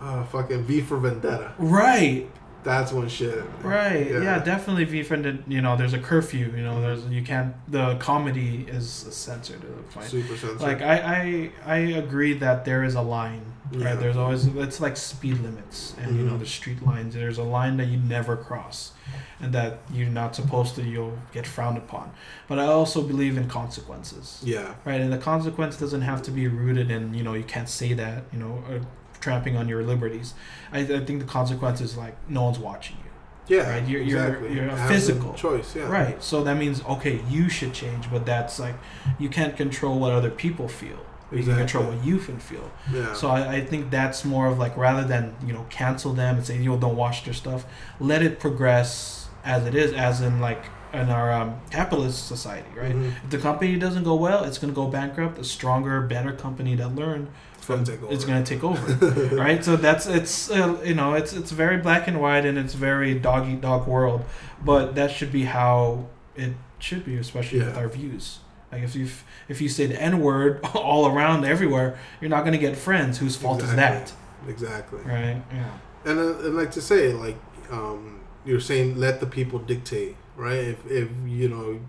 uh, 0.00 0.24
fucking 0.24 0.64
V 0.64 0.80
for 0.82 0.96
Vendetta. 0.98 1.52
right. 1.58 2.28
That's 2.64 2.92
when 2.92 3.08
shit. 3.08 3.42
Right. 3.62 4.10
Yeah. 4.10 4.20
Yeah, 4.20 4.38
definitely. 4.44 4.84
V 4.84 5.02
friended. 5.04 5.44
You 5.46 5.62
know, 5.62 5.76
there's 5.76 5.94
a 5.94 5.98
curfew. 5.98 6.52
You 6.54 6.64
know, 6.64 6.82
there's 6.82 7.06
you 7.06 7.22
can't. 7.22 7.54
The 7.70 7.94
comedy 7.96 8.66
is 8.68 8.90
censored 8.90 9.60
to 9.60 9.66
the 9.68 9.82
point. 9.84 10.06
Super 10.08 10.36
sensitive. 10.36 10.60
Like 10.60 10.82
I, 10.82 10.96
I, 10.98 11.50
I 11.64 11.76
agree 11.76 12.32
that 12.34 12.64
there 12.64 12.82
is 12.82 12.96
a 12.96 13.00
line. 13.00 13.42
Yeah. 13.70 13.90
Right. 13.90 13.98
There's 14.00 14.16
always 14.16 14.46
it's 14.48 14.80
like 14.80 14.96
speed 14.96 15.38
limits 15.38 15.94
and 16.00 16.16
you 16.16 16.24
know 16.24 16.32
Mhm. 16.32 16.40
the 16.40 16.46
street 16.46 16.84
lines. 16.84 17.14
There's 17.14 17.38
a 17.38 17.44
line 17.44 17.76
that 17.76 17.86
you 17.86 17.96
never 17.98 18.36
cross, 18.36 18.92
and 19.40 19.52
that 19.54 19.78
you're 19.92 20.10
not 20.10 20.34
supposed 20.34 20.74
to. 20.76 20.82
You'll 20.82 21.16
get 21.32 21.46
frowned 21.46 21.78
upon. 21.78 22.10
But 22.48 22.58
I 22.58 22.66
also 22.66 23.02
believe 23.02 23.38
in 23.38 23.48
consequences. 23.48 24.40
yeah. 24.44 24.74
Right. 24.84 25.00
And 25.00 25.12
the 25.12 25.18
consequence 25.18 25.76
doesn't 25.78 26.02
have 26.02 26.22
to 26.22 26.30
be 26.32 26.48
rooted 26.48 26.90
in 26.90 27.14
you 27.14 27.22
know 27.22 27.34
you 27.34 27.44
can't 27.44 27.68
say 27.68 27.92
that 27.94 28.24
you 28.32 28.38
know 28.40 28.62
or 28.68 28.80
tramping 29.20 29.56
on 29.56 29.68
your 29.68 29.82
liberties. 29.82 30.34
I, 30.72 30.80
I 30.80 31.00
think 31.04 31.20
the 31.20 31.26
consequence 31.26 31.80
is 31.80 31.96
like 31.96 32.16
no 32.28 32.44
one's 32.44 32.58
watching 32.58 32.96
you. 32.98 33.56
Yeah. 33.56 33.70
Right, 33.70 33.86
you're- 33.88 34.04
you're- 34.04 34.20
exactly. 34.26 34.54
you're 34.54 34.66
a 34.68 34.76
Have 34.76 34.88
the 34.88 34.94
physical. 34.94 35.32
choice. 35.34 35.74
Yeah. 35.74 35.88
Right. 35.88 36.22
So 36.22 36.44
that 36.44 36.56
means 36.58 36.82
okay, 36.84 37.20
you 37.30 37.48
should 37.48 37.72
change, 37.72 38.10
but 38.10 38.26
that's 38.26 38.58
like 38.60 38.74
you 39.18 39.28
can't 39.28 39.56
control 39.56 39.98
what 39.98 40.12
other 40.12 40.30
people 40.30 40.68
feel. 40.68 40.98
You 41.30 41.42
can 41.42 41.56
control 41.56 41.84
what 41.84 42.02
you 42.04 42.16
can 42.18 42.38
feel. 42.38 42.70
Yeah. 42.92 43.12
So 43.12 43.28
I, 43.28 43.56
I 43.56 43.60
think 43.64 43.90
that's 43.90 44.24
more 44.24 44.46
of 44.46 44.58
like 44.58 44.74
rather 44.78 45.04
than 45.06 45.34
you 45.46 45.52
know 45.52 45.66
cancel 45.70 46.12
them 46.14 46.36
and 46.36 46.46
say 46.46 46.56
you 46.56 46.70
know 46.70 46.78
don't 46.78 46.96
watch 46.96 47.24
their 47.24 47.34
stuff, 47.34 47.64
let 48.00 48.22
it 48.22 48.38
progress 48.40 49.28
as 49.44 49.66
it 49.66 49.74
is, 49.74 49.92
as 49.92 50.20
in 50.20 50.40
like 50.40 50.64
in 50.92 51.10
our 51.10 51.30
um, 51.32 51.60
capitalist 51.70 52.26
society, 52.26 52.68
right? 52.74 52.94
Mhm. 52.96 53.12
If 53.24 53.30
the 53.30 53.38
company 53.38 53.76
doesn't 53.78 54.04
go 54.04 54.14
well, 54.14 54.44
it's 54.44 54.56
going 54.56 54.72
to 54.72 54.74
go 54.74 54.86
bankrupt. 54.88 55.38
A 55.38 55.44
stronger, 55.44 56.00
better 56.00 56.32
company 56.32 56.74
that 56.76 56.94
learned 56.94 57.28
gonna 57.68 57.84
take 57.84 58.02
over. 58.02 58.12
is 58.12 58.24
going 58.24 58.42
to 58.42 58.54
take 58.54 58.64
over, 58.64 59.36
right? 59.36 59.64
So 59.64 59.76
that's 59.76 60.06
it's 60.06 60.50
uh, 60.50 60.80
you 60.84 60.94
know 60.94 61.14
it's 61.14 61.32
it's 61.32 61.50
very 61.52 61.76
black 61.78 62.08
and 62.08 62.20
white 62.20 62.44
and 62.44 62.58
it's 62.58 62.74
very 62.74 63.14
dog 63.18 63.48
eat 63.48 63.60
dog 63.60 63.86
world, 63.86 64.24
but 64.64 64.94
that 64.96 65.10
should 65.10 65.30
be 65.30 65.44
how 65.44 66.06
it 66.34 66.52
should 66.78 67.04
be, 67.04 67.16
especially 67.16 67.60
with 67.60 67.76
our 67.76 67.88
views. 67.88 68.38
Like 68.72 68.82
if 68.82 68.94
you 68.94 69.08
if 69.48 69.60
you 69.60 69.68
say 69.68 69.86
the 69.86 70.00
n 70.00 70.20
word 70.20 70.60
all 70.74 71.06
around 71.06 71.44
everywhere, 71.44 71.98
you're 72.20 72.30
not 72.30 72.40
going 72.40 72.52
to 72.52 72.58
get 72.58 72.76
friends. 72.76 73.18
Whose 73.18 73.36
fault 73.36 73.62
is 73.62 73.74
that, 73.76 74.12
Exactly. 74.46 75.00
right? 75.02 75.42
Yeah. 75.52 75.70
And, 76.04 76.18
uh, 76.18 76.38
and 76.46 76.54
like 76.56 76.70
to 76.72 76.80
say, 76.82 77.12
like 77.12 77.36
um, 77.70 78.20
you're 78.44 78.60
saying, 78.60 78.98
let 78.98 79.20
the 79.20 79.26
people 79.26 79.58
dictate, 79.58 80.16
right? 80.36 80.58
If 80.74 80.86
if 80.86 81.08
you 81.26 81.48
know 81.48 81.80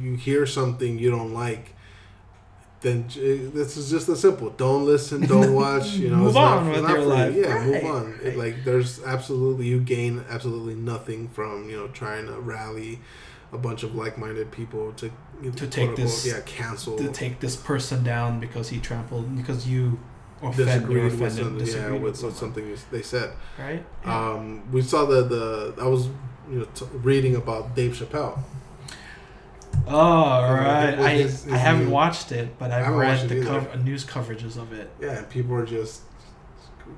you 0.00 0.16
hear 0.16 0.46
something 0.46 0.98
you 0.98 1.10
don't 1.10 1.32
like, 1.32 1.74
then 2.82 3.08
j- 3.08 3.36
this 3.46 3.76
is 3.76 3.90
just 3.90 4.08
as 4.08 4.20
simple. 4.20 4.50
Don't 4.50 4.84
listen. 4.84 5.26
Don't 5.26 5.54
watch. 5.62 5.90
You 5.94 6.10
know, 6.10 6.16
Move 6.16 6.26
it's 6.28 6.34
not- 6.34 6.58
on 6.58 6.66
it's 6.68 6.76
with 6.76 6.84
not 6.84 6.96
your 6.98 7.06
life. 7.06 7.34
Yeah, 7.34 7.64
move 7.64 7.74
Right, 7.74 7.84
on. 7.84 8.18
It, 8.22 8.36
like 8.36 8.64
there's 8.64 9.02
absolutely 9.04 9.66
you 9.66 9.80
gain 9.80 10.24
absolutely 10.28 10.74
nothing 10.74 11.28
from 11.28 11.70
you 11.70 11.76
know 11.76 11.88
trying 11.88 12.26
to 12.26 12.34
rally 12.40 13.00
a 13.52 13.58
bunch 13.58 13.82
of 13.82 13.94
like-minded 13.94 14.50
people 14.50 14.92
to 14.94 15.10
To 15.42 15.50
take 15.50 15.50
quote-unquote, 15.90 15.96
this- 15.96 16.26
yeah 16.26 16.40
cancel 16.46 16.96
To 16.98 17.08
take 17.08 17.40
this 17.40 17.54
person 17.56 18.02
down 18.02 18.40
because 18.40 18.68
he 18.70 18.78
trampled 18.80 19.36
because 19.36 19.66
you 19.68 19.98
offend 20.42 20.58
you 20.58 20.64
disagreed 20.64 21.04
with 21.04 21.14
offended 21.14 21.36
something, 21.44 21.58
yeah, 21.58 21.64
disagreed 21.64 21.92
with, 21.92 22.02
with 22.02 22.22
with 22.24 22.36
someone, 22.36 22.54
something 22.54 22.76
they 22.90 23.02
said. 23.02 23.30
right? 23.58 23.84
Um, 24.04 24.62
we 24.72 24.82
saw 24.82 25.04
the 25.04 25.22
the 25.22 25.74
I 25.80 25.86
was 25.86 26.06
you 26.50 26.58
know 26.60 26.66
t- 26.74 26.86
reading 26.94 27.36
about 27.36 27.76
Dave 27.76 27.92
Chappelle. 27.92 28.38
Oh, 29.86 29.96
all 29.96 30.54
right. 30.54 30.98
I, 30.98 31.10
his- 31.10 31.44
his 31.44 31.52
I 31.52 31.56
haven't 31.56 31.86
new- 31.86 31.90
watched 31.90 32.32
it, 32.32 32.58
but 32.58 32.70
I've 32.70 32.94
read 32.94 33.28
the 33.28 33.78
news 33.82 34.04
coverages 34.04 34.56
of 34.56 34.72
it. 34.72 34.90
Yeah, 35.00 35.22
people 35.30 35.54
are 35.54 35.66
just 35.66 36.02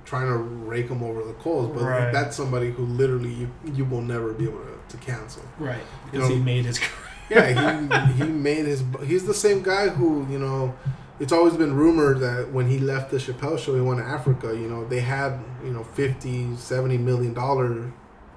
trying 0.04 0.26
to 0.28 0.36
rake 0.36 0.88
him 0.88 1.02
over 1.02 1.22
the 1.24 1.34
coals, 1.34 1.68
but 1.74 1.84
Right. 1.84 2.12
that's 2.12 2.36
somebody 2.36 2.70
who 2.70 2.84
literally 2.84 3.32
you 3.32 3.50
you 3.74 3.84
will 3.84 4.02
never 4.02 4.32
be 4.32 4.44
able 4.44 4.58
to, 4.60 4.78
to 4.88 4.96
cancel. 5.04 5.42
Right. 5.58 5.82
Because 6.10 6.28
know- 6.28 6.34
he 6.34 6.40
made 6.42 6.64
his 6.66 6.78
career. 6.78 6.90
Yeah, 7.30 8.04
he 8.12 8.24
he 8.24 8.28
made 8.30 8.66
his. 8.66 8.84
He's 9.06 9.24
the 9.24 9.32
same 9.32 9.62
guy 9.62 9.88
who 9.88 10.26
you 10.30 10.38
know. 10.38 10.74
It's 11.18 11.32
always 11.32 11.54
been 11.54 11.74
rumored 11.74 12.20
that 12.20 12.52
when 12.52 12.68
he 12.68 12.78
left 12.78 13.10
the 13.10 13.16
Chappelle 13.16 13.58
show, 13.58 13.74
he 13.74 13.80
went 13.80 13.98
to 14.00 14.04
Africa. 14.04 14.48
You 14.48 14.68
know, 14.68 14.84
they 14.86 15.00
had 15.00 15.38
you 15.64 15.70
know 15.72 15.84
50, 15.84 16.54
70 16.56 16.98
million 16.98 17.32
dollar 17.32 17.90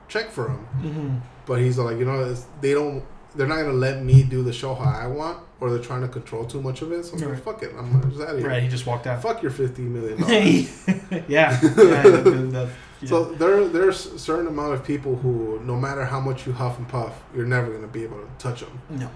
check 0.08 0.30
for 0.32 0.48
him, 0.48 0.58
hmm 0.82 1.16
but 1.46 1.60
he's 1.60 1.78
like, 1.78 1.98
you 1.98 2.06
know, 2.06 2.24
it's, 2.24 2.46
they 2.62 2.74
don't. 2.74 3.04
They're 3.38 3.48
not 3.48 3.58
gonna 3.62 3.74
let 3.74 4.04
me 4.04 4.24
do 4.24 4.44
the 4.44 4.52
show 4.52 4.74
how 4.76 4.90
I 4.92 5.08
want, 5.08 5.40
or 5.60 5.70
they're 5.70 5.80
trying 5.84 6.02
to 6.02 6.08
control 6.08 6.46
too 6.46 6.62
much 6.62 6.82
of 6.82 6.92
it. 6.92 7.06
So 7.06 7.14
I'm 7.14 7.20
like, 7.20 7.30
Right. 7.30 7.40
fuck 7.44 7.64
it, 7.64 7.72
I'm 7.78 8.10
just 8.10 8.22
out 8.22 8.30
of 8.36 8.40
here. 8.40 8.48
Right. 8.50 8.64
He 8.64 8.68
just 8.70 8.86
walked 8.86 9.08
out. 9.08 9.22
Fuck 9.22 9.42
your 9.42 9.52
fifty 9.52 9.84
million 9.84 10.20
dollars. 10.22 10.88
yeah. 10.88 11.24
yeah. 11.28 11.60
the- 11.62 12.50
the- 12.52 12.70
yeah. 13.00 13.10
So 13.10 13.26
there, 13.26 13.68
there's 13.68 14.08
a 14.08 14.18
certain 14.18 14.48
amount 14.48 14.74
of 14.74 14.84
people 14.84 15.18
who, 15.18 15.60
no 15.64 15.76
matter 15.76 16.04
how 16.04 16.20
much 16.20 16.48
you 16.48 16.54
huff 16.54 16.80
and 16.80 16.88
puff, 16.90 17.22
you're 17.36 17.46
never 17.46 17.72
gonna 17.72 17.86
be 17.86 18.04
able 18.04 18.18
to 18.18 18.28
touch 18.40 18.62
them. 18.62 18.82
no. 18.90 19.10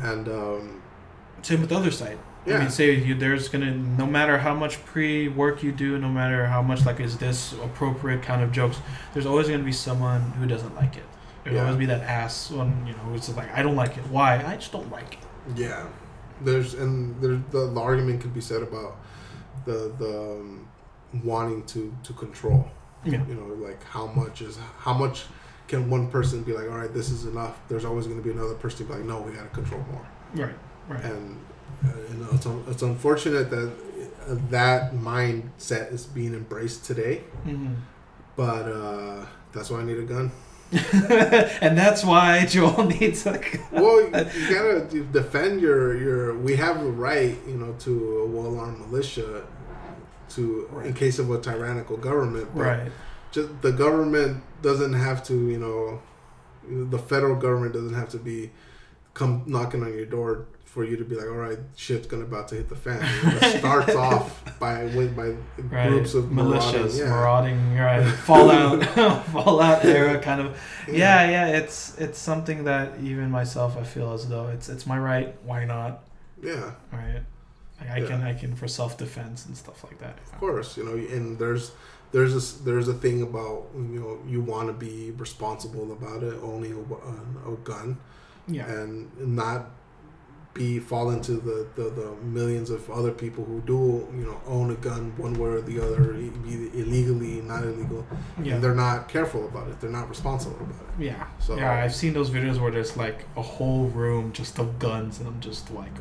And 0.00 0.26
um, 0.28 0.82
Same 1.42 1.60
with 1.60 1.68
the 1.68 1.76
other 1.76 1.90
side. 1.90 2.18
Yeah. 2.46 2.56
I 2.56 2.60
mean, 2.60 2.70
say 2.70 2.94
you 2.94 3.14
there's 3.14 3.48
gonna 3.50 3.72
no 3.74 4.06
matter 4.06 4.38
how 4.38 4.54
much 4.54 4.82
pre 4.86 5.28
work 5.28 5.62
you 5.62 5.70
do, 5.72 5.98
no 5.98 6.08
matter 6.08 6.46
how 6.46 6.62
much 6.62 6.86
like 6.86 6.98
is 7.00 7.18
this 7.18 7.52
appropriate 7.52 8.22
kind 8.22 8.42
of 8.42 8.50
jokes, 8.52 8.78
there's 9.12 9.26
always 9.26 9.48
gonna 9.50 9.62
be 9.62 9.72
someone 9.72 10.22
who 10.38 10.46
doesn't 10.46 10.74
like 10.74 10.96
it. 10.96 11.02
There'll 11.44 11.56
Yeah. 11.58 11.64
always 11.64 11.78
be 11.78 11.86
that 11.86 12.02
ass 12.02 12.50
one, 12.50 12.84
you 12.86 12.92
know, 12.92 12.98
who's 13.00 13.26
just 13.26 13.36
like, 13.36 13.52
I 13.56 13.62
don't 13.62 13.76
like 13.76 13.96
it. 13.96 14.04
Why? 14.08 14.36
I 14.44 14.56
just 14.56 14.72
don't 14.72 14.90
like 14.90 15.14
it. 15.14 15.58
yeah, 15.58 15.86
there's 16.42 16.74
and 16.74 17.20
there's 17.22 17.40
the, 17.50 17.70
the 17.70 17.80
argument 17.80 18.20
could 18.20 18.34
be 18.34 18.40
said 18.40 18.62
about 18.62 18.96
the 19.64 19.92
the 19.98 20.20
um, 20.32 20.68
wanting 21.24 21.64
to 21.66 21.92
to 22.02 22.12
control. 22.12 22.68
Yeah. 23.04 23.24
You 23.26 23.34
know, 23.34 23.46
like 23.68 23.82
how 23.84 24.06
much 24.08 24.42
is 24.42 24.58
how 24.78 24.92
much 24.94 25.24
can 25.68 25.88
one 25.88 26.08
person 26.10 26.42
be 26.42 26.52
like, 26.52 26.68
all 26.70 26.78
right, 26.78 26.92
this 26.92 27.10
is 27.10 27.24
enough. 27.26 27.58
There's 27.68 27.84
always 27.84 28.06
going 28.06 28.18
to 28.18 28.24
be 28.24 28.32
another 28.32 28.54
person 28.54 28.78
to 28.86 28.92
be 28.92 28.98
like, 28.98 29.06
no, 29.08 29.20
we 29.22 29.32
got 29.32 29.42
to 29.44 29.48
control 29.60 29.82
more. 29.92 30.06
Right. 30.46 30.54
Right. 30.88 31.04
And 31.04 31.38
uh, 31.84 31.88
you 32.10 32.16
know, 32.18 32.28
it's 32.32 32.44
un- 32.46 32.64
it's 32.68 32.82
unfortunate 32.82 33.48
that 33.50 33.72
uh, 34.28 34.36
that 34.50 34.92
mindset 34.92 35.92
is 35.92 36.04
being 36.06 36.34
embraced 36.34 36.84
today. 36.84 37.18
hmm 37.44 37.74
But 38.36 38.64
uh, 38.68 39.24
that's 39.52 39.70
why 39.70 39.80
I 39.80 39.84
need 39.84 39.98
a 39.98 40.02
gun. 40.14 40.30
and 40.72 41.76
that's 41.76 42.04
why 42.04 42.46
Joel 42.46 42.84
needs 43.00 43.26
a 43.26 43.38
gun. 43.38 43.60
Well, 43.72 44.02
you 44.02 44.10
gotta 44.10 44.86
defend 45.10 45.60
your 45.60 45.96
your. 45.96 46.38
We 46.38 46.56
have 46.56 46.82
the 46.82 46.90
right, 46.90 47.36
you 47.46 47.56
know, 47.56 47.74
to 47.80 48.18
a 48.20 48.26
well-armed 48.26 48.78
militia, 48.78 49.44
to 50.30 50.82
in 50.84 50.94
case 50.94 51.18
of 51.18 51.30
a 51.30 51.40
tyrannical 51.40 51.96
government. 51.96 52.50
But 52.54 52.62
Right. 52.62 52.92
Just 53.32 53.62
the 53.62 53.72
government 53.72 54.42
doesn't 54.62 54.92
have 54.92 55.24
to, 55.24 55.34
you 55.34 55.58
know, 55.58 56.00
the 56.68 56.98
federal 56.98 57.36
government 57.36 57.72
doesn't 57.72 57.94
have 57.94 58.08
to 58.10 58.18
be 58.18 58.50
come 59.14 59.42
knocking 59.46 59.82
on 59.82 59.92
your 59.92 60.06
door 60.06 60.46
for 60.72 60.84
you 60.84 60.96
to 60.96 61.04
be 61.04 61.16
like, 61.16 61.26
all 61.26 61.32
right, 61.48 61.58
shit's 61.76 62.06
gonna 62.06 62.22
about 62.24 62.46
to 62.48 62.54
hit 62.54 62.68
the 62.68 62.76
fan. 62.76 63.00
It 63.02 63.58
starts 63.58 63.94
off 63.94 64.58
by 64.60 64.84
with 64.84 65.16
by 65.16 65.34
Right. 65.62 65.88
groups 65.88 66.14
of 66.14 66.24
militias, 66.26 66.98
marauding, 67.04 67.56
yeah. 67.70 67.76
marauding, 67.76 67.76
right? 67.76 68.06
Fallout, 68.28 68.84
Fallout 69.26 69.84
era 69.84 70.18
kind 70.20 70.40
of. 70.40 70.56
Yeah, 70.88 71.28
yeah. 71.28 71.46
It's 71.58 71.98
it's 71.98 72.18
something 72.18 72.64
that 72.64 72.92
even 73.02 73.30
myself, 73.30 73.76
I 73.76 73.82
feel 73.82 74.12
as 74.12 74.28
though 74.28 74.48
it's 74.48 74.68
it's 74.68 74.86
my 74.86 74.98
right. 74.98 75.34
Why 75.44 75.64
not? 75.64 76.04
yeah. 76.42 76.72
Right. 76.92 77.22
Like 77.80 77.90
I 77.90 77.98
Yeah. 77.98 78.06
can 78.08 78.22
I 78.22 78.34
can 78.34 78.54
for 78.54 78.68
self 78.68 78.96
defense 78.96 79.46
and 79.46 79.56
stuff 79.56 79.82
like 79.84 79.98
that. 79.98 80.18
Of 80.32 80.38
course, 80.40 80.76
you 80.76 80.84
know, 80.84 80.94
and 80.94 81.38
there's 81.38 81.72
there's 82.12 82.34
a, 82.34 82.64
there's 82.64 82.88
a 82.88 82.94
thing 82.94 83.22
about 83.22 83.66
you 83.74 83.98
know 84.00 84.18
you 84.32 84.40
want 84.40 84.68
to 84.68 84.72
be 84.72 85.10
responsible 85.16 85.90
about 85.92 86.22
it, 86.22 86.34
owning 86.42 86.72
a, 86.74 87.50
a, 87.50 87.54
a 87.54 87.56
gun, 87.58 87.98
Yeah. 88.48 88.66
and 88.70 89.08
not 89.36 89.70
be 90.52 90.80
fall 90.80 91.10
into 91.10 91.32
the, 91.32 91.66
the, 91.76 91.90
the 91.90 92.10
millions 92.24 92.70
of 92.70 92.90
other 92.90 93.12
people 93.12 93.44
who 93.44 93.60
do 93.60 94.08
you 94.16 94.24
know 94.24 94.40
own 94.46 94.70
a 94.72 94.74
gun 94.74 95.12
one 95.16 95.34
way 95.34 95.48
or 95.48 95.60
the 95.60 95.80
other, 95.80 96.12
be 96.14 96.70
illegally, 96.74 97.40
not 97.42 97.62
illegal, 97.62 98.04
Yeah. 98.42 98.54
and 98.54 98.64
they're 98.64 98.74
not 98.74 99.08
careful 99.08 99.46
about 99.46 99.68
it. 99.68 99.80
They're 99.80 99.90
not 99.90 100.08
responsible 100.08 100.56
about 100.56 100.82
it. 100.98 101.04
Yeah. 101.04 101.26
So 101.38 101.56
yeah, 101.56 101.72
I've 101.84 101.94
seen 101.94 102.12
those 102.14 102.30
videos 102.30 102.60
where 102.60 102.72
there's 102.72 102.96
like 102.96 103.24
a 103.36 103.42
whole 103.42 103.84
room 103.86 104.32
just 104.32 104.58
of 104.58 104.78
guns, 104.80 105.18
and 105.20 105.28
I'm 105.28 105.40
just 105.40 105.70
like, 105.70 105.92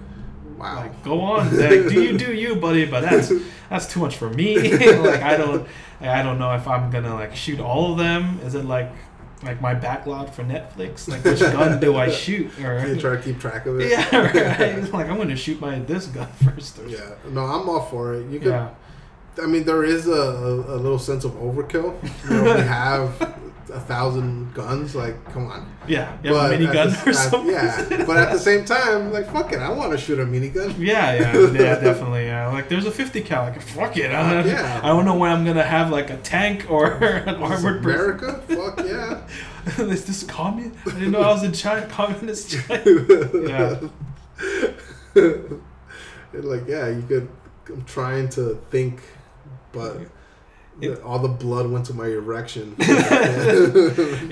wow, 0.58 0.78
like 0.78 1.04
go 1.04 1.22
on, 1.22 1.50
do 1.52 2.02
you 2.04 2.18
do 2.18 2.34
you, 2.34 2.56
buddy? 2.56 2.86
But 2.86 3.02
that's 3.02 3.32
that's 3.70 3.92
too 3.92 4.00
much 4.00 4.18
for 4.18 4.30
me. 4.32 4.56
like 4.78 5.22
I 5.22 5.38
don't, 5.38 5.68
I 6.02 6.24
don't 6.24 6.40
know 6.40 6.54
if 6.56 6.68
I'm 6.68 6.90
gonna 6.90 7.14
like 7.14 7.36
shoot 7.36 7.60
all 7.60 7.92
of 7.92 8.00
them. 8.00 8.40
Is 8.44 8.56
it 8.56 8.66
like 8.66 8.92
like 9.44 9.62
my 9.62 9.74
backlog 9.74 10.32
for 10.34 10.44
Netflix? 10.44 11.08
Like 11.08 11.24
which 11.24 11.40
gun 11.40 11.80
do 11.80 11.96
I 11.96 12.10
shoot? 12.24 12.52
Or 12.60 12.86
you 12.88 13.00
try 13.00 13.16
to 13.16 13.22
keep 13.22 13.40
track 13.40 13.66
of 13.66 13.80
it. 13.80 13.90
yeah, 13.90 14.16
right. 14.82 14.94
Like 14.94 15.08
I'm 15.10 15.18
gonna 15.18 15.36
shoot 15.36 15.60
my 15.62 15.80
this 15.80 16.08
gun 16.08 16.28
first. 16.44 16.80
Or 16.80 16.88
Yeah, 16.88 17.16
no, 17.30 17.42
I'm 17.46 17.68
all 17.70 17.86
for 17.86 18.14
it. 18.16 18.30
You 18.30 18.40
could 18.40 18.50
yeah. 18.50 18.70
I 19.42 19.46
mean, 19.46 19.64
there 19.64 19.84
is 19.86 20.06
a, 20.08 20.12
a, 20.12 20.76
a 20.76 20.78
little 20.78 21.00
sense 21.00 21.24
of 21.24 21.32
overkill. 21.34 21.96
You 22.30 22.36
know, 22.44 22.56
we 22.56 22.62
have 22.62 23.40
a 23.70 23.80
thousand 23.80 24.54
guns. 24.54 24.96
Like, 24.96 25.16
come 25.34 25.48
on. 25.48 25.72
Yeah, 25.88 26.14
a 26.24 26.28
at 26.28 26.60
minigun 26.60 27.04
the- 27.04 27.10
or 27.10 27.14
something. 27.14 27.52
Yeah, 27.52 28.04
but 28.06 28.18
at 28.18 28.32
the 28.32 28.40
same 28.40 28.66
time, 28.66 29.12
like, 29.12 29.32
fuck 29.32 29.52
it, 29.54 29.60
I 29.60 29.70
want 29.72 29.92
to 29.92 29.98
shoot 29.98 30.20
a 30.20 30.26
minigun. 30.26 30.76
Yeah, 30.78 31.14
yeah, 31.14 31.34
yeah, 31.52 31.80
definitely. 31.80 32.26
Yeah, 32.26 32.48
like 32.50 32.70
there's 32.70 32.86
a 32.86 32.92
50 32.92 33.22
cal. 33.22 33.44
Like 33.44 33.62
fuck 33.62 33.98
it. 33.98 34.12
I 34.12 34.34
don't, 34.34 34.48
Yeah. 34.48 34.82
I 34.84 34.88
don't 34.88 35.06
know 35.06 35.16
when 35.16 35.32
I'm 35.32 35.46
gonna 35.46 35.64
have 35.64 35.90
like 35.92 36.10
a 36.10 36.18
tank 36.18 36.66
or 36.70 36.92
an 37.04 37.36
armored 37.36 37.84
person. 37.84 38.00
America, 38.20 38.42
fuck 38.48 38.86
yeah. 38.86 39.22
Is 39.92 40.06
this 40.06 40.24
communist? 40.24 40.76
I 40.88 40.92
didn't 40.92 41.12
know 41.12 41.22
I 41.22 41.28
was 41.32 41.44
in 41.44 41.54
China. 41.54 41.86
Communist 41.88 42.50
China. 42.52 42.82
Yeah. 43.48 43.80
Like, 46.34 46.68
yeah, 46.68 46.88
you 46.90 47.02
could. 47.08 47.28
I'm 47.68 47.84
trying 47.86 48.30
to 48.30 48.56
think, 48.72 49.02
but 49.72 49.98
It- 50.82 51.02
all 51.04 51.20
the 51.20 51.28
blood 51.28 51.70
went 51.70 51.86
to 51.88 51.94
my 51.94 52.08
erection. 52.08 52.76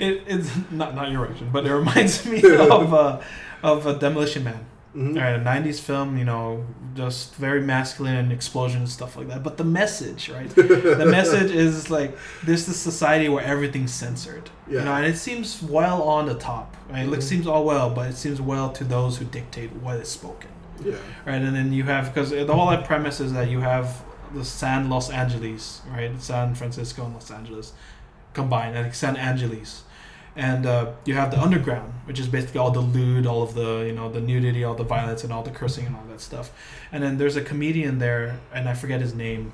It, 0.00 0.22
it's 0.26 0.50
not 0.70 0.94
not 0.94 1.10
your 1.10 1.22
reaction, 1.22 1.50
but 1.52 1.66
it 1.66 1.74
reminds 1.74 2.24
me 2.26 2.42
of 2.56 2.94
uh, 2.94 3.20
of 3.62 3.86
a 3.86 3.94
Demolition 3.98 4.44
Man. 4.44 4.64
Mhm. 4.96 5.16
All 5.16 5.22
right, 5.22 5.34
a 5.34 5.44
'90s 5.44 5.80
film. 5.80 6.16
You 6.16 6.24
know, 6.24 6.64
just 6.94 7.34
very 7.36 7.60
masculine 7.60 8.16
and 8.16 8.32
explosions 8.32 8.80
and 8.82 8.88
stuff 8.88 9.16
like 9.16 9.28
that. 9.28 9.42
But 9.42 9.56
the 9.56 9.64
message, 9.64 10.28
right? 10.30 10.48
the 10.48 11.06
message 11.18 11.50
is 11.50 11.90
like 11.90 12.16
this 12.44 12.68
is 12.68 12.76
society 12.76 13.28
where 13.28 13.44
everything's 13.44 13.92
censored. 13.92 14.50
You 14.68 14.78
Yeah. 14.78 14.84
know, 14.84 14.94
and 14.94 15.04
it 15.06 15.16
seems 15.18 15.62
well 15.62 16.02
on 16.02 16.26
the 16.26 16.34
top. 16.34 16.76
Right? 16.90 17.04
It 17.04 17.08
looks 17.10 17.24
Mhm. 17.26 17.28
seems 17.28 17.46
all 17.46 17.64
well, 17.64 17.90
but 17.90 18.08
it 18.10 18.16
seems 18.16 18.40
well 18.40 18.70
to 18.72 18.84
those 18.84 19.18
who 19.18 19.24
dictate 19.26 19.70
what 19.82 19.96
is 20.00 20.08
spoken. 20.08 20.50
Yeah. 20.84 20.94
Right, 21.26 21.42
and 21.42 21.54
then 21.56 21.72
you 21.72 21.84
have 21.84 22.14
because 22.14 22.30
the 22.30 22.54
whole 22.54 22.74
premise 22.90 23.20
is 23.20 23.32
that 23.34 23.48
you 23.50 23.60
have 23.60 23.86
the 24.34 24.44
San 24.44 24.88
Los 24.88 25.10
Angeles, 25.10 25.82
right? 25.90 26.20
San 26.20 26.54
Francisco 26.54 27.04
and 27.04 27.14
Los 27.14 27.30
Angeles 27.30 27.72
combined, 28.32 28.76
like 28.76 28.94
San 28.94 29.16
Angeles, 29.16 29.82
and 30.36 30.66
uh, 30.66 30.92
you 31.04 31.14
have 31.14 31.30
the 31.30 31.40
underground, 31.40 31.92
which 32.04 32.20
is 32.20 32.28
basically 32.28 32.60
all 32.60 32.70
the 32.70 32.80
lewd, 32.80 33.26
all 33.26 33.42
of 33.42 33.54
the 33.54 33.84
you 33.86 33.92
know 33.92 34.10
the 34.10 34.20
nudity, 34.20 34.64
all 34.64 34.74
the 34.74 34.84
violence, 34.84 35.24
and 35.24 35.32
all 35.32 35.42
the 35.42 35.50
cursing 35.50 35.86
and 35.86 35.96
all 35.96 36.04
that 36.08 36.20
stuff. 36.20 36.52
And 36.92 37.02
then 37.02 37.18
there's 37.18 37.36
a 37.36 37.42
comedian 37.42 37.98
there, 37.98 38.38
and 38.52 38.68
I 38.68 38.74
forget 38.74 39.00
his 39.00 39.14
name, 39.14 39.52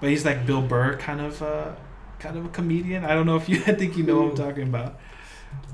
but 0.00 0.10
he's 0.10 0.24
like 0.24 0.46
Bill 0.46 0.62
Burr 0.62 0.96
kind 0.96 1.20
of 1.20 1.42
uh, 1.42 1.72
kind 2.18 2.36
of 2.36 2.44
a 2.44 2.48
comedian. 2.48 3.04
I 3.04 3.14
don't 3.14 3.26
know 3.26 3.36
if 3.36 3.48
you 3.48 3.56
I 3.66 3.74
think 3.74 3.96
you 3.96 4.02
know 4.02 4.22
what 4.22 4.30
I'm 4.30 4.36
talking 4.36 4.64
about. 4.64 4.98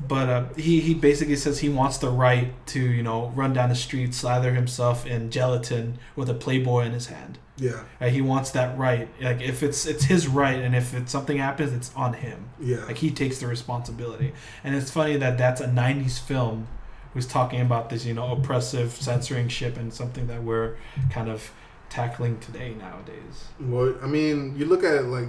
But 0.06 0.28
uh, 0.28 0.44
he 0.56 0.80
he 0.80 0.94
basically 0.94 1.36
says 1.36 1.60
he 1.60 1.68
wants 1.68 1.98
the 1.98 2.10
right 2.10 2.52
to 2.68 2.80
you 2.80 3.02
know 3.02 3.32
run 3.34 3.52
down 3.52 3.68
the 3.68 3.74
street, 3.74 4.14
slather 4.14 4.54
himself 4.54 5.06
in 5.06 5.30
gelatin 5.30 5.98
with 6.14 6.30
a 6.30 6.34
Playboy 6.34 6.84
in 6.84 6.92
his 6.92 7.06
hand. 7.06 7.38
Yeah. 7.58 7.82
Like 8.00 8.12
he 8.12 8.20
wants 8.20 8.50
that 8.52 8.76
right. 8.78 9.08
Like 9.20 9.40
if 9.40 9.62
it's 9.62 9.86
it's 9.86 10.04
his 10.04 10.28
right, 10.28 10.60
and 10.60 10.74
if 10.74 10.94
it's 10.94 11.10
something 11.10 11.38
happens, 11.38 11.72
it's 11.72 11.94
on 11.94 12.14
him. 12.14 12.50
Yeah. 12.60 12.84
Like 12.84 12.98
he 12.98 13.10
takes 13.10 13.38
the 13.38 13.46
responsibility. 13.46 14.32
And 14.62 14.74
it's 14.74 14.90
funny 14.90 15.16
that 15.16 15.38
that's 15.38 15.60
a 15.60 15.66
'90s 15.66 16.18
film 16.20 16.68
who's 17.14 17.26
talking 17.26 17.60
about 17.62 17.88
this, 17.88 18.04
you 18.04 18.12
know, 18.12 18.32
oppressive 18.32 18.92
censoring 18.92 19.48
ship 19.48 19.78
and 19.78 19.92
something 19.92 20.26
that 20.26 20.42
we're 20.42 20.76
kind 21.10 21.30
of 21.30 21.50
tackling 21.88 22.38
today 22.40 22.74
nowadays. 22.74 23.46
Well, 23.58 23.94
I 24.02 24.06
mean, 24.06 24.54
you 24.58 24.66
look 24.66 24.84
at 24.84 24.94
it 24.96 25.04
like 25.04 25.28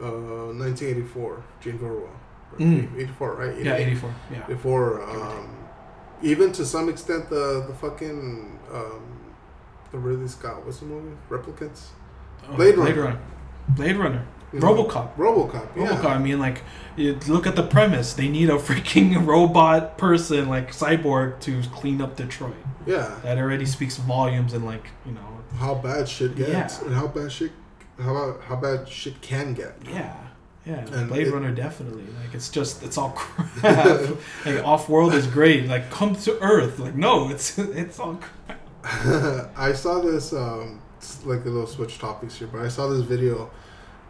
uh, 0.00 0.54
1984, 0.54 1.44
James 1.60 1.82
Orwell. 1.82 2.10
Mm. 2.58 2.96
84, 2.96 3.34
right? 3.34 3.64
Yeah, 3.64 3.74
'84. 3.74 4.14
Yeah. 4.30 4.46
Before, 4.46 5.02
um, 5.02 5.56
even 6.22 6.52
to 6.52 6.64
some 6.64 6.88
extent, 6.88 7.28
the 7.28 7.64
the 7.66 7.74
fucking 7.74 8.60
um, 8.72 9.13
the 9.94 10.00
Ridley 10.00 10.26
Scott, 10.28 10.64
what's 10.66 10.78
the 10.80 10.86
movie? 10.86 11.16
Replicants. 11.30 11.86
Oh, 12.48 12.56
Blade 12.56 12.74
Blade 12.74 12.96
Runner. 12.96 13.02
Runner. 13.10 13.20
Blade 13.70 13.96
Runner. 13.96 14.26
You 14.52 14.60
know, 14.60 14.74
RoboCop. 14.74 15.14
RoboCop. 15.16 15.76
Yeah. 15.76 15.86
RoboCop. 15.88 16.04
I 16.04 16.18
mean, 16.18 16.38
like, 16.38 16.62
you 16.96 17.18
look 17.28 17.46
at 17.46 17.56
the 17.56 17.62
premise. 17.62 18.12
They 18.14 18.28
need 18.28 18.50
a 18.50 18.54
freaking 18.56 19.24
robot 19.32 19.96
person, 19.98 20.48
like 20.48 20.72
cyborg, 20.72 21.40
to 21.40 21.62
clean 21.70 22.00
up 22.02 22.16
Detroit. 22.16 22.54
Yeah. 22.86 23.14
That 23.22 23.38
already 23.38 23.66
speaks 23.66 23.96
volumes, 23.96 24.52
and 24.52 24.64
like, 24.64 24.88
you 25.06 25.12
know, 25.12 25.26
How 25.58 25.74
bad 25.76 26.08
shit 26.08 26.34
gets, 26.36 26.50
Yeah. 26.80 26.84
and 26.86 26.94
how 26.94 27.06
bad 27.06 27.30
shit, 27.32 27.52
how 28.00 28.14
about 28.16 28.42
how 28.42 28.56
bad 28.56 28.88
shit 28.88 29.20
can 29.22 29.54
get. 29.54 29.76
Yeah. 29.86 30.14
Yeah, 30.66 30.86
And 30.92 31.08
Blade 31.08 31.26
it- 31.28 31.32
Runner 31.34 31.52
definitely. 31.52 32.04
Like 32.22 32.34
it's 32.34 32.48
just 32.48 32.82
it's 32.82 32.96
all 32.96 33.10
crap. 33.10 33.62
like 34.46 34.64
off 34.64 34.88
world 34.88 35.12
is 35.14 35.26
great. 35.26 35.66
Like 35.66 35.90
come 35.90 36.16
to 36.16 36.40
Earth. 36.40 36.78
Like 36.78 36.94
no, 36.94 37.28
it's 37.28 37.58
it's 37.82 37.98
all 38.00 38.14
crap. 38.14 38.60
I 39.56 39.72
saw 39.74 40.00
this 40.00 40.32
um, 40.32 40.80
like 41.24 41.40
a 41.44 41.48
little 41.48 41.66
switch 41.66 41.98
topics 41.98 42.36
here, 42.38 42.48
but 42.48 42.60
I 42.60 42.68
saw 42.68 42.86
this 42.88 43.02
video 43.02 43.50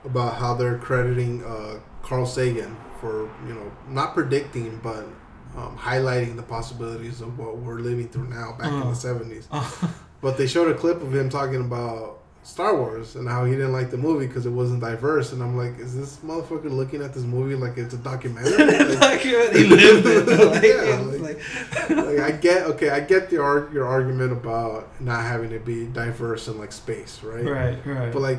about 0.05 0.35
how 0.35 0.55
they're 0.55 0.79
crediting 0.79 1.45
uh, 1.45 1.79
Carl 2.03 2.27
Sagan 2.27 2.77
for 3.01 3.31
you 3.47 3.55
know 3.55 3.73
not 3.89 4.15
predicting 4.15 4.79
but 4.83 5.05
um, 5.57 5.77
highlighting 5.79 6.37
the 6.37 6.43
possibilities 6.43 7.21
of 7.21 7.39
what 7.39 7.57
we're 7.59 7.79
living 7.79 8.09
through 8.09 8.29
now 8.29 8.57
back 8.59 8.69
in 8.73 8.83
Uh. 8.83 8.89
the 8.91 8.95
seventies. 8.95 9.49
Uh, 9.51 9.69
But 10.21 10.39
they 10.39 10.47
showed 10.47 10.71
a 10.71 10.75
clip 10.75 11.03
of 11.03 11.15
him 11.15 11.29
talking 11.29 11.61
about 11.61 12.21
Star 12.45 12.77
Wars 12.77 13.17
and 13.17 13.27
how 13.27 13.45
he 13.47 13.53
didn't 13.53 13.73
like 13.73 13.91
the 13.91 13.97
movie 13.97 14.27
because 14.27 14.45
it 14.47 14.51
wasn't 14.51 14.81
diverse. 14.81 15.33
And 15.33 15.43
I'm 15.43 15.57
like, 15.57 15.79
is 15.79 15.97
this 15.97 16.17
motherfucker 16.19 16.71
looking 16.71 17.03
at 17.03 17.15
this 17.15 17.25
movie 17.25 17.55
like 17.57 17.77
it's 17.79 17.95
a 17.95 17.99
documentary? 17.99 18.53
Like, 18.97 19.21
he 19.21 19.35
lived 19.65 20.07
it. 20.07 20.29
Like, 20.55 20.63
Yeah, 20.63 21.01
like- 21.01 22.05
like, 22.07 22.19
I 22.21 22.31
get 22.33 22.63
okay, 22.73 22.91
I 22.91 23.01
get 23.01 23.31
the 23.31 23.39
ar- 23.43 23.69
your 23.73 23.87
argument 23.87 24.33
about 24.33 24.89
not 25.01 25.23
having 25.23 25.51
to 25.51 25.59
be 25.59 25.87
diverse 25.87 26.47
in 26.49 26.59
like 26.59 26.73
space, 26.73 27.23
right? 27.23 27.45
right, 27.45 27.87
right. 27.87 28.13
But 28.13 28.21
like, 28.23 28.39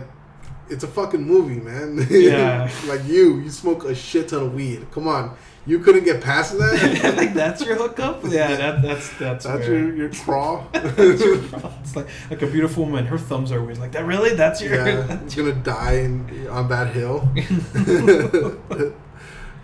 it's 0.69 0.83
a 0.83 0.87
fucking 0.87 1.21
movie, 1.21 1.59
man. 1.59 2.05
Yeah. 2.09 2.69
like 2.87 3.03
you, 3.05 3.39
you 3.39 3.49
smoke 3.49 3.83
a 3.85 3.93
shit 3.95 4.29
ton 4.29 4.43
of 4.43 4.53
weed. 4.53 4.85
Come 4.91 5.07
on, 5.07 5.35
you 5.67 5.79
couldn't 5.79 6.03
get 6.03 6.21
past 6.21 6.57
that. 6.57 7.13
like 7.17 7.33
that's 7.33 7.65
your 7.65 7.75
hookup. 7.75 8.23
Yeah, 8.25 8.55
that, 8.55 8.81
that's 8.81 9.09
that's 9.17 9.45
That's 9.45 9.67
where- 9.67 9.77
your 9.79 9.95
your 9.95 10.09
crawl. 10.23 10.67
that's 10.71 10.97
your 11.23 11.37
problem. 11.39 11.73
It's 11.81 11.95
like 11.95 12.07
like 12.29 12.41
a 12.41 12.47
beautiful 12.47 12.85
woman. 12.85 13.05
Her 13.07 13.17
thumbs 13.17 13.51
are 13.51 13.61
weird. 13.63 13.77
Like 13.79 13.91
that. 13.93 14.05
Really? 14.05 14.35
That's 14.35 14.61
your. 14.61 14.75
yeah, 14.75 15.19
it's 15.23 15.35
gonna 15.35 15.53
die 15.53 15.93
in, 16.05 16.47
on 16.49 16.69
that 16.69 16.93
hill. 16.93 17.27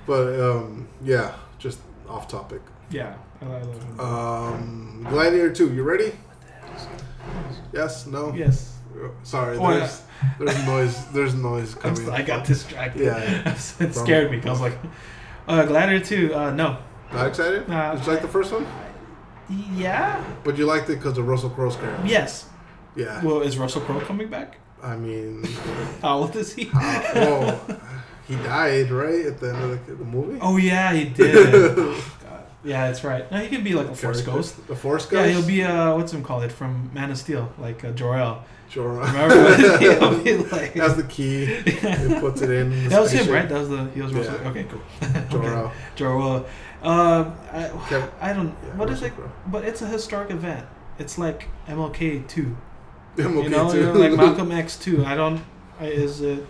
but 0.08 0.40
um, 0.40 0.88
yeah, 1.04 1.36
just 1.60 1.80
off 2.10 2.28
topic. 2.28 2.62
yeah. 2.90 3.16
I 3.42 3.46
love 3.46 3.84
him. 3.84 4.00
Um, 4.00 5.08
Gladiator 5.10 5.52
two, 5.52 5.74
you 5.74 5.82
ready? 5.82 6.12
Yes. 7.74 8.06
No. 8.06 8.32
yes. 8.36 8.78
Sorry, 9.24 9.58
Oh, 9.58 9.74
there's 9.74 10.02
there's 10.38 10.66
noise. 10.68 11.06
There's 11.08 11.34
noise 11.34 11.74
coming. 11.74 12.06
so- 12.06 12.12
I 12.14 12.22
got 12.22 12.46
distracted. 12.46 13.02
Yeah. 13.06 13.56
it 13.80 13.94
scared 13.96 14.30
me. 14.30 14.38
Because 14.38 14.60
I 14.62 14.64
was 14.64 14.74
like, 14.74 14.80
uh, 15.52 15.66
Gladiator 15.66 16.04
2, 16.06 16.34
uh, 16.36 16.52
no. 16.52 16.78
Not 17.14 17.28
excited? 17.28 17.68
Nah, 17.68 17.96
Did 17.96 18.06
you 18.06 18.12
like 18.14 18.22
the 18.22 18.28
first 18.28 18.52
one? 18.54 18.66
Yeah? 19.76 20.24
But 20.44 20.58
you 20.58 20.66
liked 20.66 20.90
it 20.90 20.96
because 20.96 21.18
of 21.18 21.28
Russell 21.28 21.50
Crowe's 21.50 21.76
character. 21.76 22.08
Yes. 22.08 22.48
Yeah. 22.96 23.24
Well, 23.24 23.42
is 23.42 23.58
Russell 23.58 23.82
Crowe 23.82 24.00
coming 24.02 24.30
back? 24.30 24.58
I 24.82 24.96
mean, 24.96 25.44
How 26.02 26.20
old 26.20 26.36
is 26.36 26.54
he? 26.54 26.70
uh, 26.74 27.02
well, 27.14 27.80
he 28.28 28.36
died 28.36 28.90
right 28.92 29.26
at 29.26 29.40
the 29.40 29.54
end 29.54 29.64
of 29.74 29.86
the, 29.88 29.94
the 29.96 30.06
movie. 30.06 30.40
Oh, 30.42 30.58
yeah, 30.58 30.94
he 30.94 31.06
did. 31.06 31.76
God. 31.76 32.02
Yeah, 32.64 32.88
that's 32.88 33.04
right. 33.04 33.30
No, 33.32 33.40
he 33.40 33.48
could 33.50 33.64
be 33.64 33.74
like 33.74 33.88
a 33.88 33.96
Force 33.96 34.22
Ghost. 34.22 34.68
The 34.68 34.76
Force 34.76 35.08
Ghost? 35.08 35.28
Yeah, 35.28 35.34
he'll 35.34 35.48
be, 35.48 35.64
uh, 35.64 35.96
what's 35.98 36.14
him 36.14 36.22
called 36.24 36.44
it, 36.44 36.52
from 36.52 36.92
Man 36.94 37.10
of 37.10 37.18
Steel, 37.18 37.52
like 37.58 37.84
uh, 37.84 37.90
Jor-El. 37.92 38.46
Jorah. 38.72 39.06
Remember? 39.06 40.24
he'll 40.24 40.44
like... 40.52 40.74
That's 40.74 40.96
the 40.96 41.04
key. 41.04 41.46
He 41.46 42.20
puts 42.20 42.42
it 42.42 42.50
in. 42.50 42.72
That 42.90 43.02
was 43.02 43.12
him, 43.12 43.32
right? 43.34 43.48
That 43.48 43.60
was 43.60 43.70
the... 43.70 43.90
He 43.92 44.02
was. 44.02 44.14
Yeah. 44.14 44.50
Okay, 44.50 44.64
cool. 44.64 44.82
Jorah. 45.02 45.66
okay. 45.66 45.76
Jor-El. 45.96 46.46
Um, 46.84 47.34
I, 47.52 47.70
I 48.22 48.34
don't... 48.34 48.48
Yeah, 48.64 48.76
what 48.78 48.90
is 48.90 49.02
it? 49.02 49.14
But 49.48 49.66
it's 49.66 49.82
a 49.82 49.88
historic 49.88 50.32
event. 50.32 50.66
It's 51.00 51.18
like 51.18 51.50
MLK 51.68 52.28
2. 52.28 52.58
I'm 53.18 53.38
you 53.38 53.50
know, 53.50 53.72
know, 53.72 53.94
like 53.94 54.14
Malcolm 54.14 54.52
X 54.52 54.78
too. 54.78 55.04
I 55.06 55.16
don't. 55.16 55.42
I- 55.80 55.86
Is 55.88 56.22
it? 56.22 56.46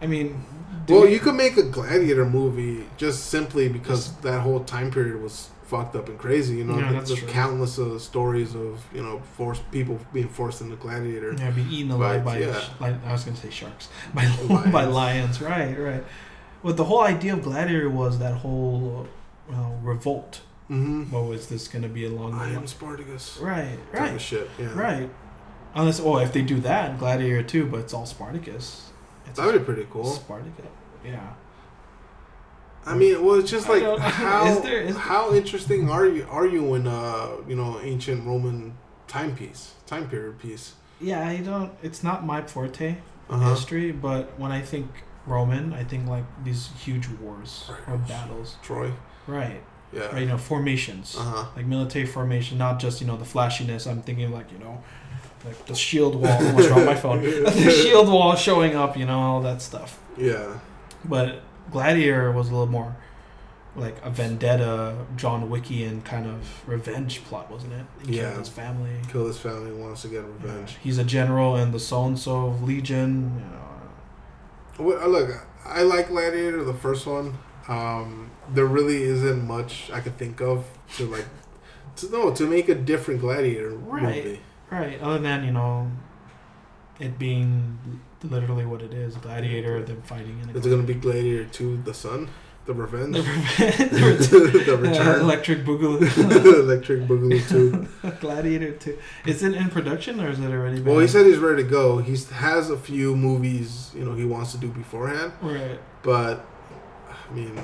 I 0.00 0.06
mean, 0.06 0.44
well, 0.88 1.02
we- 1.02 1.12
you 1.12 1.18
could 1.18 1.34
make 1.34 1.56
a 1.56 1.62
gladiator 1.62 2.24
movie 2.24 2.86
just 2.96 3.26
simply 3.26 3.68
because 3.68 4.14
that 4.18 4.40
whole 4.42 4.60
time 4.62 4.90
period 4.90 5.20
was 5.22 5.48
fucked 5.74 5.96
up 5.96 6.08
and 6.08 6.18
crazy. 6.18 6.56
You 6.56 6.64
know, 6.64 6.78
Yeah, 6.78 6.92
that's 6.92 7.08
there's 7.08 7.20
true. 7.20 7.28
countless 7.28 7.78
uh, 7.78 7.98
stories 7.98 8.54
of 8.54 8.72
you 8.94 9.02
know 9.02 9.20
forced 9.36 9.64
people 9.70 9.98
being 10.12 10.28
forced 10.28 10.60
into 10.60 10.76
gladiator. 10.76 11.32
yeah, 11.38 11.50
be 11.50 11.62
eaten 11.62 11.90
alive 11.90 12.24
But, 12.24 12.30
by. 12.32 12.38
yeah. 12.38 12.60
like, 12.80 12.96
I 13.06 13.12
was 13.12 13.24
gonna 13.24 13.36
say 13.36 13.50
sharks 13.50 13.88
by 14.14 14.24
Lions. 14.48 14.72
by 14.72 14.84
lions. 14.84 15.40
Right, 15.40 15.74
right. 15.78 16.04
But 16.62 16.76
the 16.76 16.84
whole 16.84 17.02
idea 17.02 17.32
of 17.34 17.42
gladiator 17.42 17.90
was 17.90 18.18
that 18.20 18.34
whole 18.34 19.06
uh, 19.52 19.70
revolt. 19.82 20.40
Mm-hmm. 20.70 21.10
What 21.12 21.24
was 21.26 21.48
this 21.48 21.68
gonna 21.68 21.88
be 22.00 22.04
along 22.06 22.30
the 22.38 22.44
I 22.44 22.48
am? 22.50 22.66
Spartacus. 22.66 23.38
Right, 23.38 23.78
right, 23.92 24.18
shit. 24.20 24.48
Yeah. 24.58 24.72
right. 24.74 25.10
Unless, 25.76 25.98
oh, 26.00 26.18
if 26.18 26.32
they 26.32 26.42
do 26.42 26.60
that, 26.60 26.98
gladiator 26.98 27.42
too, 27.42 27.66
but 27.66 27.80
it's 27.80 27.92
all 27.92 28.06
Spartacus. 28.06 28.92
It's 29.26 29.36
That 29.38 29.46
would 29.46 29.58
be 29.58 29.64
pretty 29.64 29.86
cool. 29.90 30.04
Spartacus. 30.04 30.66
Yeah. 31.04 31.32
I 32.86 32.94
mean, 32.94 33.24
well, 33.24 33.36
it's 33.40 33.50
just 33.50 33.68
like 33.68 33.82
don't- 33.82 34.00
how 34.24 34.46
is 34.46 34.60
there- 34.60 34.82
is- 34.82 34.96
how 34.96 35.32
interesting 35.34 35.88
are 35.90 36.06
you 36.06 36.26
are 36.30 36.46
you 36.46 36.74
in 36.74 36.86
uh 36.86 37.28
you 37.48 37.56
know 37.56 37.80
ancient 37.82 38.26
Roman 38.26 38.76
timepiece 39.06 39.72
time 39.86 40.08
period 40.08 40.38
piece? 40.38 40.74
Yeah, 41.00 41.26
I 41.26 41.38
don't. 41.38 41.72
It's 41.82 42.02
not 42.02 42.24
my 42.24 42.42
forte. 42.42 42.96
Uh-huh. 43.30 43.50
history, 43.54 43.90
but 43.90 44.38
when 44.38 44.52
I 44.52 44.60
think 44.60 44.86
Roman, 45.26 45.72
I 45.72 45.82
think 45.82 46.06
like 46.06 46.24
these 46.44 46.68
huge 46.78 47.08
wars 47.22 47.70
or 47.88 47.96
battles. 47.96 48.56
Troy. 48.62 48.92
Right. 49.26 49.62
Yeah. 49.94 50.08
Right. 50.12 50.20
You 50.22 50.26
know, 50.28 50.36
formations. 50.38 51.16
Uh 51.18 51.22
huh. 51.22 51.44
Like 51.56 51.64
military 51.66 52.04
formation, 52.04 52.58
not 52.58 52.78
just 52.78 53.00
you 53.00 53.06
know 53.06 53.16
the 53.16 53.24
flashiness. 53.24 53.86
I'm 53.86 54.02
thinking 54.02 54.30
like 54.30 54.52
you 54.52 54.58
know, 54.58 54.82
like 55.46 55.64
the 55.66 55.74
shield 55.74 56.16
wall. 56.16 56.38
What's 56.52 56.68
wrong 56.68 56.80
with 56.80 56.86
my 56.86 56.94
phone? 56.94 57.22
the 57.44 57.70
shield 57.70 58.08
wall 58.08 58.36
showing 58.36 58.76
up. 58.76 58.94
You 58.96 59.06
know 59.06 59.18
all 59.18 59.40
that 59.42 59.62
stuff. 59.62 59.98
Yeah. 60.18 60.58
But 61.06 61.40
Gladiator 61.70 62.30
was 62.32 62.48
a 62.48 62.52
little 62.52 62.66
more 62.66 62.96
like 63.76 63.96
a 64.04 64.10
vendetta, 64.10 64.94
John 65.16 65.48
Wickian 65.50 66.04
kind 66.04 66.26
of 66.26 66.66
revenge 66.68 67.24
plot, 67.24 67.50
wasn't 67.50 67.72
it? 67.72 67.86
He 68.06 68.18
Yeah. 68.18 68.38
his 68.38 68.48
family. 68.48 69.00
Kill 69.10 69.26
his 69.26 69.38
family 69.38 69.72
wants 69.72 70.02
to 70.02 70.08
get 70.08 70.22
revenge. 70.24 70.72
Yeah. 70.72 70.78
He's 70.82 70.98
a 70.98 71.04
general 71.04 71.56
in 71.56 71.72
the 71.72 71.80
so 71.80 72.04
and 72.04 72.18
so 72.18 72.50
Legion. 72.62 73.42
You 74.78 74.84
know, 74.92 75.06
look, 75.08 75.46
I 75.66 75.82
like 75.82 76.08
Gladiator, 76.08 76.62
the 76.62 76.74
first 76.74 77.06
one. 77.06 77.38
Um, 77.66 78.30
there 78.52 78.66
really 78.66 79.02
isn't 79.02 79.44
much 79.46 79.90
I 79.92 80.00
could 80.00 80.18
think 80.18 80.40
of 80.40 80.66
to 80.96 81.06
like, 81.06 81.24
to 81.96 82.10
no, 82.12 82.30
to 82.32 82.46
make 82.46 82.68
a 82.68 82.74
different 82.74 83.20
Gladiator 83.20 83.70
Right. 83.70 84.02
movie. 84.24 84.40
Right. 84.70 85.00
Other 85.00 85.18
than 85.18 85.44
you 85.44 85.50
know, 85.52 85.90
it 87.00 87.18
being 87.18 87.78
literally 88.24 88.64
what 88.66 88.82
it 88.82 88.92
is, 88.92 89.16
gladiator, 89.16 89.82
them 89.82 90.02
fighting 90.02 90.40
in 90.42 90.50
a 90.50 90.58
Is 90.58 90.66
it 90.66 90.70
gonna 90.70 90.82
be 90.82 90.94
Gladiator 90.94 91.44
Two: 91.46 91.76
The 91.84 91.94
Son, 91.94 92.28
The 92.66 92.74
Revenge, 92.74 93.14
the, 93.16 93.22
Revenge. 93.22 94.28
the 94.30 94.74
uh, 94.74 94.76
Return, 94.78 95.20
electric 95.20 95.64
boogaloo, 95.64 96.00
Electric 96.60 97.02
Boogaloo 97.02 97.48
Two? 97.48 98.10
gladiator 98.20 98.72
two. 98.72 98.98
Is 99.26 99.42
it 99.42 99.54
in 99.54 99.68
production 99.70 100.20
or 100.20 100.30
is 100.30 100.38
it 100.40 100.50
already? 100.50 100.76
Been? 100.80 100.92
Well, 100.92 101.00
he 101.00 101.08
said 101.08 101.26
he's 101.26 101.38
ready 101.38 101.62
to 101.62 101.68
go. 101.68 101.98
He 101.98 102.16
has 102.34 102.70
a 102.70 102.76
few 102.78 103.14
movies, 103.16 103.92
you 103.94 104.04
know, 104.04 104.14
he 104.14 104.24
wants 104.24 104.52
to 104.52 104.58
do 104.58 104.68
beforehand. 104.68 105.32
Right. 105.42 105.78
But 106.02 106.44
I 107.30 107.34
mean, 107.34 107.58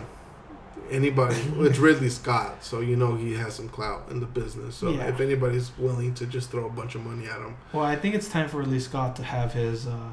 anybody. 0.90 1.36
it's 1.58 1.78
Ridley 1.78 2.08
Scott, 2.08 2.62
so 2.64 2.80
you 2.80 2.96
know 2.96 3.14
he 3.14 3.34
has 3.34 3.54
some 3.54 3.68
clout 3.68 4.08
in 4.10 4.20
the 4.20 4.26
business. 4.26 4.74
So 4.74 4.90
Yeah. 4.90 5.04
if 5.08 5.20
anybody's 5.20 5.70
willing 5.78 6.14
to 6.14 6.26
just 6.26 6.50
throw 6.50 6.66
a 6.66 6.70
bunch 6.70 6.94
of 6.94 7.04
money 7.04 7.26
at 7.26 7.38
him, 7.38 7.56
Well, 7.72 7.84
I 7.84 7.96
think 7.96 8.14
it's 8.14 8.28
time 8.28 8.48
for 8.48 8.58
Ridley 8.58 8.80
Scott 8.80 9.16
to 9.16 9.22
have 9.22 9.52
his 9.52 9.86
uh, 9.86 10.10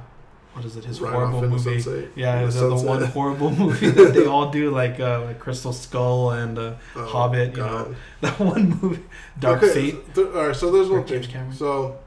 what 0.57 0.65
is 0.65 0.75
it? 0.75 0.84
His 0.85 0.99
Ride 0.99 1.13
horrible 1.13 1.38
off 1.39 1.43
movie. 1.45 1.79
sunset. 1.81 2.09
Yeah, 2.15 2.39
In 2.41 2.49
the, 2.49 2.51
the 2.51 2.75
the 2.75 2.75
one 2.88 3.03
horrible 3.05 3.51
movie 3.63 3.89
that 3.89 4.13
they 4.13 4.25
all 4.25 4.49
do, 4.51 4.69
like 4.71 4.99
uh, 4.99 5.23
like 5.25 5.39
Crystal 5.39 5.71
Skull 5.73 6.31
and 6.31 6.57
uh, 6.59 6.73
Oh, 6.95 7.05
Hobbit, 7.05 7.51
you 7.51 7.57
know, 7.63 7.95
that 8.21 8.39
one 8.39 8.79
movie, 8.81 9.03
Dark 9.39 9.63
Okay, 9.63 9.73
Fate. 9.91 10.13
th- 10.15 10.27
all 10.27 10.47
right, 10.47 10.55
so 10.55 10.71
there's 10.71 10.89
one 10.89 11.05
James 11.07 11.25
thing. 11.27 11.34
Cameron. 11.35 11.53
So, 11.55 11.97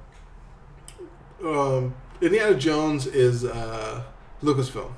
um, 1.44 1.94
Indiana 2.20 2.55
Jones 2.55 3.06
is 3.06 3.44
uh, 3.44 4.02
Lucasfilm, 4.43 4.93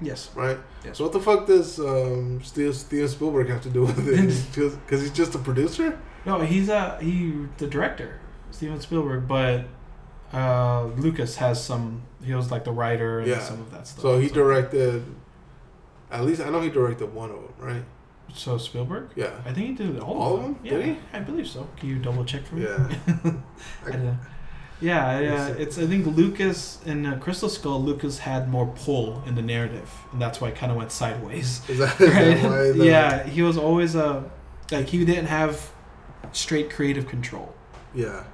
Yes. 0.00 0.30
right? 0.34 0.58
Yes. 0.84 0.98
So 0.98 1.04
what 1.04 1.12
the 1.12 1.20
fuck 1.20 1.46
does 1.46 1.78
um, 1.80 2.40
Steven, 2.42 2.72
Steven 2.72 3.08
Spielberg 3.08 3.48
have 3.48 3.62
to 3.62 3.70
do 3.70 3.82
with 3.82 4.06
it? 4.08 4.76
Because 4.86 5.00
he's 5.02 5.10
just 5.12 5.34
a 5.34 5.38
producer. 5.38 5.98
No, 6.24 6.40
he's 6.40 6.68
uh 6.68 6.98
he 6.98 7.46
the 7.58 7.66
director, 7.66 8.20
Steven 8.50 8.80
Spielberg, 8.80 9.26
but 9.26 9.64
uh, 10.32 10.84
Lucas 10.96 11.36
has 11.36 11.62
some. 11.62 12.02
He 12.22 12.34
was 12.34 12.50
like 12.50 12.64
the 12.64 12.72
writer 12.72 13.20
and 13.20 13.28
Yeah. 13.28 13.38
some 13.40 13.60
of 13.60 13.70
that 13.70 13.86
stuff. 13.86 14.02
So 14.02 14.18
he 14.18 14.28
directed. 14.28 15.04
At 16.10 16.24
least 16.24 16.40
I 16.40 16.50
know 16.50 16.60
he 16.60 16.70
directed 16.70 17.14
one 17.14 17.30
of 17.30 17.36
them, 17.36 17.52
right? 17.58 17.84
So 18.34 18.58
Spielberg. 18.58 19.10
Yeah. 19.16 19.30
I 19.46 19.52
think 19.52 19.66
he 19.68 19.72
did 19.86 20.00
all, 20.00 20.14
All 20.20 20.36
of 20.36 20.42
them. 20.42 20.52
them? 20.54 20.60
Yeah, 20.64 20.70
Did 20.72 20.84
he? 20.86 20.98
I 21.14 21.20
believe 21.20 21.48
so. 21.48 21.66
Can 21.76 21.88
you 21.88 21.98
double 21.98 22.24
check 22.24 22.44
for 22.46 22.56
me? 22.56 22.64
Yeah. 22.64 22.88
I 23.86 23.90
don't. 23.90 24.18
Yeah, 24.80 25.18
yeah. 25.18 25.48
It's 25.48 25.76
I 25.78 25.86
think 25.86 26.06
Lucas 26.06 26.78
in 26.86 27.04
uh, 27.06 27.18
Crystal 27.18 27.48
Skull. 27.48 27.82
Lucas 27.82 28.18
had 28.18 28.48
more 28.48 28.66
pull 28.84 29.22
in 29.26 29.34
the 29.34 29.42
narrative, 29.42 29.90
and 30.12 30.20
that's 30.22 30.40
why 30.40 30.48
it 30.48 30.54
kind 30.56 30.70
of 30.70 30.78
went 30.78 30.92
sideways. 30.92 31.68
Is 31.68 31.78
that 31.78 31.98
Right? 32.00 32.42
why 32.44 32.72
the, 32.72 32.84
yeah, 32.86 33.24
he 33.24 33.42
was 33.42 33.56
always 33.58 33.94
a 33.96 34.30
like 34.70 34.86
he 34.88 35.04
didn't 35.04 35.26
have 35.26 35.72
straight 36.32 36.70
creative 36.70 37.08
control 37.08 37.54
Yeah. 37.94 38.24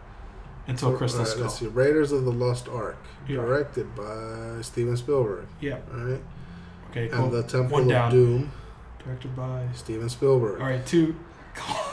Until 0.66 0.97
Crystal 0.97 1.24
Skull. 1.24 1.43
Let's 1.43 1.59
see. 1.59 1.66
Raiders 1.66 2.12
of 2.12 2.24
the 2.24 2.32
Lost 2.32 2.69
Ark, 2.69 2.97
Yeah. 3.28 3.36
directed 3.36 3.95
by 3.95 4.61
Steven 4.62 4.97
Spielberg. 4.97 5.47
Yeah. 5.61 5.78
All 5.93 5.99
right. 6.01 6.23
Okay. 6.91 7.09
Cool. 7.09 7.24
And 7.24 7.32
the 7.32 7.43
Temple 7.43 7.73
One 7.73 7.82
of 7.85 7.89
down. 7.89 8.11
Doom, 8.11 8.53
Directed 9.05 9.36
by. 9.36 9.66
Steven 9.74 10.09
Spielberg. 10.09 10.61
All 10.61 10.66
right, 10.66 10.85
two. 10.86 11.15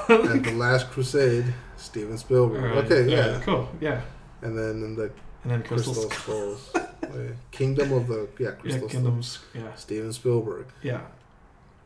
and 0.09 0.43
the 0.45 0.51
Last 0.55 0.89
Crusade, 0.91 1.53
Steven 1.77 2.17
Spielberg. 2.17 2.63
Alright, 2.63 2.85
Okay, 2.91 3.11
yeah. 3.11 3.25
alright, 3.25 3.41
cool. 3.43 3.69
Yeah. 3.81 4.01
And 4.41 4.57
then 4.57 4.83
in 4.83 4.95
the 4.95 5.11
And 5.43 5.51
then 5.51 5.63
Crystal, 5.63 5.93
Crystal 5.93 6.11
Skull. 6.11 6.55
Skulls, 6.57 7.31
Kingdom 7.51 7.91
of 7.91 8.07
the 8.07 8.27
yeah 8.39 8.47
Yeah, 8.49 8.51
Crystal 8.55 8.87
Kingdoms. 8.87 9.39
Yeah. 9.53 9.73
Steven 9.75 10.13
Spielberg. 10.13 10.67
Yeah. 10.81 11.01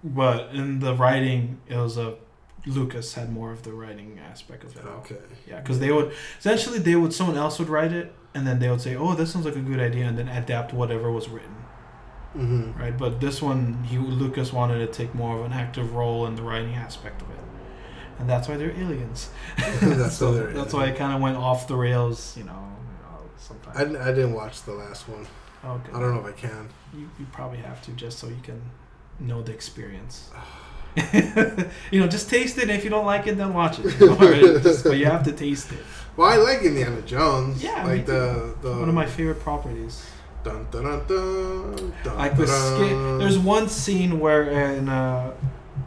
But 0.04 0.54
in 0.54 0.80
the 0.80 0.94
writing, 0.94 1.58
it 1.68 1.76
was 1.78 1.98
a 1.98 2.16
Lucas 2.66 3.14
had 3.14 3.32
more 3.32 3.52
of 3.52 3.64
the 3.64 3.72
writing 3.72 4.20
aspect 4.20 4.64
of 4.64 4.76
it. 4.76 4.86
Okay. 4.86 5.18
Yeah, 5.48 5.60
because 5.62 5.80
they 5.80 5.92
would 5.92 6.12
essentially 6.40 6.80
they 6.80 6.96
would 6.96 7.14
someone 7.14 7.38
else 7.38 7.60
would 7.60 7.70
write 7.70 7.94
it, 7.94 8.14
and 8.34 8.46
then 8.48 8.60
they 8.60 8.70
would 8.70 8.82
say, 8.82 8.96
"Oh, 8.96 9.14
this 9.14 9.32
sounds 9.32 9.46
like 9.46 9.56
a 9.56 9.60
good 9.62 9.80
idea," 9.80 10.06
and 10.06 10.18
then 10.18 10.28
adapt 10.28 10.74
whatever 10.74 11.12
was 11.12 11.30
written. 11.30 11.56
Mm-hmm. 12.36 12.80
Right. 12.80 12.98
But 12.98 13.22
this 13.22 13.42
one, 13.42 13.84
he 13.86 13.98
Lucas 13.98 14.52
wanted 14.52 14.80
to 14.80 14.88
take 14.88 15.14
more 15.16 15.40
of 15.40 15.46
an 15.46 15.54
active 15.54 15.94
role 15.94 16.26
in 16.28 16.36
the 16.36 16.42
writing 16.42 16.74
aspect 16.76 17.22
of 17.22 17.30
it, 17.30 17.40
and 18.20 18.30
that's 18.30 18.48
why 18.48 18.58
they're 18.58 18.72
aliens. 18.78 19.30
That's 19.82 20.16
so 20.18 20.32
why 20.32 20.38
they're 20.38 20.54
that's 20.54 20.74
why 20.74 20.88
it 20.88 20.98
kind 20.98 21.14
of 21.14 21.22
went 21.22 21.38
off 21.38 21.68
the 21.68 21.76
rails. 21.76 22.36
You 22.36 22.44
know, 22.46 22.76
sometimes. 23.38 23.78
I, 23.78 23.84
didn't- 23.84 24.02
I 24.02 24.12
didn't 24.12 24.34
watch 24.34 24.64
the 24.64 24.74
last 24.74 25.08
one. 25.08 25.26
okay. 25.64 25.92
I 25.94 26.00
don't 26.00 26.14
know 26.16 26.28
if 26.28 26.34
I 26.36 26.38
can. 26.38 26.68
You, 26.94 27.10
you 27.20 27.26
probably 27.32 27.60
have 27.60 27.82
to 27.84 27.92
just 27.92 28.20
so 28.20 28.28
you 28.28 28.42
can 28.44 28.62
know 29.20 29.42
the 29.42 29.54
experience. 29.54 30.32
you 31.92 32.00
know, 32.00 32.08
just 32.08 32.30
taste 32.30 32.58
it. 32.58 32.64
And 32.64 32.72
if 32.72 32.84
you 32.84 32.90
don't 32.90 33.06
like 33.06 33.28
it, 33.28 33.38
then 33.38 33.54
watch 33.54 33.80
it. 33.80 33.86
you 34.00 34.08
know, 34.08 34.16
right? 34.16 34.64
Just- 34.64 34.84
but 34.84 34.98
you 34.98 35.06
have 35.06 35.24
to 35.24 35.32
taste 35.32 35.72
it. 35.72 35.80
Well, 36.18 36.30
I 36.30 36.38
like 36.38 36.62
Indiana 36.64 37.02
Jones. 37.02 37.62
Yeah, 37.62 37.84
like 37.86 38.06
the 38.06 38.56
the 38.62 38.72
One 38.72 38.88
of 38.88 38.96
my 38.96 39.06
favorite 39.06 39.42
properties. 39.42 40.06
dun, 40.46 40.66
dun, 40.72 40.84
dun, 40.84 41.06
dun, 41.08 41.94
dun, 42.04 42.18
Like 42.18 42.38
the 42.38 42.46
dun, 42.46 42.76
skit. 42.78 42.90
dun. 42.92 43.18
There's 43.20 43.38
one 43.38 43.68
scene 43.68 44.20
where 44.22 44.44
in 44.50 44.88
uh, 44.88 45.34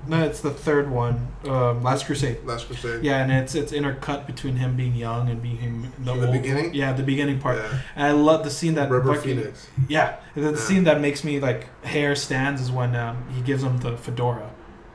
no, 0.06 0.22
it's 0.24 0.40
the 0.40 0.50
third 0.50 0.90
one, 0.90 1.28
um, 1.46 1.82
Last 1.82 2.04
Crusade. 2.06 2.44
Last 2.44 2.66
Crusade. 2.66 3.02
Yeah, 3.04 3.22
and 3.22 3.32
it's 3.32 3.54
it's 3.54 3.72
intercut 3.72 4.26
between 4.26 4.56
him 4.56 4.76
being 4.76 4.94
young 4.94 5.30
and 5.30 5.40
being 5.42 5.56
him 5.56 5.92
the, 5.98 6.12
The 6.14 6.26
beginning? 6.30 6.74
Yeah, 6.74 6.92
the 6.92 7.02
beginning 7.02 7.38
part. 7.40 7.56
Yeah. 7.56 7.78
And 7.96 8.06
I 8.06 8.10
love 8.12 8.44
the 8.44 8.50
scene 8.50 8.74
that 8.74 8.90
River 8.90 9.14
fucking- 9.14 9.36
Phoenix. 9.38 9.66
Yeah, 9.88 10.16
the 10.34 10.50
Yeah. 10.50 10.56
scene 10.56 10.84
that 10.84 11.00
makes 11.00 11.24
me 11.24 11.40
like 11.40 11.68
hair 11.84 12.14
stands 12.14 12.60
is 12.60 12.70
when 12.70 12.94
um, 12.96 13.24
he 13.34 13.40
gives 13.40 13.62
him 13.62 13.78
the 13.78 13.96
fedora, 13.96 14.50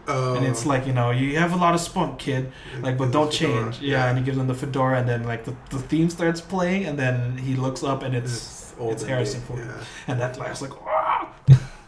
Uh, 0.07 0.33
and 0.35 0.45
it's 0.45 0.65
like 0.65 0.85
you 0.85 0.91
know 0.93 1.11
you 1.11 1.37
have 1.39 1.53
a 1.53 1.55
lot 1.55 1.73
of 1.73 1.79
spunk, 1.81 2.19
kid. 2.19 2.51
Like, 2.81 2.97
but 2.97 3.11
don't 3.11 3.31
change. 3.31 3.79
Yeah, 3.79 4.09
and 4.09 4.17
he 4.17 4.23
gives 4.23 4.37
him 4.37 4.47
the 4.47 4.53
fedora, 4.53 4.99
and 4.99 5.07
then 5.07 5.23
like 5.23 5.45
the, 5.45 5.55
the 5.69 5.79
theme 5.79 6.09
starts 6.09 6.41
playing, 6.41 6.85
and 6.85 6.99
then 6.99 7.37
he 7.37 7.55
looks 7.55 7.83
up, 7.83 8.03
and 8.03 8.13
it's, 8.15 8.73
old 8.79 8.91
it's 8.93 9.03
Harrison 9.03 9.41
Ford. 9.41 9.59
Yeah. 9.59 9.83
and 10.07 10.19
that 10.19 10.37
laughs 10.37 10.61
like! 10.61 10.71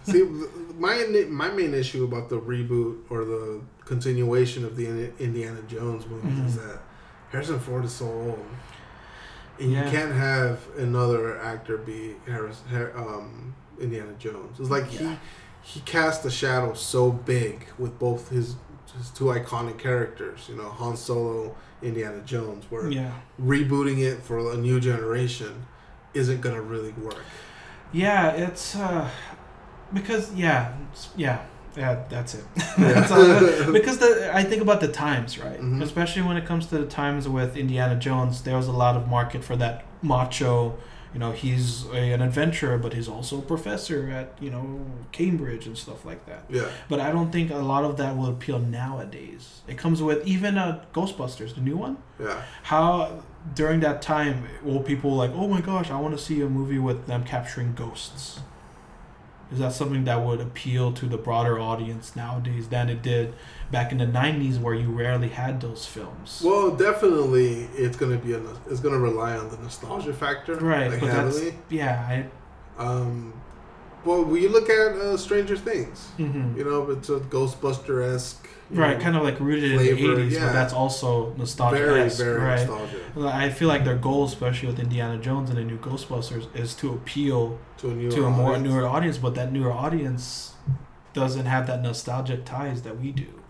See, 0.03 0.23
my 0.77 1.03
my 1.29 1.49
main 1.49 1.73
issue 1.73 2.03
about 2.03 2.29
the 2.29 2.39
reboot 2.39 2.99
or 3.09 3.25
the 3.25 3.61
continuation 3.85 4.63
of 4.63 4.75
the 4.77 5.11
Indiana 5.19 5.61
Jones 5.67 6.05
movie 6.07 6.29
is 6.45 6.55
Mhm. 6.55 6.61
that 6.67 6.79
Harrison 7.31 7.59
Ford 7.59 7.83
is 7.85 7.91
so 7.91 8.05
old, 8.05 8.45
and 9.59 9.71
Yeah. 9.71 9.83
you 9.85 9.91
can't 9.91 10.13
have 10.13 10.59
another 10.77 11.37
actor 11.39 11.77
be 11.77 12.15
Harris, 12.27 12.61
um, 12.95 13.55
Indiana 13.79 14.13
Jones. 14.19 14.59
It's 14.59 14.69
like 14.69 14.87
Yeah. 14.93 14.99
he 14.99 15.17
he 15.71 15.79
cast 15.81 16.23
a 16.25 16.31
shadow 16.31 16.73
so 16.73 17.11
big 17.11 17.55
with 17.79 17.97
both 17.99 18.29
his 18.29 18.55
his 18.97 19.09
two 19.09 19.25
iconic 19.25 19.77
characters, 19.77 20.39
you 20.49 20.55
know, 20.55 20.69
Han 20.69 20.95
Solo, 20.95 21.53
Indiana 21.81 22.21
Jones, 22.25 22.63
where 22.71 22.89
yeah, 22.89 23.11
rebooting 23.41 23.99
it 23.99 24.17
for 24.27 24.37
a 24.53 24.57
new 24.57 24.79
generation 24.79 25.65
isn't 26.13 26.39
gonna 26.45 26.61
really 26.61 26.93
work. 26.93 27.23
yeah. 27.91 28.31
It's 28.45 28.75
uh, 28.75 29.09
because 29.93 30.33
yeah, 30.33 30.73
yeah, 31.17 31.39
yeah. 31.75 32.03
That's 32.09 32.35
it. 32.35 32.45
Yeah. 32.77 32.93
That's 33.01 33.71
because 33.79 33.97
the 33.97 34.31
I 34.33 34.43
think 34.43 34.61
about 34.61 34.79
the 34.81 34.87
times, 35.05 35.37
right? 35.39 35.59
Mhm. 35.59 35.81
Especially 35.81 36.21
when 36.21 36.37
it 36.37 36.45
comes 36.45 36.67
to 36.67 36.77
the 36.77 36.85
times 37.01 37.27
with 37.27 37.57
Indiana 37.57 37.95
Jones, 37.99 38.43
there 38.43 38.55
was 38.57 38.67
a 38.67 38.77
lot 38.83 38.95
of 38.95 39.07
market 39.09 39.43
for 39.43 39.55
that 39.57 39.83
macho. 40.01 40.77
You 41.15 41.19
know, 41.19 41.31
he's 41.31 41.85
a, 41.87 42.11
an 42.11 42.21
adventurer, 42.21 42.77
but 42.77 42.93
he's 42.93 43.07
also 43.07 43.39
a 43.39 43.41
professor 43.41 44.09
at 44.09 44.37
you 44.41 44.49
know 44.51 44.85
Cambridge 45.13 45.65
and 45.65 45.77
stuff 45.77 46.03
like 46.03 46.25
that. 46.25 46.43
Yeah. 46.49 46.67
But 46.89 46.99
I 46.99 47.13
don't 47.13 47.31
think 47.31 47.51
a 47.51 47.55
lot 47.55 47.85
of 47.85 47.95
that 47.97 48.17
will 48.17 48.27
appeal 48.27 48.59
nowadays. 48.59 49.61
It 49.65 49.77
comes 49.77 50.03
with 50.03 50.27
even 50.27 50.57
uh, 50.57 50.83
Ghostbusters, 50.93 51.55
the 51.55 51.61
new 51.61 51.77
one. 51.77 51.97
Yeah. 52.19 52.41
How 52.63 53.23
during 53.53 53.79
that 53.79 54.01
time 54.01 54.43
will 54.61 54.81
people 54.81 55.15
like, 55.15 55.31
oh 55.33 55.47
my 55.47 55.61
gosh, 55.61 55.89
I 55.89 55.97
want 55.97 56.17
to 56.17 56.21
see 56.21 56.41
a 56.41 56.49
movie 56.49 56.79
with 56.79 57.07
them 57.07 57.23
capturing 57.23 57.73
ghosts? 57.75 58.41
Is 59.51 59.59
that 59.59 59.73
something 59.73 60.05
that 60.05 60.23
would 60.25 60.41
appeal 60.41 60.91
to 60.93 61.05
the 61.05 61.17
broader 61.17 61.59
audience 61.59 62.15
nowadays 62.15 62.67
than 62.69 62.89
it 62.89 63.01
did 63.01 63.33
back 63.71 63.91
in 63.91 63.99
the 63.99 64.05
'90s, 64.07 64.59
where 64.59 64.73
you 64.73 64.89
rarely 64.89 65.29
had 65.29 65.61
those 65.61 65.85
films? 65.85 66.41
Well, 66.43 66.71
definitely, 66.75 67.67
it's 67.75 67.95
gonna 67.95 68.17
be 68.17 68.33
a, 68.33 68.41
it's 68.69 68.79
gonna 68.79 68.99
rely 68.99 69.37
on 69.37 69.49
the 69.49 69.57
nostalgia 69.57 70.13
factor, 70.13 70.55
right, 70.55 70.89
like 70.89 70.99
but 70.99 71.07
that's 71.07 71.39
yeah, 71.69 72.25
I, 72.77 72.83
Um, 72.83 73.33
well, 74.03 74.23
when 74.23 74.41
you 74.41 74.49
look 74.49 74.69
at 74.69 74.95
uh, 74.95 75.17
Stranger 75.17 75.57
Things, 75.57 76.09
mhm. 76.17 76.57
you 76.57 76.63
know, 76.63 76.89
it's 76.91 77.09
a 77.09 77.19
Ghostbuster 77.19 78.13
esque, 78.13 78.44
right, 78.69 78.99
kind 78.99 79.15
of 79.15 79.23
like 79.23 79.39
rooted 79.39 79.71
in 79.71 79.77
the 79.77 79.89
'80s, 79.89 80.31
yeah. 80.31 80.45
but 80.45 80.53
that's 80.53 80.73
also 80.73 81.33
nostalgic. 81.35 81.79
very, 81.79 82.09
very 82.09 82.39
right? 82.39 82.67
nostalgia 82.67 83.01
I 83.17 83.49
feel 83.49 83.67
like 83.67 83.85
their 83.85 83.95
goal, 83.95 84.25
especially 84.25 84.67
with 84.67 84.79
Indiana 84.79 85.17
Jones 85.17 85.49
and 85.49 85.57
the 85.57 85.63
new 85.63 85.77
Ghostbusters, 85.77 86.53
is 86.55 86.73
to 86.75 86.93
appeal 86.93 87.59
to 87.77 87.91
a 87.91 87.93
newer 87.93 88.11
to 88.11 88.25
a 88.25 88.29
more 88.29 88.51
audience. 88.51 88.67
newer 88.67 88.87
audience, 88.87 89.17
but 89.17 89.35
that 89.35 89.51
newer 89.51 89.71
audience 89.71 90.53
doesn't 91.13 91.45
have 91.45 91.67
that 91.67 91.81
nostalgic 91.81 92.45
ties 92.45 92.81
that 92.81 92.99
we 92.99 93.11
do. 93.11 93.41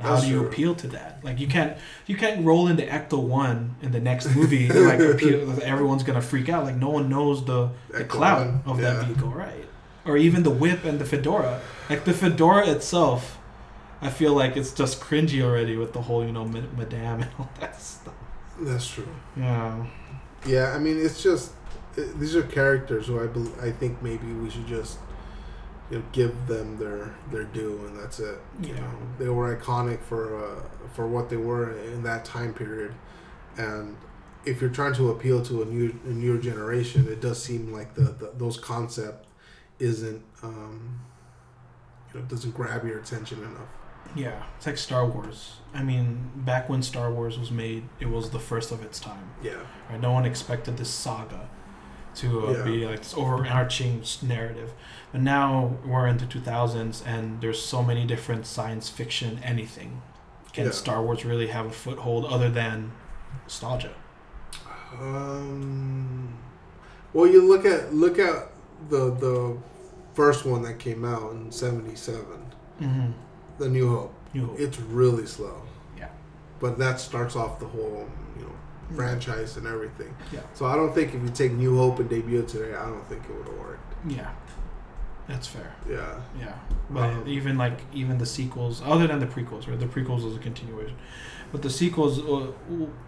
How 0.00 0.10
That's 0.10 0.24
do 0.24 0.30
you 0.30 0.38
true. 0.40 0.48
appeal 0.48 0.74
to 0.76 0.88
that? 0.88 1.24
Like 1.24 1.40
you 1.40 1.46
can't 1.46 1.76
you 2.06 2.16
can't 2.16 2.44
roll 2.44 2.68
into 2.68 2.82
Ecto 2.82 3.22
One 3.22 3.76
in 3.80 3.92
the 3.92 4.00
next 4.00 4.34
movie 4.34 4.66
and 4.68 4.86
like 4.86 5.00
appeal, 5.14 5.58
everyone's 5.62 6.02
gonna 6.02 6.20
freak 6.20 6.48
out. 6.48 6.64
Like 6.64 6.76
no 6.76 6.90
one 6.90 7.08
knows 7.08 7.44
the, 7.44 7.70
the 7.90 8.04
Ecto 8.04 8.08
clout 8.08 8.46
One, 8.46 8.62
of 8.66 8.80
yeah. 8.80 8.92
that 8.92 9.06
vehicle, 9.06 9.30
right? 9.30 9.64
Or 10.04 10.16
even 10.16 10.42
the 10.42 10.50
whip 10.50 10.84
and 10.84 10.98
the 10.98 11.04
fedora. 11.04 11.60
Like 11.88 12.04
the 12.04 12.12
fedora 12.12 12.68
itself, 12.68 13.38
I 14.00 14.10
feel 14.10 14.34
like 14.34 14.56
it's 14.56 14.72
just 14.72 15.00
cringy 15.00 15.42
already 15.42 15.76
with 15.76 15.92
the 15.92 16.02
whole 16.02 16.24
you 16.24 16.32
know 16.32 16.44
ma- 16.44 16.60
madame 16.76 17.22
and 17.22 17.30
all 17.38 17.50
that 17.60 17.80
stuff. 17.80 18.14
That's 18.60 18.86
true. 18.88 19.08
Yeah. 19.36 19.86
Yeah, 20.46 20.72
I 20.74 20.78
mean, 20.78 20.98
it's 20.98 21.22
just 21.22 21.52
uh 21.98 22.02
these 22.16 22.36
are 22.36 22.42
characters 22.42 23.06
who 23.06 23.22
I 23.22 23.26
bel 23.26 23.48
I 23.60 23.70
think 23.70 24.02
maybe 24.02 24.26
we 24.32 24.50
should 24.50 24.66
just 24.66 24.98
you 25.90 25.98
know 25.98 26.04
give 26.12 26.46
them 26.46 26.78
their 26.78 27.14
their 27.30 27.44
due 27.44 27.78
and 27.86 27.98
that's 27.98 28.18
it. 28.20 28.38
You 28.60 28.74
Yeah. 28.74 28.80
know, 28.80 28.92
they 29.18 29.28
were 29.28 29.54
iconic 29.56 30.00
for 30.02 30.22
uh, 30.44 30.60
for 30.94 31.06
what 31.06 31.28
they 31.30 31.36
were 31.36 31.72
in 31.94 32.02
that 32.04 32.24
time 32.24 32.52
period, 32.54 32.92
and 33.56 33.96
if 34.44 34.60
you're 34.60 34.70
trying 34.70 34.94
to 34.94 35.10
appeal 35.10 35.42
to 35.44 35.62
a 35.62 35.64
new 35.64 35.98
a 36.04 36.08
newer 36.10 36.38
generation, 36.38 37.06
it 37.08 37.20
does 37.20 37.42
seem 37.42 37.72
like 37.72 37.94
the, 37.94 38.02
the 38.20 38.32
those 38.36 38.56
concept 38.58 39.26
isn't 39.78 40.22
um, 40.42 41.00
you 42.12 42.20
know 42.20 42.26
doesn't 42.26 42.54
grab 42.54 42.84
your 42.84 42.98
attention 42.98 43.38
enough. 43.42 43.68
Yeah, 44.14 44.42
it's 44.56 44.66
like 44.66 44.78
Star 44.78 45.04
Wars. 45.06 45.56
I 45.74 45.82
mean, 45.82 46.30
back 46.36 46.68
when 46.68 46.82
Star 46.82 47.10
Wars 47.12 47.38
was 47.38 47.50
made, 47.50 47.84
it 48.00 48.08
was 48.08 48.30
the 48.30 48.38
first 48.40 48.72
of 48.72 48.82
its 48.82 48.98
time. 48.98 49.30
Yeah. 49.42 49.54
Right? 49.90 50.00
No 50.00 50.12
one 50.12 50.24
expected 50.24 50.76
this 50.78 50.88
saga 50.90 51.48
to 52.16 52.46
uh, 52.48 52.52
Yeah. 52.52 52.64
be 52.64 52.86
like 52.86 52.98
this 53.00 53.14
overarching 53.14 54.02
narrative. 54.22 54.72
But 55.12 55.20
now 55.20 55.76
we're 55.84 56.06
into 56.06 56.24
2000s, 56.26 57.02
and 57.06 57.40
there's 57.42 57.60
so 57.62 57.82
many 57.82 58.06
different 58.06 58.46
science 58.46 58.88
fiction 58.88 59.38
anything. 59.44 60.00
Can 60.54 60.64
Yeah. 60.66 60.70
Star 60.72 61.02
Wars 61.02 61.24
really 61.26 61.48
have 61.48 61.66
a 61.66 61.70
foothold 61.72 62.24
other 62.24 62.48
than 62.48 62.92
nostalgia? 63.44 63.92
Um. 64.98 66.34
Well, 67.12 67.26
you 67.26 67.46
look 67.46 67.64
at 67.64 67.94
look 67.94 68.18
at 68.18 68.50
the 68.88 69.10
the 69.14 69.56
first 70.14 70.44
one 70.46 70.62
that 70.62 70.78
came 70.78 71.04
out 71.04 71.32
in 71.32 71.50
'77, 71.50 72.24
Mm-hmm. 72.80 73.10
The 73.58 73.68
New 73.68 73.88
Hope. 73.88 74.14
You 74.32 74.54
It's 74.58 74.78
really 74.78 75.26
slow. 75.26 75.62
Yeah. 75.98 76.08
But 76.60 76.78
that 76.78 77.00
starts 77.00 77.36
off 77.36 77.58
the 77.58 77.66
whole 77.66 78.06
you 78.36 78.42
know 78.44 78.52
franchise 78.94 79.56
and 79.56 79.66
everything. 79.66 80.14
Yeah. 80.32 80.40
So 80.54 80.66
I 80.66 80.76
don't 80.76 80.94
think 80.94 81.14
if 81.14 81.22
you 81.22 81.30
take 81.30 81.52
New 81.52 81.76
Hope 81.76 81.98
and 82.00 82.08
debut 82.08 82.40
it 82.40 82.48
today, 82.48 82.74
I 82.74 82.86
don't 82.86 83.06
think 83.08 83.24
it 83.24 83.34
would 83.34 83.46
have 83.46 83.58
worked. 83.58 83.94
yeah, 84.08 84.30
that's 85.28 85.46
fair. 85.46 85.74
Yeah. 85.88 86.20
Yeah, 86.38 86.54
but 86.90 87.10
Um, 87.10 87.24
even 87.26 87.56
like 87.58 87.80
even 87.92 88.18
the 88.18 88.26
sequels, 88.26 88.82
other 88.84 89.06
than 89.06 89.18
the 89.20 89.26
prequels, 89.26 89.66
right? 89.68 89.78
The 89.80 89.86
prequels 89.86 90.22
was 90.24 90.36
a 90.36 90.38
continuation, 90.38 90.96
but 91.50 91.62
the 91.62 91.70
sequels, 91.70 92.18
uh, 92.20 92.52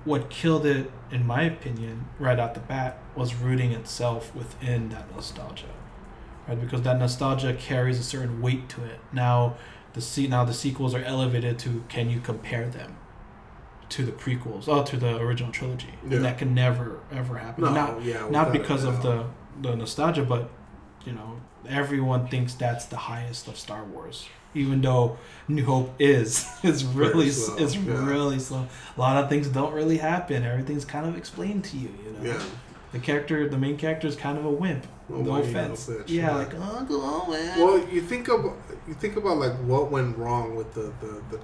what 0.04 0.30
killed 0.30 0.64
it, 0.66 0.90
in 1.10 1.26
my 1.26 1.42
opinion, 1.42 2.06
right 2.18 2.38
out 2.40 2.54
the 2.54 2.60
bat, 2.60 2.98
was 3.14 3.34
rooting 3.34 3.72
itself 3.72 4.34
within 4.34 4.88
that 4.88 5.14
nostalgia, 5.14 5.66
right? 6.48 6.58
Because 6.60 6.82
that 6.82 6.98
nostalgia 6.98 7.52
carries 7.54 7.98
a 8.00 8.02
certain 8.02 8.40
weight 8.40 8.68
to 8.70 8.84
it. 8.84 8.98
Now, 9.12 9.56
the 9.98 10.02
se- 10.02 10.28
now 10.28 10.44
the 10.44 10.54
sequels 10.54 10.94
are 10.94 11.02
elevated 11.02 11.58
to 11.58 11.82
can 11.88 12.08
you 12.08 12.20
compare 12.20 12.68
them 12.68 12.96
to 13.88 14.04
the 14.04 14.12
prequels, 14.12 14.64
oh, 14.68 14.84
to 14.84 14.96
the 14.96 15.16
original 15.16 15.50
trilogy, 15.50 15.88
Yeah. 16.06 16.16
and 16.16 16.24
that 16.26 16.38
can 16.38 16.54
never 16.54 17.00
ever 17.10 17.34
happen. 17.38 17.64
No. 17.64 17.72
Not 17.72 18.02
yeah. 18.04 18.28
not 18.30 18.52
because 18.52 18.84
of 18.84 19.02
the 19.02 19.24
the 19.60 19.74
nostalgia, 19.74 20.22
but 20.34 20.50
you 21.04 21.12
know, 21.18 21.40
everyone 21.68 22.28
thinks 22.28 22.54
that's 22.54 22.84
the 22.94 23.00
highest 23.10 23.48
of 23.48 23.56
Star 23.58 23.82
Wars. 23.84 24.28
Even 24.54 24.80
though 24.80 25.18
New 25.48 25.64
Hope 25.64 25.90
is 25.98 26.46
is 26.62 26.84
really 26.84 27.30
slow, 27.30 27.56
it's 27.56 27.74
yeah. 27.74 28.04
really 28.12 28.38
slow. 28.38 28.66
A 28.96 29.00
lot 29.00 29.16
of 29.22 29.28
things 29.28 29.48
don't 29.48 29.74
really 29.74 29.98
happen. 29.98 30.44
Everything's 30.44 30.84
kind 30.84 31.06
of 31.06 31.16
explained 31.16 31.64
to 31.70 31.76
you. 31.76 31.90
You 32.04 32.10
know, 32.12 32.22
Yeah. 32.30 32.42
the 32.92 33.00
character, 33.00 33.48
the 33.48 33.58
main 33.58 33.76
character, 33.76 34.06
is 34.06 34.16
kind 34.16 34.38
of 34.38 34.44
a 34.44 34.50
wimp. 34.62 34.86
Oh, 35.10 35.22
no 35.22 35.36
offense. 35.36 35.88
yeah, 35.90 36.02
yeah. 36.06 36.34
like 36.36 36.52
oh, 36.54 36.84
go 36.86 37.00
on. 37.00 37.28
Well, 37.30 37.78
you 37.94 38.02
think 38.02 38.28
about 38.28 38.56
you 38.88 38.94
think 38.94 39.16
about 39.16 39.36
like 39.38 39.52
what 39.58 39.90
went 39.90 40.16
wrong 40.18 40.56
with 40.56 40.72
the 40.74 40.92
the 41.00 41.22
the, 41.30 41.40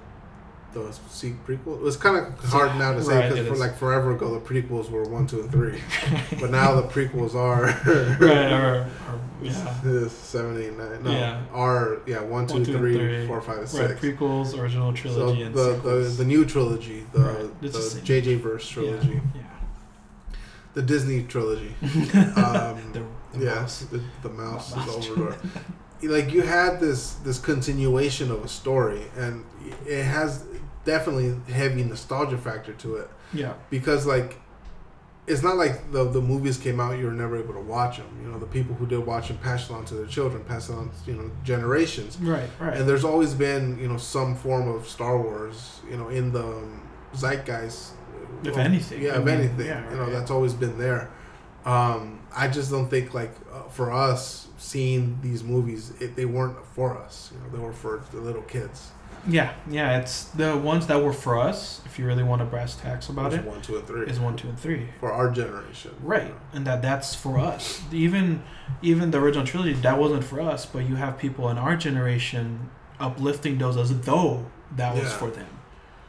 the 0.73 0.93
seek 1.09 1.35
prequel. 1.45 1.75
It 1.75 1.81
was 1.81 1.95
kind 1.95 2.17
of 2.17 2.37
hard 2.45 2.75
now 2.77 2.93
to 2.93 3.01
say 3.03 3.21
because 3.29 3.39
it 3.39 3.47
for 3.47 3.53
is. 3.53 3.59
like 3.59 3.77
forever 3.77 4.11
ago 4.13 4.33
the 4.33 4.41
prequels 4.41 4.89
were 4.89 5.03
one, 5.03 5.25
two, 5.27 5.41
and 5.41 5.51
three, 5.51 5.79
but 6.41 6.49
now 6.51 6.75
the 6.75 6.83
prequels 6.87 7.33
are 7.35 7.63
right, 7.65 8.51
or, 8.51 8.81
or 8.81 9.19
yeah. 9.41 10.07
seven, 10.09 10.61
eight, 10.61 10.75
nine. 10.77 11.03
No, 11.03 11.11
Yeah. 11.11 11.41
are 11.53 11.99
yeah 12.05 12.21
one, 12.21 12.45
two, 12.47 12.55
One, 12.55 12.63
two, 12.65 12.77
three, 12.77 12.97
three. 12.97 13.27
four, 13.27 13.39
five, 13.41 13.59
and 13.59 13.73
Right, 13.73 13.89
six. 13.89 14.01
prequels, 14.01 14.57
original 14.59 14.93
So 14.95 15.01
trilogy, 15.01 15.39
the, 15.41 15.45
and 15.45 15.55
the 15.55 15.75
sequels. 15.75 16.17
the 16.17 16.25
new 16.25 16.45
trilogy, 16.45 17.05
the 17.13 17.19
Right, 17.21 17.49
it's 17.61 17.93
the 17.93 17.99
the. 18.01 18.05
JJ 18.21 18.39
verse 18.41 18.67
trilogy, 18.67 19.21
Yeah, 19.35 19.41
the 20.73 20.81
Disney 20.81 21.23
trilogy. 21.23 21.73
yeah. 21.81 22.33
Um, 22.75 22.91
the, 22.91 23.03
the 23.39 23.45
yes, 23.45 23.55
mouse. 23.55 23.79
the, 23.91 24.01
the 24.23 24.29
mouse 24.29 24.73
The 24.73 24.79
is 24.81 25.09
mouse. 25.09 25.35
Like 26.07 26.31
you 26.31 26.41
had 26.41 26.79
this 26.79 27.13
this 27.15 27.39
continuation 27.39 28.31
of 28.31 28.43
a 28.43 28.47
story 28.47 29.03
and 29.17 29.45
it 29.85 30.03
has 30.03 30.43
definitely 30.83 31.35
heavy 31.51 31.83
nostalgia 31.83 32.37
factor 32.37 32.73
to 32.73 32.97
it. 32.97 33.09
Yeah, 33.33 33.53
because 33.69 34.05
like 34.05 34.39
it's 35.27 35.41
not 35.41 35.57
like 35.57 35.91
the 35.91 36.03
the 36.05 36.21
movies 36.21 36.57
came 36.57 36.79
out 36.79 36.97
you 36.99 37.05
were 37.05 37.11
never 37.11 37.35
able 37.37 37.53
to 37.55 37.59
watch 37.59 37.97
them 37.97 38.07
you 38.21 38.29
know 38.29 38.37
the 38.37 38.45
people 38.45 38.75
who 38.75 38.85
did 38.85 38.99
watch 39.03 39.29
them 39.29 39.37
passed 39.39 39.71
it 39.71 39.73
on 39.73 39.83
to 39.83 39.95
their 39.95 40.05
children 40.05 40.43
passed 40.43 40.69
it 40.69 40.73
on 40.73 40.91
you 41.07 41.13
know 41.13 41.31
generations. 41.43 42.17
Right, 42.19 42.47
right. 42.59 42.77
and 42.77 42.87
there's 42.87 43.03
always 43.03 43.33
been 43.33 43.79
you 43.79 43.87
know 43.87 43.97
some 43.97 44.35
form 44.35 44.67
of 44.67 44.87
Star 44.87 45.19
Wars 45.21 45.81
you 45.89 45.97
know 45.97 46.09
in 46.09 46.31
the 46.31 46.45
um, 46.45 46.87
zeitgeist. 47.13 47.91
If 48.43 48.55
Well, 48.55 48.65
anything, 48.65 49.01
yeah 49.01 49.13
I 49.13 49.17
if 49.19 49.25
mean, 49.25 49.35
anything 49.35 49.65
yeah, 49.65 49.89
you 49.89 49.95
know 49.97 50.03
right. 50.03 50.11
that's 50.11 50.31
always 50.31 50.53
been 50.53 50.77
there. 50.77 51.09
Um, 51.65 52.19
I 52.35 52.47
just 52.47 52.69
don't 52.69 52.89
think 52.89 53.13
like 53.13 53.31
uh, 53.51 53.63
for 53.69 53.91
us 53.91 54.44
seeing 54.71 55.01
these 55.21 55.41
movies 55.43 55.81
it, 55.99 56.15
they 56.15 56.25
weren't 56.25 56.57
for 56.75 56.97
us 57.05 57.31
you 57.31 57.37
know 57.39 57.47
they 57.55 57.63
were 57.67 57.73
for 57.83 57.93
the 58.11 58.19
little 58.19 58.41
kids 58.55 58.79
Yeah, 59.27 59.49
yeah, 59.79 59.97
it's 59.99 60.15
the 60.41 60.51
ones 60.71 60.85
that 60.89 60.99
were 61.05 61.13
for 61.25 61.33
us. 61.49 61.81
If 61.87 61.97
you 61.97 62.05
really 62.05 62.21
want 62.31 62.39
to 62.43 62.45
brass 62.53 62.75
tacks 62.85 63.09
about 63.09 63.33
it, 63.33 63.41
one 63.53 63.59
two 63.67 63.75
and 63.79 63.85
three 63.89 64.05
is 64.13 64.19
one, 64.27 64.35
two, 64.41 64.49
and 64.51 64.59
three. 64.65 64.83
for 64.99 65.09
our 65.19 65.29
generation 65.41 65.91
Right, 66.13 66.33
and 66.53 66.63
that 66.67 66.79
that's 66.87 67.15
for 67.23 67.33
us. 67.51 67.63
Even 67.91 68.25
even 68.89 69.05
the 69.13 69.19
original 69.23 69.45
trilogy 69.51 69.73
that 69.87 69.97
wasn't 70.03 70.23
for 70.31 70.39
us, 70.53 70.61
but 70.73 70.81
you 70.89 70.95
have 71.03 71.13
people 71.25 71.43
in 71.51 71.57
our 71.65 71.75
generation 71.87 72.69
uplifting 72.99 73.57
those 73.57 73.77
as 73.83 73.89
though 74.09 74.45
that 74.79 74.91
was 74.93 75.09
Yeah. 75.09 75.17
for 75.21 75.29
them. 75.39 75.47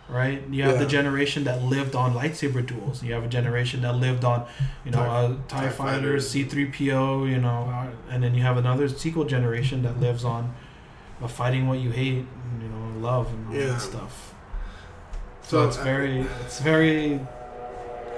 Right? 0.08 0.40
You 0.50 0.62
have 0.64 0.78
the 0.78 0.86
generation 0.86 1.44
that 1.44 1.62
lived 1.62 1.96
on 1.96 2.14
lightsaber 2.14 2.64
duels. 2.64 3.02
You 3.02 3.12
have 3.14 3.24
a 3.24 3.28
generation 3.28 3.82
that 3.82 3.94
lived 3.96 4.24
on, 4.24 4.46
you 4.84 4.92
know, 4.92 4.98
TIE- 4.98 5.08
uh, 5.08 5.28
TIE, 5.48 5.60
TIE 5.64 5.68
fighters. 5.70 6.30
C 6.30 6.44
three 6.44 6.66
PO. 6.66 7.24
You 7.24 7.38
know, 7.38 7.68
uh, 7.74 7.86
and 8.12 8.22
then 8.22 8.34
you 8.34 8.42
have 8.42 8.56
another 8.56 8.88
sequel 8.88 9.24
generation 9.24 9.82
that 9.82 9.98
lives 10.00 10.24
on 10.24 10.54
uh, 11.22 11.26
fighting 11.26 11.66
what 11.68 11.78
you 11.80 11.90
hate. 11.90 12.24
and, 12.52 12.62
You 12.62 12.68
know, 12.68 13.00
love 13.00 13.26
and 13.32 13.48
all 13.48 13.54
Yeah. 13.54 13.66
that 13.72 13.80
stuff. 13.80 14.32
So, 15.42 15.58
So, 15.62 15.68
it's 15.68 15.78
uh, 15.78 15.82
very, 15.84 16.20
it's 16.44 16.60
very 16.60 17.20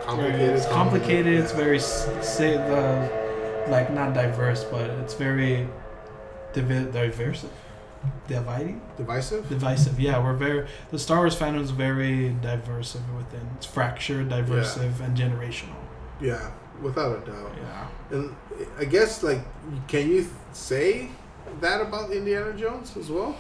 complicated 0.04 0.50
it's 0.56 0.66
complicated. 0.66 1.34
It's 1.40 1.52
very 1.52 1.78
say 1.78 2.52
the 2.56 3.10
like 3.70 3.92
not 3.92 4.14
diverse, 4.14 4.64
but 4.64 4.88
it's 5.02 5.14
very 5.14 5.68
divi- 6.54 6.90
diverse, 6.90 7.44
dividing, 8.26 8.80
divisive 8.96 9.48
divisive. 9.48 9.98
Yeah, 10.00 10.22
we're 10.22 10.34
very 10.34 10.66
the 10.90 10.98
Star 10.98 11.18
Wars 11.18 11.36
fandom 11.36 11.60
is 11.62 11.70
very 11.70 12.30
diverse 12.42 12.94
within. 13.16 13.48
It's 13.56 13.66
fractured, 13.66 14.28
diversive, 14.28 15.00
and 15.00 15.16
generational. 15.16 15.76
yeah 16.20 16.50
without 16.82 17.16
a 17.22 17.26
doubt 17.30 17.52
Yeah. 17.60 18.16
and 18.16 18.36
I 18.78 18.84
guess 18.84 19.22
like 19.24 19.40
can 19.88 20.08
you 20.08 20.26
say 20.52 21.08
that 21.60 21.80
about 21.80 22.10
Indiana 22.12 22.52
Jones 22.52 22.96
as 22.96 23.10
well 23.10 23.36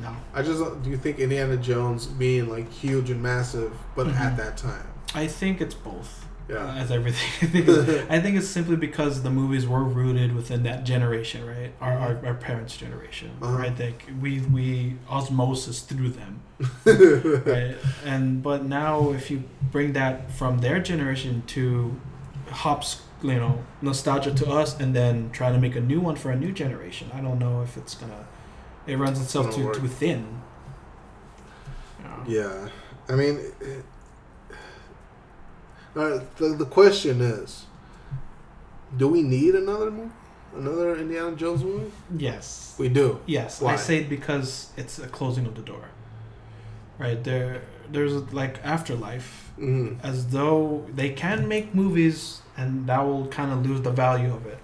No, 0.00 0.10
I 0.34 0.42
just 0.42 0.60
do 0.82 0.90
you 0.90 0.96
think 0.96 1.18
Indiana 1.20 1.56
Jones 1.56 2.06
being 2.06 2.48
like 2.48 2.68
huge 2.72 3.10
and 3.10 3.22
massive, 3.22 3.72
but 3.96 4.06
Mhm. 4.06 4.18
at 4.20 4.36
that 4.38 4.56
time, 4.56 4.86
I 5.14 5.26
think 5.26 5.60
it's 5.60 5.74
both. 5.74 6.26
Yeah, 6.50 6.74
as 6.76 6.90
everything. 6.90 7.30
I 7.48 7.52
think, 7.52 7.68
it's, 7.68 8.10
I 8.10 8.20
think 8.20 8.36
it's 8.36 8.48
simply 8.48 8.76
because 8.76 9.22
the 9.22 9.30
movies 9.30 9.66
were 9.66 9.84
rooted 9.84 10.34
within 10.34 10.62
that 10.64 10.84
generation, 10.84 11.46
right? 11.46 11.72
Our, 11.80 11.92
our, 12.04 12.26
our 12.26 12.34
parents' 12.34 12.76
generation, 12.76 13.30
Uh-huh. 13.40 13.56
right? 13.58 13.78
Like 13.78 14.02
we 14.20 14.40
we 14.40 14.96
osmosis 15.08 15.80
through 15.80 16.10
them, 16.20 16.32
right? 17.46 17.76
And 18.04 18.42
but 18.42 18.64
now 18.64 19.12
if 19.12 19.30
you 19.30 19.44
bring 19.70 19.92
that 19.92 20.30
from 20.32 20.58
their 20.58 20.80
generation 20.80 21.42
to 21.48 21.94
hops, 22.50 23.02
you 23.22 23.34
know, 23.36 23.64
nostalgia 23.82 24.32
to 24.34 24.46
us, 24.50 24.78
and 24.80 24.94
then 24.94 25.30
try 25.30 25.52
to 25.52 25.58
make 25.58 25.76
a 25.76 25.80
new 25.92 26.00
one 26.00 26.16
for 26.16 26.30
a 26.30 26.36
new 26.36 26.52
generation, 26.52 27.10
I 27.14 27.20
don't 27.20 27.38
know 27.38 27.62
if 27.62 27.76
it's 27.76 27.94
gonna. 27.94 28.26
It 28.86 28.96
runs 28.96 29.20
itself 29.20 29.54
too 29.54 29.66
work. 29.66 29.76
too 29.76 29.88
thin. 29.88 30.40
Yeah. 32.00 32.24
yeah. 32.26 32.68
I 33.08 33.14
mean, 33.14 33.38
it, 33.60 33.84
uh, 35.96 36.20
the 36.36 36.48
the 36.58 36.64
question 36.66 37.20
is, 37.20 37.66
do 38.96 39.08
we 39.08 39.22
need 39.22 39.54
another 39.54 39.90
movie, 39.90 40.10
another 40.56 40.96
Indiana 40.96 41.36
Jones 41.36 41.62
movie? 41.64 41.90
Yes. 42.16 42.74
We 42.78 42.88
do. 42.88 43.20
Yes, 43.26 43.60
Why? 43.60 43.74
I 43.74 43.76
say 43.76 43.98
it 43.98 44.08
because 44.08 44.70
it's 44.76 44.98
a 44.98 45.06
closing 45.08 45.46
of 45.46 45.54
the 45.54 45.62
door. 45.62 45.84
Right 46.98 47.22
there, 47.24 47.62
there's 47.90 48.14
like 48.32 48.62
afterlife, 48.64 49.50
hmm 49.56 49.94
as 50.02 50.28
though 50.28 50.86
they 50.94 51.10
can 51.10 51.48
make 51.48 51.74
movies, 51.74 52.42
and 52.56 52.86
that 52.86 53.00
will 53.00 53.26
kind 53.28 53.52
of 53.52 53.66
lose 53.66 53.80
the 53.82 53.90
value 53.90 54.32
of 54.34 54.46
it. 54.46 54.58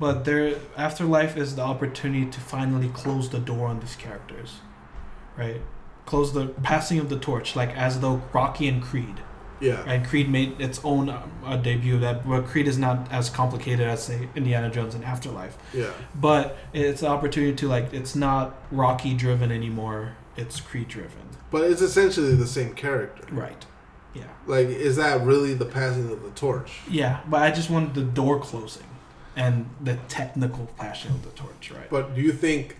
But 0.00 0.24
there, 0.24 0.56
afterlife 0.76 1.36
is 1.36 1.54
the 1.54 1.62
opportunity 1.62 2.26
to 2.30 2.40
finally 2.40 2.88
close 2.88 3.28
the 3.30 3.38
door 3.38 3.68
on 3.68 3.80
these 3.80 3.94
characters, 3.94 4.56
right? 5.36 5.60
Close 6.06 6.32
the 6.32 6.46
passing 6.62 6.98
of 6.98 7.08
the 7.08 7.18
torch, 7.18 7.54
like 7.54 7.76
as 7.76 8.00
though 8.00 8.22
Rocky 8.32 8.66
and 8.68 8.82
Creed, 8.82 9.20
Yeah. 9.62 9.84
right? 9.86 10.04
Creed 10.04 10.28
made 10.28 10.60
its 10.60 10.80
own 10.84 11.08
uh, 11.08 11.56
debut. 11.56 11.98
That 11.98 12.24
Creed 12.48 12.66
is 12.68 12.76
not 12.78 13.10
as 13.12 13.30
complicated 13.30 13.86
as 13.86 14.02
say 14.04 14.28
Indiana 14.34 14.68
Jones 14.70 14.94
and 14.94 15.04
Afterlife 15.04 15.56
Yeah. 15.72 15.90
but 16.14 16.56
it's 16.72 17.02
an 17.02 17.08
opportunity 17.08 17.54
to 17.56 17.68
like 17.68 17.94
it's 17.94 18.14
not 18.14 18.56
rocky 18.70 19.14
driven 19.14 19.50
anymore 19.52 20.16
it's 20.36 20.60
creed 20.60 20.88
driven 20.88 21.26
But 21.50 21.70
it's 21.70 21.82
essentially 21.82 22.34
the 22.34 22.46
same 22.46 22.74
character. 22.74 23.24
right 23.34 23.64
yeah 24.14 24.24
Like, 24.46 24.68
is 24.68 24.96
that 24.96 25.20
really 25.22 25.54
the 25.54 25.66
passing 25.66 26.10
of 26.10 26.22
the 26.22 26.30
torch? 26.30 26.72
yeah 26.90 27.20
but 27.28 27.42
i 27.42 27.50
just 27.50 27.70
wanted 27.70 27.94
the 27.94 28.02
door 28.20 28.40
closing 28.40 28.86
and 29.36 29.68
the 29.80 29.96
technical 30.08 30.66
passing 30.78 31.10
of 31.12 31.22
the 31.22 31.30
torch 31.30 31.70
right 31.70 31.88
But 31.90 32.14
do 32.14 32.20
you 32.22 32.32
think 32.32 32.76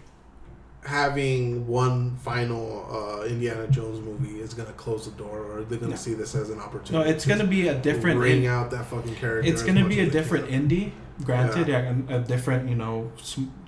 having 0.85 1.67
one 1.67 2.17
final 2.17 2.87
uh, 2.91 3.25
Indiana 3.25 3.67
Jones 3.69 4.01
movie 4.05 4.41
is 4.41 4.53
gonna 4.55 4.73
close 4.73 5.05
the 5.05 5.13
door, 5.13 5.39
or 5.45 5.63
they're 5.65 5.79
gonna 5.79 5.91
No. 5.93 5.97
see 5.97 6.15
this 6.15 6.35
as 6.35 6.51
an 6.51 6.59
opportunity. 6.59 6.93
No, 7.09 7.15
it's 7.15 7.25
gonna 7.25 7.47
be 7.47 7.69
a 7.69 7.75
different. 7.75 8.19
bring 8.19 8.45
in- 8.45 8.51
out 8.51 8.71
that 8.73 8.87
fucking 8.87 9.15
character. 9.15 9.49
it's 9.51 9.63
gonna 9.63 9.87
be 9.87 10.01
a 10.01 10.11
different 10.11 10.49
can. 10.49 10.69
indie, 10.69 10.91
granted, 11.25 11.69
yeah, 11.69 11.95
a, 12.09 12.17
a 12.17 12.21
different 12.21 12.69
you 12.69 12.75
know 12.75 13.13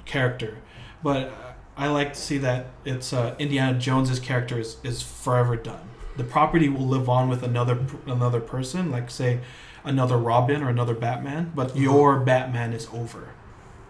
character, 0.05 0.59
but 1.03 1.33
I 1.77 1.89
like 1.89 2.15
to 2.15 2.21
see 2.21 2.39
that 2.39 2.67
it's 2.85 3.13
uh, 3.13 3.35
Indiana 3.39 3.79
Jones's 3.79 4.21
character 4.21 4.59
is, 4.59 4.77
is 4.85 5.03
forever 5.03 5.57
done. 5.57 5.89
The 6.17 6.23
property 6.25 6.69
will 6.69 6.87
live 6.87 7.09
on 7.09 7.29
with 7.29 7.43
another 7.43 7.79
another 8.07 8.41
person, 8.41 8.91
like 8.91 9.11
say 9.11 9.41
another 9.85 10.17
Robin 10.17 10.63
or 10.63 10.69
another 10.69 10.95
Batman, 10.95 11.53
but 11.55 11.71
Uh-huh. 11.71 11.81
your 11.81 12.21
Batman 12.21 12.73
is 12.73 12.89
over. 12.93 13.29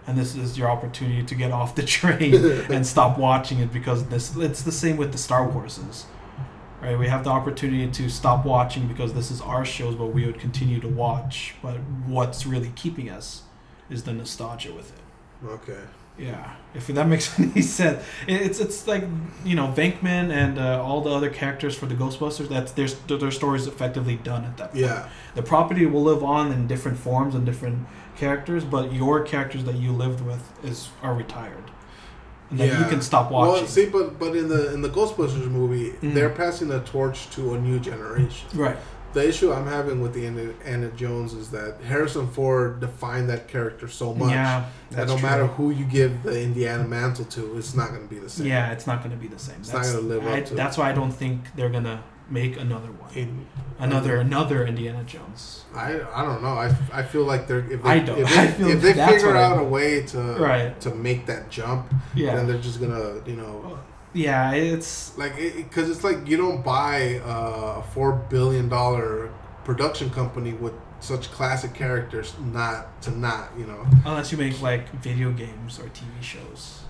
And 0.06 0.18
this 0.18 0.36
is 0.36 0.58
your 0.58 0.70
opportunity 0.70 1.22
to 1.22 1.34
get 1.34 1.50
off 1.50 1.74
the 1.74 1.82
train 1.96 2.34
and 2.70 2.86
stop 2.86 3.18
watching 3.18 3.58
it 3.60 3.72
because 3.72 4.06
this 4.06 4.36
it's 4.36 4.62
the 4.62 4.72
same 4.72 4.96
with 4.96 5.12
the 5.12 5.18
Star 5.18 5.48
Warses. 5.48 6.04
Right? 6.82 6.98
We 6.98 7.08
have 7.08 7.24
the 7.24 7.30
opportunity 7.30 7.90
to 7.90 8.10
stop 8.10 8.44
watching 8.44 8.86
because 8.86 9.14
this 9.14 9.30
is 9.30 9.40
our 9.40 9.64
shows, 9.64 9.94
but 9.94 10.06
we 10.06 10.26
would 10.26 10.38
continue 10.38 10.80
to 10.80 10.88
watch. 10.88 11.54
But 11.62 11.76
what's 12.06 12.44
really 12.44 12.72
keeping 12.76 13.08
us 13.08 13.44
is 13.88 14.02
the 14.02 14.12
nostalgia 14.12 14.72
with 14.72 14.92
it. 14.92 15.00
Okay. 15.46 15.80
Yeah, 16.16 16.54
if 16.74 16.86
that 16.86 17.08
makes 17.14 17.38
any 17.40 17.60
sense, 17.60 18.00
it's 18.28 18.60
it's 18.60 18.86
like 18.86 19.02
you 19.44 19.56
know 19.56 19.66
Venkman 19.76 20.30
and 20.30 20.58
uh, 20.60 20.80
all 20.82 21.00
the 21.00 21.10
other 21.10 21.28
characters 21.28 21.74
for 21.76 21.86
the 21.86 21.94
Ghostbusters. 21.96 22.48
That's 22.48 22.70
their 22.72 22.86
their 23.18 23.32
story's 23.32 23.66
effectively 23.66 24.16
done 24.16 24.44
at 24.44 24.56
that 24.58 24.70
point. 24.72 24.84
Yeah. 24.84 25.08
The 25.34 25.42
property 25.42 25.86
will 25.86 26.04
live 26.04 26.22
on 26.22 26.52
in 26.52 26.68
different 26.68 26.98
forms 26.98 27.34
and 27.34 27.44
different 27.44 27.86
characters, 28.16 28.62
but 28.64 28.92
your 28.92 29.22
characters 29.24 29.64
that 29.64 29.74
you 29.74 29.90
lived 29.90 30.20
with 30.20 30.42
is 30.62 30.88
are 31.02 31.14
retired, 31.14 31.64
and 32.50 32.60
then 32.60 32.80
you 32.80 32.88
can 32.88 33.02
stop 33.02 33.32
watching. 33.32 33.54
Well, 33.64 33.66
see, 33.66 33.86
but 33.86 34.16
but 34.20 34.36
in 34.36 34.48
the 34.48 34.72
in 34.72 34.82
the 34.82 34.90
Ghostbusters 34.90 35.50
movie, 35.50 35.94
Mhm. 36.00 36.14
they're 36.14 36.30
passing 36.30 36.68
the 36.68 36.78
torch 36.82 37.28
to 37.30 37.54
a 37.54 37.58
new 37.60 37.80
generation. 37.80 38.48
right. 38.54 38.76
The 39.14 39.28
issue 39.28 39.52
I'm 39.52 39.66
having 39.66 40.00
with 40.00 40.12
the 40.12 40.26
Anna, 40.64 40.88
Jones 40.90 41.32
is 41.34 41.50
that 41.52 41.80
Harrison 41.86 42.26
Ford 42.28 42.80
defined 42.80 43.28
that 43.30 43.46
character 43.48 43.86
so 43.88 44.12
much 44.12 44.30
Yeah. 44.30 44.64
that 44.90 45.06
no 45.08 45.14
true. 45.16 45.22
matter 45.22 45.46
who 45.46 45.70
you 45.70 45.84
give 45.84 46.22
the 46.24 46.42
Indiana 46.42 46.84
mantle 46.84 47.24
to, 47.26 47.56
it's 47.56 47.74
not 47.74 47.90
going 47.90 48.02
to 48.06 48.12
be 48.12 48.18
the 48.20 48.28
same. 48.28 48.46
Yeah, 48.46 48.72
it's 48.72 48.86
not 48.86 48.98
going 49.04 49.12
to 49.12 49.16
be 49.16 49.28
the 49.28 49.38
same. 49.38 49.56
It's 49.60 49.72
not 49.72 49.82
That's, 49.84 49.94
gonna 49.94 50.06
live 50.08 50.26
up 50.26 50.32
I, 50.32 50.40
to 50.40 50.52
it. 50.54 50.56
That's 50.56 50.76
why 50.76 50.90
I 50.90 50.92
don't 50.92 51.12
think 51.12 51.54
they're 51.54 51.68
gonna 51.70 52.02
make 52.28 52.56
another 52.58 52.88
one. 52.90 53.12
In, 53.14 53.46
Another 53.78 54.16
another 54.18 54.64
Indiana 54.66 55.02
Jones. 55.04 55.64
I 55.74 56.00
I 56.14 56.22
don't 56.24 56.42
know. 56.42 56.54
I, 56.66 56.72
I 56.92 57.02
feel 57.02 57.24
like 57.24 57.48
they're 57.48 57.68
if 57.70 57.82
they, 57.82 57.88
I 57.90 57.98
don't. 57.98 58.18
if 58.20 58.28
they, 58.34 58.40
I 58.40 58.46
feel 58.46 58.68
if 58.68 58.80
they 58.82 58.92
figure 58.94 59.26
what 59.28 59.36
I 59.36 59.42
out 59.42 59.58
a 59.58 59.64
way 59.64 60.02
to 60.06 60.18
Right. 60.38 60.80
to 60.82 60.94
make 60.94 61.26
that 61.26 61.50
jump, 61.50 61.92
Yeah. 62.14 62.36
then 62.36 62.46
they're 62.46 62.58
just 62.58 62.80
gonna 62.80 63.20
you 63.26 63.34
know 63.36 63.62
oh, 63.66 63.78
Yeah, 64.14 64.52
it's 64.52 65.16
like 65.18 65.36
because 65.36 65.90
it's 65.90 66.04
like 66.04 66.26
you 66.28 66.36
don't 66.36 66.64
buy 66.64 67.18
uh, 67.24 67.80
a 67.80 67.82
four 67.92 68.12
billion 68.30 68.68
dollar 68.68 69.30
production 69.64 70.08
company 70.10 70.52
with 70.52 70.72
such 71.00 71.30
classic 71.32 71.74
characters 71.74 72.34
not 72.52 73.02
to 73.02 73.10
not 73.10 73.50
you 73.58 73.66
know 73.66 73.84
unless 74.06 74.30
you 74.32 74.38
make 74.38 74.62
like 74.62 74.88
video 75.02 75.30
games 75.32 75.78
or 75.78 75.84
TV 75.88 76.22
shows 76.22 76.80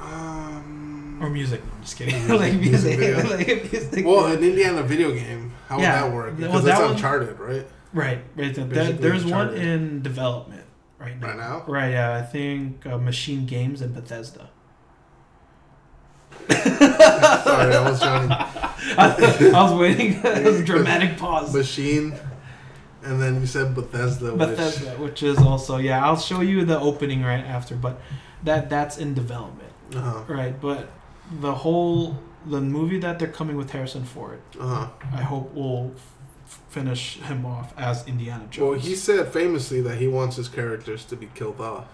um 0.00 1.18
or 1.20 1.28
music. 1.30 1.64
No, 1.64 1.72
I'm 1.74 1.82
just 1.82 1.96
kidding. 1.96 2.28
Like 2.38 2.54
music 2.54 2.98
like 3.30 3.72
music. 3.72 4.04
well 4.06 4.26
an 4.26 4.42
Indiana 4.42 4.82
video 4.82 5.12
game 5.12 5.52
how 5.68 5.80
Yeah. 5.80 6.04
would 6.04 6.10
that 6.10 6.14
work 6.14 6.26
Well, 6.26 6.36
because 6.48 6.64
that 6.64 6.70
it's 6.72 6.80
one- 6.80 6.90
Uncharted 6.92 7.38
right 7.40 7.66
right, 7.92 8.18
right. 8.36 8.36
Basically 8.36 8.92
there's 8.92 9.24
one 9.24 9.54
in 9.54 10.02
development 10.02 10.64
right 10.98 11.18
now. 11.20 11.26
Right 11.26 11.36
now? 11.36 11.64
Right. 11.66 11.90
Yeah, 11.92 12.14
I 12.16 12.22
think 12.22 12.86
uh, 12.86 12.98
Machine 12.98 13.46
Games 13.46 13.80
and 13.80 13.94
Bethesda. 13.94 14.50
Sorry 16.50 17.74
I 17.74 17.88
was 17.90 18.00
trying 18.00 18.30
I, 18.30 19.52
I 19.54 19.62
was 19.62 19.74
waiting. 19.78 20.20
it 20.24 20.44
was 20.44 20.60
a 20.60 20.64
dramatic 20.64 21.18
pause. 21.18 21.54
machine 21.54 22.14
and 23.02 23.20
then 23.22 23.40
you 23.40 23.46
said 23.46 23.74
Bethesda 23.74 24.32
which 24.32 24.38
Bethesda, 24.38 24.90
which 24.98 25.22
is 25.22 25.38
also 25.38 25.76
yeah. 25.76 26.04
I'll 26.04 26.16
show 26.18 26.40
you 26.40 26.64
the 26.64 26.78
opening 26.78 27.22
right 27.22 27.44
after, 27.44 27.76
but 27.76 28.00
that 28.44 28.68
that's 28.70 28.98
in 28.98 29.14
development, 29.14 29.72
uh-huh 29.94 30.22
right? 30.32 30.58
But 30.60 30.88
the 31.40 31.54
whole 31.54 32.18
the 32.46 32.60
movie 32.60 32.98
that 33.00 33.18
they're 33.18 33.28
coming 33.28 33.56
with 33.56 33.70
Harrison 33.70 34.04
Ford, 34.04 34.40
uh-huh 34.58 34.88
I 35.12 35.22
hope 35.22 35.54
will 35.54 35.92
f- 35.96 36.60
finish 36.68 37.18
him 37.18 37.44
off 37.46 37.72
as 37.76 38.06
Indiana 38.08 38.46
Jones. 38.50 38.70
well 38.70 38.78
he 38.78 38.94
said 38.94 39.28
famously 39.32 39.80
that 39.82 39.98
he 39.98 40.08
wants 40.08 40.36
his 40.36 40.48
characters 40.48 41.04
to 41.06 41.16
be 41.16 41.28
killed 41.34 41.60
off 41.60 41.86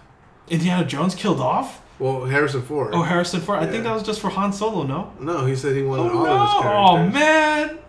Indiana 0.49 0.85
Jones 0.85 1.15
killed 1.15 1.39
off. 1.39 1.81
well 1.99 2.25
Harrison 2.25 2.61
Ford 2.61 2.93
Oh, 2.93 3.01
Harrison 3.01 3.41
Ford. 3.41 3.59
I 3.59 3.67
think 3.67 3.83
that 3.83 3.93
was 3.93 4.03
just 4.03 4.19
for 4.19 4.29
Han 4.29 4.53
Solo. 4.53 4.83
No. 4.83 5.11
no 5.19 5.45
he 5.45 5.55
said 5.55 5.75
he 5.75 5.83
wanted 5.83 6.11
Oh 6.11 6.17
all 6.19 6.23
no! 6.25 6.35
of 6.35 6.41
his 6.41 6.61
characters. 6.61 6.89
Oh 6.89 7.19
man! 7.19 7.79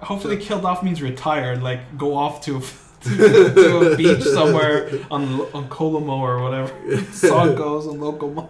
Hopefully, 0.00 0.36
killed 0.38 0.64
off 0.64 0.82
means 0.82 1.02
retired. 1.02 1.62
Like 1.62 1.98
go 1.98 2.16
off 2.16 2.40
to 2.46 2.60
to, 3.02 3.54
to 3.54 3.92
a 3.92 3.96
beach 3.96 4.22
somewhere 4.22 4.90
on 5.10 5.40
on 5.54 5.68
Kolomo 5.68 6.18
or 6.18 6.42
whatever 6.42 6.72
song 7.12 7.54
goes 7.54 7.86
on 7.86 7.98
Locomo. 7.98 8.48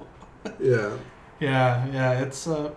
yeah 0.61 0.91
Yeah, 1.41 1.87
yeah, 1.93 2.21
it's 2.23 2.47
uh, 2.47 2.71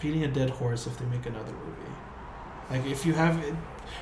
beating 0.00 0.24
a 0.24 0.28
dead 0.28 0.50
horse 0.50 0.86
if 0.86 0.98
they 0.98 1.04
make 1.06 1.26
another 1.26 1.52
movie. 1.52 1.92
Like 2.70 2.86
if 2.86 3.04
you 3.06 3.14
have, 3.14 3.42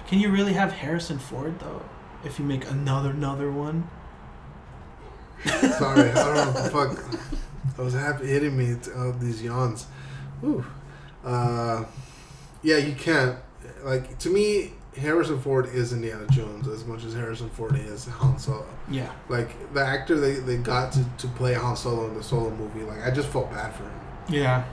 can 0.08 0.18
you 0.18 0.30
really 0.30 0.52
have 0.54 0.72
Harrison 0.72 1.18
Ford 1.18 1.58
though? 1.60 1.82
If 2.24 2.38
you 2.38 2.44
make 2.44 2.68
another 2.70 3.10
another 3.10 3.50
one, 3.50 3.88
Sorry, 5.46 6.10
I 6.10 6.14
don't 6.14 6.34
know 6.34 6.52
the 6.62 6.70
fuck. 6.70 7.78
I 7.78 7.82
was 7.82 7.94
happy 7.94 8.26
hitting 8.26 8.56
me 8.56 8.76
uh, 8.94 9.12
these 9.18 9.42
yawns. 9.42 9.86
Whew. 10.40 10.64
Uh, 11.24 11.84
yeah, 12.62 12.78
you 12.78 12.94
can't. 12.94 13.36
Like 13.82 14.18
to 14.20 14.30
me, 14.30 14.72
Harrison 14.96 15.38
Ford 15.40 15.66
is 15.66 15.92
Indiana 15.92 16.26
Jones 16.28 16.66
as 16.68 16.84
much 16.84 17.04
as 17.04 17.12
Harrison 17.14 17.50
Ford 17.50 17.76
is 17.76 18.06
Han 18.06 18.38
Solo. 18.38 18.66
yeah, 18.90 19.10
Like 19.28 19.74
the 19.74 19.84
actor 19.84 20.18
they, 20.18 20.34
they 20.34 20.56
got 20.56 20.92
to, 20.92 21.04
to 21.18 21.26
play 21.28 21.52
Han 21.54 21.76
Solo 21.76 22.06
in 22.08 22.14
the 22.14 22.22
Solo 22.22 22.50
movie. 22.50 22.82
Like 22.82 23.04
I 23.04 23.10
just 23.10 23.28
felt 23.28 23.50
bad 23.50 23.74
for 23.74 23.82
him. 23.82 24.00
yeah, 24.28 24.64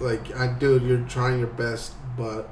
Like 0.00 0.34
I, 0.36 0.48
dude, 0.52 0.82
you're 0.82 1.00
trying 1.08 1.38
your 1.38 1.48
best, 1.48 1.94
but 2.16 2.48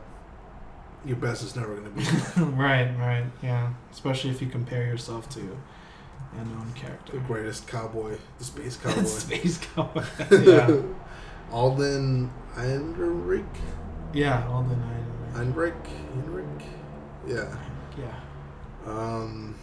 your 1.04 1.16
best 1.16 1.42
is 1.44 1.54
never 1.54 1.74
gonna 1.76 1.90
be. 1.90 2.02
right, 2.56 2.90
right, 2.98 3.24
yeah. 3.42 3.72
Especially 3.92 4.30
if 4.30 4.40
you 4.42 4.48
compare 4.48 4.84
yourself 4.86 5.28
to 5.30 5.56
a 6.40 6.44
known 6.44 6.72
the 7.10 7.18
greatest 7.18 7.66
cowboy, 7.68 8.16
the 8.38 8.44
space 8.44 8.76
cowboy. 8.82 9.02
space 9.04 9.58
cowboy. 9.58 10.04
yeah, 10.42 10.80
Alden 11.50 12.30
Ehrenreich. 12.56 13.44
yeah. 14.12 14.46
Alden. 14.48 14.82
Heinrich? 15.34 15.74
Heinrich? 16.14 16.62
Yeah. 17.26 17.56
Yeah. 17.98 18.14
Um, 18.86 19.56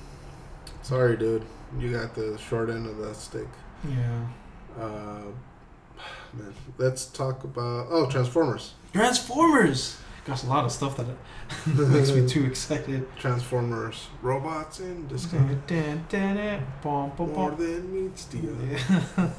sorry, 0.82 1.16
dude. 1.16 1.46
You 1.80 1.94
got 1.94 2.14
the 2.14 2.38
short 2.38 2.70
end 2.70 2.88
of 2.88 2.98
that 2.98 3.16
stick. 3.16 3.48
Yeah. 3.88 4.28
Uh, 4.78 5.22
man, 6.34 6.54
let's 6.78 7.06
talk 7.06 7.46
about 7.46 7.88
oh 7.90 8.10
Transformers. 8.10 8.74
Transformers. 8.92 9.98
Gosh, 10.26 10.44
a 10.44 10.48
lot 10.48 10.66
of 10.66 10.72
stuff 10.72 10.98
that 10.98 11.08
makes 11.90 12.12
me 12.12 12.28
too 12.28 12.46
excited. 12.46 13.08
Transformers, 13.18 14.08
robots 14.22 14.80
in 14.80 15.08
disguise. 15.08 15.58
Dun, 15.66 16.06
dun, 16.10 16.36
dun, 16.36 16.68
bum, 16.84 17.12
bum, 17.18 17.34
More 17.34 17.52
than 17.52 17.92
meets 17.92 18.26
the 18.26 18.38
eye. 18.38 18.80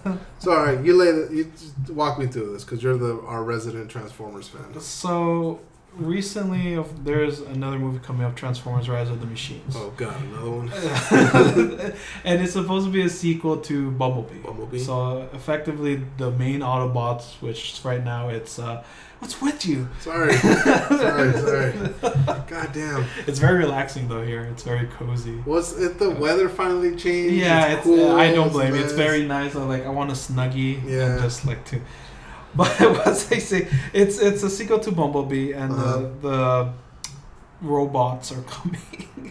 Yeah. 0.05 0.17
Sorry, 0.41 0.85
you 0.85 0.97
lay 0.97 1.13
the, 1.13 1.35
you 1.35 1.45
just 1.45 1.91
walk 1.91 2.19
me 2.19 2.27
through 2.27 2.53
this 2.53 2.65
because 2.65 2.83
you're 2.83 2.97
the 2.99 3.21
our 3.21 3.45
resident 3.45 3.91
Transformers 3.91 4.49
fan. 4.49 4.81
so 4.81 5.61
recently, 5.97 6.83
there's 7.05 7.41
another 7.41 7.79
movie 7.79 7.99
coming 8.01 8.25
up, 8.25 8.35
Transformers: 8.37 8.89
Rise 8.89 9.09
of 9.11 9.21
the 9.21 9.27
Machines, 9.27 9.75
Oh 9.77 9.93
god, 9.97 10.15
another 10.23 10.51
one. 10.51 10.73
and 12.25 12.43
it's 12.43 12.53
supposed 12.53 12.87
to 12.87 12.93
be 12.93 13.03
a 13.03 13.09
sequel 13.09 13.59
to 13.59 13.91
Bumblebee. 13.93 14.39
Bumblebee. 14.39 14.79
So 14.79 15.29
effectively, 15.33 16.03
the 16.19 16.31
main 16.31 16.61
Autobots, 16.61 17.41
which 17.41 17.81
right 17.85 18.03
now 18.05 18.29
it's 18.29 18.59
uh, 18.59 18.83
what's 19.19 19.41
with 19.41 19.65
you? 19.67 19.89
Sorry, 20.01 20.33
sorry, 20.37 21.33
sorry. 21.33 21.73
God 22.49 22.71
damn. 22.73 23.07
It's 23.27 23.39
very 23.39 23.59
relaxing 23.59 24.09
though 24.09 24.25
here. 24.25 24.45
It's 24.45 24.63
very 24.63 24.87
cozy. 24.89 25.37
Was 25.47 25.81
it 25.81 25.99
the 25.99 26.11
weather 26.11 26.49
finally 26.49 26.97
changed? 26.97 27.35
Yeah, 27.35 27.75
it's, 27.75 27.85
cool, 27.85 28.13
I 28.13 28.33
don't 28.33 28.51
blame 28.53 28.75
you. 28.75 28.81
It's 28.83 28.93
very 28.93 29.25
nice. 29.25 29.55
I 29.55 29.63
like 29.65 29.85
I 29.87 29.91
want 29.91 30.11
a 30.11 30.15
snuggie 30.15 30.83
Yeah. 30.85 31.13
and 31.13 31.21
just 31.23 31.47
like 31.47 31.65
to. 31.67 31.81
But 32.57 32.69
what 32.81 33.07
I 33.09 33.13
say, 33.39 33.69
it's 33.93 34.19
it's 34.19 34.43
a 34.43 34.51
sequel 34.51 34.79
to 34.81 34.91
Bumblebee, 34.93 35.53
and 35.53 35.73
Uh-huh. 35.73 35.99
the 36.21 36.29
the 36.29 36.73
robots 37.61 38.33
are 38.33 38.43
coming. 38.43 38.81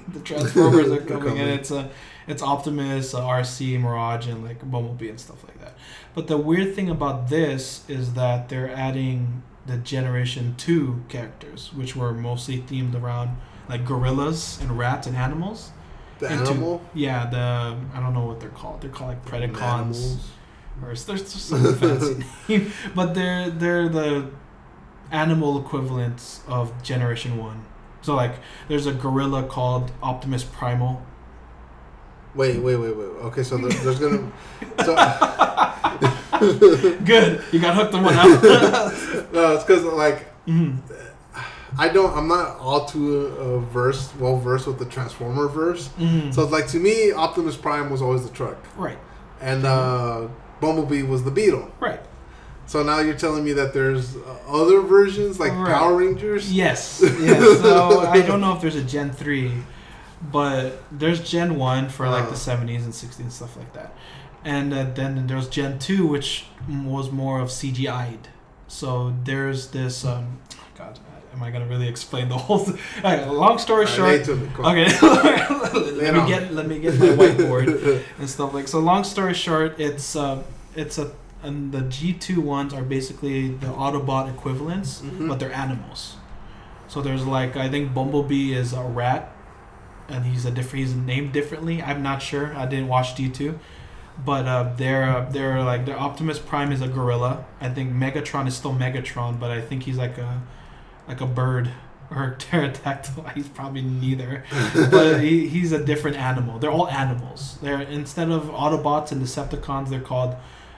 the 0.13 0.19
Transformers 0.21 0.89
are 0.91 0.97
coming, 1.11 1.23
coming. 1.23 1.39
and 1.39 1.49
it's 1.49 1.71
a 1.71 1.89
it's 2.27 2.41
Optimus, 2.41 3.13
uh, 3.13 3.21
Arcee, 3.21 3.79
Mirage, 3.79 4.27
and 4.27 4.43
like 4.43 4.59
Bumblebee 4.69 5.09
and 5.09 5.19
stuff 5.19 5.43
like 5.43 5.59
that. 5.59 5.75
But 6.15 6.27
the 6.27 6.37
weird 6.37 6.75
thing 6.75 6.89
about 6.89 7.29
this 7.29 7.83
is 7.87 8.13
that 8.13 8.49
they're 8.49 8.71
adding 8.73 9.43
the 9.65 9.77
Generation 9.77 10.55
Two 10.57 11.03
characters, 11.09 11.71
which 11.73 11.95
were 11.95 12.13
mostly 12.13 12.59
themed 12.59 12.95
around 13.01 13.37
like 13.69 13.85
gorillas 13.85 14.59
and 14.61 14.77
rats 14.77 15.07
and 15.07 15.15
animals. 15.15 15.71
The 16.19 16.31
into- 16.31 16.51
animal. 16.51 16.81
Yeah, 16.93 17.25
the 17.29 17.75
I 17.95 17.99
don't 17.99 18.13
know 18.13 18.25
what 18.25 18.39
they're 18.39 18.49
called. 18.49 18.81
They're 18.81 18.89
called 18.91 19.09
like 19.11 19.25
Predacons. 19.25 19.61
Animals. 19.61 20.29
Or 20.83 20.93
there's 20.95 21.05
just 21.05 21.47
some 21.49 21.75
fancy 21.75 22.23
name, 22.47 22.71
but 22.95 23.13
they're 23.13 23.49
they're 23.49 23.89
the 23.89 24.29
animal 25.11 25.59
equivalents 25.59 26.41
of 26.47 26.81
Generation 26.83 27.37
One. 27.37 27.65
So 28.01 28.15
like, 28.15 28.35
there's 28.67 28.87
a 28.87 28.93
gorilla 28.93 29.43
called 29.43 29.91
Optimus 30.01 30.43
Primal. 30.43 31.05
Wait, 32.33 32.59
wait, 32.61 32.77
wait, 32.77 32.95
wait. 32.95 33.05
Okay, 33.05 33.43
so 33.43 33.57
there, 33.57 33.69
there's 33.83 33.99
gonna. 33.99 34.31
So, 34.85 34.95
Good, 37.05 37.43
you 37.51 37.59
got 37.59 37.75
hooked 37.75 37.93
on 37.93 38.03
one 38.03 38.15
out. 38.15 38.41
no, 39.33 39.53
it's 39.53 39.63
because 39.63 39.83
like 39.83 40.25
Mhm. 40.47 40.77
I 41.77 41.87
don't. 41.89 42.15
I'm 42.17 42.27
not 42.27 42.57
all 42.59 42.85
too 42.85 43.27
uh, 43.39 43.59
versed, 43.59 44.15
well 44.17 44.37
versed 44.37 44.65
with 44.67 44.79
the 44.79 44.85
Transformer 44.85 45.47
verse. 45.47 45.89
Mhm. 45.99 46.33
So 46.33 46.45
like 46.47 46.67
to 46.69 46.77
me, 46.79 47.11
Optimus 47.11 47.55
Prime 47.57 47.89
was 47.91 48.01
always 48.01 48.23
the 48.27 48.33
truck, 48.33 48.57
right, 48.75 48.97
and 49.39 49.65
uh, 49.65 50.27
Bumblebee 50.61 51.03
was 51.03 51.23
the 51.23 51.31
Beetle. 51.31 51.69
right. 51.79 51.99
So 52.67 52.83
now 52.83 52.99
you're 52.99 53.15
telling 53.17 53.43
me 53.43 53.51
that 53.53 53.73
there's 53.73 54.15
uh, 54.15 54.19
other 54.47 54.79
versions 54.79 55.39
like 55.41 55.51
Right. 55.51 55.73
Power 55.73 55.95
Rangers. 55.97 56.53
Yes, 56.53 57.01
yes. 57.19 57.59
So 57.59 57.99
I 58.01 58.21
don't 58.21 58.39
know 58.39 58.53
if 58.55 58.61
there's 58.61 58.75
a 58.77 58.83
Gen 58.83 59.11
three, 59.11 59.51
but 60.21 60.81
there's 60.91 61.19
Gen 61.29 61.57
one 61.57 61.89
for 61.89 62.07
like 62.07 62.25
the 62.25 62.31
Uh. 62.35 62.57
'70s 62.57 62.83
and 62.85 62.93
'60s 62.93 63.19
and 63.19 63.33
stuff 63.33 63.57
like 63.57 63.73
that, 63.73 63.93
and 64.45 64.73
uh, 64.73 64.85
then 64.93 65.27
there's 65.27 65.49
Gen 65.49 65.79
two, 65.79 66.07
which 66.07 66.45
was 66.69 67.11
more 67.11 67.41
of 67.41 67.49
CGI'd. 67.49 68.29
So 68.67 69.13
there's 69.25 69.69
this. 69.69 70.05
Um, 70.05 70.39
am 71.33 71.43
I 71.43 71.51
gonna 71.51 71.65
really 71.67 71.87
explain 71.87 72.29
the 72.29 72.37
whole? 72.37 72.65
Th- 72.65 72.77
Alright, 73.03 73.27
long 73.27 73.57
story 73.57 73.85
short. 73.87 74.27
me. 74.27 74.33
Okay, 74.59 74.85
let 75.01 76.13
me 76.13 76.27
get 76.27 76.53
let 76.53 76.67
me 76.67 76.79
get 76.79 76.99
my 76.99 77.07
whiteboard 77.07 78.03
and 78.19 78.29
stuff 78.29 78.53
like. 78.53 78.67
So 78.67 78.79
long 78.79 79.03
story 79.03 79.33
short, 79.33 79.79
it's 79.79 80.15
uh, 80.15 80.43
it's 80.75 80.97
a 80.97 81.11
and 81.43 81.71
the 81.71 81.81
G 81.81 82.13
two 82.13 82.39
ones 82.41 82.73
are 82.73 82.83
basically 82.83 83.49
the 83.49 83.67
Autobot 83.67 84.29
equivalents, 84.33 85.01
Mhm. 85.01 85.27
but 85.27 85.39
they're 85.39 85.53
animals. 85.53 86.15
So 86.87 87.01
there's 87.01 87.25
like 87.25 87.55
I 87.55 87.69
think 87.69 87.93
Bumblebee 87.93 88.53
is 88.53 88.73
a 88.73 88.83
rat, 88.83 89.31
and 90.09 90.25
he's 90.25 90.45
a 90.45 90.51
different 90.51 90.85
he's 90.85 90.95
named 90.95 91.31
differently. 91.31 91.81
I'm 91.81 92.03
not 92.03 92.21
sure. 92.21 92.55
I 92.55 92.65
didn't 92.65 92.89
watch 92.89 93.15
G 93.15 93.29
two, 93.29 93.59
but 94.25 94.45
uh, 94.45 94.73
they're 94.75 95.03
uh, 95.05 95.29
they're 95.31 95.63
like 95.63 95.85
their 95.85 95.97
Optimus 95.99 96.37
Prime 96.37 96.71
is 96.71 96.81
a 96.81 96.87
gorilla. 96.87 97.45
I 97.61 97.69
think 97.69 97.91
Megatron 97.93 98.45
is 98.47 98.55
still 98.55 98.73
Megatron, 98.73 99.39
but 99.39 99.49
I 99.51 99.61
think 99.61 99.83
he's 99.83 99.97
like 99.97 100.17
a 100.17 100.41
like 101.07 101.21
a 101.21 101.25
bird 101.25 101.71
or 102.11 102.23
a 102.25 102.35
pterodactyl. 102.35 103.23
He's 103.35 103.47
probably 103.47 103.81
neither 103.81 104.43
but 104.91 105.19
he, 105.21 105.47
he's 105.47 105.71
a 105.71 105.83
different 105.83 106.17
animal. 106.17 106.59
They're 106.59 106.71
all 106.71 106.87
animals. 106.89 107.57
They're 107.61 107.81
instead 107.81 108.29
of 108.29 108.43
Autobots 108.45 109.11
and 109.11 109.21
Decepticons, 109.21 109.89
they're 109.89 110.01
called 110.01 110.35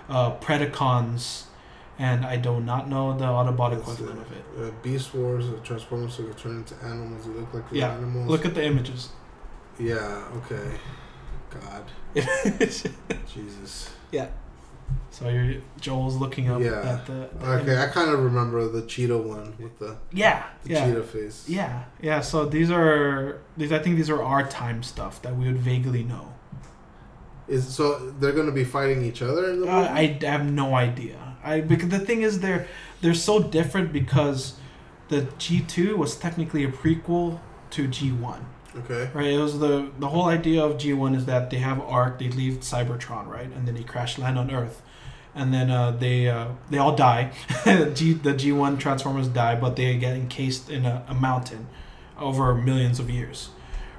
uh, 0.09 0.35
Predacons, 0.37 1.45
and 1.97 2.25
I 2.25 2.37
do 2.37 2.59
not 2.59 2.89
know 2.89 3.17
the 3.17 3.25
Autobot 3.25 3.77
equivalent 3.79 4.19
of 4.19 4.31
it. 4.31 4.43
Uh, 4.59 4.71
Beast 4.83 5.13
Wars, 5.13 5.45
uh, 5.45 5.59
Transformers 5.63 6.13
so 6.15 6.23
they 6.23 6.33
turn 6.33 6.57
into 6.57 6.75
animals. 6.83 7.25
They 7.25 7.33
look 7.33 7.53
like 7.53 7.63
Yeah, 7.71 7.93
animals. 7.93 8.27
Look 8.27 8.45
at 8.45 8.53
the 8.53 8.63
images. 8.63 9.09
Yeah. 9.79 10.23
Okay. 10.37 10.77
God. 11.49 11.85
Jesus. 13.27 13.89
So 15.09 15.29
you're 15.29 15.55
Joel's 15.79 16.15
looking 16.15 16.49
up 16.49 16.59
Yeah. 16.61 16.81
at 16.81 17.05
the, 17.05 17.29
the 17.39 17.51
Okay, 17.61 17.77
I 17.81 17.87
kind 17.87 18.09
of 18.11 18.19
remember 18.23 18.67
the 18.67 18.81
cheetah 18.83 19.17
one 19.17 19.53
with 19.59 19.77
the, 19.79 19.97
yeah, 20.11 20.43
the 20.63 20.69
yeah. 20.73 20.85
cheetah 20.87 21.03
face. 21.03 21.45
Yeah, 21.47 21.83
yeah. 22.01 22.21
So 22.21 22.45
these 22.45 22.71
are 22.71 23.39
these. 23.57 23.71
I 23.71 23.79
think 23.79 23.95
these 23.97 24.09
are 24.09 24.21
our 24.23 24.47
time 24.47 24.81
stuff 24.83 25.21
that 25.21 25.35
we 25.35 25.45
would 25.45 25.57
vaguely 25.57 26.03
know. 26.03 26.33
Is 27.47 27.67
so 27.67 28.11
they're 28.19 28.31
gonna 28.31 28.51
be 28.51 28.63
fighting 28.63 29.03
each 29.03 29.21
other 29.21 29.51
in 29.51 29.61
the? 29.61 29.67
Uh, 29.69 29.87
I 29.91 30.17
have 30.23 30.49
no 30.51 30.75
idea. 30.75 31.35
I 31.43 31.59
because 31.61 31.89
the 31.89 31.99
thing 31.99 32.21
is 32.21 32.39
they're 32.39 32.67
they're 33.01 33.13
so 33.13 33.43
different 33.43 33.91
because 33.91 34.55
the 35.09 35.27
G 35.37 35.59
two 35.61 35.97
was 35.97 36.15
technically 36.15 36.63
a 36.63 36.69
prequel 36.71 37.39
to 37.71 37.87
G 37.87 38.11
one. 38.11 38.45
Okay. 38.77 39.09
Right. 39.13 39.27
It 39.27 39.39
was 39.39 39.59
the 39.59 39.91
the 39.99 40.07
whole 40.07 40.25
idea 40.25 40.63
of 40.63 40.77
G 40.77 40.93
one 40.93 41.15
is 41.15 41.25
that 41.25 41.49
they 41.49 41.57
have 41.57 41.79
Ark, 41.81 42.19
they 42.19 42.29
leave 42.29 42.59
Cybertron, 42.59 43.27
right, 43.27 43.45
and 43.45 43.67
then 43.67 43.75
they 43.75 43.83
crash 43.83 44.17
land 44.17 44.37
on 44.37 44.51
Earth, 44.51 44.81
and 45.35 45.53
then 45.53 45.69
uh, 45.69 45.91
they 45.91 46.27
uh, 46.27 46.49
they 46.69 46.77
all 46.77 46.95
die. 46.95 47.31
G 47.93 48.13
the 48.13 48.33
G 48.33 48.51
one 48.51 48.77
Transformers 48.77 49.27
die, 49.27 49.55
but 49.55 49.75
they 49.75 49.97
get 49.97 50.15
encased 50.15 50.69
in 50.69 50.85
a, 50.85 51.05
a 51.07 51.13
mountain 51.13 51.67
over 52.17 52.53
millions 52.55 52.99
of 52.99 53.09
years, 53.09 53.49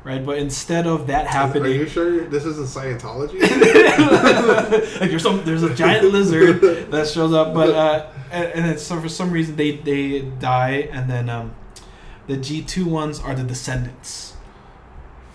right? 0.04 0.24
But 0.24 0.38
instead 0.38 0.86
of 0.86 1.06
that 1.08 1.26
happening, 1.26 1.72
Are 1.72 1.74
you 1.74 1.86
sure 1.86 2.24
this 2.26 2.44
isn't 2.44 2.66
Scientology? 2.66 3.40
like 5.00 5.10
there's 5.10 5.22
some 5.22 5.44
there's 5.44 5.62
a 5.62 5.74
giant 5.74 6.06
lizard 6.12 6.90
that 6.90 7.08
shows 7.08 7.32
up, 7.32 7.54
but 7.54 7.70
uh, 7.70 8.06
and, 8.30 8.46
and 8.46 8.66
it's, 8.70 8.82
so 8.82 9.00
for 9.00 9.08
some 9.08 9.30
reason 9.30 9.56
they 9.56 9.76
they 9.76 10.20
die, 10.20 10.88
and 10.92 11.10
then 11.10 11.28
um, 11.28 11.54
the 12.26 12.36
G 12.36 12.62
two 12.62 12.86
ones 12.86 13.20
are 13.20 13.34
the 13.34 13.44
descendants 13.44 14.33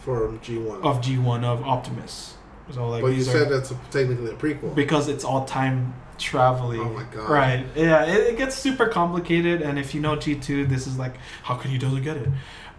From 0.04 0.40
G 0.42 0.58
one. 0.58 0.82
of 0.82 1.02
G 1.02 1.18
one 1.18 1.44
of 1.44 1.64
Optimus. 1.64 2.36
So 2.72 2.88
like 2.88 3.02
but 3.02 3.08
you 3.10 3.24
said 3.24 3.48
are 3.48 3.58
that's 3.58 3.72
a, 3.72 3.76
technically 3.92 4.32
a 4.32 4.36
prequel. 4.36 4.76
because 4.76 5.08
it's 5.08 5.24
all 5.24 5.46
time 5.46 5.94
traveling. 6.20 6.80
Oh 6.82 6.90
my 6.90 7.04
God. 7.04 7.30
Right? 7.30 7.66
Yeah, 7.76 8.06
it, 8.06 8.34
it 8.34 8.38
gets 8.38 8.56
super 8.56 8.88
complicated, 8.88 9.62
and 9.62 9.80
if 9.80 9.96
you 9.96 10.02
know 10.02 10.16
G 10.16 10.36
two, 10.36 10.66
this 10.66 10.86
is 10.88 10.98
like 10.98 11.16
how 11.44 11.56
can 11.56 11.72
you 11.72 11.78
doesn't 11.80 12.04
get 12.04 12.18
it? 12.18 12.30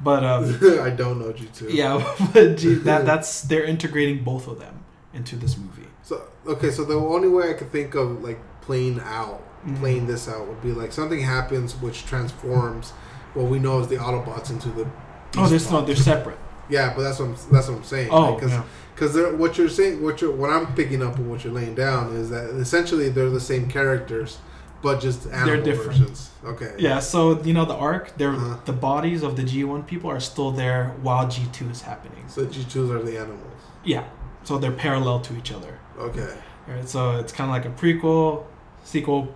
But 0.03 0.25
um, 0.25 0.59
I 0.81 0.91
don't 0.91 1.19
know 1.19 1.33
G 1.33 1.49
two. 1.55 1.69
yeah, 1.71 1.99
but 2.33 2.57
G, 2.57 2.75
that 2.75 3.05
that's 3.11 3.43
they're 3.43 3.65
integrating 3.65 4.23
both 4.25 4.47
of 4.49 4.59
them 4.61 4.85
into 5.13 5.37
this 5.37 5.57
movie. 5.59 5.89
So 6.03 6.23
okay, 6.47 6.71
so 6.71 6.85
the 6.85 6.95
only 6.95 7.29
way 7.29 7.51
I 7.51 7.55
could 7.55 7.73
think 7.73 7.95
of 7.95 8.23
like 8.23 8.39
playing 8.63 9.01
out, 9.01 9.43
Mhm. 9.67 9.79
playing 9.81 10.07
this 10.07 10.29
out 10.29 10.47
would 10.47 10.63
be 10.63 10.73
like 10.73 10.93
something 10.93 11.21
happens 11.21 11.75
which 11.75 12.07
transforms 12.07 12.93
what 13.35 13.47
we 13.51 13.59
know 13.59 13.81
as 13.81 13.89
the 13.89 13.97
Autobots 13.97 14.51
into 14.51 14.69
the. 14.71 14.87
Oh, 15.37 15.47
there's 15.49 15.63
Beast 15.65 15.73
no, 15.73 15.83
they're 15.85 15.97
separate. 15.97 16.39
Yeah, 16.71 16.93
but 16.95 17.03
that's 17.03 17.19
what 17.19 17.27
I'm, 17.29 17.37
that's 17.53 17.69
what 17.69 17.79
I'm 17.79 17.85
saying. 17.85 18.09
Oh, 18.11 18.35
because 18.35 18.53
yeah. 18.53 18.65
because 18.95 19.15
they're 19.15 19.35
what 19.37 19.59
you're 19.59 19.69
saying, 19.69 20.03
what 20.03 20.21
you're 20.21 20.33
what 20.35 20.51
I'm 20.51 20.73
picking 20.75 21.03
up 21.03 21.17
and 21.17 21.31
what 21.31 21.45
you're 21.45 21.53
laying 21.53 21.75
down 21.75 22.15
is 22.15 22.31
that 22.31 22.51
essentially 22.51 23.09
they're 23.09 23.31
the 23.31 23.41
same 23.41 23.69
characters, 23.69 24.39
but 24.83 25.01
just 25.01 25.27
animal 25.27 25.63
different. 25.65 25.91
versions. 25.93 26.31
Okay. 26.45 26.75
Yeah, 26.79 27.01
so 27.01 27.43
you 27.43 27.53
know 27.53 27.65
the 27.65 27.75
arc, 27.75 28.17
they're 28.17 28.33
Uh-huh. 28.33 28.57
the 28.65 28.73
bodies 28.73 29.23
of 29.23 29.37
the 29.37 29.43
G 29.43 29.65
one 29.65 29.83
people 29.83 30.11
are 30.11 30.21
still 30.21 30.51
there 30.53 30.95
while 31.03 31.29
G 31.29 31.43
two 31.53 31.69
is 31.71 31.83
happening. 31.83 32.25
So 32.29 32.45
G 32.47 32.65
twos 32.65 32.91
are 32.91 33.03
the 33.03 33.19
animals. 33.19 33.61
Yeah, 33.85 34.05
so 34.45 34.59
they're 34.59 34.73
parallel 34.73 35.21
to 35.21 35.37
each 35.37 35.53
other. 35.53 35.79
Okay. 35.99 36.33
Right, 36.69 36.89
so 36.89 37.19
it's 37.19 37.33
kind 37.33 37.51
of 37.51 37.55
like 37.57 37.65
a 37.67 37.75
prequel, 37.81 38.45
sequel, 38.85 39.35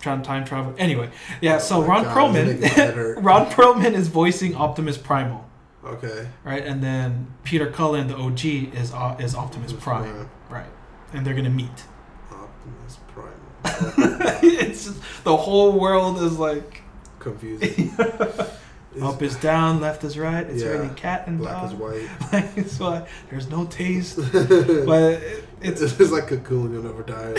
time 0.00 0.44
travel. 0.44 0.74
Anyway, 0.76 1.08
yeah. 1.40 1.58
So 1.58 1.76
Oh 1.76 1.80
my 1.82 1.86
Ron 1.88 2.04
God, 2.04 2.34
this 2.34 2.48
is 2.48 2.60
making 2.60 2.60
my 2.60 2.68
head 2.68 2.94
Perlman. 2.94 3.24
Ron 3.24 3.46
Perlman 3.46 3.92
is 3.94 4.08
voicing 4.08 4.54
Optimus 4.54 4.98
Primal, 4.98 5.44
Okay. 5.84 6.28
right? 6.44 6.64
And 6.64 6.82
then 6.82 7.34
Peter 7.44 7.70
Cullen, 7.70 8.08
the 8.08 8.16
OG, 8.16 8.44
is 8.74 8.92
uh, 8.92 9.16
is 9.20 9.34
Optimus 9.34 9.72
Prime, 9.72 10.28
right? 10.48 10.66
And 11.12 11.26
they're 11.26 11.34
gonna 11.34 11.50
meet. 11.50 11.84
Optimus 12.30 12.98
Prime. 13.08 13.30
it's 14.42 14.84
just, 14.86 15.00
the 15.24 15.36
whole 15.36 15.78
world 15.78 16.20
is 16.22 16.38
like 16.38 16.82
Confusing. 17.18 17.90
up 19.02 19.22
is 19.22 19.34
down, 19.36 19.80
left 19.80 20.04
is 20.04 20.16
right. 20.18 20.46
It's 20.48 20.62
Yeah. 20.62 20.70
raining 20.70 20.94
cat 20.94 21.26
and 21.26 21.38
Black 21.38 21.62
dog. 21.62 21.72
is 21.72 21.78
white. 21.78 22.44
It's 22.56 22.78
why 22.78 23.06
there's 23.30 23.48
no 23.50 23.64
taste, 23.66 24.16
but 24.16 24.32
it, 24.32 25.44
it's, 25.60 25.80
it's 25.80 25.98
it's 26.00 26.12
like 26.12 26.28
Cocoon. 26.28 26.72
You'll 26.72 26.82
never 26.82 27.02
die. 27.02 27.34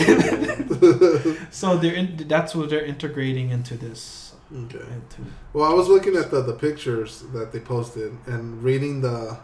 so 1.50 1.76
they're 1.78 1.94
in, 1.94 2.16
that's 2.28 2.54
what 2.54 2.68
they're 2.70 2.84
integrating 2.84 3.50
into 3.50 3.76
this. 3.76 4.25
Okay. 4.54 4.84
Well, 5.52 5.70
I 5.70 5.74
was 5.74 5.88
looking 5.88 6.16
at 6.16 6.30
the, 6.30 6.42
the 6.42 6.52
pictures 6.54 7.22
that 7.32 7.52
they 7.52 7.60
posted 7.60 8.16
and 8.26 8.62
reading 8.62 9.00
the 9.00 9.38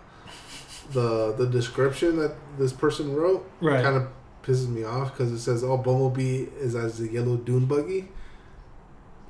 the 0.92 1.32
the 1.36 1.46
description 1.46 2.16
that 2.18 2.34
this 2.58 2.72
person 2.72 3.14
wrote. 3.14 3.48
right. 3.60 3.82
Kind 3.82 3.96
of 3.96 4.08
pisses 4.42 4.68
me 4.68 4.84
off 4.84 5.12
because 5.12 5.32
it 5.32 5.38
says, 5.38 5.62
"Oh, 5.64 5.76
Bumblebee 5.78 6.46
is 6.58 6.74
as 6.74 6.98
the 6.98 7.08
yellow 7.08 7.36
dune 7.36 7.66
buggy." 7.66 8.08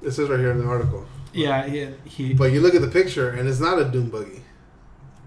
It 0.03 0.11
says 0.13 0.29
right 0.29 0.41
here 0.41 0.51
in 0.51 0.59
the 0.59 0.67
article. 0.67 1.07
yeah, 1.33 1.67
he, 1.67 1.89
he 2.05 2.35
But 2.35 2.51
you 2.53 2.61
look 2.61 2.75
at 2.75 2.81
the 2.83 2.89
picture 2.89 3.31
and 3.31 3.49
it's 3.49 3.61
not 3.61 3.79
a 3.79 3.85
dune 3.85 4.09
buggy. 4.11 4.43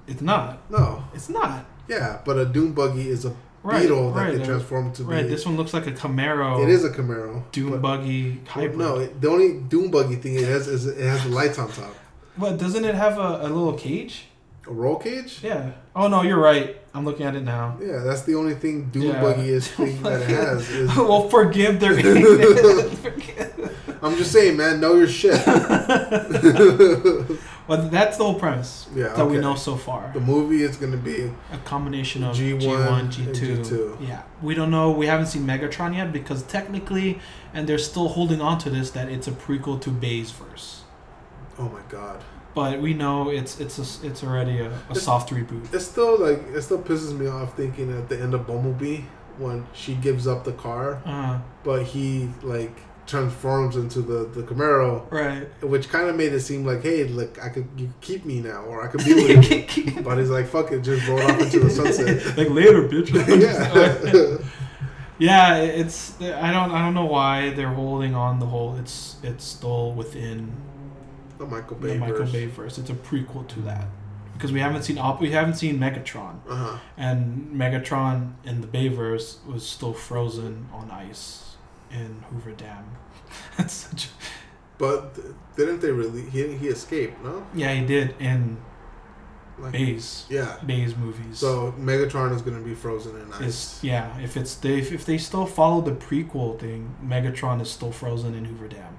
it's 0.07 0.21
not. 0.21 0.69
No. 0.69 1.05
It's 1.13 1.29
not. 1.29 1.65
Yeah, 1.87 2.19
but 2.25 2.37
a 2.37 2.45
dune 2.45 2.73
buggy 2.73 3.07
is 3.09 3.23
a 3.25 3.33
Right. 3.65 3.81
beetle 3.81 4.11
that 4.13 4.21
right. 4.21 4.35
can 4.35 4.45
transform 4.45 4.93
to 4.93 5.03
right. 5.03 5.23
be. 5.23 5.29
This 5.29 5.43
one 5.43 5.57
looks 5.57 5.73
like 5.73 5.87
a 5.87 5.91
Camaro. 5.91 6.61
It 6.61 6.69
is 6.69 6.85
a 6.85 6.89
Camaro. 6.91 7.43
But- 7.71 7.81
buggy 7.81 8.39
hybrid. 8.47 8.77
No, 8.77 8.97
it, 8.99 9.19
the 9.19 9.27
only 9.27 9.59
dune 9.59 9.89
buggy 9.89 10.17
thing 10.17 10.35
it 10.35 10.43
has 10.43 10.67
is 10.67 10.85
it 10.85 11.03
has 11.03 11.23
the 11.23 11.29
lights 11.29 11.57
on 11.57 11.71
top. 11.71 11.95
But 12.37 12.57
doesn't 12.59 12.85
it 12.85 12.93
have 12.93 13.17
a, 13.17 13.39
a 13.41 13.49
little 13.49 13.73
cage? 13.73 14.25
A 14.67 14.71
roll 14.71 14.97
cage? 14.97 15.39
Yeah. 15.41 15.71
Oh 15.95 16.07
no, 16.07 16.21
you're 16.21 16.39
right. 16.39 16.77
I'm 16.93 17.05
looking 17.05 17.25
at 17.25 17.35
it 17.35 17.41
now. 17.43 17.77
Yeah, 17.81 17.99
that's 17.99 18.21
the 18.21 18.35
only 18.35 18.53
thing 18.53 18.89
dune 18.91 19.03
Yeah. 19.03 19.21
buggy 19.21 19.49
is 19.49 19.67
thing 19.71 20.01
that 20.03 20.21
it 20.21 20.29
has. 20.29 20.69
Is, 20.81 20.95
well, 20.95 21.27
forgive 21.29 21.79
their. 21.79 21.93
Forgive- 22.95 23.97
I'm 24.01 24.15
just 24.17 24.31
saying, 24.31 24.57
man, 24.57 24.79
know 24.79 24.93
your 24.93 25.07
shit. 25.07 25.33
Well, 27.67 27.89
that's 27.89 28.17
the 28.17 28.23
whole 28.23 28.39
premise 28.39 28.87
Yeah, 28.95 29.09
that 29.13 29.25
we 29.25 29.37
know 29.37 29.55
so 29.55 29.75
far. 29.75 30.11
The 30.13 30.19
movie 30.19 30.61
is 30.63 30.77
gonna 30.77 30.97
be 30.97 31.31
A 31.51 31.57
combination 31.65 32.23
of 32.23 32.35
G1 32.35 32.59
G1 32.61 33.07
G2. 33.11 33.33
G2. 33.65 34.07
Yeah, 34.07 34.21
we 34.41 34.53
don't 34.53 34.69
know. 34.71 34.91
We 34.91 35.07
haven't 35.07 35.27
seen 35.27 35.45
Megatron 35.47 35.95
yet 35.95 36.13
because 36.13 36.43
technically, 36.43 37.19
and 37.53 37.67
they're 37.67 37.79
still 37.79 38.09
holding 38.09 38.41
on 38.41 38.59
to 38.59 38.69
this 38.69 38.91
that 38.91 39.09
it's 39.09 39.27
a 39.27 39.31
prequel 39.31 39.81
to 39.81 39.89
Bay's 39.89 40.31
verse. 40.31 40.83
oh 41.57 41.69
my 41.69 41.81
god. 41.89 42.23
But 42.53 42.79
we 42.81 42.93
know 42.93 43.29
it's 43.29 43.59
it's 43.59 43.77
a, 43.79 44.07
it's 44.07 44.23
already 44.23 44.59
a, 44.59 44.65
a 44.69 44.75
It's- 44.91 45.01
soft 45.03 45.29
reboot. 45.31 45.73
It 45.73 45.79
still 45.81 46.17
like 46.19 46.41
it 46.55 46.61
still 46.61 46.79
pisses 46.81 47.17
me 47.17 47.27
off 47.27 47.57
thinking 47.57 47.91
at 47.97 48.07
the 48.09 48.17
end 48.21 48.33
of 48.33 48.45
Bumblebee 48.47 49.01
when 49.37 49.65
she 49.73 49.95
gives 49.95 50.25
up 50.27 50.43
the 50.45 50.53
car, 50.53 51.01
Uh, 51.05 51.39
but 51.63 51.83
he 51.83 52.29
like 52.43 52.77
transforms 53.07 53.75
into 53.75 54.01
the 54.01 54.25
the 54.25 54.41
Camaro, 54.43 55.09
right. 55.11 55.47
which 55.63 55.89
kind 55.89 56.09
of 56.09 56.15
made 56.15 56.33
it 56.33 56.39
seem 56.41 56.65
like, 56.65 56.81
hey, 56.81 57.03
look, 57.05 57.41
I 57.43 57.49
could 57.49 57.67
you 57.77 57.93
keep 58.01 58.25
me 58.25 58.41
now, 58.41 58.63
or 58.63 58.83
I 58.83 58.87
could 58.87 59.03
be 59.05 59.13
with 59.37 59.77
you. 59.77 60.01
but 60.01 60.17
he's 60.17 60.29
like, 60.29 60.47
fuck 60.47 60.71
it, 60.71 60.81
just 60.81 61.07
roll 61.07 61.21
off 61.21 61.39
into 61.39 61.59
the 61.59 61.69
sunset. 61.69 62.25
like 62.37 62.49
later, 62.49 62.87
bitch. 62.87 63.13
yeah. 65.19 65.57
yeah, 65.57 65.57
it's 65.57 66.19
I 66.21 66.51
don't 66.51 66.71
I 66.71 66.81
don't 66.81 66.93
know 66.93 67.05
why 67.05 67.51
they're 67.51 67.73
holding 67.73 68.15
on 68.15 68.39
the 68.39 68.47
whole. 68.47 68.75
It's 68.77 69.17
it's 69.23 69.43
still 69.43 69.93
within 69.93 70.55
the 71.37 71.45
Michael 71.45 71.77
the 71.77 71.89
Bay 71.89 71.97
Michael 71.97 72.19
verse. 72.19 72.31
Bay 72.31 72.45
verse. 72.47 72.77
It's 72.77 72.89
a 72.89 72.93
prequel 72.93 73.47
to 73.49 73.59
that 73.61 73.87
because 74.33 74.51
we 74.51 74.59
haven't 74.59 74.83
seen 74.83 74.99
we 75.19 75.31
haven't 75.31 75.55
seen 75.55 75.77
Megatron. 75.77 76.39
Uh 76.49 76.55
huh. 76.55 76.77
And 76.97 77.51
Megatron 77.53 78.33
in 78.43 78.61
the 78.61 78.67
Bayverse 78.67 79.45
was 79.45 79.67
still 79.67 79.93
frozen 79.93 80.67
on 80.73 80.89
ice 80.89 81.44
in 82.01 82.23
Hoover 82.29 82.51
Dam. 82.51 82.85
That's 83.57 83.73
such. 83.73 84.05
A, 84.05 84.09
But 84.77 85.15
didn't 85.55 85.79
they 85.81 85.91
really? 85.91 86.23
He 86.33 86.41
he 86.61 86.67
escaped, 86.67 87.17
no? 87.23 87.45
yeah, 87.53 87.71
he 87.73 87.85
did 87.85 88.07
in 88.19 88.57
Like, 89.57 89.71
Bay's 89.71 90.25
yeah. 90.29 90.57
Bay's 90.65 90.93
movies. 91.05 91.39
So 91.39 91.73
Megatron 91.79 92.35
is 92.35 92.41
gonna 92.41 92.59
be 92.71 92.75
frozen 92.75 93.13
in 93.21 93.27
ice. 93.45 93.79
yeah, 93.81 94.19
if 94.27 94.35
it's 94.39 94.53
they 94.55 94.75
if, 94.83 94.91
if 94.91 95.03
they 95.05 95.17
still 95.17 95.45
follow 95.59 95.79
the 95.89 95.95
prequel 96.07 96.59
thing, 96.59 96.81
Megatron 97.13 97.61
is 97.61 97.69
still 97.77 97.91
frozen 98.01 98.33
in 98.35 98.43
Hoover 98.45 98.67
Dam, 98.67 98.93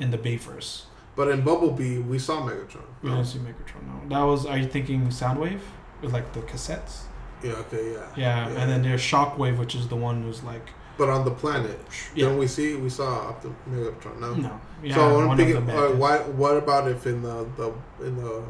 in 0.00 0.10
the 0.10 0.18
Bayverse. 0.18 0.72
But 1.16 1.28
in 1.34 1.42
Bumblebee, 1.42 1.98
we 2.12 2.18
saw 2.18 2.36
Megatron. 2.48 2.88
We 3.02 3.08
No? 3.10 3.16
didn't 3.16 3.28
see 3.32 3.38
Megatron. 3.48 3.82
No, 3.90 3.96
that 4.16 4.24
was. 4.30 4.46
Are 4.46 4.58
you 4.62 4.68
thinking 4.68 5.00
Soundwave 5.08 5.60
with 6.02 6.12
like 6.12 6.32
the 6.32 6.40
cassettes? 6.50 6.94
Yeah. 7.42 7.52
Okay. 7.62 7.84
Yeah. 7.94 8.06
Yeah, 8.16 8.48
Yeah. 8.48 8.58
and 8.60 8.66
then 8.70 8.82
there's 8.82 9.00
Shockwave, 9.12 9.56
which 9.62 9.74
is 9.80 9.86
the 9.94 9.96
one 10.08 10.22
who's 10.24 10.42
like 10.52 10.66
But 10.98 11.08
on 11.08 11.24
the 11.24 11.30
planet, 11.30 11.78
yeah. 12.14 12.26
don't 12.26 12.38
we 12.38 12.48
see? 12.48 12.74
We 12.74 12.90
saw 12.90 13.32
the 13.40 13.48
Megatron. 13.70 14.18
No. 14.20 14.34
No, 14.34 14.60
yeah, 14.82 14.94
so 14.96 15.30
I'm 15.30 15.36
thinking, 15.36 15.70
uh, 15.70 15.90
why? 15.90 16.18
What 16.18 16.56
about 16.56 16.88
if 16.88 17.06
in 17.06 17.22
the 17.22 17.46
the 17.56 17.72
in 18.04 18.16
the 18.16 18.42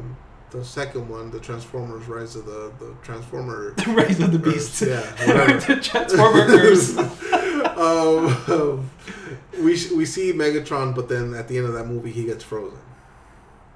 the 0.49 0.65
second 0.65 1.07
one, 1.07 1.29
the 1.29 1.39
Transformers 1.39 2.07
Rise 2.07 2.35
of 2.35 2.45
the 2.45 2.71
the 2.79 2.95
Transformer 3.03 3.73
The 3.77 3.91
Rise 3.91 4.19
of 4.19 4.31
the 4.31 4.39
Beast. 4.39 4.81
Yeah, 4.81 5.01
the 5.67 5.79
Transformer 5.81 6.47
curse. 6.47 6.97
um, 7.77 8.89
we 9.53 9.73
we 9.95 10.05
see 10.05 10.33
Megatron, 10.33 10.95
but 10.95 11.07
then 11.07 11.35
at 11.35 11.47
the 11.47 11.57
end 11.57 11.67
of 11.67 11.73
that 11.73 11.85
movie, 11.85 12.11
he 12.11 12.25
gets 12.25 12.43
frozen. 12.43 12.79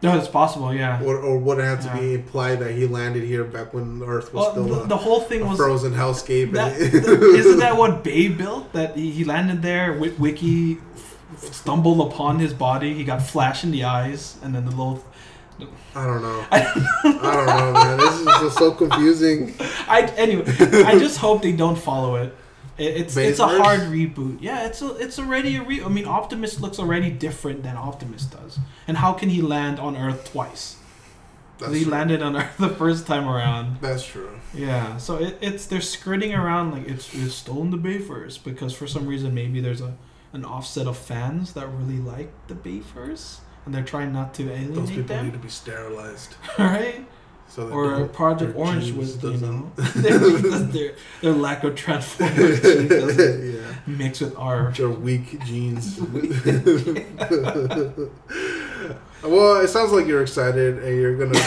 No, 0.04 0.18
it's 0.18 0.28
possible. 0.28 0.74
Yeah. 0.74 1.02
Or, 1.02 1.18
or 1.18 1.38
would 1.40 1.60
it 1.60 1.64
have 1.64 1.82
to 1.86 1.98
be 1.98 2.16
implied 2.16 2.60
that 2.60 2.72
he 2.72 2.86
landed 2.86 3.24
here 3.24 3.46
back 3.46 3.74
when 3.74 4.04
Earth 4.04 4.34
was 4.34 4.44
Well, 4.44 4.52
still 4.52 4.64
the, 4.66 4.82
a, 4.84 4.88
the 4.88 4.98
whole 4.98 5.22
thing 5.22 5.48
was 5.48 5.58
frozen 5.58 5.94
hellscape? 5.94 6.52
that. 6.52 6.78
isn't 6.82 7.60
that 7.60 7.78
what 7.78 8.04
Bay 8.04 8.28
built? 8.28 8.74
That 8.74 8.98
he, 8.98 9.24
landed 9.24 9.62
there. 9.62 9.94
Wi- 9.94 10.14
Wiki 10.20 10.78
f- 10.96 11.18
stumbled 11.54 12.12
upon 12.12 12.40
his 12.40 12.54
body. 12.54 12.94
He 12.94 13.06
got 13.06 13.22
flash 13.22 13.64
in 13.64 13.72
the 13.72 13.86
eyes, 13.86 14.38
and 14.44 14.54
then 14.54 14.66
the 14.66 14.72
little. 14.72 15.04
I 15.96 16.06
don't 16.06 16.22
know. 16.22 16.46
I 16.52 16.60
I 17.06 17.36
don't 17.36 17.46
know, 17.48 17.74
man. 17.74 17.98
This 17.98 18.20
is 18.20 18.26
just 18.26 18.58
so 18.58 18.72
confusing. 18.72 19.54
I 19.88 20.02
anyway. 20.18 20.44
I 20.86 21.00
just 21.00 21.18
hope 21.20 21.42
they 21.44 21.54
don't 21.54 21.78
follow 21.78 22.16
it. 22.16 22.36
It- 22.78 22.98
It's 22.98 23.18
it's 23.18 23.40
a 23.40 23.48
hard 23.48 23.82
reboot. 23.82 24.38
Yeah, 24.42 24.66
it's 24.66 24.82
a, 24.82 24.96
it's 24.96 25.20
already 25.20 25.56
a 25.58 25.64
re. 25.64 25.84
I 25.84 25.88
mean, 25.90 26.06
Optimus 26.06 26.60
looks 26.60 26.80
already 26.80 27.10
different 27.12 27.64
than 27.64 27.76
Optimus 27.78 28.26
does. 28.26 28.60
And 28.88 28.98
how 28.98 29.14
can 29.14 29.30
he 29.30 29.42
land 29.42 29.80
on 29.80 29.96
Earth 29.96 30.32
twice? 30.32 30.78
That's 31.60 31.74
he 31.76 31.84
true. 31.84 31.92
landed 31.92 32.22
on 32.24 32.36
Earth 32.36 32.58
the 32.60 32.70
first 32.70 33.06
time 33.06 33.28
around. 33.30 33.78
That's 33.80 34.04
true. 34.06 34.32
Yeah, 34.56 34.98
so 34.98 35.18
it, 35.18 35.38
it's 35.42 35.66
they're 35.68 35.82
skirting 35.82 36.34
around 36.34 36.72
like 36.72 36.88
it's 36.88 37.14
it's 37.14 37.36
still 37.36 37.62
in 37.62 37.70
the 37.72 37.78
Bayverse 37.78 38.44
because 38.44 38.74
for 38.74 38.88
some 38.88 39.06
reason 39.08 39.34
maybe 39.34 39.62
there's 39.62 39.82
a 39.82 39.96
an 40.34 40.44
offset 40.44 40.88
of 40.88 40.98
fans 40.98 41.54
that 41.54 41.68
really 41.68 42.00
like 42.00 42.32
the 42.48 42.56
Bayverse 42.56 43.38
and 43.66 43.74
they're 43.74 43.84
trying 43.84 44.12
not 44.12 44.34
to 44.34 44.44
alienate 44.44 44.66
them. 44.68 44.76
Those 44.76 44.90
people 44.90 45.16
them, 45.16 45.26
need 45.26 45.34
to 45.34 45.40
be 45.40 45.48
sterilized. 45.50 46.36
right? 46.60 47.06
So 47.54 47.70
Or 47.70 47.98
their- 47.98 48.06
Project 48.08 48.54
their 48.56 48.66
Orange 48.66 48.92
was 48.94 49.16
with 49.22 49.42
you 49.42 49.46
know 49.48 49.72
their, 49.96 50.18
their 50.18 50.92
their 51.22 51.34
lack 51.34 51.64
of 51.64 51.76
Transformers 51.76 52.64
yeah. 53.56 53.76
mix 53.86 54.22
with 54.22 54.36
our. 54.40 54.70
Which 54.70 54.80
are 54.80 54.90
weak 54.90 55.40
genes. 55.46 56.00
well, 59.24 59.62
it 59.62 59.68
sounds 59.70 59.92
like 59.92 60.08
you're 60.08 60.24
excited 60.24 60.80
and 60.84 60.96
you're 61.00 61.16
gonna. 61.16 61.40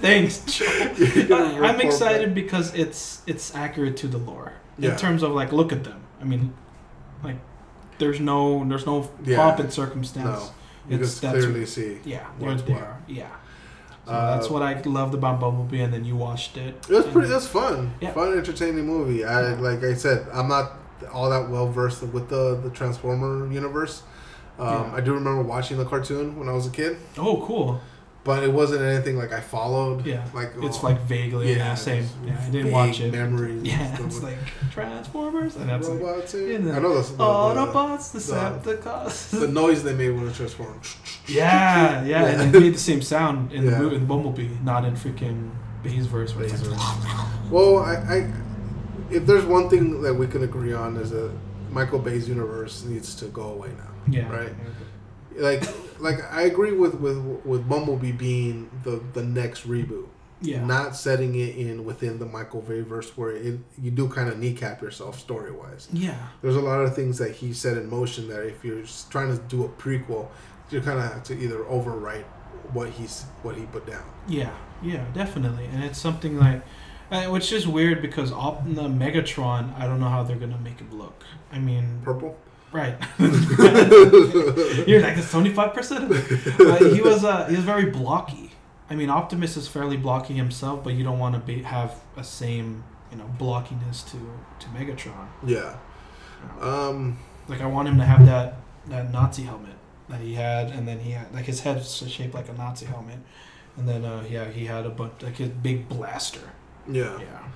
Thanks, 0.00 0.40
Joe. 0.44 1.24
gonna 1.26 1.66
I'm 1.66 1.80
excited 1.80 2.34
because 2.34 2.74
it's 2.74 3.22
it's 3.26 3.54
accurate 3.54 3.96
to 3.98 4.08
the 4.08 4.18
lore 4.18 4.52
Yeah. 4.78 4.90
in 4.92 4.96
terms 4.98 5.22
of 5.22 5.32
like 5.32 5.52
look 5.52 5.72
at 5.72 5.84
them. 5.84 6.02
I 6.20 6.24
mean, 6.24 6.52
like 7.22 7.36
there's 7.98 8.20
no 8.20 8.62
there's 8.68 8.84
no 8.84 9.10
Yeah. 9.24 9.36
pomp 9.38 9.58
and 9.60 9.72
circumstance. 9.72 10.26
No, 10.26 10.50
you 10.88 10.96
It's- 10.96 11.20
clearly 11.20 11.64
see. 11.64 11.98
Yeah, 12.04 12.26
what. 12.38 12.66
there. 12.66 12.98
Yeah. 13.08 13.28
So 14.06 14.12
Uh, 14.12 14.34
that's 14.36 14.50
what 14.50 14.62
I 14.62 14.80
loved 14.84 15.14
about 15.14 15.40
Bumblebee, 15.40 15.80
and 15.80 15.92
then 15.92 16.04
you 16.04 16.14
watched 16.16 16.56
it. 16.56 16.74
It 16.88 16.94
was 16.94 17.06
pretty. 17.06 17.30
It 17.30 17.34
was 17.34 17.46
fun. 17.48 17.94
Yeah. 18.00 18.12
Fun, 18.12 18.36
entertaining 18.36 18.86
movie. 18.86 19.24
I 19.24 19.54
like 19.54 19.82
I 19.82 19.94
said, 19.94 20.26
I'm 20.32 20.48
not 20.48 20.72
all 21.12 21.30
that 21.30 21.48
well 21.50 21.68
versed 21.70 22.02
with 22.02 22.28
the 22.28 22.56
the 22.62 22.70
Transformer 22.70 23.50
universe. 23.52 24.02
Um, 24.58 24.66
Yeah. 24.68 24.92
I 24.94 25.00
do 25.00 25.14
remember 25.14 25.42
watching 25.42 25.78
the 25.78 25.84
cartoon 25.84 26.38
when 26.38 26.48
I 26.48 26.52
was 26.52 26.66
a 26.66 26.70
kid, 26.70 26.96
Oh, 27.18 27.42
cool. 27.46 27.80
But 28.24 28.42
it 28.42 28.50
wasn't 28.52 28.80
anything 28.82 29.16
like 29.18 29.32
I 29.32 29.40
followed. 29.40 30.04
Yeah. 30.06 30.24
like 30.34 30.52
It's 30.62 30.78
oh, 30.82 30.86
like 30.86 31.00
vaguely 31.02 31.54
yeah, 31.54 31.74
same. 31.74 32.06
Yeah, 32.26 32.42
I 32.42 32.50
didn't 32.50 32.72
watch 32.72 33.00
it. 33.00 33.12
Memories. 33.12 33.62
Yeah, 33.62 33.96
it's 34.04 34.22
like 34.22 34.38
Transformers, 34.70 35.56
and 35.56 35.68
that's 35.68 35.88
like 35.88 36.00
robots. 36.00 36.34
you 36.34 36.46
in- 36.56 36.66
know, 36.66 36.72
I 36.72 36.78
know 36.80 36.94
the, 37.00 37.02
the, 37.10 37.16
the, 37.16 37.22
Autobots, 37.24 38.12
the- 38.12 38.18
Decepticons. 38.18 39.40
the 39.40 39.48
noise 39.62 39.82
they 39.82 39.94
made 39.94 40.10
when 40.10 40.26
it 40.28 40.34
transformed. 40.34 40.80
yeah, 41.26 42.04
yeah, 42.04 42.24
and 42.40 42.54
it 42.54 42.60
made 42.60 42.74
the 42.74 42.78
same 42.78 43.02
sound 43.02 43.52
in 43.52 43.64
Yeah. 43.64 43.78
the 43.78 43.94
in 43.94 44.06
Bumblebee, 44.06 44.48
not 44.62 44.84
in 44.84 44.94
freaking 44.94 45.50
Bay's 45.82 46.06
verse. 46.06 46.34
Where 46.34 46.46
it's 46.46 46.66
like, 46.66 46.80
Well, 47.50 47.78
I, 47.78 47.94
I, 47.94 48.32
if 49.10 49.26
there's 49.26 49.44
one 49.44 49.68
thing 49.68 50.00
that 50.02 50.14
we 50.14 50.26
can 50.26 50.42
agree 50.42 50.72
on 50.72 50.96
is 50.96 51.10
that 51.10 51.30
Michael 51.70 51.98
Bay's 51.98 52.28
universe 52.28 52.84
needs 52.84 53.14
to 53.16 53.26
go 53.26 53.42
away 53.48 53.68
now. 53.76 53.90
yeah, 54.08 54.28
Right. 54.34 54.52
Like, 55.36 55.62
like 56.00 56.20
I 56.32 56.42
agree 56.42 56.72
with 56.72 56.94
with 56.94 57.18
with 57.44 57.68
Bumblebee 57.68 58.12
being 58.12 58.70
the 58.84 59.02
the 59.12 59.22
next 59.22 59.66
reboot, 59.68 60.06
yeah, 60.40 60.64
not 60.64 60.96
setting 60.96 61.34
it 61.34 61.56
in 61.56 61.84
within 61.84 62.18
the 62.18 62.26
Michael 62.26 62.60
Bay 62.62 62.80
verse 62.82 63.16
where 63.16 63.32
it 63.32 63.58
you 63.80 63.90
do 63.90 64.08
kind 64.08 64.28
of 64.28 64.38
kneecap 64.38 64.82
yourself 64.82 65.18
story 65.18 65.50
wise. 65.52 65.88
yeah, 65.92 66.16
There's 66.42 66.56
a 66.56 66.60
lot 66.60 66.80
of 66.80 66.94
things 66.94 67.18
that 67.18 67.32
he 67.32 67.52
set 67.52 67.76
in 67.76 67.88
motion 67.90 68.28
that 68.28 68.46
if 68.46 68.64
you're 68.64 68.84
trying 69.10 69.36
to 69.36 69.42
do 69.44 69.64
a 69.64 69.68
prequel, 69.68 70.28
you 70.70 70.80
kind 70.80 70.98
of 70.98 71.04
have 71.12 71.22
to 71.24 71.34
either 71.38 71.58
overwrite 71.64 72.24
what 72.72 72.90
he's 72.90 73.22
what 73.42 73.56
he 73.56 73.64
put 73.66 73.86
down. 73.86 74.04
yeah, 74.28 74.54
yeah, 74.82 75.04
definitely, 75.14 75.66
and 75.66 75.82
it's 75.84 75.98
something 75.98 76.38
like. 76.38 76.62
Uh, 77.10 77.26
which 77.26 77.52
is 77.52 77.68
weird 77.68 78.00
because 78.00 78.32
Op- 78.32 78.64
the 78.64 78.88
Megatron, 78.88 79.78
I 79.78 79.86
don't 79.86 80.00
know 80.00 80.08
how 80.08 80.22
they're 80.22 80.38
gonna 80.38 80.58
make 80.58 80.78
him 80.80 80.98
look. 80.98 81.22
I 81.52 81.58
mean, 81.58 82.00
Purple. 82.02 82.34
Right? 82.74 82.96
You're 84.86 85.00
like 85.00 85.16
it's 85.16 85.30
twenty 85.30 85.50
five 85.50 85.72
percent. 85.72 86.12
He 86.12 87.00
was 87.00 87.24
uh, 87.24 87.46
he 87.48 87.56
was 87.56 87.64
very 87.64 87.86
blocky. 87.86 88.50
I 88.90 88.96
mean, 88.96 89.08
Optimus 89.08 89.56
is 89.56 89.66
fairly 89.68 89.96
blocky 89.96 90.34
himself, 90.34 90.84
but 90.84 90.92
you 90.92 91.04
don't 91.04 91.18
want 91.18 91.34
to 91.36 91.40
be 91.40 91.62
have 91.62 91.94
a 92.16 92.24
same 92.24 92.84
you 93.10 93.16
know 93.16 93.30
blockiness 93.38 94.04
to 94.10 94.18
to 94.58 94.66
Megatron. 94.68 95.28
Yeah. 95.46 95.76
Um. 96.60 97.18
Like 97.48 97.60
I 97.60 97.66
want 97.66 97.88
him 97.88 97.98
to 97.98 98.04
have 98.04 98.26
that 98.26 98.56
that 98.88 99.12
Nazi 99.12 99.42
helmet 99.42 99.76
that 100.08 100.20
he 100.20 100.34
had, 100.34 100.70
and 100.70 100.86
then 100.86 100.98
he 100.98 101.12
had 101.12 101.32
like 101.32 101.44
his 101.44 101.60
head's 101.60 101.96
shaped 102.10 102.34
like 102.34 102.48
a 102.48 102.54
Nazi 102.54 102.86
helmet, 102.86 103.18
and 103.76 103.88
then 103.88 104.04
uh, 104.04 104.24
yeah, 104.28 104.46
he 104.46 104.66
had 104.66 104.84
a 104.84 104.90
bunch 104.90 105.22
like 105.22 105.36
his 105.36 105.48
big 105.48 105.88
blaster. 105.88 106.50
Yeah. 106.90 107.18
Yeah, 107.18 107.48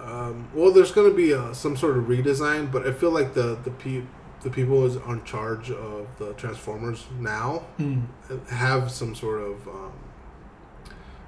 Um, 0.00 0.48
well, 0.54 0.72
there's 0.72 0.92
going 0.92 1.10
to 1.10 1.16
be 1.16 1.34
uh 1.34 1.52
some 1.52 1.76
sort 1.76 1.96
of 1.98 2.04
redesign, 2.04 2.70
but 2.70 2.86
I 2.86 2.92
feel 2.92 3.10
like 3.10 3.34
the 3.34 3.58
the 3.64 3.70
pe- 3.70 4.02
the 4.42 4.50
people 4.50 4.80
who's 4.80 4.96
on 4.98 5.24
charge 5.24 5.70
of 5.70 6.06
the 6.18 6.32
Transformers 6.34 7.06
now 7.18 7.64
mm. 7.78 8.04
have 8.48 8.88
some 8.90 9.14
sort 9.16 9.40
of 9.40 9.66
um, 9.66 9.92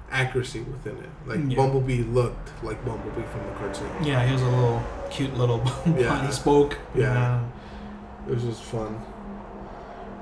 accuracy 0.09 0.61
within 0.61 0.97
it. 0.97 1.09
Like 1.25 1.39
Yeah. 1.49 1.57
Bumblebee 1.57 2.03
looked 2.03 2.51
like 2.63 2.83
Bumblebee 2.85 3.23
from 3.31 3.45
the 3.47 3.53
cartoon. 3.53 3.89
yeah, 4.03 4.25
he 4.25 4.31
was 4.31 4.41
a 4.41 4.45
little 4.49 4.81
cute 5.09 5.33
little. 5.37 5.61
Yeah. 5.97 6.25
he 6.25 6.31
spoke. 6.31 6.77
Yeah. 6.95 7.43
It 8.29 8.33
was 8.35 8.43
just 8.43 8.61
fun. 8.63 9.01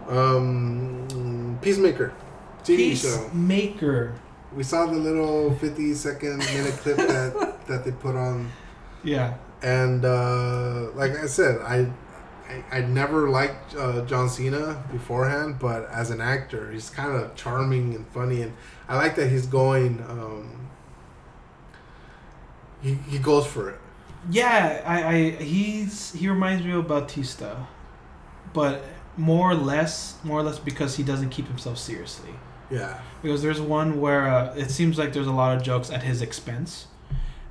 Um, 0.08 1.60
Peacemaker. 1.62 2.14
TV 2.64 2.96
show. 2.96 3.24
Peacemaker. 3.30 4.16
We 4.56 4.64
saw 4.64 4.86
the 4.88 4.98
little 4.98 5.54
50 5.56 5.94
second 5.94 6.40
minute 6.40 6.74
clip 6.78 6.98
that 6.98 7.58
that 7.68 7.86
they 7.86 7.92
put 7.92 8.16
on, 8.16 8.52
Yeah. 9.04 9.36
and 9.62 10.04
uh, 10.06 10.92
like 10.96 11.12
I 11.18 11.28
said, 11.28 11.62
I. 11.62 11.92
I, 12.50 12.78
I 12.78 12.82
never 12.82 13.30
liked 13.30 13.76
uh, 13.76 14.04
John 14.06 14.28
Cena 14.28 14.84
beforehand, 14.92 15.58
but 15.60 15.88
as 15.92 16.10
an 16.10 16.20
actor, 16.20 16.72
he's 16.72 16.90
kind 16.90 17.16
of 17.16 17.36
charming 17.36 17.94
and 17.94 18.08
funny, 18.08 18.42
and 18.42 18.54
I 18.88 18.96
like 18.98 19.16
that 19.18 19.30
he's 19.30 19.46
going. 19.46 20.02
Um, 20.10 20.68
he, 22.82 22.96
he 23.08 23.20
goes 23.20 23.46
for 23.46 23.70
it. 23.70 23.80
Yeah, 24.32 24.82
I, 24.86 25.04
I 25.16 25.30
he's 25.44 26.12
he 26.14 26.28
reminds 26.28 26.66
me 26.66 26.72
of 26.72 26.88
Bautista, 26.88 27.68
but 28.54 28.84
more 29.16 29.52
or 29.52 29.56
less, 29.56 30.16
more 30.24 30.40
or 30.40 30.44
less 30.44 30.60
because 30.60 30.96
he 30.98 31.04
doesn't 31.04 31.30
keep 31.30 31.48
himself 31.48 31.78
seriously. 31.78 32.32
Yeah, 32.70 33.00
Because 33.22 33.42
there's 33.42 33.60
one 33.62 34.00
where 34.00 34.28
uh, 34.28 34.54
it 34.56 34.70
seems 34.72 34.98
like 34.98 35.14
there's 35.14 35.28
a 35.28 35.32
lot 35.32 35.58
of 35.58 35.64
jokes 35.64 35.90
at 35.90 36.04
his 36.04 36.22
expense, 36.22 36.86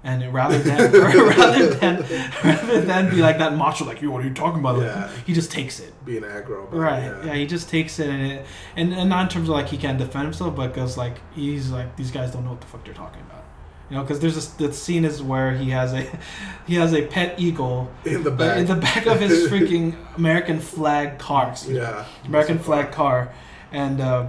and 0.04 0.32
rather 0.32 0.58
than 0.58 0.92
rather 0.92 1.66
than 1.74 2.04
rather 2.44 2.80
than 2.82 3.10
be 3.10 3.16
like 3.16 3.38
that 3.38 3.56
macho, 3.56 3.84
like 3.84 4.00
you, 4.00 4.10
what 4.12 4.22
are 4.24 4.28
you 4.28 4.34
talking 4.34 4.60
about? 4.60 4.78
Like, 4.78 4.86
Yeah. 4.86 5.10
he 5.26 5.32
just 5.34 5.50
takes 5.50 5.80
it. 5.80 5.92
being 6.04 6.22
aggro. 6.22 6.70
Right. 6.70 7.12
Yeah. 7.24 7.34
he 7.34 7.46
just 7.46 7.68
takes 7.68 7.98
it, 7.98 8.08
and 8.08 8.22
it, 8.32 8.46
and 8.76 8.94
and 8.94 9.10
not 9.10 9.22
in 9.24 9.28
terms 9.28 9.48
of 9.48 9.54
like 9.56 9.68
he 9.68 9.76
can't 9.76 9.98
defend 9.98 10.24
himself, 10.24 10.54
but 10.54 10.68
because 10.68 10.96
like 10.96 11.16
he's 11.34 11.70
like 11.70 11.96
these 11.96 12.10
guys 12.12 12.30
don't 12.32 12.44
know 12.44 12.50
what 12.50 12.60
the 12.60 12.66
fuck 12.68 12.84
they're 12.84 12.94
talking 12.94 13.22
about. 13.22 13.44
You 13.90 13.96
know, 13.96 14.02
because 14.02 14.20
there's 14.20 14.34
this 14.36 14.48
the 14.48 14.72
scene 14.72 15.04
is 15.04 15.20
where 15.22 15.50
he 15.56 15.70
has 15.70 15.92
a 15.94 16.06
he 16.68 16.76
has 16.76 16.94
a 16.94 17.06
pet 17.06 17.40
eagle 17.40 17.90
in 18.04 18.22
the 18.22 18.30
back. 18.30 18.58
in 18.58 18.66
the 18.66 18.76
back 18.76 19.06
of 19.06 19.18
his 19.18 19.48
freaking 19.50 19.96
American 20.16 20.60
flag 20.60 21.18
car. 21.18 21.54
yeah, 21.66 22.04
American 22.24 22.58
flag 22.60 22.92
car, 22.92 23.32
and 23.72 24.00
uh, 24.00 24.26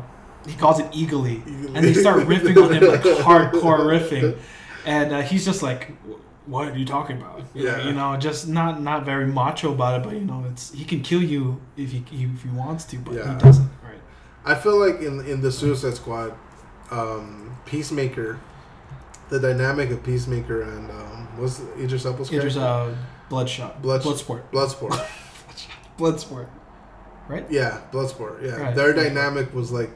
he 0.48 0.56
calls 0.56 0.80
it 0.80 0.86
Eagly. 0.91 1.45
and 1.76 1.84
they 1.86 1.94
start 1.94 2.28
riffing 2.28 2.57
on 2.64 2.74
him 2.74 2.84
like 2.88 3.02
hardcore 3.26 3.80
riffing, 3.80 4.38
and 4.86 5.11
uh, 5.14 5.22
he's 5.22 5.45
just 5.45 5.61
like, 5.61 5.91
"What 6.45 6.70
are 6.70 6.78
you 6.78 6.86
talking 6.86 7.18
about?" 7.18 7.44
Yeah. 7.53 7.86
you 7.86 7.94
know, 7.94 8.16
just 8.18 8.48
not 8.48 8.82
not 8.82 9.06
very 9.06 9.28
macho 9.28 9.74
about 9.74 9.99
it, 10.02 10.03
but 10.06 10.14
you 10.14 10.26
know, 10.26 10.45
it's 10.49 10.72
he 10.74 10.86
can 10.86 11.02
kill 11.02 11.22
you 11.24 11.60
if 11.78 11.91
he 11.91 12.03
if 12.11 12.41
he 12.44 12.49
wants 12.49 12.86
to, 12.86 12.98
but 12.98 13.14
Yeah. 13.16 13.34
he 13.34 13.40
doesn't. 13.40 13.70
Right? 13.84 13.99
I 14.45 14.56
feel 14.56 14.78
like 14.80 15.02
in 15.02 15.20
in 15.26 15.41
the 15.41 15.52
Suicide 15.52 15.95
Squad, 15.95 16.34
um, 16.91 17.57
Peacemaker, 17.66 18.40
the 19.30 19.40
dynamic 19.40 19.90
of 19.91 20.03
Peacemaker 20.03 20.61
and 20.61 20.90
um, 20.90 21.28
what's 21.38 21.61
Idris 21.78 22.06
Elba's 22.06 22.32
Idris 22.32 22.56
uh, 22.57 22.95
Bloodshot, 23.30 23.82
Blood- 23.82 24.02
Bloodsport, 24.02 24.41
Bloodsport. 24.52 24.98
Bloodsport. 25.99 26.48
Right? 27.28 27.45
Yeah, 27.52 27.82
Bloodsport. 27.91 28.41
Yeah, 28.44 28.56
Right. 28.56 28.76
their 28.76 28.94
dynamic 28.94 29.53
was 29.53 29.72
like 29.72 29.91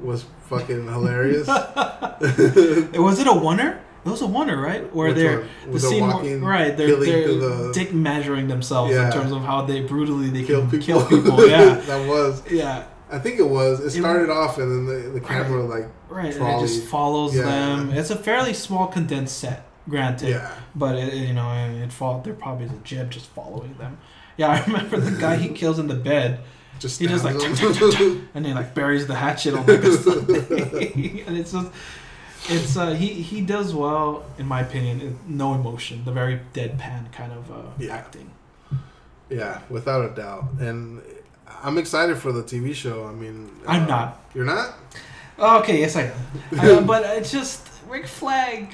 was 0.00 0.24
fucking 0.48 0.86
hilarious. 0.86 1.46
Was 2.16 3.18
it 3.20 3.26
a 3.26 3.30
oner? 3.30 3.80
It 4.04 4.08
was 4.10 4.22
a 4.22 4.26
oner, 4.26 4.60
right? 4.60 4.94
Where 4.94 5.08
Which 5.08 5.16
they're 5.16 5.40
the 5.66 5.72
the 5.72 5.80
scene, 5.80 6.02
where- 6.06 6.14
walking, 6.16 6.44
right? 6.44 6.76
They're, 6.76 6.94
they're 6.96 7.26
the- 7.34 7.70
dick 7.74 7.92
measuring 7.92 8.46
themselves 8.48 8.92
Yeah. 8.94 9.06
in 9.06 9.12
terms 9.12 9.32
of 9.32 9.42
how 9.42 9.62
they 9.62 9.80
brutally 9.80 10.30
they 10.30 10.44
kill 10.44 10.60
can 10.60 10.70
people. 10.70 11.02
kill 11.04 11.06
people. 11.22 11.48
Yeah, 11.48 11.74
that 11.74 12.08
was. 12.08 12.42
yeah, 12.50 12.84
I 13.10 13.18
think 13.18 13.40
it 13.40 13.48
was. 13.48 13.80
It 13.80 13.86
It- 13.86 14.00
started 14.00 14.30
off 14.30 14.58
and 14.58 14.70
then 14.70 14.86
the, 14.86 15.08
the 15.10 15.20
camera 15.20 15.64
like 15.64 15.88
right. 16.08 16.34
And 16.36 16.46
it 16.56 16.60
just 16.60 16.84
follows 16.84 17.34
Yeah. 17.34 17.42
them. 17.42 17.90
It's 17.90 18.10
a 18.10 18.16
fairly 18.16 18.54
small 18.54 18.86
condensed 18.86 19.38
set, 19.38 19.66
granted, 19.88 20.28
yeah. 20.30 20.52
but 20.76 20.94
it, 20.96 21.12
you 21.14 21.32
know, 21.34 21.48
and 21.48 21.82
it 21.82 21.92
fall. 21.92 22.20
There 22.20 22.34
probably 22.34 22.66
is 22.66 22.72
a 22.72 22.76
jib 22.84 23.10
just 23.10 23.26
following 23.26 23.74
them. 23.78 23.98
Yeah, 24.36 24.48
I 24.54 24.64
remember 24.66 24.98
the 25.00 25.18
guy 25.20 25.34
he 25.36 25.48
kills 25.48 25.80
in 25.80 25.88
the 25.88 25.94
bed, 25.96 26.40
Just 26.78 27.00
He 27.00 27.06
just, 27.06 27.24
like, 27.24 27.38
stabs 27.40 27.60
tuk, 27.60 27.74
them. 27.74 27.90
tuk, 27.90 27.98
tuk, 27.98 28.18
and 28.34 28.46
he 28.46 28.52
like 28.52 28.74
buries 28.74 29.06
the 29.06 29.14
hatchet 29.14 29.54
on 29.54 29.66
like 29.66 29.82
a 29.84 31.26
and 31.26 31.36
it's 31.38 31.52
just, 31.52 31.70
it's 32.48 32.76
uh, 32.76 32.92
he 32.92 33.06
he 33.30 33.40
does 33.40 33.74
well 33.74 34.24
in 34.38 34.46
my 34.46 34.60
opinion. 34.60 35.18
No 35.26 35.54
emotion, 35.54 36.04
the 36.04 36.12
very 36.12 36.40
deadpan 36.54 37.10
kind 37.12 37.32
of 37.32 37.50
uh, 37.50 37.54
Yeah. 37.78 37.94
acting. 37.94 38.30
yeah, 39.30 39.60
without 39.70 40.04
a 40.10 40.14
doubt. 40.14 40.44
And 40.60 41.00
I'm 41.62 41.78
excited 41.78 42.18
for 42.18 42.32
the 42.32 42.42
TV 42.42 42.74
show. 42.74 43.06
I 43.06 43.12
mean, 43.12 43.50
I'm 43.66 43.84
uh, 43.84 43.86
not. 43.86 44.20
You're 44.34 44.44
not? 44.44 44.74
Okay, 45.38 45.80
yes 45.80 45.96
I 45.96 46.02
am. 46.02 46.60
I, 46.60 46.80
but 46.86 47.04
it's 47.16 47.30
just 47.32 47.66
Rick 47.88 48.06
Flag. 48.06 48.68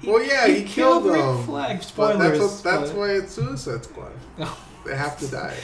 He- 0.00 0.08
Well, 0.10 0.22
yeah, 0.22 0.46
he 0.46 0.62
killed 0.64 1.04
Rick 1.04 1.14
them. 1.20 1.44
Flag. 1.44 1.76
But 1.78 1.84
Spoilers. 1.84 2.18
that's 2.18 2.38
what, 2.40 2.62
that's 2.64 2.90
but- 2.90 2.98
why 2.98 3.10
it's 3.10 3.32
Suicide 3.32 3.84
Squad. 3.84 4.12
Oh. 4.38 4.66
They 4.86 4.96
have 4.96 5.18
to 5.18 5.26
die. 5.28 5.56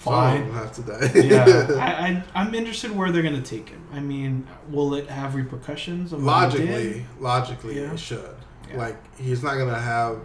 Some 0.00 0.12
Fine. 0.12 0.40
of 0.42 0.46
them 0.46 0.54
have 0.56 0.72
to 0.74 0.82
die. 0.82 1.20
yeah, 1.26 1.66
I, 1.80 2.08
I, 2.08 2.24
I'm 2.42 2.54
interested 2.54 2.90
where 2.92 3.10
they're 3.10 3.22
gonna 3.22 3.42
take 3.42 3.68
him. 3.68 3.84
I 3.92 4.00
mean, 4.00 4.46
will 4.70 4.94
it 4.94 5.08
have 5.10 5.34
repercussions? 5.34 6.12
Of 6.12 6.22
what 6.24 6.26
logically, 6.52 7.04
logically, 7.18 7.80
Yeah. 7.80 7.92
it 7.92 7.98
should. 7.98 8.36
Yeah. 8.70 8.76
Like 8.78 9.18
he's 9.18 9.42
not 9.42 9.56
gonna 9.58 9.78
have 9.78 10.18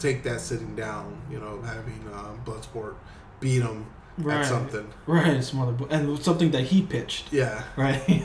take 0.00 0.22
that 0.24 0.40
sitting 0.40 0.74
down. 0.74 1.20
You 1.30 1.38
know, 1.38 1.60
having 1.62 2.02
um, 2.12 2.40
Bloodsport 2.44 2.94
beat 3.38 3.62
him 3.62 3.86
right, 4.18 4.38
at 4.40 4.46
something. 4.46 4.86
right, 5.06 5.42
some 5.44 5.60
other, 5.60 5.86
and 5.90 6.18
something 6.22 6.50
that 6.50 6.62
he 6.64 6.82
pitched, 6.82 7.32
Yeah, 7.32 7.62
right? 7.76 8.24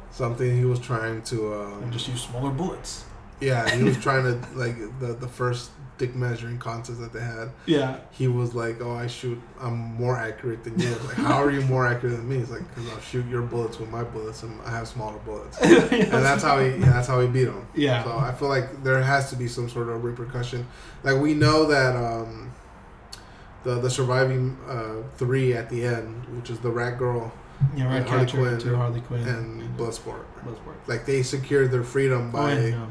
something 0.10 0.56
he 0.56 0.64
was 0.64 0.80
trying 0.80 1.20
to. 1.22 1.54
Um, 1.54 1.82
and 1.82 1.92
just 1.92 2.08
use 2.08 2.22
smaller 2.22 2.50
bullets. 2.50 3.04
yeah, 3.40 3.68
he 3.68 3.82
was 3.82 3.96
trying 4.02 4.22
to 4.24 4.48
like 4.58 4.76
the 5.00 5.12
the 5.12 5.28
first 5.28 5.70
dick 5.98 6.14
measuring 6.14 6.58
contest 6.58 7.00
that 7.00 7.12
they 7.12 7.20
had. 7.20 7.50
Yeah, 7.66 7.96
He 8.10 8.28
was 8.28 8.54
like, 8.54 8.80
"Oh, 8.82 8.94
I 8.94 9.06
shoot. 9.06 9.40
I'm 9.60 9.76
more 9.94 10.16
accurate 10.16 10.62
than 10.64 10.78
you." 10.78 10.90
Like, 11.06 11.16
"How 11.16 11.42
are 11.42 11.50
you 11.50 11.62
more 11.62 11.86
accurate 11.86 12.16
than 12.16 12.28
me?" 12.28 12.38
He's 12.38 12.50
like, 12.50 12.62
"Cause 12.74 12.84
I'll 12.92 13.00
shoot 13.00 13.26
your 13.26 13.42
bullets 13.42 13.78
with 13.78 13.90
my 13.90 14.04
bullets, 14.04 14.42
and 14.42 14.60
I 14.62 14.70
have 14.70 14.88
smaller 14.88 15.18
bullets." 15.24 15.58
and 15.62 16.10
that's 16.12 16.42
how 16.42 16.60
he 16.62 16.70
that's 16.78 17.08
how 17.08 17.20
he 17.20 17.26
beat 17.26 17.48
him. 17.48 17.66
Yeah. 17.74 18.04
So 18.04 18.16
I 18.18 18.32
feel 18.32 18.48
like 18.48 18.82
there 18.84 19.02
has 19.02 19.30
to 19.30 19.36
be 19.36 19.48
some 19.48 19.68
sort 19.68 19.88
of 19.88 20.04
repercussion. 20.04 20.66
Like 21.02 21.20
we 21.20 21.34
know 21.34 21.66
that 21.66 21.96
um, 21.96 22.52
the 23.64 23.80
the 23.80 23.90
surviving 23.90 24.56
uh, 24.68 25.02
three 25.16 25.54
at 25.54 25.70
the 25.70 25.84
end, 25.84 26.24
which 26.36 26.50
is 26.50 26.58
the 26.60 26.70
rat 26.70 26.98
girl 26.98 27.32
yeah, 27.74 27.90
and 27.94 28.06
Harley 28.08 28.26
Quinn 28.30 28.58
to 28.58 28.76
Harley 28.76 29.00
Quinn 29.00 29.26
and 29.26 29.78
Bloodsport, 29.78 30.24
Bloodsport. 30.44 30.76
like 30.86 31.06
they 31.06 31.22
secured 31.22 31.70
their 31.70 31.82
freedom 31.82 32.28
Oh, 32.28 32.32
by 32.32 32.50
and, 32.52 32.74
uh, 32.74 32.86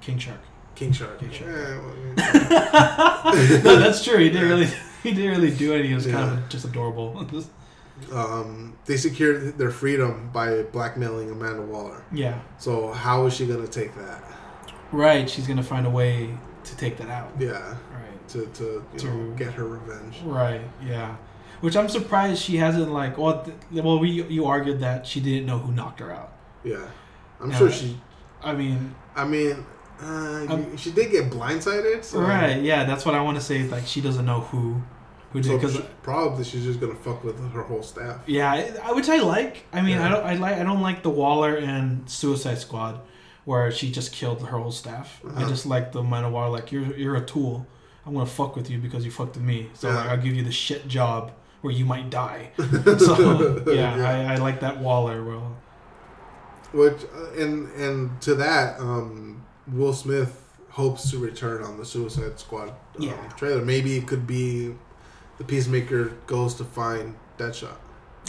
King 0.00 0.18
Shark. 0.18 0.38
King 0.74 0.92
Shark. 0.92 1.18
King 1.20 1.30
Shark. 1.30 1.50
Yeah, 1.50 1.78
well, 1.80 1.94
no, 3.64 3.78
that's 3.78 4.02
true. 4.04 4.18
He 4.18 4.30
didn't 4.30 4.48
really, 4.48 4.66
he 5.02 5.12
didn't 5.12 5.30
really 5.30 5.50
do 5.54 5.72
anything. 5.72 5.90
He 5.90 5.94
was 5.94 6.06
kind 6.06 6.38
of 6.38 6.48
just 6.48 6.64
adorable. 6.64 7.26
um, 8.12 8.76
they 8.86 8.96
secured 8.96 9.56
their 9.58 9.70
freedom 9.70 10.30
by 10.32 10.62
blackmailing 10.62 11.30
Amanda 11.30 11.62
Waller. 11.62 12.02
yeah, 12.12 12.40
So 12.58 12.92
how 12.92 13.26
is 13.26 13.34
she 13.34 13.46
gonna 13.46 13.66
take 13.68 13.94
that? 13.96 14.22
right. 14.92 15.28
She's 15.28 15.46
gonna 15.46 15.62
find 15.62 15.86
a 15.86 15.90
way 15.90 16.30
to 16.64 16.76
take 16.76 16.96
that 16.98 17.08
out. 17.08 17.30
Yeah, 17.38 17.52
Right. 17.92 18.28
to 18.28 18.46
to 18.46 18.84
To- 18.98 19.06
know, 19.06 19.34
get 19.36 19.52
her 19.54 19.64
revenge. 19.66 20.20
Right. 20.24 20.62
Yeah. 20.84 21.16
Which 21.60 21.76
I'm 21.76 21.88
surprised 21.88 22.42
she 22.42 22.56
hasn't 22.58 22.92
like. 22.92 23.16
Well, 23.16 23.42
th- 23.44 23.82
well, 23.84 23.98
we 23.98 24.10
you 24.10 24.44
argued 24.46 24.80
that 24.80 25.06
she 25.06 25.20
didn't 25.20 25.46
know 25.46 25.58
who 25.58 25.72
knocked 25.72 26.00
her 26.00 26.12
out. 26.12 26.32
Yeah, 26.62 26.84
I'm 27.40 27.50
Yeah. 27.50 27.58
sure 27.58 27.70
she. 27.70 27.98
I 28.42 28.52
mean, 28.52 28.94
I 29.16 29.24
mean, 29.24 29.64
uh, 30.04 30.52
Um, 30.52 30.76
she 30.76 30.90
did 30.92 31.10
get 31.10 31.30
blindsided. 31.30 32.04
So, 32.04 32.20
right? 32.20 32.60
Yeah, 32.60 32.84
that's 32.84 33.04
what 33.06 33.14
I 33.14 33.20
want 33.22 33.38
to 33.38 33.44
say. 33.44 33.62
Like 33.64 33.86
she 33.86 34.00
doesn't 34.00 34.26
know 34.26 34.40
who, 34.40 34.82
who 35.32 35.40
did 35.40 35.46
So 35.48 35.56
because. 35.56 35.74
she- 35.76 35.84
probably 36.02 36.44
she's 36.44 36.64
just 36.64 36.80
gonna 36.80 36.94
fuck 36.94 37.24
with 37.24 37.38
her 37.52 37.62
whole 37.62 37.82
staff. 37.82 38.18
Yeah, 38.26 38.52
I- 38.84 38.92
which 38.92 39.08
I 39.08 39.18
like. 39.18 39.64
I 39.72 39.80
mean, 39.80 39.96
Yeah. 39.96 40.06
I 40.06 40.08
don't. 40.10 40.24
I 40.26 40.34
like. 40.34 40.56
I 40.58 40.62
don't 40.64 40.82
like 40.82 41.02
the 41.02 41.10
Waller 41.10 41.54
and 41.56 42.08
Suicide 42.10 42.58
Squad, 42.58 43.00
where 43.46 43.70
she 43.72 43.90
just 43.90 44.12
killed 44.12 44.40
her 44.42 44.58
whole 44.58 44.70
staff. 44.72 45.20
I 45.24 45.28
Uh-huh. 45.28 45.48
just 45.48 45.64
like 45.66 45.92
the 45.92 46.00
of 46.02 46.32
Waller. 46.32 46.50
Like 46.50 46.70
you're 46.72 46.94
you're 46.96 47.16
a 47.16 47.24
tool. 47.24 47.66
I'm 48.06 48.12
gonna 48.12 48.26
fuck 48.26 48.54
with 48.54 48.68
you 48.70 48.78
because 48.78 49.04
you 49.06 49.10
fucked 49.10 49.36
with 49.36 49.44
me. 49.44 49.70
So 49.72 49.88
Yeah. 49.88 49.96
like, 49.96 50.08
I'll 50.10 50.16
give 50.18 50.34
you 50.34 50.44
the 50.44 50.52
shit 50.52 50.86
job 50.86 51.32
where 51.62 51.72
you 51.72 51.86
might 51.86 52.10
die. 52.10 52.50
So 52.98 53.64
yeah, 53.72 53.94
I, 54.28 54.34
I 54.34 54.36
like 54.36 54.60
that 54.60 54.78
Waller. 54.78 55.24
Well, 55.24 55.56
Which 56.72 57.02
uh, 57.04 57.40
and 57.42 57.70
and 57.72 58.20
to 58.22 58.34
that, 58.34 58.78
um, 58.80 59.43
Will 59.72 59.92
Smith 59.92 60.40
hopes 60.70 61.10
to 61.10 61.18
return 61.18 61.62
on 61.62 61.78
the 61.78 61.84
Suicide 61.84 62.38
Squad 62.38 62.68
um, 62.70 62.74
Yeah. 62.98 63.16
trailer. 63.36 63.64
Maybe 63.64 63.96
it 63.96 64.06
could 64.06 64.26
be 64.26 64.74
the 65.38 65.44
Peacemaker 65.44 66.08
goes 66.26 66.54
to 66.54 66.64
find 66.64 67.14
Deadshot. 67.38 67.76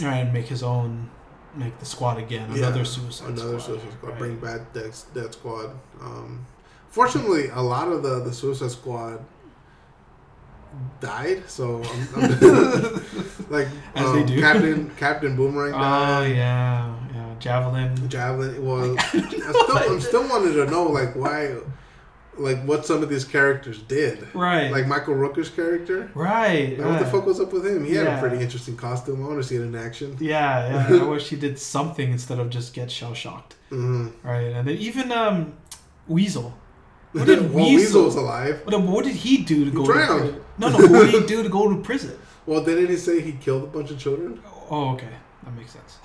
and 0.02 0.32
make 0.32 0.46
his 0.46 0.62
own, 0.62 1.08
make 1.54 1.78
the 1.78 1.86
squad 1.86 2.18
again. 2.18 2.50
Another 2.50 2.78
Yeah, 2.78 2.84
Suicide 2.84 3.28
Another 3.30 3.58
Squad. 3.60 3.80
Suicide 3.80 3.92
Squad. 3.98 4.08
right. 4.10 4.18
Bring 4.18 4.36
back 4.36 4.72
Dead, 4.72 4.92
Dead 5.14 5.32
Squad. 5.32 5.70
Um, 6.00 6.46
fortunately, 6.88 7.48
a 7.48 7.62
lot 7.62 7.88
of 7.88 8.02
the 8.02 8.20
the 8.20 8.32
Suicide 8.32 8.70
Squad 8.70 9.24
died. 11.00 11.48
So 11.48 11.82
I'm, 11.82 12.08
I'm 12.24 12.30
like 13.50 13.68
As 13.94 14.12
they 14.12 14.20
um, 14.20 14.26
do. 14.26 14.40
Captain 14.40 14.90
Captain 14.96 15.36
Boomerang 15.36 15.74
Oh 15.74 15.78
died. 15.78 16.36
yeah, 16.36 16.36
yeah. 16.36 16.94
Javelin. 17.38 18.08
Javelin. 18.08 18.64
Well, 18.64 18.96
I 18.98 19.06
still, 19.08 19.78
I'm 19.78 20.00
still 20.00 20.28
wanted 20.28 20.52
to 20.54 20.66
know 20.70 20.84
like 20.84 21.14
why. 21.16 21.54
like 22.38 22.62
what 22.64 22.84
some 22.84 23.02
of 23.02 23.08
these 23.08 23.24
characters 23.24 23.80
did. 23.82 24.26
Right. 24.34 24.70
Like 24.70 24.86
Michael 24.86 25.14
Rooker's 25.14 25.48
character. 25.48 26.10
right. 26.14 26.78
Like, 26.78 26.86
what 26.88 26.98
the 26.98 27.06
fuck 27.06 27.24
was 27.26 27.40
up 27.40 27.52
with 27.52 27.66
him? 27.66 27.84
He 27.84 27.94
had 27.94 28.06
a 28.06 28.20
pretty 28.20 28.42
interesting 28.42 28.76
costume. 28.76 29.24
I 29.24 29.28
want 29.28 29.40
to 29.40 29.48
see 29.48 29.56
it 29.56 29.62
in 29.62 29.74
action. 29.74 30.16
Yeah, 30.20 30.88
yeah. 30.90 31.02
I 31.02 31.04
wish 31.08 31.28
he 31.30 31.36
did 31.36 31.58
something 31.58 32.10
instead 32.12 32.38
of 32.38 32.50
just 32.50 32.74
get 32.74 32.90
shell 32.90 33.14
shocked. 33.14 33.54
hmm 33.70 34.08
Right. 34.22 34.52
And 34.52 34.68
then 34.68 34.76
even 34.76 35.10
um, 35.12 35.54
Weasel. 36.08 36.52
What 37.12 37.26
did 37.30 37.52
well, 37.54 37.64
Weasel- 37.64 38.02
Weasel's 38.04 38.16
alive. 38.16 38.60
What, 38.64 38.82
what 38.82 39.04
did 39.06 39.16
he 39.16 39.38
do 39.38 39.64
to 39.64 39.70
He 39.70 39.76
go 39.76 39.84
drowned. 39.86 40.08
to 40.08 40.32
prison? 40.32 40.42
No, 40.58 40.68
no. 40.68 40.78
What 40.78 41.10
did 41.10 41.22
he 41.22 41.26
do 41.26 41.42
to 41.42 41.48
go 41.48 41.72
to 41.74 41.80
prison? 41.80 42.18
Well, 42.44 42.62
didn't 42.62 42.88
he 42.88 42.96
say 42.96 43.20
he 43.22 43.32
killed 43.32 43.64
a 43.64 43.66
bunch 43.68 43.90
of 43.90 43.98
children? 43.98 44.40
Oh, 44.70 44.90
okay. 44.94 45.08
That 45.42 45.54
makes 45.56 45.72
sense. 45.72 45.98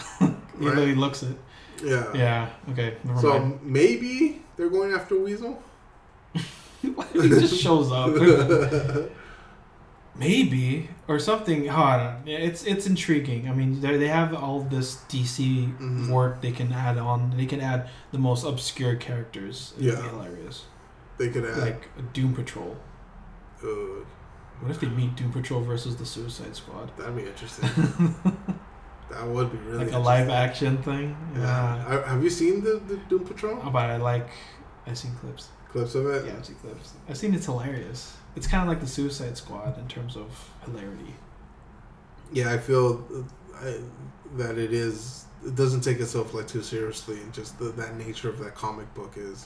Even 0.61 0.67
Right. 0.67 0.75
though 0.77 0.85
he 0.87 0.95
looks 0.95 1.23
it. 1.23 1.37
Yeah. 1.83 2.05
Yeah. 2.13 2.49
Okay. 2.71 2.97
Never 3.03 3.19
So 3.21 3.39
mind. 3.39 3.59
maybe 3.63 4.41
they're 4.55 4.69
going 4.69 4.93
after 4.93 5.17
Weasel. 5.19 5.61
he 6.81 7.29
just 7.29 7.55
shows 7.65 7.91
up. 7.91 8.11
Maybe 10.15 10.89
or 11.07 11.19
something. 11.19 11.69
Oh, 11.69 11.75
I 11.75 11.97
don't 11.97 12.25
know. 12.25 12.31
It's 12.33 12.63
it's 12.65 12.85
intriguing. 12.85 13.47
I 13.49 13.53
mean, 13.53 13.79
they 13.79 13.95
they 13.97 14.09
have 14.09 14.33
all 14.35 14.59
this 14.61 14.97
DC 15.09 15.73
Mhm. 15.79 16.09
work 16.09 16.41
they 16.41 16.51
can 16.51 16.71
add 16.73 16.97
on. 16.97 17.33
They 17.37 17.45
can 17.45 17.61
add 17.61 17.89
the 18.11 18.17
most 18.19 18.43
obscure 18.43 18.95
characters. 18.95 19.73
It'd 19.79 19.93
Yeah. 19.93 20.09
hilarious. 20.09 20.65
they 21.17 21.29
could 21.29 21.45
add. 21.45 21.57
Like 21.59 22.13
Doom 22.13 22.33
Patrol. 22.33 22.75
uh, 23.63 23.67
What 24.59 24.71
if 24.71 24.79
they 24.81 24.87
meet 24.89 25.15
Doom 25.15 25.31
Patrol 25.31 25.61
versus 25.61 25.95
the 25.95 26.05
Suicide 26.05 26.55
Squad? 26.55 26.91
that'd 26.97 27.15
be 27.15 27.23
interesting. 27.25 27.69
That 29.11 29.27
would 29.27 29.51
be 29.51 29.57
really 29.59 29.85
like 29.85 29.93
a 29.93 29.99
live 29.99 30.29
action 30.29 30.81
thing. 30.83 31.15
Yeah. 31.35 31.41
Yeah. 31.41 32.01
I- 32.05 32.09
Have 32.11 32.23
you 32.23 32.29
seen 32.29 32.63
the, 32.63 32.81
the 32.87 32.97
Doom 33.09 33.25
Patrol 33.25 33.59
Oh, 33.63 33.69
but 33.69 33.89
I 33.89 33.97
like. 33.97 34.27
I've 34.87 34.97
seen 34.97 35.13
clips. 35.15 35.49
clips 35.69 35.93
of 35.95 36.07
it? 36.07 36.25
Yeah, 36.25 36.33
I've 36.37 36.45
seen 36.45 36.55
clips. 36.55 36.93
I've 37.07 37.17
seen 37.17 37.33
it's 37.33 37.45
hilarious. 37.45 38.15
It's 38.35 38.47
kind 38.47 38.63
of 38.63 38.69
like 38.69 38.79
the 38.79 38.87
Suicide 38.87 39.37
Squad 39.37 39.77
in 39.77 39.87
terms 39.87 40.15
of 40.15 40.27
hilarity. 40.65 41.13
Yeah, 42.33 42.51
I 42.53 42.57
feel 42.57 43.03
uh, 43.13 43.65
I, 43.67 43.75
that 44.37 44.57
it 44.57 44.73
is. 44.73 45.25
It 45.45 45.55
doesn't 45.55 45.81
take 45.81 45.99
itself 45.99 46.33
like 46.33 46.47
too 46.47 46.61
seriously, 46.61 47.19
and 47.21 47.33
just 47.33 47.57
the, 47.59 47.65
that 47.65 47.95
nature 47.97 48.29
of 48.29 48.39
that 48.39 48.55
comic 48.55 48.93
book 48.95 49.13
is. 49.17 49.45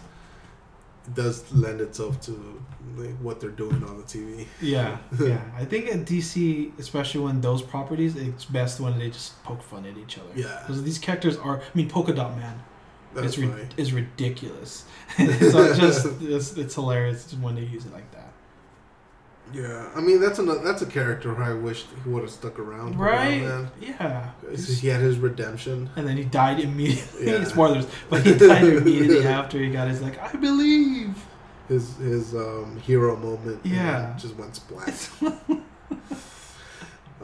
Does 1.14 1.52
lend 1.54 1.82
itself 1.82 2.20
to 2.22 2.62
like, 2.98 3.16
what 3.18 3.40
they're 3.40 3.50
doing 3.50 3.84
on 3.84 3.98
the 3.98 4.04
TV. 4.04 4.46
Yeah, 4.62 4.98
yeah. 5.20 5.42
I 5.56 5.66
think 5.66 5.88
at 5.88 6.06
DC, 6.06 6.78
especially 6.80 7.22
when 7.22 7.42
those 7.42 7.62
properties, 7.62 8.16
it's 8.16 8.46
best 8.46 8.80
when 8.80 8.98
they 8.98 9.10
just 9.10 9.42
poke 9.44 9.62
fun 9.62 9.86
at 9.86 9.98
each 9.98 10.18
other. 10.18 10.30
Yeah. 10.36 10.64
Because 10.66 10.84
these 10.84 11.00
characters 11.00 11.38
are. 11.38 11.60
I 11.60 11.64
mean, 11.74 11.90
Polka 11.90 12.14
Dot 12.14 12.38
Man 12.38 12.62
That's 13.14 13.38
is, 13.38 13.40
ri- 13.40 13.68
is 13.78 13.94
ridiculous. 13.94 14.86
so 15.18 15.24
it 15.26 15.80
just 15.80 16.08
it's, 16.22 16.58
it's 16.58 16.76
hilarious 16.76 17.34
when 17.34 17.56
they 17.56 17.64
use 17.64 17.86
it 17.86 17.94
like 17.94 18.10
that. 18.12 18.25
Yeah, 19.54 19.90
I 19.96 20.02
mean 20.02 20.20
that's 20.20 20.40
a 20.40 20.44
that's 20.44 20.82
a 20.82 20.86
character 20.86 21.34
who 21.34 21.44
I 21.44 21.54
wish 21.54 21.86
he 22.04 22.10
would 22.10 22.24
have 22.24 22.32
stuck 22.32 22.60
around. 22.60 23.00
Right? 23.00 23.42
Yeah. 23.80 24.32
He 24.56 24.88
had 24.88 25.02
his 25.02 25.18
redemption. 25.18 25.90
And 25.96 26.08
then 26.08 26.18
he 26.18 26.24
died 26.24 26.60
immediately. 26.60 27.28
Yeah. 27.28 27.44
Spoilers, 27.46 27.88
but 28.10 28.26
he 28.26 28.36
died 28.36 28.64
immediately 28.64 29.26
after 29.28 29.58
he 29.60 29.70
got 29.70 29.88
his 29.88 30.02
like 30.02 30.22
I 30.22 30.36
believe. 30.38 31.16
His 31.68 31.96
his 31.98 32.36
um, 32.36 32.80
hero 32.80 33.16
moment. 33.16 33.62
Yeah. 33.64 34.16
just 34.18 34.36
went 34.36 34.56
splat. 34.56 35.10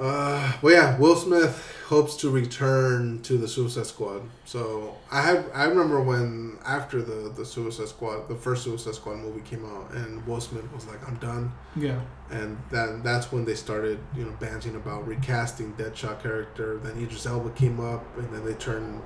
uh, 0.01 0.53
well, 0.61 0.73
yeah, 0.73 0.97
Will 0.97 1.15
Smith 1.15 1.77
hopes 1.85 2.15
to 2.17 2.29
return 2.29 3.21
to 3.21 3.37
the 3.37 3.47
Suicide 3.47 3.85
Squad. 3.85 4.21
So 4.45 4.95
I 5.11 5.21
have 5.21 5.45
I 5.53 5.65
remember 5.65 6.01
when 6.01 6.57
after 6.65 7.01
the 7.01 7.29
the 7.29 7.45
Suicide 7.45 7.87
Squad, 7.89 8.27
the 8.27 8.35
first 8.35 8.63
Suicide 8.63 8.95
Squad 8.95 9.17
movie 9.17 9.41
came 9.41 9.63
out, 9.65 9.91
and 9.93 10.25
Will 10.25 10.41
Smith 10.41 10.63
was 10.73 10.87
like, 10.87 11.07
"I'm 11.07 11.15
done," 11.17 11.51
Yeah. 11.75 11.99
and 12.31 12.57
then 12.71 13.03
that's 13.03 13.31
when 13.31 13.45
they 13.45 13.55
started 13.55 13.99
you 14.15 14.23
know 14.25 14.33
banting 14.39 14.75
about 14.75 15.07
recasting 15.07 15.73
Deadshot 15.75 16.23
character. 16.23 16.77
Then 16.77 16.97
Idris 16.97 17.25
Elba 17.25 17.51
came 17.51 17.79
up, 17.79 18.03
and 18.17 18.33
then 18.33 18.43
they 18.45 18.53
turned 18.55 19.01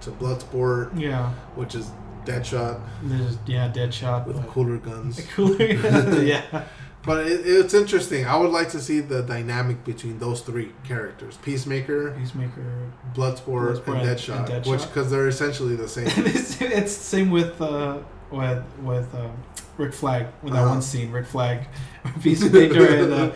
to 0.00 0.10
Bloodsport, 0.12 0.98
Yeah. 0.98 1.30
which 1.56 1.74
is 1.74 1.90
Deadshot 2.24 2.80
There's 3.02 3.36
yeah, 3.46 3.70
Deadshot. 3.74 4.26
with 4.26 4.46
cooler 4.46 4.78
guns. 4.78 5.20
Cooler. 5.34 5.62
yeah. 6.22 6.64
But 7.08 7.26
it, 7.26 7.40
it's 7.46 7.74
interesting. 7.74 8.24
I 8.26 8.36
would 8.36 8.50
like 8.50 8.68
to 8.70 8.80
see 8.80 9.00
the 9.00 9.22
dynamic 9.22 9.82
between 9.84 10.18
those 10.20 10.42
three 10.42 10.72
characters: 10.84 11.36
Peacemaker, 11.42 12.12
Peacemaker. 12.12 12.90
Bloodsport, 13.14 13.82
Bloodsport 13.82 13.98
and 14.00 14.08
Deadshot, 14.08 14.36
and 14.36 14.48
Deadshot. 14.64 14.70
which 14.70 14.82
because 14.82 15.10
they're 15.10 15.26
essentially 15.28 15.74
the 15.74 15.88
same. 15.88 16.06
it's, 16.08 16.60
it's 16.60 16.96
the 16.96 17.04
same 17.04 17.30
with 17.30 17.60
uh, 17.60 17.98
with 18.30 18.62
with 18.82 19.12
um, 19.14 19.32
Rick 19.78 19.94
Flag 19.94 20.26
with 20.42 20.52
that 20.52 20.60
Uh-huh. 20.60 20.68
one 20.74 20.82
scene. 20.82 21.10
Rick 21.10 21.26
Flag, 21.26 21.66
Peacemaker, 22.22 22.86
and 22.86 23.12
uh, 23.12 23.32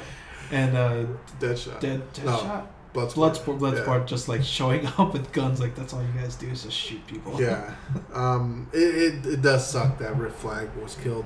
and 0.51 0.77
uh, 0.77 1.05
Deadshot, 1.41 1.81
Dead 1.81 2.01
No. 2.25 2.37
Deadshot. 2.37 2.67
Bloodsport, 2.95 3.15
Bloodsport, 3.15 3.59
Bloodsport, 3.59 4.07
just 4.07 4.29
like 4.29 4.43
showing 4.43 4.87
up 4.99 5.15
with 5.15 5.33
guns. 5.33 5.61
Like 5.61 5.75
that's 5.75 5.95
all 5.95 6.03
you 6.03 6.13
guys 6.21 6.37
do 6.37 6.47
is 6.49 6.65
just 6.65 6.77
shoot 6.77 7.01
people. 7.07 7.41
Yeah, 7.41 7.75
um, 8.13 8.69
it, 8.75 8.79
it, 9.25 9.27
it 9.27 9.41
does 9.41 9.67
suck 9.67 9.97
that 9.99 10.15
Rick 10.19 10.35
Flag 10.35 10.69
was 10.77 10.95
killed 10.97 11.25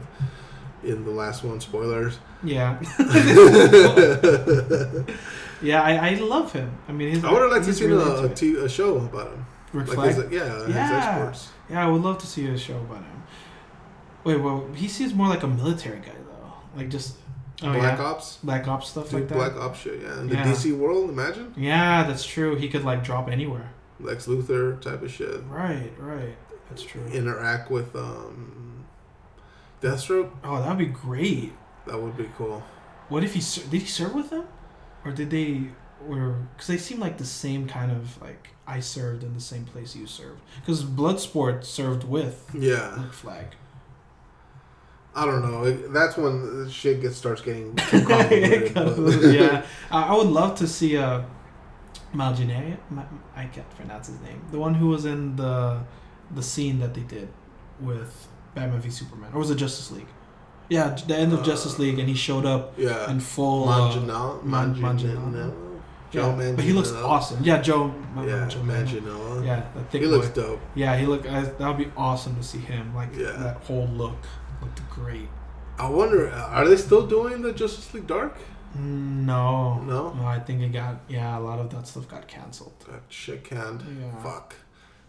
in 0.83 1.05
the 1.05 1.11
last 1.11 1.43
one. 1.45 1.61
Spoilers. 1.61 2.19
yeah, 2.43 2.79
yeah. 5.63 5.83
I, 5.83 6.11
I 6.11 6.15
love 6.15 6.53
him. 6.53 6.77
I 6.89 6.93
mean, 6.93 7.11
his, 7.11 7.25
I 7.25 7.33
would 7.33 7.43
have 7.43 7.51
liked 7.51 7.65
to 7.67 7.75
see 7.75 7.87
really 7.87 8.03
a, 8.03 8.15
a, 8.15 8.25
it. 8.27 8.37
t- 8.37 8.57
a 8.57 8.69
show 8.69 8.97
about 8.99 9.33
him. 9.33 9.47
Rick 9.73 9.97
Like 9.97 10.15
his, 10.15 10.31
yeah, 10.31 10.65
his 10.67 10.75
Yeah. 10.75 10.99
exports. 11.09 11.49
Yeah, 11.69 11.87
I 11.87 11.91
would 11.91 12.03
love 12.03 12.19
to 12.19 12.27
see 12.27 12.47
a 12.47 12.57
show 12.59 12.77
about 12.77 12.99
him. 12.99 13.23
Wait, 14.25 14.37
well, 14.41 14.67
he 14.75 14.89
seems 14.89 15.15
more 15.15 15.29
like 15.29 15.43
a 15.43 15.49
military 15.49 15.99
guy 16.01 16.13
though. 16.29 16.53
Like 16.77 16.89
just 16.89 17.17
oh, 17.63 17.73
Black 17.73 17.99
yeah. 17.99 18.05
Ops. 18.05 18.39
Black 18.43 18.67
Ops 18.69 18.89
stuff 18.91 19.13
like 19.13 19.29
that. 19.29 19.35
Black 19.35 19.57
Ops 19.57 19.81
shit, 19.81 20.01
yeah. 20.03 20.21
In 20.21 20.29
the 20.29 20.35
Yeah. 20.37 20.45
DC 20.45 20.77
world, 20.77 21.11
imagine 21.11 21.53
Yeah, 21.57 22.05
that's 22.05 22.25
true. 22.25 22.57
He 22.57 22.69
could 22.69 22.85
like 22.85 23.03
drop 23.05 23.29
anywhere. 23.29 23.71
Lex 24.01 24.27
Luthor 24.27 24.81
type 24.81 25.03
of 25.03 25.11
shit. 25.11 25.43
Right, 25.49 25.91
right. 25.99 26.37
That's 26.69 26.83
true. 26.83 27.03
Interact 27.07 27.71
with 27.71 27.95
um, 27.97 28.66
Deathstroke. 29.81 30.31
Oh, 30.45 30.61
that 30.61 30.69
would 30.69 30.79
be 30.79 30.87
great. 30.87 31.53
That 31.87 32.01
would 32.01 32.17
be 32.17 32.29
cool. 32.37 32.63
What 33.09 33.23
if 33.25 33.35
he 33.35 33.41
did 33.71 33.83
he 33.83 33.87
serve 33.87 34.15
with 34.15 34.31
them, 34.31 34.47
or 35.05 35.13
did 35.13 35.31
they, 35.31 35.69
or 36.09 36.47
because 36.53 36.67
they 36.67 36.79
seem 36.79 36.99
like 36.99 37.19
the 37.19 37.25
same 37.25 37.69
kind 37.69 37.93
of 37.93 38.21
like 38.21 38.49
I 38.67 38.81
served 38.81 39.23
in 39.23 39.33
the 39.35 39.41
same 39.41 39.65
place 39.65 39.95
you 39.95 40.07
served. 40.07 40.41
Because 40.61 40.83
Bloodsport 40.85 41.65
served 41.65 42.05
with 42.05 42.51
Yeah, 42.59 43.09
Flag. 43.11 43.47
I 45.15 45.25
don't 45.25 45.43
know. 45.49 45.65
It- 45.65 45.93
That's 45.93 46.17
when 46.17 46.65
the 46.65 46.71
shit 46.71 47.01
gets 47.01 47.17
starts 47.17 47.41
getting 47.43 47.75
too 47.91 47.99
yeah, 49.33 49.65
I 49.91 50.03
I 50.09 50.17
would 50.17 50.27
love 50.27 50.57
to 50.59 50.67
see 50.67 50.97
uh, 50.97 51.23
Malgene. 52.15 52.77
Ma- 52.91 53.03
I 53.35 53.45
can't 53.47 53.69
pronounce 53.77 54.09
his 54.09 54.21
name. 54.21 54.43
The 54.51 54.59
one 54.59 54.75
who 54.75 54.89
was 54.89 55.05
in 55.05 55.37
the 55.37 55.81
the 56.35 56.43
scene 56.43 56.81
that 56.81 56.93
they 56.95 57.03
did 57.03 57.29
with 57.81 58.27
Batman 58.57 58.81
v 58.81 58.91
Superman, 58.91 59.31
or 59.35 59.39
was 59.39 59.51
it 59.51 59.57
Justice 59.57 59.93
League? 59.93 60.09
Yeah, 60.69 60.97
the 61.07 61.17
end 61.17 61.33
of 61.33 61.41
Uh, 61.41 61.45
Justice 61.45 61.79
League, 61.79 61.99
and 62.01 62.09
he 62.09 62.15
showed 62.17 62.45
up 62.45 62.73
yeah. 62.77 63.09
in 63.11 63.21
full. 63.21 63.69
uh, 63.69 63.79
Manganiello. 63.93 64.43
Man- 64.43 64.75
Manganiello. 64.75 65.33
Manganiello. 65.33 65.63
Joe 66.11 66.37
yeah, 66.41 66.53
but 66.57 66.65
he 66.65 66.73
looks 66.73 66.93
awesome. 66.93 67.39
Yeah, 67.45 67.61
Joe. 67.61 67.93
Yeah, 68.17 68.47
Joe 68.49 68.61
Manganiello. 68.61 69.45
Yeah, 69.45 69.63
that 69.75 69.91
thick 69.91 70.03
He 70.03 70.09
boy. 70.09 70.15
looks 70.17 70.29
dope. 70.31 70.61
Yeah, 70.75 70.97
he 70.97 71.05
look. 71.07 71.23
That 71.25 71.61
would 71.61 71.79
be 71.79 71.91
awesome 71.97 72.35
to 72.37 72.43
see 72.43 72.59
him. 72.59 72.95
Like 72.95 73.15
Yeah. 73.15 73.33
that 73.45 73.57
whole 73.67 73.87
look 73.89 74.17
looked 74.63 74.81
great. 74.91 75.29
I 75.79 75.89
wonder, 75.91 76.31
are 76.31 76.67
they 76.67 76.77
still 76.77 77.07
doing 77.07 77.43
the 77.43 77.53
Justice 77.53 77.93
League 77.93 78.07
Dark? 78.07 78.37
No, 78.75 79.81
No? 79.83 80.13
no. 80.15 80.25
I 80.27 80.39
think 80.39 80.63
it 80.63 80.73
got. 80.73 80.95
Yeah, 81.09 81.39
a 81.39 81.43
lot 81.49 81.59
of 81.59 81.69
that 81.71 81.87
stuff 81.87 82.09
got 82.09 82.27
canceled. 82.29 82.73
That 82.91 83.03
shit 83.09 83.45
canned. 83.45 83.83
Yeah. 84.01 84.23
Fuck. 84.23 84.55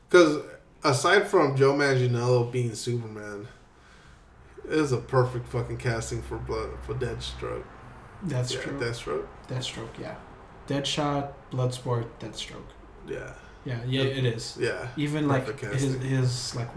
Because 0.09 0.41
aside 0.83 1.27
from 1.27 1.55
Joe 1.55 1.73
Manganiello 1.73 2.51
being 2.51 2.75
Superman, 2.75 3.47
it 4.65 4.73
is 4.73 4.91
a 4.91 4.97
perfect 4.97 5.47
fucking 5.49 5.77
casting 5.77 6.21
for 6.21 6.37
blood 6.37 6.71
for 6.83 6.93
Deathstroke. 6.93 7.63
That's 8.23 8.53
yeah, 8.53 8.61
true. 8.61 8.79
Deathstroke. 8.79 9.27
Deathstroke. 9.47 9.99
Yeah. 9.99 10.15
Deadshot, 10.67 11.31
Bloodsport, 11.51 12.07
Deathstroke. 12.19 12.69
Yeah, 13.07 13.31
Yeah, 13.63 13.79
yeah, 13.85 14.01
it 14.01 14.25
is. 14.25 14.57
yeah, 14.59 14.89
Even 14.97 15.29
like 15.29 15.59
his 15.61 15.93
his 16.01 16.55
like 16.55 16.67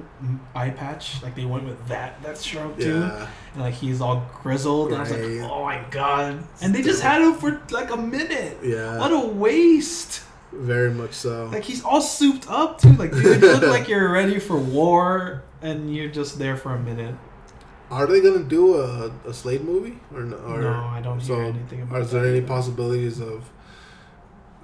eye 0.55 0.71
patch, 0.71 1.21
like 1.25 1.35
they 1.35 1.45
went 1.45 1.65
with 1.65 1.89
that 1.89 2.23
Deathstroke 2.23 2.79
too, 2.79 3.01
yeah. 3.01 3.27
and 3.55 3.63
like 3.63 3.75
he's 3.75 4.01
all 4.01 4.25
grizzled. 4.43 4.93
And 4.93 4.99
I 4.99 5.01
was 5.01 5.11
like, 5.11 5.51
oh 5.51 5.65
my 5.65 5.85
god! 5.91 6.45
And 6.63 6.73
they 6.73 6.83
just 6.83 7.03
had 7.03 7.21
him 7.21 7.35
for 7.35 7.61
like 7.71 7.91
a 7.91 7.97
minute. 7.97 8.59
Yeah, 8.63 8.99
What 8.99 9.11
a 9.13 9.27
waste! 9.27 10.23
Very 10.53 10.91
much 10.91 11.13
so. 11.13 11.47
Like 11.53 11.65
he's 11.65 11.85
all 11.85 12.01
souped 12.01 12.49
up 12.51 12.81
too. 12.81 12.93
Like 12.93 13.13
dude, 13.13 13.43
you 13.43 13.53
look 13.53 13.63
like 13.63 13.89
you're 13.89 14.11
ready 14.11 14.39
for 14.39 14.57
war, 14.59 15.43
and 15.63 15.95
you're 15.95 16.09
just 16.11 16.39
there 16.39 16.57
for 16.57 16.75
a 16.75 16.79
minute. 16.81 17.15
Are 17.91 18.07
they 18.07 18.21
gonna 18.21 18.45
do 18.45 18.77
a, 18.77 19.11
a 19.27 19.35
Slade 19.35 19.65
movie 19.65 19.99
or 20.15 20.23
no? 20.23 20.37
Or, 20.37 20.61
no, 20.61 20.71
I 20.71 21.01
don't 21.01 21.21
so 21.21 21.35
hear 21.35 21.45
anything 21.45 21.83
about. 21.83 22.03
Is 22.03 22.11
there 22.13 22.25
any 22.25 22.39
either. 22.39 22.47
possibilities 22.47 23.21
of 23.21 23.51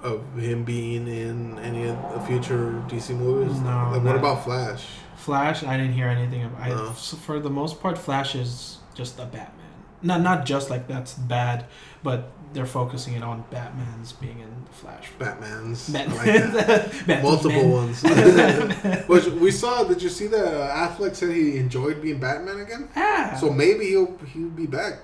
of 0.01 0.37
him 0.37 0.63
being 0.63 1.07
in 1.07 1.57
any 1.59 1.87
of 1.87 1.97
the 2.13 2.19
future 2.21 2.81
DC 2.87 3.15
movies? 3.17 3.59
No, 3.59 3.89
Like, 3.91 4.03
what 4.03 4.15
about 4.15 4.43
Flash? 4.43 4.85
Flash? 5.15 5.63
I 5.63 5.75
didn't 5.75 5.93
hear 5.93 6.07
anything 6.07 6.43
about. 6.45 6.61
I, 6.61 6.69
No. 6.69 6.93
so 6.93 7.17
for 7.17 7.39
the 7.39 7.49
most 7.49 7.81
part, 7.81 7.97
Flash 7.97 8.35
is 8.35 8.77
just 8.93 9.19
a 9.19 9.25
Batman. 9.25 9.65
Not 10.03 10.21
not 10.21 10.45
just 10.45 10.69
like 10.69 10.87
that's 10.87 11.15
bad, 11.15 11.65
but 12.03 12.31
they're 12.57 12.65
focusing 12.65 13.13
it 13.13 13.23
on 13.23 13.45
Batman's 13.51 14.11
being 14.13 14.39
in 14.39 14.49
the 14.65 14.71
Flash. 14.73 15.07
Batman's. 15.19 15.87
Batman. 15.89 16.17
Like. 16.17 16.65
Batman. 17.05 17.23
Multiple 17.29 17.69
ones. 17.69 18.01
Which 19.07 19.25
we 19.27 19.51
saw. 19.51 19.83
Did 19.83 20.01
you 20.01 20.09
see 20.09 20.27
that 20.27 20.45
uh, 20.47 20.75
Affleck 20.89 21.15
said 21.15 21.29
he 21.35 21.57
enjoyed 21.57 22.01
being 22.01 22.19
Batman 22.19 22.59
again? 22.59 22.89
Ah, 22.95 23.37
So 23.39 23.49
maybe 23.51 23.85
he'll 23.85 24.17
he'll 24.33 24.49
be 24.49 24.65
back. 24.65 24.99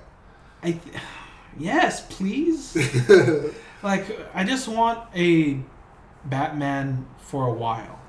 I 0.61 0.71
th- 0.73 0.95
yes, 1.57 2.01
please. 2.09 2.75
like 3.83 4.05
I 4.33 4.43
just 4.43 4.67
want 4.67 4.99
a 5.15 5.59
Batman 6.25 7.05
for 7.19 7.47
a 7.47 7.53
while. 7.53 7.99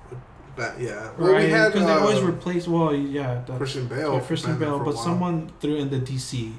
Bat, 0.56 0.74
yeah. 0.80 1.10
Well, 1.18 1.32
Right? 1.32 1.44
we 1.46 1.50
had 1.50 1.72
Because 1.72 1.86
they 1.88 1.92
always 1.92 2.18
uh, 2.22 2.26
replace. 2.28 2.68
Well, 2.68 2.94
yeah, 2.94 3.42
that's, 3.46 3.58
Christian 3.58 3.86
Bale. 3.88 4.14
yeah, 4.14 4.20
Christian 4.20 4.52
Batman 4.52 4.78
Bale, 4.78 4.84
but 4.84 4.96
someone 4.96 5.50
through 5.60 5.76
in 5.76 5.90
the 5.90 5.98
DC 5.98 6.52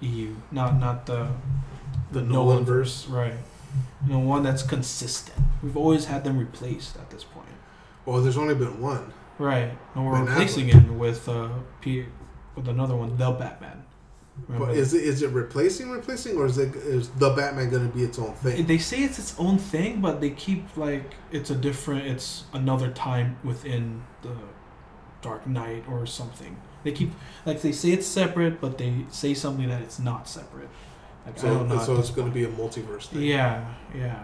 EU, 0.00 0.34
not 0.50 0.78
not 0.80 1.04
the 1.06 1.28
the 2.10 2.22
Nolan 2.22 2.64
verse. 2.64 3.06
right. 3.06 3.34
You 4.06 4.12
know, 4.14 4.18
one 4.20 4.42
that's 4.42 4.62
consistent. 4.62 5.36
We've 5.62 5.76
always 5.76 6.06
had 6.06 6.24
them 6.24 6.38
replaced 6.38 6.96
at 6.96 7.10
this 7.10 7.24
point. 7.24 7.46
Well, 8.06 8.22
there's 8.22 8.38
only 8.38 8.54
been 8.54 8.80
one. 8.80 9.12
Right. 9.38 9.70
And 9.94 10.06
we're 10.06 10.12
Ben 10.14 10.26
replacing 10.26 10.68
Affleck. 10.68 10.86
it 10.86 10.92
with 10.92 11.28
uh 11.28 11.48
P- 11.80 12.06
with 12.54 12.68
another 12.68 12.96
one, 12.96 13.16
the 13.18 13.30
Batman. 13.32 13.84
Remember 14.48 14.66
But 14.66 14.76
is 14.76 14.94
it 14.94 15.02
is 15.02 15.22
it 15.22 15.30
replacing 15.30 15.90
replacing 15.90 16.36
or 16.38 16.46
is 16.46 16.56
it 16.58 16.74
is 16.76 17.08
the 17.10 17.30
Batman 17.30 17.68
going 17.70 17.90
to 17.90 17.94
be 17.94 18.02
its 18.04 18.18
own 18.18 18.32
thing? 18.34 18.64
They 18.66 18.78
say 18.78 19.02
it's 19.02 19.18
its 19.18 19.34
own 19.38 19.58
thing, 19.58 20.00
but 20.00 20.20
they 20.20 20.30
keep 20.30 20.76
like 20.76 21.14
it's 21.32 21.50
a 21.50 21.54
different. 21.54 22.06
It's 22.06 22.44
another 22.52 22.90
time 22.90 23.36
within 23.44 24.04
the 24.22 24.36
Dark 25.22 25.46
Knight 25.46 25.84
or 25.88 26.06
something. 26.06 26.56
They 26.84 26.92
keep 26.92 27.12
like 27.44 27.60
they 27.62 27.72
say 27.72 27.90
it's 27.90 28.06
separate, 28.06 28.60
but 28.60 28.78
they 28.78 29.04
say 29.10 29.34
something 29.34 29.68
that 29.68 29.82
it's 29.82 29.98
not 29.98 30.28
separate. 30.28 30.68
Like 31.26 31.38
So 31.38 31.78
so 31.84 31.96
it's 31.98 32.10
going 32.10 32.28
to 32.28 32.34
be 32.34 32.44
a 32.44 32.48
multiverse 32.48 33.06
thing. 33.08 33.22
Yeah, 33.22 33.64
yeah, 33.94 34.22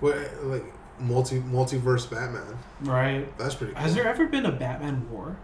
What 0.00 0.16
like 0.42 0.64
multi 0.98 1.40
multiverse 1.40 2.08
Batman? 2.10 2.58
right. 2.82 3.36
That's 3.38 3.54
pretty. 3.54 3.72
Cool. 3.74 3.82
Has 3.82 3.94
there 3.94 4.06
ever 4.06 4.26
been 4.26 4.46
a 4.46 4.52
Batman 4.52 5.08
war? 5.10 5.36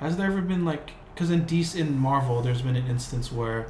Has 0.00 0.16
there 0.16 0.26
ever 0.26 0.40
been 0.42 0.64
like 0.64 0.92
because 1.14 1.30
in 1.30 1.46
DC 1.46 1.76
in 1.80 1.98
Marvel, 1.98 2.42
there's 2.42 2.62
been 2.62 2.76
an 2.76 2.86
instance 2.86 3.32
where 3.32 3.66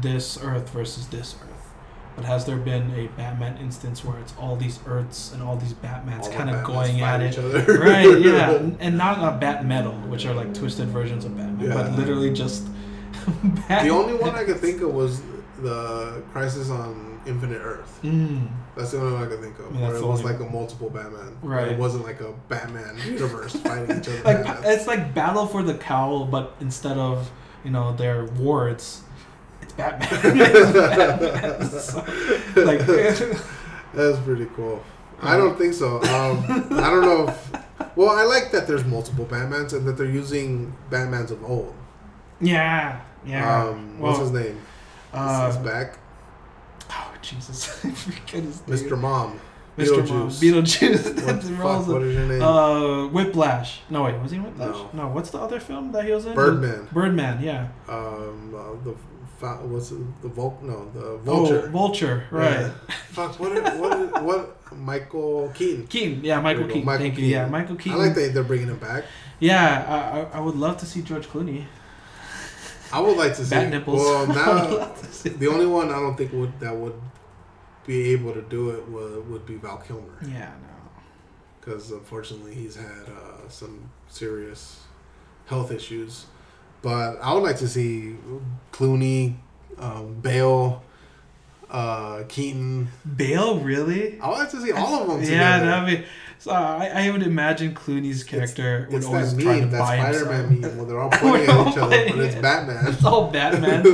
this 0.00 0.38
Earth 0.42 0.70
versus 0.70 1.06
this 1.08 1.34
Earth. 1.40 1.46
But 2.16 2.24
has 2.24 2.44
there 2.44 2.56
been 2.56 2.90
a 2.94 3.06
Batman 3.16 3.56
instance 3.58 4.04
where 4.04 4.18
it's 4.18 4.34
all 4.36 4.56
these 4.56 4.80
Earths 4.86 5.32
and 5.32 5.42
all 5.42 5.56
these 5.56 5.72
Batmans 5.74 6.24
All 6.24 6.32
kind 6.32 6.50
of 6.50 6.56
Batmans 6.56 6.66
going 6.66 7.00
at 7.02 7.22
each 7.22 7.38
it? 7.38 7.44
other. 7.44 7.78
right, 7.78 8.20
yeah, 8.20 8.50
and- 8.80 8.98
not 8.98 9.18
a 9.18 9.38
Bat 9.38 9.64
Metal, 9.66 9.92
which 9.92 10.26
are 10.26 10.34
like 10.34 10.52
twisted 10.52 10.88
versions 10.88 11.24
of 11.24 11.36
Batman, 11.36 11.68
but 11.72 11.92
literally 11.92 12.32
just. 12.32 12.66
Bat- 13.68 13.82
The 13.84 13.90
only 13.90 14.14
one 14.14 14.34
I 14.34 14.42
could 14.44 14.58
think 14.58 14.80
of 14.82 14.92
was 14.92 15.20
the 15.62 16.22
Crisis 16.32 16.70
on 16.70 17.20
Infinite 17.26 17.60
Earth. 17.60 18.00
Mm, 18.02 18.48
That's 18.76 18.92
the 18.92 18.98
only 19.00 19.12
one 19.14 19.24
I 19.24 19.26
can 19.26 19.42
think 19.42 19.58
of. 19.58 19.72
Mean, 19.72 19.80
where 19.82 19.96
it 19.96 20.04
was 20.04 20.24
like 20.24 20.40
a 20.40 20.44
multiple 20.44 20.90
Batman. 20.90 21.36
Right. 21.42 21.68
It 21.68 21.78
wasn't 21.78 22.04
like 22.04 22.20
a 22.20 22.32
Batman 22.48 22.96
universe 23.06 23.54
fighting 23.56 23.98
each 23.98 24.08
other. 24.08 24.22
like 24.24 24.58
it's 24.64 24.86
like 24.86 25.14
Battle 25.14 25.46
for 25.46 25.62
the 25.62 25.74
Cowl, 25.74 26.24
but 26.24 26.54
instead 26.60 26.96
of 26.98 27.30
you 27.64 27.70
know 27.70 27.94
their 27.94 28.24
wards, 28.24 29.02
it's 29.62 29.72
Batman. 29.74 30.08
It's 30.36 30.72
Batman. 30.72 31.70
So, 31.70 31.98
like 32.64 32.80
That's 33.94 34.18
pretty 34.20 34.46
cool. 34.56 34.82
I 35.22 35.36
don't 35.36 35.58
think 35.58 35.74
so. 35.74 35.96
Um, 36.02 36.44
I 36.72 36.88
don't 36.88 37.02
know. 37.02 37.28
If, 37.28 37.96
well, 37.96 38.08
I 38.10 38.22
like 38.24 38.52
that 38.52 38.66
there's 38.66 38.84
multiple 38.86 39.26
Batmans 39.26 39.74
and 39.74 39.86
that 39.86 39.98
they're 39.98 40.06
using 40.06 40.74
Batmans 40.90 41.30
of 41.30 41.44
old. 41.44 41.74
yeah, 42.40 43.00
yeah. 43.26 43.64
Um, 43.64 43.98
what's 43.98 44.18
Well, 44.18 44.30
his 44.30 44.32
name? 44.46 44.58
Uh, 45.12 45.46
He's 45.46 45.56
back. 45.58 45.98
oh 46.90 47.14
Jesus, 47.22 47.84
I 47.84 47.90
forget 47.90 48.44
his 48.44 48.66
name. 48.66 48.78
Mr. 48.78 48.98
Mom. 48.98 49.40
Mr. 49.78 50.08
Mom. 50.08 50.30
Beetlejuice. 50.30 50.40
Beetlejuice. 50.40 51.04
What, 51.04 51.16
That's 51.26 51.48
the 51.48 51.54
rolls 51.54 51.86
fuck, 51.86 51.94
what 51.94 52.02
is 52.02 52.14
your 52.14 52.26
name? 52.26 52.42
Uh, 52.42 53.06
Whiplash. 53.08 53.80
No 53.88 54.04
wait, 54.04 54.20
was 54.20 54.30
he 54.30 54.36
in 54.36 54.44
Whiplash? 54.44 54.76
No. 54.76 54.90
No. 54.92 55.08
What's 55.08 55.30
the 55.30 55.38
other 55.38 55.60
film 55.60 55.92
that 55.92 56.04
he 56.04 56.12
was 56.12 56.26
in? 56.26 56.34
Birdman. 56.34 56.88
Birdman. 56.92 57.42
Yeah. 57.42 57.68
Um, 57.88 58.54
uh, 58.54 58.84
the 58.84 58.94
what's 59.40 59.90
it? 59.90 60.22
the 60.22 60.28
Vul? 60.28 60.58
No, 60.62 60.90
the 60.92 61.16
vulture. 61.18 61.64
Oh, 61.66 61.70
Vulture. 61.70 62.24
Right. 62.30 62.60
Yeah. 62.60 62.70
Fuck. 63.08 63.40
What? 63.40 63.52
Are, 63.52 63.78
what? 63.78 63.92
Are, 63.92 64.22
what? 64.22 64.72
Michael 64.72 65.50
Keaton. 65.54 65.86
Keaton. 65.86 66.24
Yeah, 66.24 66.40
Michael 66.40 66.66
Keaton. 66.66 66.84
Michael 66.84 67.06
Thank 67.06 67.18
you. 67.18 67.26
Yeah, 67.26 67.64
Keaton. 67.64 67.92
I 67.92 67.94
like 67.94 68.14
that 68.14 68.34
they're 68.34 68.44
bringing 68.44 68.68
him 68.68 68.78
back. 68.78 69.04
Yeah, 69.40 70.28
I, 70.32 70.38
I 70.38 70.40
would 70.40 70.56
love 70.56 70.76
to 70.78 70.86
see 70.86 71.02
George 71.02 71.26
Clooney. 71.26 71.64
I 72.92 73.00
would 73.00 73.16
like 73.16 73.34
to 73.36 73.44
see. 73.44 73.54
Bat 73.54 73.70
nipples. 73.70 73.98
Well, 74.00 74.26
now 74.28 74.68
love 74.76 75.00
to 75.00 75.06
see 75.12 75.28
the 75.30 75.48
only 75.48 75.66
one 75.66 75.88
I 75.90 76.00
don't 76.00 76.16
think 76.16 76.32
would 76.32 76.58
that 76.60 76.74
would 76.76 77.00
be 77.86 78.10
able 78.12 78.32
to 78.34 78.42
do 78.42 78.70
it 78.70 78.88
would, 78.88 79.28
would 79.30 79.46
be 79.46 79.56
Val 79.56 79.78
Kilmer 79.78 80.18
Yeah, 80.22 80.50
no. 80.62 81.00
because 81.60 81.90
unfortunately 81.90 82.54
he's 82.54 82.76
had 82.76 83.06
uh, 83.08 83.48
some 83.48 83.90
serious 84.08 84.82
health 85.46 85.70
issues. 85.72 86.26
But 86.82 87.18
I 87.22 87.34
would 87.34 87.42
like 87.42 87.58
to 87.58 87.68
see 87.68 88.16
Clooney, 88.72 89.34
um, 89.78 90.14
Bale, 90.20 90.82
uh, 91.70 92.22
Keaton. 92.28 92.88
Bale, 93.16 93.60
really? 93.60 94.18
I 94.20 94.28
would 94.28 94.38
like 94.38 94.50
to 94.50 94.60
see 94.62 94.72
all 94.72 95.02
of 95.02 95.08
them 95.08 95.20
together. 95.20 95.36
Yeah, 95.36 95.58
that'd 95.82 96.00
be. 96.00 96.06
So 96.40 96.50
I, 96.52 96.86
I 97.06 97.10
would 97.10 97.22
imagine 97.22 97.74
Clooney's 97.74 98.24
character 98.24 98.86
would 98.90 98.96
It's 98.96 99.06
always 99.06 99.36
that 99.36 99.42
try 99.42 99.60
to 99.60 99.66
buy 99.66 99.76
Spider-Man 99.98 100.44
himself. 100.48 100.62
meme, 100.74 100.76
where 100.78 100.86
they're 100.86 101.00
all 101.00 101.10
pointing 101.12 101.48
at 101.50 101.66
each 101.68 101.76
other, 101.76 101.88
but 102.08 102.18
it's 102.18 102.34
at- 102.36 102.42
Batman. 102.42 102.86
It's 102.88 103.04
all 103.04 103.30
Batman. 103.30 103.84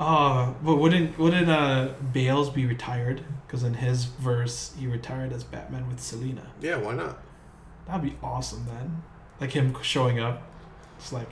Oh, 0.00 0.56
but 0.62 0.76
wouldn't 0.76 1.18
wouldn't 1.18 1.48
uh 1.48 1.88
Bales 2.12 2.50
be 2.50 2.66
retired? 2.66 3.22
Because 3.46 3.62
in 3.62 3.74
his 3.74 4.04
verse, 4.06 4.72
he 4.78 4.86
retired 4.86 5.32
as 5.32 5.44
Batman 5.44 5.88
with 5.88 6.00
Selina. 6.00 6.48
yeah, 6.60 6.76
why 6.76 6.94
not? 6.94 7.18
That'd 7.86 8.02
be 8.02 8.16
awesome, 8.22 8.66
then. 8.66 9.02
Like 9.40 9.52
him 9.52 9.74
showing 9.82 10.20
up. 10.20 10.42
It's 10.98 11.12
like, 11.12 11.30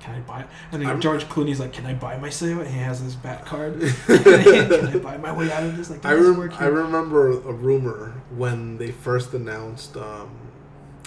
can 0.00 0.14
I 0.14 0.20
buy? 0.20 0.40
It? 0.40 0.46
And 0.72 0.82
then 0.82 0.88
I'm- 0.88 1.00
George 1.00 1.24
Clooney's 1.28 1.60
like, 1.60 1.72
can 1.72 1.86
I 1.86 1.94
buy 1.94 2.16
myself? 2.18 2.60
And 2.60 2.68
he 2.68 2.78
has 2.78 3.00
his 3.00 3.14
bat 3.14 3.44
card. 3.46 3.80
can 4.06 4.86
I 4.86 4.96
buy 4.98 5.16
my 5.18 5.32
way 5.32 5.52
out 5.52 5.62
of 5.62 5.76
this? 5.76 5.90
Like, 5.90 6.04
I, 6.04 6.14
rem- 6.14 6.52
I 6.58 6.66
remember 6.66 7.30
a 7.30 7.52
rumor 7.52 8.14
when 8.34 8.78
they 8.78 8.90
first 8.90 9.32
announced 9.34 9.96
um, 9.96 10.30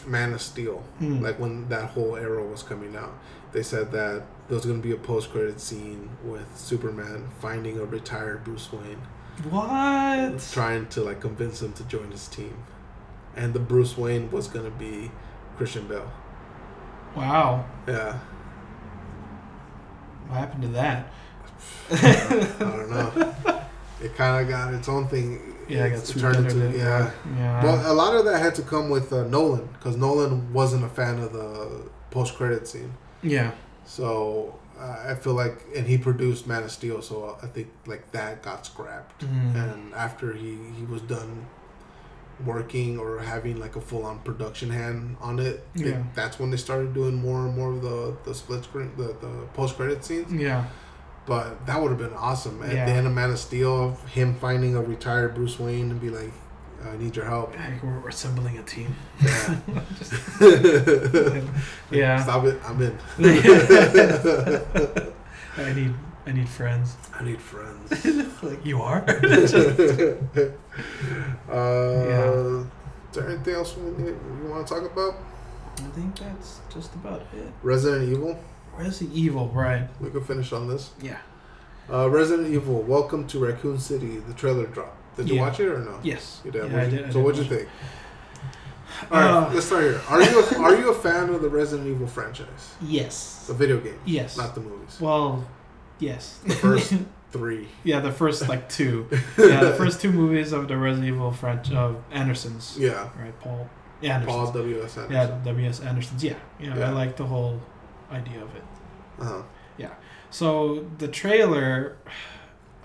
Man 0.05 0.33
of 0.33 0.41
Steel, 0.41 0.83
Hmm. 0.99 1.21
like 1.21 1.39
when 1.39 1.67
that 1.69 1.89
whole 1.91 2.15
era 2.15 2.43
was 2.45 2.61
coming 2.63 2.95
out. 2.95 3.13
They 3.51 3.63
said 3.63 3.91
that 3.91 4.23
there 4.47 4.55
was 4.57 4.65
going 4.65 4.81
to 4.81 4.87
be 4.87 4.93
a 4.93 4.97
post-credit 4.97 5.59
scene 5.61 6.09
with 6.23 6.47
Superman 6.57 7.29
finding 7.39 7.79
a 7.79 7.85
retired 7.85 8.43
Bruce 8.43 8.71
Wayne, 8.73 9.01
What? 9.49 10.39
trying 10.51 10.87
to 10.87 11.01
like 11.01 11.21
convince 11.21 11.61
him 11.61 11.73
to 11.73 11.83
join 11.83 12.11
his 12.11 12.27
team, 12.27 12.57
and 13.35 13.53
the 13.53 13.59
Bruce 13.59 13.95
Wayne 13.97 14.31
was 14.31 14.47
going 14.47 14.65
to 14.65 14.71
be 14.77 15.11
Christian 15.57 15.87
Bale. 15.87 16.11
Wow. 17.15 17.65
Yeah, 17.87 18.19
What 20.33 20.39
happened 20.39 20.63
to 20.63 20.67
that? 20.69 21.07
I 21.91 22.55
don't 22.59 22.89
know. 22.89 23.61
It 24.01 24.15
kind 24.15 24.43
of 24.43 24.49
got 24.49 24.73
its 24.73 24.89
own 24.89 25.07
thing. 25.07 25.55
Yeah, 25.69 25.85
It 25.85 25.91
got 25.91 26.05
turned 26.05 26.37
into 26.47 26.69
it. 26.69 26.75
yeah. 26.77 27.11
Yeah. 27.37 27.63
Well, 27.63 27.91
a 27.91 27.93
lot 27.93 28.15
of 28.15 28.25
that 28.25 28.41
had 28.41 28.55
to 28.55 28.63
come 28.63 28.89
with 28.89 29.13
uh, 29.13 29.27
Nolan 29.27 29.67
because 29.73 29.95
Nolan 29.95 30.51
wasn't 30.51 30.83
a 30.85 30.89
fan 30.89 31.19
of 31.19 31.33
the 31.33 31.83
post-credit 32.09 32.67
scene. 32.67 32.93
yeah. 33.21 33.51
So 33.85 34.57
uh, 34.79 35.03
I 35.09 35.13
feel 35.15 35.33
like, 35.33 35.61
and 35.75 35.85
he 35.85 35.97
produced 35.99 36.47
Man 36.47 36.63
of 36.63 36.71
Steel, 36.71 37.01
so 37.03 37.37
I 37.43 37.47
think 37.47 37.67
like 37.85 38.11
that 38.13 38.41
got 38.41 38.65
scrapped. 38.65 39.23
Mm. 39.23 39.55
And 39.55 39.93
after 39.93 40.33
he 40.33 40.57
he 40.77 40.85
was 40.85 41.01
done 41.03 41.45
working 42.45 42.97
or 42.99 43.19
having 43.19 43.59
like 43.59 43.75
a 43.75 43.81
full-on 43.81 44.19
production 44.19 44.69
hand 44.69 45.15
on 45.21 45.39
it, 45.39 45.65
Yeah. 45.75 46.01
that's 46.15 46.39
when 46.39 46.49
they 46.51 46.57
started 46.57 46.93
doing 46.93 47.15
more 47.15 47.39
and 47.45 47.55
more 47.55 47.71
of 47.71 47.81
the 47.81 48.15
the 48.23 48.33
split 48.35 48.63
screen, 48.63 48.91
the 48.97 49.15
the 49.21 49.47
post-credit 49.53 50.03
scenes. 50.03 50.31
Yeah. 50.33 50.65
But 51.25 51.65
that 51.67 51.81
would 51.81 51.89
have 51.89 51.99
been 51.99 52.13
awesome 52.13 52.61
at 52.63 52.73
Yeah. 52.73 52.85
the 52.85 52.91
end 52.91 53.07
of 53.07 53.13
Man 53.13 53.29
of 53.31 53.39
Steel, 53.39 53.89
of 53.89 54.03
him 54.09 54.35
finding 54.35 54.75
a 54.75 54.81
retired 54.81 55.35
Bruce 55.35 55.57
Wayne 55.59 55.89
and 55.91 56.01
be 56.01 56.09
like, 56.09 56.33
"I 56.85 56.97
need 56.97 57.15
your 57.15 57.25
help." 57.25 57.55
Like, 57.57 57.81
we're, 57.81 57.99
we're 57.99 58.09
assembling 58.09 58.57
a 58.57 58.63
team. 58.63 58.93
Yeah. 59.21 59.55
Yeah. 61.91 62.21
Stop 62.23 62.43
it! 62.45 62.59
I'm 62.65 62.81
in. 62.81 62.97
I 65.57 65.73
need 65.73 65.93
I 66.25 66.31
need 66.31 66.47
friends. 66.47 66.95
I 67.13 67.23
need 67.23 67.41
friends. 67.41 68.41
like 68.43 68.65
you 68.65 68.81
are. 68.81 69.03
uh, 69.09 69.13
Yeah. 71.51 72.63
Is 73.11 73.15
there 73.17 73.29
anything 73.29 73.53
else 73.53 73.77
we 73.77 73.83
need, 74.03 74.07
you 74.07 74.47
want 74.49 74.65
to 74.67 74.73
talk 74.73 74.91
about? 74.91 75.15
I 75.77 75.81
think 75.91 76.15
that's 76.17 76.61
just 76.73 76.93
about 76.95 77.21
it. 77.21 77.51
Resident 77.61 78.09
Evil. 78.09 78.39
Resident 78.75 79.15
Evil, 79.15 79.49
right? 79.49 79.87
We 80.01 80.09
can 80.09 80.23
finish 80.23 80.51
on 80.51 80.67
this. 80.67 80.91
Yeah. 81.01 81.17
Uh, 81.91 82.09
Resident 82.09 82.47
Evil. 82.51 82.81
Welcome 82.81 83.27
to 83.27 83.39
Raccoon 83.39 83.77
City. 83.79 84.17
The 84.17 84.33
trailer 84.33 84.65
dropped. 84.65 84.97
Did 85.17 85.29
you 85.29 85.35
Yeah. 85.35 85.41
watch 85.41 85.59
it 85.59 85.67
or 85.67 85.79
no? 85.79 85.99
Yes. 86.01 86.41
You 86.43 86.51
did. 86.51 86.71
Yeah, 86.71 86.79
I 86.79 86.83
you- 86.85 86.89
did- 86.91 87.03
I 87.05 87.07
so 87.09 87.13
did 87.13 87.23
what'd 87.25 87.43
you 87.45 87.55
think? 87.57 87.69
All 89.11 89.19
right, 89.19 89.29
Uh, 89.29 89.51
let's 89.53 89.65
start 89.67 89.83
here. 89.83 90.01
Are 90.09 90.21
you 90.21 90.39
a, 90.43 90.57
are 90.65 90.75
you 90.75 90.89
a 90.89 90.93
fan 90.95 91.29
of 91.29 91.41
the 91.41 91.49
Resident 91.49 91.87
Evil 91.89 92.07
franchise, 92.07 92.75
yes. 92.81 93.43
the 93.47 93.53
video 93.53 93.79
game, 93.79 93.99
Yes. 94.05 94.37
not 94.37 94.55
the 94.55 94.61
movies? 94.61 94.97
Well, 94.99 95.43
yes. 96.03 96.39
The 96.45 96.55
first 96.55 96.93
three. 97.31 97.67
yeah, 97.83 97.99
the 97.99 98.11
first 98.11 98.47
like 98.49 98.69
two. 98.69 99.07
Yeah, 99.37 99.63
the 99.63 99.73
first 99.81 100.01
two 100.01 100.11
movies 100.11 100.51
of 100.51 100.67
the 100.67 100.77
Resident 100.77 101.07
Evil 101.15 101.31
French 101.31 101.71
of 101.71 102.03
Andersons. 102.11 102.77
Yeah, 102.79 103.09
Right, 103.19 103.37
Paul 103.39 103.69
Anderson. 104.01 104.27
Paul 104.27 104.51
W 104.51 104.83
S 104.83 104.97
Anderson. 104.97 105.11
Yeah, 105.11 105.39
W.S. 105.45 105.79
Anderson's. 105.79 106.23
Yeah, 106.23 106.35
yeah, 106.59 106.77
Yeah. 106.77 106.89
I 106.89 106.91
like 106.91 107.15
the 107.17 107.25
whole 107.25 107.59
idea 108.11 108.41
of 108.43 108.53
it. 108.55 108.63
Uh-huh. 109.19 109.43
Yeah. 109.77 109.93
So 110.29 110.85
the 110.97 111.07
trailer, 111.07 111.97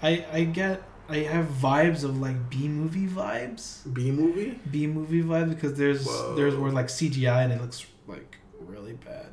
I 0.03 0.25
I 0.33 0.45
get 0.45 0.83
I 1.09 1.19
have 1.35 1.47
vibes 1.47 2.05
of 2.05 2.19
like 2.21 2.51
B 2.51 2.69
movie 2.69 3.07
vibes, 3.09 3.93
B 3.93 4.11
movie. 4.11 4.61
B 4.71 4.87
movie 4.87 5.23
vibes 5.23 5.51
because 5.55 5.75
there's 5.77 6.07
Whoa. 6.07 6.35
there's 6.37 6.55
where 6.55 6.71
like 6.71 6.87
CGI 6.89 7.45
and 7.45 7.53
it 7.53 7.61
looks 7.61 7.85
like 8.07 8.39
really 8.61 8.93
bad. 8.93 9.28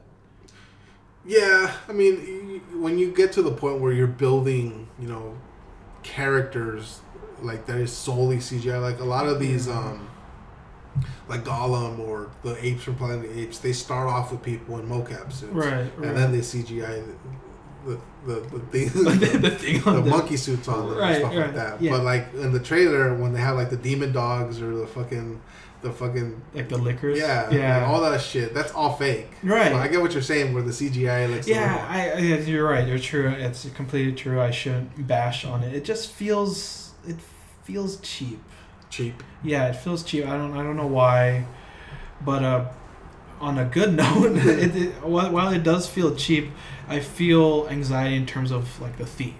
Yeah, 1.26 1.73
I 1.89 1.91
mean, 1.91 2.61
when 2.76 2.97
you 2.99 3.11
get 3.11 3.31
to 3.34 3.41
the 3.41 3.52
point 3.52 3.81
where 3.81 3.91
you're 3.91 4.06
building, 4.07 4.88
you 4.99 5.07
know, 5.07 5.35
characters 6.03 7.02
like 7.41 7.65
that 7.65 7.77
is 7.77 7.91
solely 7.91 8.38
CGI. 8.38 8.81
Like 8.81 8.99
a 8.99 9.03
lot 9.06 9.27
of 9.27 9.39
these, 9.39 9.68
um, 9.68 10.07
like 11.27 11.43
Gollum 11.43 11.99
or 11.99 12.30
the 12.43 12.64
apes 12.64 12.84
from 12.84 12.95
Planet 12.95 13.26
of 13.26 13.35
the 13.35 13.41
Apes, 13.41 13.60
they 13.60 13.73
start 13.73 14.07
off 14.07 14.31
with 14.31 14.41
people 14.43 14.77
in 14.80 14.88
mocap 14.88 15.31
suits, 15.34 15.52
Right, 15.52 15.72
right. 15.97 16.07
and 16.07 16.15
then 16.18 16.31
they 16.31 16.39
CGI 16.39 17.03
the 17.85 17.99
the 18.26 18.39
the, 18.41 18.60
thing, 18.72 18.89
the, 18.89 19.38
the 19.41 19.52
thing 19.52 19.81
the 19.81 19.89
on 19.89 20.03
the, 20.03 20.10
monkey 20.10 20.38
suits 20.38 20.68
on 20.68 20.89
them 20.89 20.97
Right, 20.97 21.15
and 21.18 21.18
stuff 21.26 21.35
like 21.35 21.53
that. 21.56 21.81
yeah. 21.81 21.91
But 21.91 22.03
like 22.03 22.34
in 22.35 22.52
the 22.53 22.60
trailer, 22.60 23.14
when 23.15 23.34
they 23.34 23.39
have 23.41 23.56
like 23.57 23.69
the 23.69 23.77
demon 23.77 24.11
dogs 24.11 24.61
or 24.61 24.76
the 24.76 24.88
fucking 24.88 25.41
the 25.86 25.91
fucking 25.91 26.41
like 26.56 26.68
the 26.68 26.78
lickers. 26.78 27.20
yeah, 27.20 27.49
yeah. 27.52 27.78
like, 27.78 27.88
all 27.88 28.02
that 28.02 28.20
shit, 28.20 28.56
that's 28.56 28.72
all 28.74 28.95
fake. 28.98 29.30
Right. 29.44 29.72
So 29.72 29.78
I 29.78 29.88
get 29.88 30.02
what 30.02 30.14
you're 30.14 30.22
saying, 30.24 30.52
where 30.53 30.64
the 30.64 30.72
CGI 30.72 31.30
looks. 31.30 31.48
Yeah, 31.48 31.86
I, 31.88 32.18
you're 32.20 32.68
right. 32.68 32.88
You're 32.88 32.99
true. 32.99 33.30
It's 33.30 33.70
completely 33.76 34.14
true. 34.14 34.41
I 34.41 34.49
shouldn't 34.49 35.07
bash 35.07 35.45
on 35.45 35.64
it. 35.64 35.74
It 35.76 35.86
just 35.86 36.12
feels 36.12 36.91
it 37.07 37.18
feels 37.64 37.98
cheap. 38.02 38.41
cheap. 38.90 39.22
Yeah, 39.44 39.68
it 39.68 39.76
feels 39.76 40.03
cheap. 40.03 40.26
I 40.26 40.36
don't 40.36 40.53
I 40.53 40.64
don't 40.64 40.76
know 40.76 40.88
why, 40.88 41.45
but 42.20 42.44
uh, 42.44 42.66
on 43.40 43.60
a 43.60 43.66
good 43.66 43.94
note, 44.03 44.36
it, 44.38 44.76
it 44.76 44.91
while 45.03 45.32
while 45.32 45.53
it 45.53 45.64
does 45.64 45.88
feel 45.88 46.16
cheap, 46.16 46.49
I 46.88 46.99
feel 46.99 47.68
anxiety 47.70 48.16
in 48.16 48.26
terms 48.26 48.52
of 48.52 48.82
like 48.82 48.98
the 48.98 49.06
theme 49.06 49.36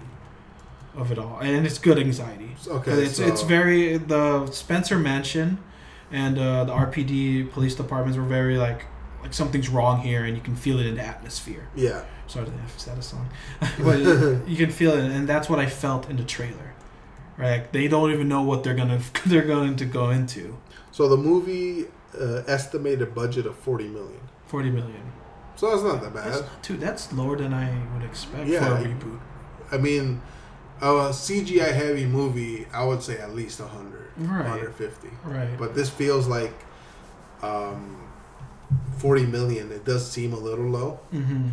of 0.96 1.10
it 1.10 1.18
all, 1.18 1.40
and 1.40 1.66
it's 1.66 1.78
good 1.78 1.98
anxiety. 1.98 2.54
Okay, 2.68 2.92
it's 2.92 3.16
so, 3.16 3.26
it's 3.26 3.42
very 3.42 3.96
the 3.96 4.46
Spencer 4.52 4.96
Mansion 4.96 5.58
and 6.10 6.38
uh, 6.38 6.64
the 6.64 6.72
RPD 6.72 7.50
police 7.52 7.74
departments 7.74 8.16
were 8.18 8.24
very 8.24 8.56
like 8.56 8.84
like 9.22 9.32
something's 9.34 9.68
wrong 9.68 10.00
here, 10.00 10.24
and 10.24 10.36
you 10.36 10.42
can 10.42 10.54
feel 10.56 10.78
it 10.78 10.86
in 10.86 10.94
the 10.96 11.02
atmosphere. 11.02 11.68
yeah. 11.74 12.04
Sorry, 12.28 12.44
to 12.44 12.52
is 12.76 12.84
that 12.86 12.98
a 12.98 13.02
song? 13.02 13.28
but 13.78 14.00
you 14.48 14.56
can 14.56 14.70
feel 14.72 14.92
it, 14.92 15.04
and 15.12 15.28
that's 15.28 15.48
what 15.48 15.60
I 15.60 15.66
felt 15.66 16.10
in 16.10 16.16
the 16.16 16.24
trailer. 16.24 16.72
Right, 17.38 17.50
like, 17.60 17.72
they 17.72 17.86
don't 17.86 18.10
even 18.12 18.28
know 18.28 18.42
what 18.42 18.64
they're 18.64 18.74
gonna 18.74 19.00
they're 19.26 19.42
going 19.46 19.76
to 19.76 19.84
go 19.84 20.10
into. 20.10 20.56
So 20.90 21.08
the 21.08 21.16
movie 21.16 21.86
uh, 22.20 22.42
estimated 22.48 23.14
budget 23.14 23.46
of 23.46 23.56
forty 23.56 23.86
million. 23.86 24.20
Forty 24.46 24.70
million. 24.70 25.12
So 25.54 25.70
that's 25.70 25.82
not 25.82 26.02
that 26.02 26.12
bad. 26.14 26.32
That's, 26.32 26.42
dude, 26.66 26.80
that's 26.80 27.12
lower 27.12 27.36
than 27.36 27.54
I 27.54 27.70
would 27.94 28.02
expect 28.04 28.48
Yeah. 28.48 28.60
for 28.66 28.74
a 28.82 28.88
reboot. 28.88 29.20
I 29.72 29.78
mean, 29.78 30.20
a 30.80 31.10
CGI 31.12 31.72
heavy 31.72 32.06
movie, 32.06 32.66
I 32.72 32.84
would 32.84 33.02
say 33.02 33.18
at 33.18 33.34
least 33.34 33.60
100, 33.60 34.05
Right. 34.18 34.44
150. 34.44 35.08
Right. 35.24 35.58
But 35.58 35.74
this 35.74 35.90
feels 35.90 36.26
like 36.26 36.52
um, 37.42 38.08
40 38.98 39.26
million. 39.26 39.72
It 39.72 39.84
does 39.84 40.10
seem 40.10 40.32
a 40.32 40.38
little 40.38 40.66
low, 40.66 41.00
mm-hmm. 41.12 41.48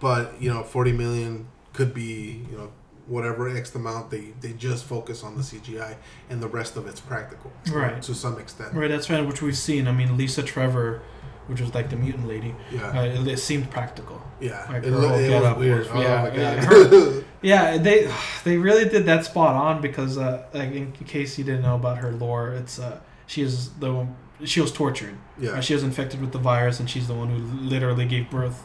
but 0.00 0.40
you 0.40 0.52
know, 0.52 0.62
40 0.62 0.92
million 0.92 1.48
could 1.72 1.92
be 1.92 2.46
you 2.50 2.56
know 2.56 2.72
whatever 3.06 3.48
X 3.48 3.74
amount 3.74 4.10
they 4.10 4.32
they 4.40 4.52
just 4.52 4.84
focus 4.84 5.22
on 5.22 5.36
the 5.36 5.42
CGI 5.42 5.96
and 6.28 6.42
the 6.42 6.48
rest 6.48 6.76
of 6.76 6.86
it's 6.86 7.00
practical, 7.00 7.52
Right. 7.70 8.02
To 8.02 8.14
some 8.14 8.38
extent, 8.38 8.74
Right. 8.74 8.90
That's 8.90 9.10
right. 9.10 9.26
Which 9.26 9.42
we've 9.42 9.56
seen. 9.56 9.86
I 9.88 9.92
mean, 9.92 10.16
Lisa 10.16 10.42
Trevor, 10.42 11.02
which 11.48 11.60
was 11.60 11.74
like 11.74 11.88
the 11.90 11.96
mutant 11.96 12.26
lady. 12.28 12.54
yeah, 12.72 12.98
Uh, 12.98 13.02
it, 13.04 13.26
it 13.28 13.38
seemed 13.38 13.70
practical. 13.70 14.20
yeah. 14.40 14.66
like 14.68 14.82
it, 14.84 14.90
her 14.92 14.98
it 14.98 15.40
was 15.42 15.56
weird. 15.58 15.78
was- 15.80 15.88
oh 15.92 16.00
yeah, 16.00 16.34
yeah, 16.34 16.66
god. 16.66 17.24
Yeah, 17.42 17.78
they 17.86 18.10
they 18.44 18.56
really 18.56 18.88
did 18.88 19.06
that 19.06 19.24
spot 19.24 19.54
on 19.56 19.80
because 19.80 20.18
uh, 20.18 20.44
like 20.52 20.72
in 20.72 20.92
case 20.92 21.38
you 21.38 21.44
didn't 21.44 21.62
know 21.62 21.76
about 21.76 21.98
her 21.98 22.12
lore, 22.12 22.52
it's 22.52 22.78
uh 22.78 22.98
she 23.26 23.42
is 23.42 23.70
the 23.80 23.92
one, 23.92 24.14
she 24.44 24.60
was 24.60 24.70
tortured. 24.72 25.16
yeah, 25.38 25.60
She 25.60 25.74
was 25.74 25.82
infected 25.82 26.20
with 26.20 26.32
the 26.32 26.38
virus, 26.38 26.78
and 26.80 26.88
she's 26.88 27.06
the 27.08 27.14
one 27.14 27.28
who 27.30 27.38
literally 27.74 28.06
gave 28.06 28.30
birth, 28.30 28.58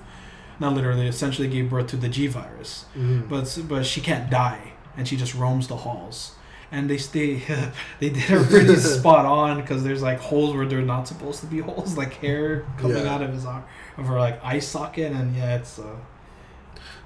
not 0.60 0.74
literally, 0.76 1.08
essentially 1.08 1.48
gave 1.48 1.70
birth 1.70 1.88
to 1.88 1.98
the 1.98 2.10
G 2.10 2.28
virus. 2.28 2.86
Mhm. 2.98 3.28
But 3.30 3.46
but 3.68 3.86
she 3.86 4.02
can't 4.02 4.30
die, 4.30 4.74
and 4.98 5.08
she 5.08 5.16
just 5.18 5.34
roams 5.34 5.68
the 5.68 5.78
halls. 5.78 6.34
And 6.74 6.90
they 6.90 6.98
stay, 6.98 7.36
they 8.00 8.10
did 8.10 8.24
her 8.24 8.44
pretty 8.46 8.76
spot 8.98 9.26
on 9.26 9.60
because 9.62 9.84
there's 9.84 10.02
like 10.02 10.20
holes 10.20 10.56
where 10.56 10.66
they're 10.66 10.82
not 10.82 11.08
supposed 11.08 11.42
to 11.42 11.46
be 11.48 11.60
holes, 11.70 11.98
like 11.98 12.14
hair 12.16 12.66
coming 12.78 13.04
Yeah. 13.04 13.14
out 13.14 13.22
of 13.22 13.34
his 13.34 13.46
arm, 13.46 13.64
of 13.98 14.06
her 14.08 14.18
like 14.20 14.44
eye 14.44 14.60
socket, 14.60 15.12
and 15.12 15.36
yeah, 15.36 15.56
it's 15.58 15.78
uh, 15.80 15.96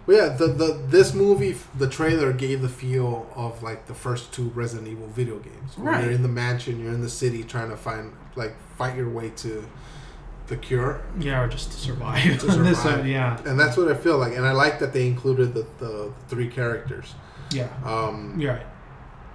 But 0.05 0.15
yeah, 0.15 0.29
the, 0.29 0.47
the 0.47 0.79
this 0.87 1.15
movie, 1.15 1.55
the 1.77 1.89
trailer 1.89 2.31
gave 2.31 2.61
the 2.61 2.69
feel 2.69 3.27
of 3.35 3.63
like 3.63 3.87
the 3.87 3.95
first 3.95 4.31
two 4.31 4.49
Resident 4.53 4.87
Evil 4.87 5.07
video 5.07 5.39
games. 5.39 5.73
Right. 5.77 6.03
You're 6.03 6.13
in 6.13 6.21
the 6.21 6.27
mansion, 6.29 6.79
you're 6.79 6.93
in 6.93 7.01
the 7.01 7.09
city, 7.09 7.43
trying 7.43 7.69
to 7.71 7.77
find 7.77 8.13
like 8.35 8.53
fight 8.77 8.95
your 8.95 9.09
way 9.09 9.31
to 9.37 9.67
the 10.45 10.57
cure, 10.57 11.01
yeah, 11.19 11.41
or 11.41 11.47
just 11.47 11.71
to 11.71 11.77
survive. 11.77 12.21
To 12.39 12.45
This, 12.45 12.79
survive. 12.83 13.07
yeah, 13.07 13.41
and 13.47 13.59
that's 13.59 13.77
what 13.77 13.87
I 13.89 13.95
feel 13.95 14.19
like. 14.19 14.35
And 14.37 14.45
I 14.45 14.51
like 14.51 14.77
that 14.77 14.93
they 14.93 15.07
included 15.07 15.55
the, 15.55 15.65
the 15.79 16.11
three 16.27 16.49
characters. 16.49 17.15
yeah, 17.51 17.67
Um, 17.83 18.39
right. 18.39 18.61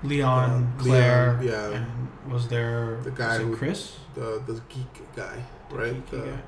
Leon, 0.02 0.72
Claire, 0.78 1.38
Leon, 1.40 1.44
yeah. 1.72 1.76
and 1.76 2.32
was 2.32 2.48
there 2.48 2.98
The 3.02 3.10
guy 3.10 3.38
who- 3.38 3.56
Chris, 3.56 3.96
the 4.14 4.42
the 4.46 4.60
geek 4.68 4.94
guy, 5.16 5.44
right? 5.70 5.94
Geeky 6.06 6.10
The, 6.10 6.18
guy? 6.18 6.40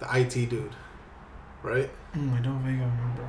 the 0.00 0.18
IT 0.20 0.46
dude, 0.50 0.74
right? 1.62 1.90
Mm, 2.14 2.38
I 2.38 2.40
don't 2.42 2.58
vaguely 2.60 2.80
remember. 2.80 3.28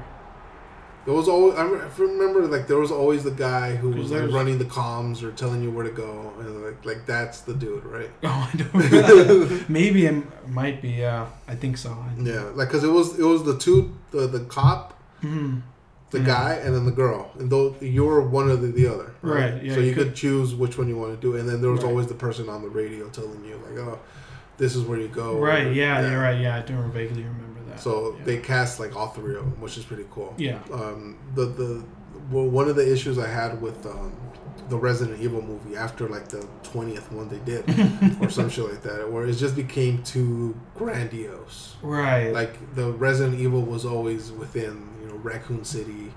There 1.05 1.13
was 1.15 1.29
always 1.29 1.55
I 1.57 1.63
remember 1.97 2.41
like 2.47 2.67
there 2.67 2.77
was 2.79 2.91
always 2.91 3.23
the 3.23 3.31
guy 3.31 3.75
who 3.77 3.89
was 3.91 4.11
like 4.11 4.29
running 4.29 4.57
the 4.57 4.65
comms 4.65 5.23
or 5.23 5.31
telling 5.31 5.63
you 5.63 5.71
where 5.71 5.85
to 5.85 5.91
go, 5.91 6.33
and 6.39 6.63
like 6.65 6.83
like 6.85 7.05
that's 7.05 7.41
the 7.41 7.53
dude, 7.53 7.85
right? 7.85 8.09
Oh, 8.23 8.49
I 8.53 8.57
don't. 8.57 9.69
Maybe 9.79 10.05
it 10.05 10.49
might 10.49 10.81
be. 10.81 10.89
Yeah, 10.89 11.27
I 11.47 11.55
think 11.55 11.77
so. 11.77 11.91
I- 11.91 12.21
Yeah, 12.21 12.43
like 12.55 12.67
because 12.67 12.83
it 12.83 12.91
was 12.91 13.17
it 13.17 13.23
was 13.23 13.43
the 13.45 13.57
two 13.57 13.93
the 14.11 14.27
the 14.27 14.41
cop, 14.41 14.99
Mhm. 15.23 15.61
The 16.11 16.19
Yeah. 16.19 16.25
guy, 16.25 16.53
and 16.63 16.73
then 16.73 16.85
the 16.85 16.91
girl, 16.91 17.31
and 17.37 17.49
though 17.49 17.75
you 17.81 18.05
were 18.05 18.21
one 18.21 18.49
or 18.49 18.55
the, 18.55 18.67
the 18.67 18.87
other, 18.87 19.13
right? 19.21 19.51
Right, 19.53 19.63
yeah, 19.63 19.73
so 19.73 19.79
you 19.81 19.87
you 19.87 19.93
could, 19.93 20.07
could- 20.07 20.15
choose 20.15 20.55
which 20.55 20.77
one 20.77 20.87
you 20.87 20.97
want 20.97 21.13
to 21.13 21.21
do, 21.21 21.35
and 21.35 21.47
then 21.49 21.61
there 21.61 21.69
was 21.71 21.81
Right. 21.83 21.89
always 21.89 22.07
the 22.07 22.13
person 22.13 22.47
on 22.49 22.61
the 22.61 22.69
radio 22.69 23.09
telling 23.09 23.43
you 23.43 23.59
like, 23.69 23.77
oh, 23.85 23.99
this 24.57 24.75
is 24.75 24.83
where 24.83 24.99
you 24.99 25.09
go. 25.09 25.37
Right. 25.37 25.67
or- 25.67 25.71
Yeah, 25.73 26.09
You're 26.09 26.21
right. 26.21 26.39
Yeah, 26.39 26.55
I 26.55 26.61
do 26.61 26.75
vaguely 26.93 27.23
remember 27.23 27.59
that. 27.69 27.79
So 27.81 28.15
yeah. 28.17 28.25
they 28.25 28.37
cast 28.37 28.79
like 28.79 28.95
all 28.95 29.07
three 29.09 29.35
of 29.35 29.41
them, 29.43 29.59
which 29.59 29.77
is 29.77 29.83
pretty 29.85 30.05
cool. 30.11 30.33
Yeah. 30.37 30.59
Um, 30.71 31.17
the 31.35 31.45
the 31.45 31.83
well, 32.31 32.45
one 32.47 32.67
of 32.69 32.75
the 32.75 32.91
issues 32.91 33.17
I 33.17 33.27
had 33.27 33.61
with 33.61 33.85
um, 33.85 34.11
the 34.69 34.77
Resident 34.77 35.21
Evil 35.21 35.41
movie 35.41 35.75
after 35.77 36.07
like 36.09 36.27
the 36.27 36.45
twentieth 36.63 37.11
one 37.11 37.29
they 37.29 37.39
did 37.39 37.63
or 38.21 38.29
some 38.29 38.49
shit 38.49 38.65
like 38.69 38.81
that, 38.83 39.09
where 39.11 39.25
it 39.25 39.33
just 39.33 39.55
became 39.55 40.03
too 40.03 40.59
grandiose. 40.75 41.75
Right. 41.81 42.31
Like 42.33 42.75
the 42.75 42.91
Resident 42.91 43.39
Evil 43.39 43.61
was 43.61 43.85
always 43.85 44.31
within 44.31 44.87
you 45.01 45.07
know 45.09 45.15
Raccoon 45.15 45.63
City. 45.63 46.11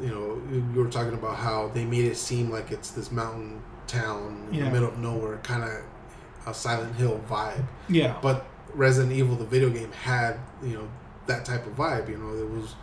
You 0.00 0.08
know, 0.10 0.40
you 0.52 0.80
were 0.80 0.88
talking 0.90 1.14
about 1.14 1.36
how 1.36 1.68
they 1.74 1.84
made 1.84 2.04
it 2.04 2.16
seem 2.16 2.50
like 2.50 2.70
it's 2.70 2.90
this 2.92 3.10
mountain 3.10 3.60
town 3.88 4.46
in 4.50 4.54
Yeah. 4.58 4.64
the 4.66 4.70
middle 4.70 4.88
of 4.88 4.98
nowhere, 4.98 5.38
kind 5.38 5.64
of 5.64 5.70
a 6.46 6.54
Silent 6.54 6.94
Hill 6.96 7.20
vibe. 7.28 7.64
yeah. 7.88 8.16
But 8.22 8.46
Resident 8.74 9.12
Evil, 9.14 9.34
the 9.34 9.44
video 9.44 9.70
game, 9.70 9.90
had 9.92 10.38
you 10.62 10.74
know 10.74 10.88
that 11.26 11.44
type 11.44 11.66
of 11.66 11.74
vibe. 11.74 12.08
You 12.08 12.18
know, 12.18 12.36
it 12.36 12.48
was 12.50 12.74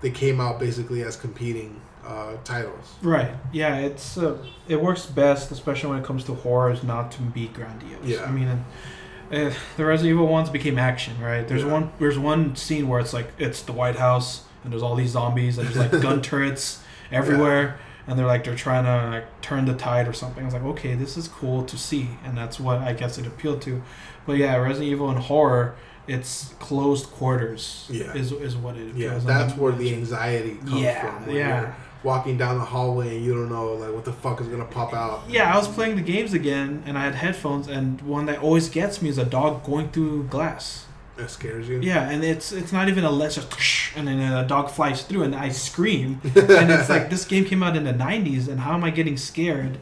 they 0.00 0.10
came 0.10 0.40
out 0.40 0.58
basically 0.58 1.02
as 1.02 1.16
competing 1.16 1.80
uh, 2.06 2.36
titles. 2.44 2.94
Right. 3.02 3.30
Yeah. 3.52 3.76
It's 3.78 4.18
uh, 4.18 4.38
it 4.68 4.80
works 4.80 5.06
best, 5.06 5.50
especially 5.50 5.90
when 5.90 5.98
it 6.00 6.04
comes 6.04 6.24
to 6.24 6.34
horrors, 6.34 6.82
not 6.82 7.12
to 7.12 7.22
be 7.22 7.48
grandiose. 7.48 8.04
Yeah. 8.04 8.24
I 8.24 8.30
mean, 8.30 8.48
uh, 8.48 9.50
the 9.76 9.84
Resident 9.84 10.14
Evil 10.14 10.26
ones 10.28 10.50
became 10.50 10.78
action, 10.78 11.14
right? 11.20 11.46
There's 11.46 11.62
Yeah. 11.62 11.72
one. 11.72 11.92
There's 11.98 12.18
one 12.18 12.56
scene 12.56 12.88
where 12.88 13.00
it's 13.00 13.12
like 13.12 13.28
it's 13.38 13.62
the 13.62 13.72
White 13.72 13.96
House 13.96 14.44
and 14.64 14.72
there's 14.72 14.82
all 14.82 14.94
these 14.94 15.10
zombies 15.10 15.58
and 15.58 15.66
there's 15.68 15.76
like 15.92 16.02
gun 16.08 16.20
turrets 16.22 16.82
everywhere. 17.10 17.78
And 18.06 18.18
they're 18.18 18.26
like 18.26 18.42
they're 18.42 18.56
trying 18.56 18.84
to 18.84 19.10
like 19.16 19.40
turn 19.42 19.64
the 19.64 19.74
tide 19.74 20.08
or 20.08 20.12
something. 20.12 20.42
I 20.42 20.46
was 20.46 20.54
like, 20.54 20.64
okay, 20.64 20.94
this 20.96 21.16
is 21.16 21.28
cool 21.28 21.62
to 21.66 21.78
see, 21.78 22.08
and 22.24 22.36
that's 22.36 22.58
what 22.58 22.78
I 22.78 22.94
guess 22.94 23.16
it 23.16 23.26
appealed 23.28 23.62
to. 23.62 23.80
But 24.26 24.38
yeah, 24.38 24.56
Resident 24.56 24.90
Evil 24.90 25.08
and 25.08 25.20
horror, 25.20 25.76
it's 26.08 26.52
closed 26.58 27.06
quarters. 27.12 27.86
Yeah. 27.88 28.12
is 28.12 28.32
is 28.32 28.56
what 28.56 28.76
it. 28.76 28.96
Yeah, 28.96 29.18
that's 29.18 29.56
where 29.56 29.70
the 29.70 29.94
anxiety 29.94 30.56
comes 30.56 30.80
Yeah, 30.80 31.20
from. 31.22 31.30
yeah. 31.30 31.74
Walking 32.02 32.36
down 32.36 32.58
the 32.58 32.64
hallway 32.64 33.16
and 33.16 33.24
you 33.24 33.34
don't 33.34 33.48
know 33.48 33.74
like 33.74 33.92
what 33.92 34.04
the 34.04 34.12
fuck 34.12 34.40
is 34.40 34.48
gonna 34.48 34.64
pop 34.64 34.92
out. 34.92 35.22
Yeah, 35.28 35.52
I 35.52 35.56
was 35.56 35.68
playing 35.68 35.96
the 35.96 36.02
games 36.02 36.32
again, 36.32 36.82
and 36.86 36.98
I 36.98 37.02
had 37.02 37.14
headphones, 37.14 37.68
and 37.68 38.00
one 38.02 38.26
that 38.26 38.40
always 38.40 38.68
gets 38.68 39.00
me 39.02 39.08
is 39.08 39.18
a 39.18 39.24
dog 39.24 39.64
going 39.64 39.90
through 39.90 40.24
glass. 40.24 40.86
That 41.16 41.30
scares 41.30 41.68
you. 41.68 41.80
Yeah, 41.80 42.08
and 42.08 42.24
it's 42.24 42.52
it's 42.52 42.72
not 42.72 42.88
even 42.88 43.04
a 43.04 43.10
let's 43.10 43.34
just 43.34 43.96
and 43.96 44.08
then 44.08 44.20
a 44.20 44.46
dog 44.46 44.70
flies 44.70 45.02
through, 45.02 45.24
and 45.24 45.34
I 45.34 45.50
scream, 45.50 46.20
and 46.24 46.70
it's 46.70 46.88
like 46.88 47.10
this 47.10 47.24
game 47.24 47.44
came 47.44 47.62
out 47.62 47.76
in 47.76 47.84
the 47.84 47.92
'90s, 47.92 48.48
and 48.48 48.60
how 48.60 48.74
am 48.74 48.84
I 48.84 48.90
getting 48.90 49.16
scared 49.16 49.78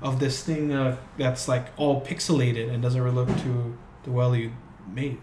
of 0.00 0.20
this 0.20 0.42
thing 0.42 0.72
uh, 0.72 0.96
that's 1.18 1.48
like 1.48 1.66
all 1.76 2.00
pixelated 2.00 2.72
and 2.72 2.82
doesn't 2.82 3.02
relate 3.02 3.36
to 3.40 3.76
the 4.04 4.10
well 4.10 4.34
you 4.34 4.52
made? 4.94 5.18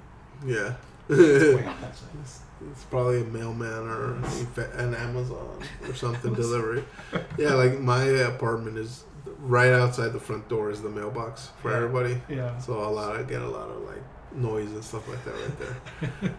Yeah. 0.46 0.76
It's 2.72 2.92
way 2.92 2.98
up 2.98 3.08
that 3.08 3.18
side. 3.18 3.22
It's, 3.22 3.22
it's 3.22 3.22
probably 3.22 3.22
a 3.22 3.24
mailman 3.26 3.88
or 3.88 4.14
an 4.84 4.96
Amazon 4.96 5.64
or 5.88 5.94
something 5.94 6.34
delivery. 6.44 6.84
Yeah, 7.38 7.54
like 7.54 7.80
my 7.80 8.04
apartment 8.04 8.78
is 8.78 9.04
right 9.40 9.72
outside 9.72 10.10
the 10.14 10.20
front 10.20 10.48
door 10.50 10.72
is 10.72 10.82
the 10.82 10.90
mailbox 10.90 11.50
for 11.62 11.72
Yeah. 11.72 11.78
everybody. 11.78 12.22
Yeah. 12.30 12.58
So 12.60 12.74
a 12.74 12.90
lot 12.90 13.16
of 13.16 13.28
get 13.28 13.42
a 13.42 13.48
lot 13.48 13.70
of 13.70 13.82
like 13.84 14.02
noise 14.36 14.72
and 14.72 14.84
stuff 14.84 15.08
like 15.08 15.24
that 15.26 15.34
right 15.34 15.60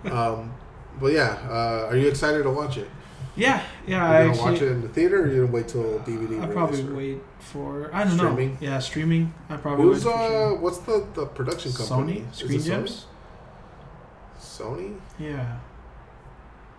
there. 0.05 0.13
um, 0.13 0.53
but 1.01 1.13
yeah, 1.13 1.39
uh, 1.49 1.87
are 1.91 1.97
you 1.97 2.09
excited 2.09 2.43
to 2.43 2.51
watch 2.51 2.77
it? 2.77 2.89
Yeah, 3.37 3.63
yeah. 3.87 4.05
Are 4.05 4.15
I 4.17 4.23
you 4.25 4.29
gonna 4.31 4.43
watch 4.43 4.53
actually, 4.55 4.67
it 4.69 4.73
in 4.73 4.81
the 4.83 4.89
theater, 4.89 5.23
or 5.23 5.27
you 5.29 5.41
gonna 5.43 5.53
wait 5.53 5.69
till 5.69 6.01
DVD? 6.01 6.43
I'll 6.43 6.49
probably 6.49 6.83
wait 6.85 7.21
for 7.39 7.89
I 7.95 8.03
don't 8.05 8.17
Streaming? 8.19 8.51
know. 8.55 8.59
Yeah, 8.61 8.79
streaming. 8.81 9.33
I 9.49 9.57
probably 9.57 9.85
Who's 9.85 10.05
wait 10.05 10.13
for 10.13 10.19
uh? 10.19 10.61
What's 10.61 10.79
the 10.79 11.07
the 11.15 11.27
production 11.27 11.73
company? 11.73 12.23
Sony 12.33 12.35
Screen 12.35 12.53
it 12.59 12.63
Sony? 12.63 12.67
Gems. 12.67 13.07
Sony. 14.41 14.99
Yeah. 15.21 15.59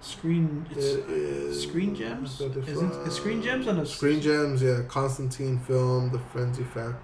Screen. 0.01 0.65
It's 0.71 0.85
It 0.85 1.09
is 1.09 1.63
Screen 1.63 1.93
Gems. 1.95 2.39
Isn't 2.41 3.07
is 3.07 3.13
Screen 3.15 3.41
Gems 3.41 3.67
on 3.67 3.79
a 3.79 3.85
Screen 3.85 4.21
Gems, 4.21 4.61
yeah. 4.61 4.81
Constantin 4.87 5.59
Film, 5.59 6.11
the 6.11 6.19
Frenzy 6.19 6.63
Fac 6.63 6.95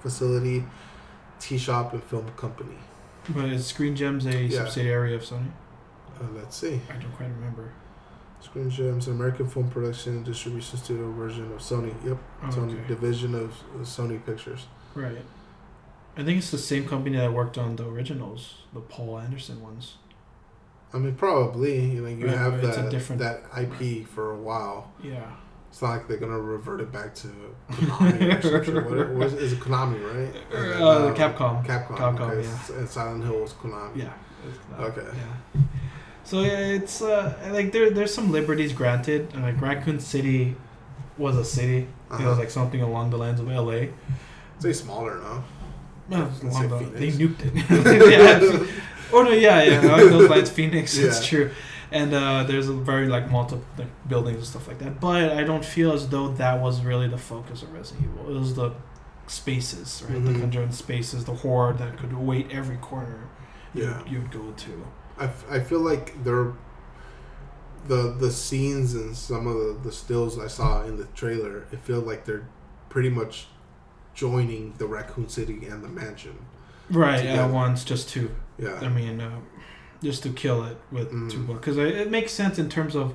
Facility, 0.00 0.64
Tea 1.38 1.58
Shop, 1.58 1.92
and 1.92 2.02
Film 2.02 2.28
Company. 2.36 2.76
But 3.28 3.44
is 3.46 3.66
Screen 3.66 3.94
Gems 3.94 4.26
a 4.26 4.44
Yeah. 4.44 4.58
subsidiary 4.64 5.14
of 5.14 5.22
Sony? 5.22 5.50
Uh, 6.20 6.24
let's 6.34 6.56
see. 6.56 6.80
I 6.90 6.96
don't 7.00 7.12
quite 7.12 7.30
remember. 7.30 7.70
Screen 8.40 8.68
Gems, 8.68 9.06
an 9.06 9.14
American 9.14 9.48
film 9.48 9.70
production 9.70 10.16
and 10.16 10.24
distribution 10.24 10.76
studio 10.76 11.12
version 11.12 11.44
of 11.52 11.60
Sony. 11.60 11.94
Yep, 12.04 12.18
Oh, 12.42 12.46
Sony 12.48 12.72
okay. 12.74 12.88
division 12.88 13.36
of 13.36 13.54
Sony 13.82 14.24
Pictures. 14.26 14.66
Right. 14.96 15.24
I 16.16 16.24
think 16.24 16.38
it's 16.38 16.50
the 16.50 16.58
same 16.58 16.86
company 16.88 17.16
that 17.16 17.32
worked 17.32 17.56
on 17.56 17.76
the 17.76 17.86
originals, 17.88 18.56
the 18.74 18.80
Paul 18.80 19.18
Anderson 19.20 19.62
ones. 19.62 19.94
I 20.94 20.98
mean, 20.98 21.14
probably. 21.14 21.80
You 21.80 22.02
know, 22.02 22.08
you 22.08 22.26
Right, 22.26 22.36
have 22.36 22.62
a 22.62 22.66
that 22.66 22.90
different- 22.90 23.20
that 23.22 23.42
IP 23.58 24.04
for 24.06 24.32
a 24.32 24.36
while. 24.36 24.90
Yeah. 25.02 25.20
It's 25.70 25.80
not 25.80 25.90
like 25.92 26.06
they're 26.08 26.18
gonna 26.18 26.38
revert 26.38 26.82
it 26.82 26.92
back 26.92 27.14
to 27.14 27.28
Konami 27.70 28.38
or 28.38 28.42
some 28.42 28.62
shit. 28.64 28.74
What, 28.74 29.08
what 29.10 29.26
is, 29.28 29.32
is 29.34 29.52
it 29.54 29.60
Konami, 29.60 30.00
right? 30.04 30.34
Uh, 30.80 31.06
um, 31.08 31.14
Capcom. 31.14 31.64
Capcom. 31.64 31.96
Capcom, 31.96 32.20
okay. 32.20 32.46
yeah. 32.46 32.78
And 32.78 32.88
Silent 32.88 33.24
Hill 33.24 33.40
was 33.40 33.54
Konami. 33.54 33.96
Yeah. 33.96 34.12
not- 34.70 34.80
Okay. 34.90 35.06
Yeah. 35.16 35.62
So 36.24 36.42
yeah, 36.42 36.58
it's 36.58 37.00
uh, 37.00 37.34
like 37.52 37.72
there 37.72 37.88
there's 37.90 38.12
some 38.14 38.30
liberties 38.30 38.72
granted. 38.74 39.30
and, 39.32 39.42
Like 39.42 39.58
Raccoon 39.62 39.98
City 39.98 40.56
was 41.16 41.36
a 41.36 41.44
city. 41.44 41.78
It 41.78 41.88
Uh-huh. 42.10 42.28
was 42.28 42.38
like 42.38 42.50
something 42.50 42.82
along 42.82 43.08
the 43.10 43.16
lines 43.16 43.40
of 43.40 43.50
L.A. 43.50 43.90
It's 44.56 44.64
way 44.64 44.72
smaller 44.74 45.18
now. 45.20 45.44
No, 46.10 46.26
it's 46.30 46.42
along 46.42 46.68
the, 46.68 46.84
they 47.00 47.08
nuked 47.10 47.40
it. 47.44 48.68
yeah. 49.12 49.18
Oh 49.18 49.22
no, 49.22 49.30
yeah, 49.30 49.62
yeah. 49.62 49.80
Those 50.10 50.28
lines, 50.30 50.50
Phoenix. 50.50 50.96
It's 50.96 51.24
true. 51.26 51.50
And 51.90 52.14
uh, 52.14 52.44
there's 52.44 52.68
a 52.68 52.72
very 52.72 53.06
like 53.08 53.30
multiple 53.30 53.64
like, 53.76 53.88
buildings 54.08 54.38
and 54.38 54.46
stuff 54.46 54.66
like 54.66 54.78
that. 54.78 54.98
But 55.00 55.32
I 55.32 55.44
don't 55.44 55.64
feel 55.64 55.92
as 55.92 56.08
though 56.08 56.28
that 56.28 56.60
was 56.60 56.80
really 56.82 57.06
the 57.08 57.18
focus 57.18 57.62
of 57.62 57.72
Resident 57.72 58.06
Evil. 58.06 58.34
It 58.34 58.38
was 58.38 58.54
the 58.54 58.72
spaces, 59.26 60.02
right? 60.08 60.18
Mhm. 60.18 60.32
The 60.32 60.38
conjoined 60.40 60.74
spaces, 60.74 61.24
the 61.26 61.34
horde 61.34 61.78
that 61.78 61.98
could 61.98 62.12
wait 62.16 62.50
every 62.50 62.76
corner. 62.76 63.28
Yeah. 63.74 64.02
You'd 64.08 64.30
go 64.30 64.52
to. 64.52 64.86
I, 65.18 65.24
f- 65.24 65.44
I 65.50 65.60
feel 65.60 65.80
like 65.80 66.22
they're 66.24 66.52
the 67.88 68.14
the 68.18 68.30
scenes 68.30 68.94
and 68.94 69.16
some 69.16 69.46
of 69.46 69.54
the, 69.56 69.80
the 69.84 69.92
stills 69.92 70.38
I 70.38 70.46
saw 70.48 70.82
in 70.84 70.96
the 70.96 71.04
trailer. 71.14 71.66
It 71.72 71.80
felt 71.80 72.06
like 72.06 72.24
they're 72.24 72.46
pretty 72.88 73.10
much 73.10 73.48
joining 74.14 74.74
the 74.78 74.86
Raccoon 74.86 75.28
City 75.28 75.66
and 75.66 75.82
the 75.82 75.88
mansion. 75.88 76.38
Right 76.90 77.18
Together. 77.18 77.42
at 77.42 77.50
once, 77.50 77.84
just 77.84 78.08
to 78.10 78.30
I 78.80 78.88
mean, 78.88 79.20
uh, 79.20 79.40
just 80.02 80.22
to 80.24 80.30
kill 80.30 80.64
it 80.64 80.76
with 80.90 81.10
Mm. 81.12 81.30
two 81.30 81.42
because 81.44 81.76
it 81.76 82.10
makes 82.10 82.32
sense 82.32 82.58
in 82.58 82.68
terms 82.68 82.94
of 82.96 83.14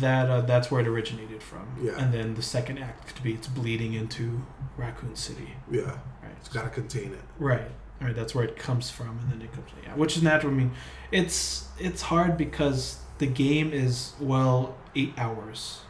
that. 0.00 0.30
Uh, 0.30 0.40
that's 0.42 0.70
where 0.70 0.80
it 0.80 0.86
originated 0.88 1.42
from. 1.42 1.66
Yeah. 1.82 1.92
And 1.98 2.12
then 2.12 2.34
the 2.34 2.42
second 2.42 2.78
act 2.78 3.16
to 3.16 3.22
be 3.22 3.32
it's 3.34 3.46
bleeding 3.48 3.94
into 3.94 4.42
Raccoon 4.76 5.16
City. 5.16 5.54
yeah. 5.70 5.82
Right. 6.22 6.32
It's 6.40 6.48
got 6.48 6.64
to 6.64 6.70
contain 6.70 7.12
it. 7.12 7.20
Right. 7.38 7.70
Right. 8.00 8.14
That's 8.14 8.34
where 8.34 8.44
it 8.44 8.56
comes 8.56 8.90
from, 8.90 9.18
and 9.22 9.32
then 9.32 9.42
it 9.42 9.52
comes. 9.52 9.68
Yeah, 9.82 9.94
which 9.94 10.16
is 10.16 10.22
natural. 10.22 10.52
I 10.52 10.56
mean, 10.56 10.72
it's 11.12 11.68
it's 11.78 12.02
hard 12.02 12.36
because 12.36 12.98
the 13.18 13.26
game 13.26 13.72
is 13.72 14.12
well 14.20 14.74
eight 14.94 15.14
hours. 15.16 15.80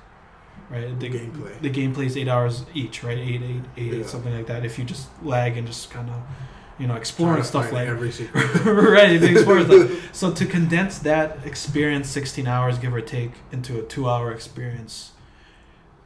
Right. 0.71 0.99
The 0.99 1.09
gameplay. 1.11 1.61
The 1.61 1.71
gameplay 1.71 2.07
is 2.07 2.17
eight 2.17 2.29
hours 2.29 2.65
each. 2.75 3.03
Right. 3.03 3.19
Eight, 3.19 3.43
eight, 3.43 3.63
eight, 3.77 3.93
Yeah. 3.95 4.07
something 4.07 4.33
like 4.35 4.47
that. 4.47 4.65
If 4.65 4.79
you 4.79 4.85
just 4.85 5.09
lag 5.23 5.57
and 5.57 5.67
just 5.67 5.91
kind 5.91 6.09
of, 6.11 6.17
you 6.79 6.87
know, 6.87 6.95
exploring 6.95 7.43
stuff 7.45 7.71
like 7.73 7.87
every 7.89 8.11
secret. 8.11 8.65
right, 8.65 9.21
to 9.21 9.31
explore 9.31 9.63
stuff. 9.65 10.15
So 10.15 10.33
to 10.33 10.45
condense 10.47 10.99
that 11.01 11.39
experience, 11.45 12.09
sixteen 12.09 12.47
hours, 12.47 12.79
give 12.79 12.93
or 12.95 13.01
take, 13.01 13.33
into 13.53 13.79
a 13.79 13.83
two-hour 13.83 14.33
experience, 14.33 15.13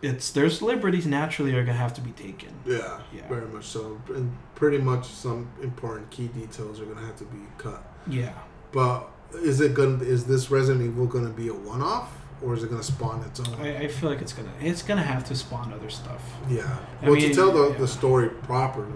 it's 0.03 0.31
there's 0.31 0.63
liberties 0.63 1.07
naturally 1.07 1.55
are 1.55 1.65
gonna 1.65 1.79
have 1.79 1.95
to 1.95 2.01
be 2.01 2.13
taken. 2.13 2.51
Yeah, 2.67 3.01
Yeah. 3.13 3.27
very 3.29 3.47
much 3.47 3.65
so. 3.67 4.01
And 4.15 4.37
pretty 4.55 4.79
much 4.79 5.07
some 5.09 5.49
important 5.63 6.11
key 6.11 6.29
details 6.29 6.81
are 6.81 6.85
gonna 6.85 7.07
have 7.07 7.17
to 7.17 7.25
be 7.25 7.39
cut. 7.57 7.83
Yeah. 8.07 8.33
But 8.73 9.09
is 9.35 9.61
it 9.61 9.75
gonna? 9.75 10.03
Is 10.05 10.27
this 10.27 10.51
Resident 10.51 10.85
Evil 10.85 11.07
gonna 11.07 11.31
be 11.31 11.49
a 11.49 11.55
one-off, 11.55 12.11
or 12.43 12.55
is 12.55 12.63
it 12.63 12.71
gonna 12.71 12.83
spawn 12.83 13.23
its 13.23 13.41
own? 13.41 13.55
I, 13.61 13.77
I 13.85 13.89
feel 13.89 14.11
like 14.11 14.21
it's 14.21 14.33
gonna 14.33 14.53
it's 14.61 14.83
gonna 14.83 15.03
have 15.03 15.25
to 15.29 15.35
spawn 15.35 15.73
other 15.73 15.91
stuff. 15.91 16.23
Yeah. 16.49 16.77
I 17.03 17.07
Well, 17.07 17.15
mean, 17.15 17.31
to 17.31 17.35
tell 17.35 17.51
the, 17.53 17.71
yeah. 17.71 17.79
the 17.79 17.89
story 17.89 18.29
properly, 18.29 18.93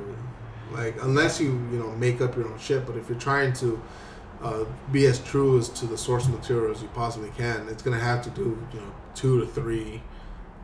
like 0.73 0.97
unless 1.03 1.41
you 1.41 1.49
you 1.73 1.79
know 1.79 1.91
make 1.93 2.21
up 2.21 2.37
your 2.37 2.49
own 2.49 2.59
shit, 2.59 2.87
but 2.87 2.97
if 2.97 3.09
you're 3.09 3.19
trying 3.19 3.53
to 3.55 3.81
uh, 4.43 4.65
be 4.91 5.07
as 5.07 5.19
true 5.21 5.59
as 5.59 5.69
to 5.69 5.87
the 5.87 5.97
source 5.97 6.27
material 6.29 6.71
as 6.73 6.83
you 6.83 6.89
possibly 6.89 7.31
can, 7.37 7.69
it's 7.69 7.83
gonna 7.83 7.99
have 8.11 8.23
to 8.25 8.31
do 8.31 8.47
you 8.73 8.81
know 8.81 8.93
two 9.15 9.41
to 9.41 9.47
three 9.47 10.03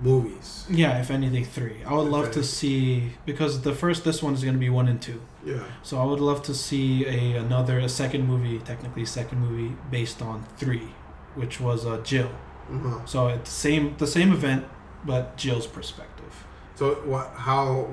movies. 0.00 0.64
Yeah, 0.70 1.00
if 1.00 1.10
anything, 1.10 1.44
three. 1.44 1.82
I 1.84 1.92
would 1.94 2.06
If 2.06 2.12
love 2.12 2.24
any- 2.26 2.34
to 2.34 2.44
see 2.44 3.12
because 3.26 3.62
the 3.62 3.74
first 3.74 4.04
this 4.04 4.22
one 4.22 4.34
is 4.34 4.44
gonna 4.44 4.58
be 4.58 4.70
one 4.70 4.88
and 4.88 5.00
two. 5.02 5.20
Yeah. 5.44 5.64
So 5.82 5.98
I 6.00 6.04
would 6.04 6.20
love 6.20 6.42
to 6.44 6.54
see 6.54 7.04
a 7.06 7.36
another 7.36 7.78
a 7.78 7.88
second 7.88 8.26
movie, 8.26 8.58
technically 8.60 9.04
second 9.06 9.38
movie 9.40 9.74
based 9.90 10.22
on 10.22 10.44
three, 10.56 10.88
which 11.34 11.60
was 11.60 11.84
uh, 11.86 11.98
Jill. 12.02 12.30
uh 12.72 13.04
So 13.06 13.28
it's 13.28 13.50
the 13.50 13.60
same 13.68 13.94
the 13.98 14.06
same 14.06 14.30
event, 14.32 14.64
but 15.04 15.36
Jill's 15.36 15.66
perspective. 15.66 16.32
So 16.76 16.84
what? 17.12 17.26
How 17.34 17.88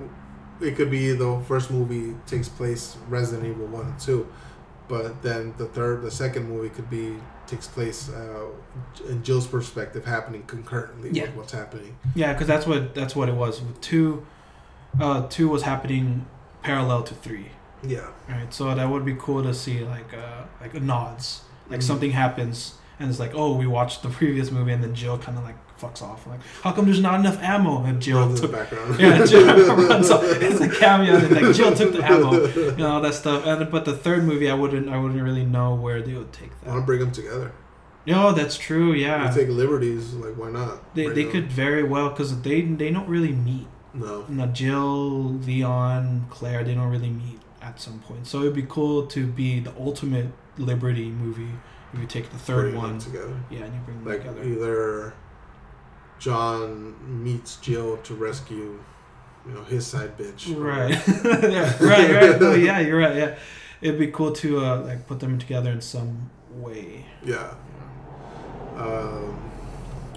it 0.62 0.76
could 0.76 0.90
be 0.92 1.12
the 1.14 1.40
first 1.48 1.70
movie 1.72 2.16
takes 2.28 2.48
place 2.50 2.98
Resident 3.10 3.48
Evil 3.48 3.68
one 3.68 3.88
and 3.88 4.00
two, 4.00 4.28
but 4.88 5.22
then 5.22 5.54
the 5.58 5.66
third, 5.66 6.02
the 6.02 6.12
second 6.12 6.48
movie 6.50 6.70
could 6.70 6.90
be 6.90 7.16
takes 7.48 7.68
place 7.68 8.10
uh, 8.10 8.48
in 9.08 9.22
Jill's 9.24 9.46
perspective, 9.48 10.06
happening 10.06 10.44
concurrently 10.48 11.10
Yeah. 11.12 11.24
with 11.24 11.36
what's 11.36 11.52
happening. 11.54 11.96
Yeah, 12.16 12.34
because 12.34 12.48
that's 12.48 12.66
what 12.66 12.96
that's 12.96 13.16
what 13.16 13.30
it 13.30 13.36
was. 13.36 13.62
With 13.62 13.80
two, 13.82 14.26
uh, 15.00 15.28
two 15.30 15.50
was 15.50 15.64
happening 15.64 16.26
parallel 16.64 17.04
to 17.04 17.14
three. 17.14 17.50
Yeah. 17.84 18.08
Right, 18.28 18.52
so 18.54 18.74
that 18.74 18.90
would 18.90 19.06
be 19.06 19.16
cool 19.16 19.44
to 19.44 19.54
see 19.54 19.84
like 19.86 20.12
uh 20.14 20.44
like 20.62 20.74
nods, 20.82 21.42
like 21.70 21.82
Mhm. 21.82 21.84
something 21.84 22.12
happens 22.12 22.76
and 23.00 23.10
it's 23.10 23.20
like 23.20 23.34
oh 23.36 23.56
we 23.56 23.68
watched 23.68 24.02
the 24.02 24.10
previous 24.10 24.50
movie 24.52 24.72
and 24.72 24.82
then 24.84 24.96
Jill 24.96 25.18
kind 25.20 25.38
of 25.38 25.44
like 25.44 25.58
fucks 25.80 26.02
off 26.02 26.26
like 26.28 26.40
how 26.64 26.72
come 26.72 26.86
there's 26.86 27.02
not 27.02 27.20
enough 27.20 27.38
ammo 27.44 27.84
and 27.84 28.02
Jill 28.02 28.20
Runs 28.20 28.40
took 28.40 28.52
the 28.52 28.58
background. 28.58 29.00
yeah 29.00 29.26
Jill 29.26 29.46
runs 29.90 30.10
off 30.10 30.24
it's 30.24 30.62
a 30.62 30.70
cameo 30.70 31.16
and 31.18 31.32
like 31.32 31.54
Jill 31.56 31.76
took 31.76 31.92
the 31.94 32.04
ammo 32.04 32.46
you 32.48 32.72
know 32.78 32.92
all 32.94 33.02
that 33.02 33.14
stuff 33.14 33.46
and 33.46 33.70
but 33.70 33.84
the 33.86 33.96
third 33.96 34.24
movie 34.24 34.50
I 34.50 34.54
wouldn't 34.54 34.88
I 34.90 34.98
wouldn't 34.98 35.22
really 35.22 35.46
know 35.46 35.76
where 35.76 36.02
they 36.02 36.14
would 36.14 36.32
take 36.32 36.52
I 36.66 36.70
want 36.70 36.82
to 36.82 36.86
bring 36.86 37.00
them 37.02 37.12
together. 37.12 37.52
No, 38.08 38.32
that's 38.32 38.56
true. 38.56 38.94
Yeah, 38.94 39.28
You 39.28 39.34
take 39.36 39.50
liberties, 39.50 40.14
like 40.14 40.36
why 40.38 40.52
not? 40.52 40.94
they, 40.94 41.08
they 41.08 41.24
them. 41.24 41.32
could 41.32 41.52
very 41.52 41.82
well 41.84 42.10
because 42.10 42.40
they 42.44 42.62
they 42.62 42.92
don't 42.92 43.10
really 43.10 43.32
meet. 43.32 43.68
No. 43.96 44.26
Now 44.30 44.46
Jill, 44.46 45.34
Leon, 45.40 46.28
Claire, 46.30 46.64
they 46.64 46.76
don't 46.76 46.90
really 46.92 47.10
meet 47.10 47.40
at 47.64 47.82
some 47.82 48.00
point. 48.02 48.28
So 48.28 48.42
it'd 48.42 48.54
be 48.54 48.62
cool 48.70 49.08
to 49.08 49.26
be 49.26 49.60
the 49.60 49.74
ultimate 49.80 50.28
Liberty 50.58 51.10
movie 51.10 51.50
if 51.94 52.00
you 52.00 52.06
take 52.06 52.30
the 52.30 52.38
third 52.38 52.72
bring 52.72 52.76
one. 52.76 53.00
together. 53.00 53.36
Yeah, 53.50 53.64
and 53.64 53.74
you 53.74 53.80
bring 53.86 53.98
them 54.04 54.06
Like 54.06 54.20
together. 54.24 54.44
either 54.44 55.14
John 56.20 56.96
meets 57.24 57.58
Jill 57.58 57.98
to 57.98 58.14
rescue, 58.16 58.80
you 59.46 59.52
know, 59.54 59.64
his 59.64 59.86
side 59.86 60.18
bitch. 60.18 60.56
Right. 60.58 60.92
yeah, 61.52 61.76
right, 61.84 62.12
right. 62.32 62.42
No, 62.42 62.54
yeah, 62.54 62.80
you're 62.80 63.00
right. 63.00 63.16
Yeah. 63.16 63.38
It'd 63.82 64.00
be 64.00 64.08
cool 64.08 64.32
to 64.34 64.60
uh, 64.66 64.82
like 64.82 65.08
put 65.08 65.20
them 65.20 65.38
together 65.38 65.72
in 65.72 65.82
some 65.82 66.30
way. 66.52 67.06
Yeah. 67.24 67.54
Um, 68.76 69.52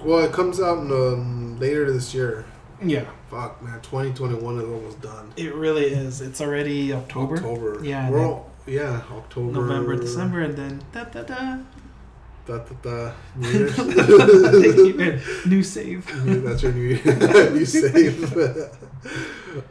well, 0.02 0.24
it 0.24 0.32
comes 0.32 0.60
out 0.60 0.78
in 0.78 0.90
um, 0.92 1.58
later 1.58 1.90
this 1.92 2.14
year. 2.14 2.44
Yeah, 2.82 3.06
Fuck, 3.28 3.60
man, 3.60 3.80
2021 3.80 4.58
is 4.58 4.64
almost 4.64 5.00
done. 5.00 5.32
it 5.36 5.52
really 5.54 5.86
is. 5.86 6.20
It's 6.20 6.40
already 6.40 6.92
October, 6.92 7.34
October. 7.36 7.80
Yeah, 7.84 8.08
We're 8.08 8.24
all, 8.24 8.50
yeah, 8.66 9.02
October. 9.10 9.50
November, 9.52 9.96
December, 9.96 10.40
and 10.42 10.54
then 10.56 10.82
da 10.92 11.04
da 11.04 11.22
da. 11.22 11.58
Da, 12.48 12.56
da, 12.56 12.74
da. 12.82 13.12
New 13.36 13.48
Year's. 13.50 15.46
New 15.46 15.62
save. 15.62 16.24
New- 16.24 16.40
That's 16.40 16.62
your 16.62 16.72
new 16.72 16.94
new 17.52 17.64
save. 17.76 18.34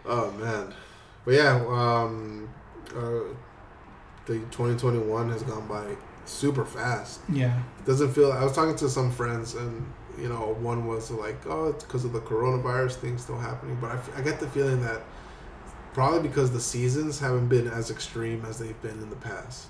oh 0.06 0.32
man, 0.40 0.74
but 1.26 1.34
yeah, 1.34 1.56
um, 1.68 2.48
uh, 2.96 3.34
the 4.28 4.34
2021 4.52 5.32
has 5.32 5.42
gone 5.44 5.68
by 5.68 5.86
super 6.26 6.66
fast. 6.66 7.20
Yeah, 7.30 7.58
it 7.80 7.86
Doesn't 7.86 8.14
feel. 8.14 8.32
I 8.32 8.44
was 8.44 8.54
talking 8.54 8.76
to 8.76 8.90
some 8.90 9.12
friends, 9.12 9.56
and 9.56 9.84
you 10.20 10.30
know, 10.30 10.56
one 10.60 10.86
was 10.86 11.10
like, 11.10 11.48
"Oh, 11.48 11.70
it's 11.70 11.84
because 11.84 12.06
of 12.06 12.14
the 12.14 12.22
coronavirus 12.22 12.96
thing 12.98 13.18
still 13.18 13.40
happening," 13.40 13.78
but 13.82 13.98
I 14.16 14.22
get 14.22 14.40
the 14.40 14.48
feeling 14.50 14.82
that 14.84 15.02
probably 15.94 16.28
because 16.28 16.52
the 16.52 16.60
seasons 16.60 17.20
haven't 17.20 17.48
been 17.48 17.68
as 17.68 17.90
extreme 17.90 18.46
as 18.46 18.60
they've 18.60 18.80
been 18.84 19.02
in 19.02 19.10
the 19.10 19.16
past. 19.16 19.68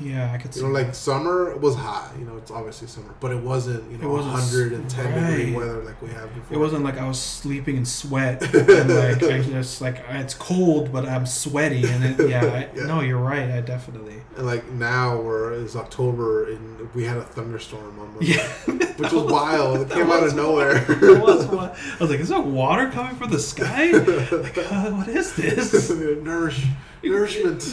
Yeah, 0.00 0.32
I 0.32 0.38
could 0.38 0.52
see. 0.54 0.60
You 0.60 0.66
know, 0.68 0.72
that. 0.74 0.86
like 0.86 0.94
summer 0.94 1.56
was 1.56 1.74
hot. 1.76 2.12
You 2.18 2.24
know, 2.24 2.36
it's 2.36 2.50
obviously 2.50 2.88
summer, 2.88 3.14
but 3.20 3.30
it 3.32 3.42
wasn't. 3.42 3.88
You 3.90 3.96
It 3.96 4.02
know, 4.02 4.16
s- 4.18 4.24
110 4.24 5.30
degree 5.30 5.54
weather 5.54 5.82
like 5.82 6.00
we 6.02 6.08
have 6.10 6.34
before. 6.34 6.56
It 6.56 6.60
wasn't 6.60 6.84
like 6.84 6.98
I 6.98 7.06
was 7.06 7.20
sleeping 7.20 7.76
in 7.76 7.84
sweat 7.84 8.42
and 8.54 8.88
like 8.94 9.22
I 9.22 9.42
just 9.42 9.80
like 9.80 10.02
it's 10.10 10.34
cold 10.34 10.92
but 10.92 11.06
I'm 11.08 11.26
sweaty 11.26 11.86
and 11.86 12.04
it, 12.04 12.28
yeah, 12.28 12.44
I, 12.44 12.68
Yeah. 12.76 12.84
no 12.86 13.00
you're 13.00 13.18
right 13.18 13.50
I 13.50 13.60
definitely 13.60 14.16
And 14.36 14.46
like 14.46 14.68
now, 14.70 15.20
where 15.20 15.52
it's 15.52 15.76
October, 15.76 16.50
and 16.52 16.92
we 16.94 17.04
had 17.04 17.16
a 17.18 17.22
thunderstorm 17.24 17.98
on 17.98 18.12
Monday, 18.14 18.26
yeah 18.34 18.48
which 19.00 19.12
was 19.12 19.30
wild. 19.30 19.80
It 19.80 19.90
came 19.90 20.10
out 20.10 20.22
of 20.24 20.34
nowhere. 20.34 20.76
It 20.90 21.20
was 21.20 21.46
I 21.46 21.96
was 22.00 22.10
like 22.10 22.20
is 22.20 22.28
that 22.28 22.44
water 22.44 22.90
coming 22.90 23.14
from 23.16 23.30
the 23.30 23.38
sky 23.38 23.90
like 23.92 24.58
uh, 24.58 24.90
what 24.92 25.08
is 25.08 25.34
this 25.36 25.90
Nourish, 25.90 26.66
nourishment. 27.02 27.62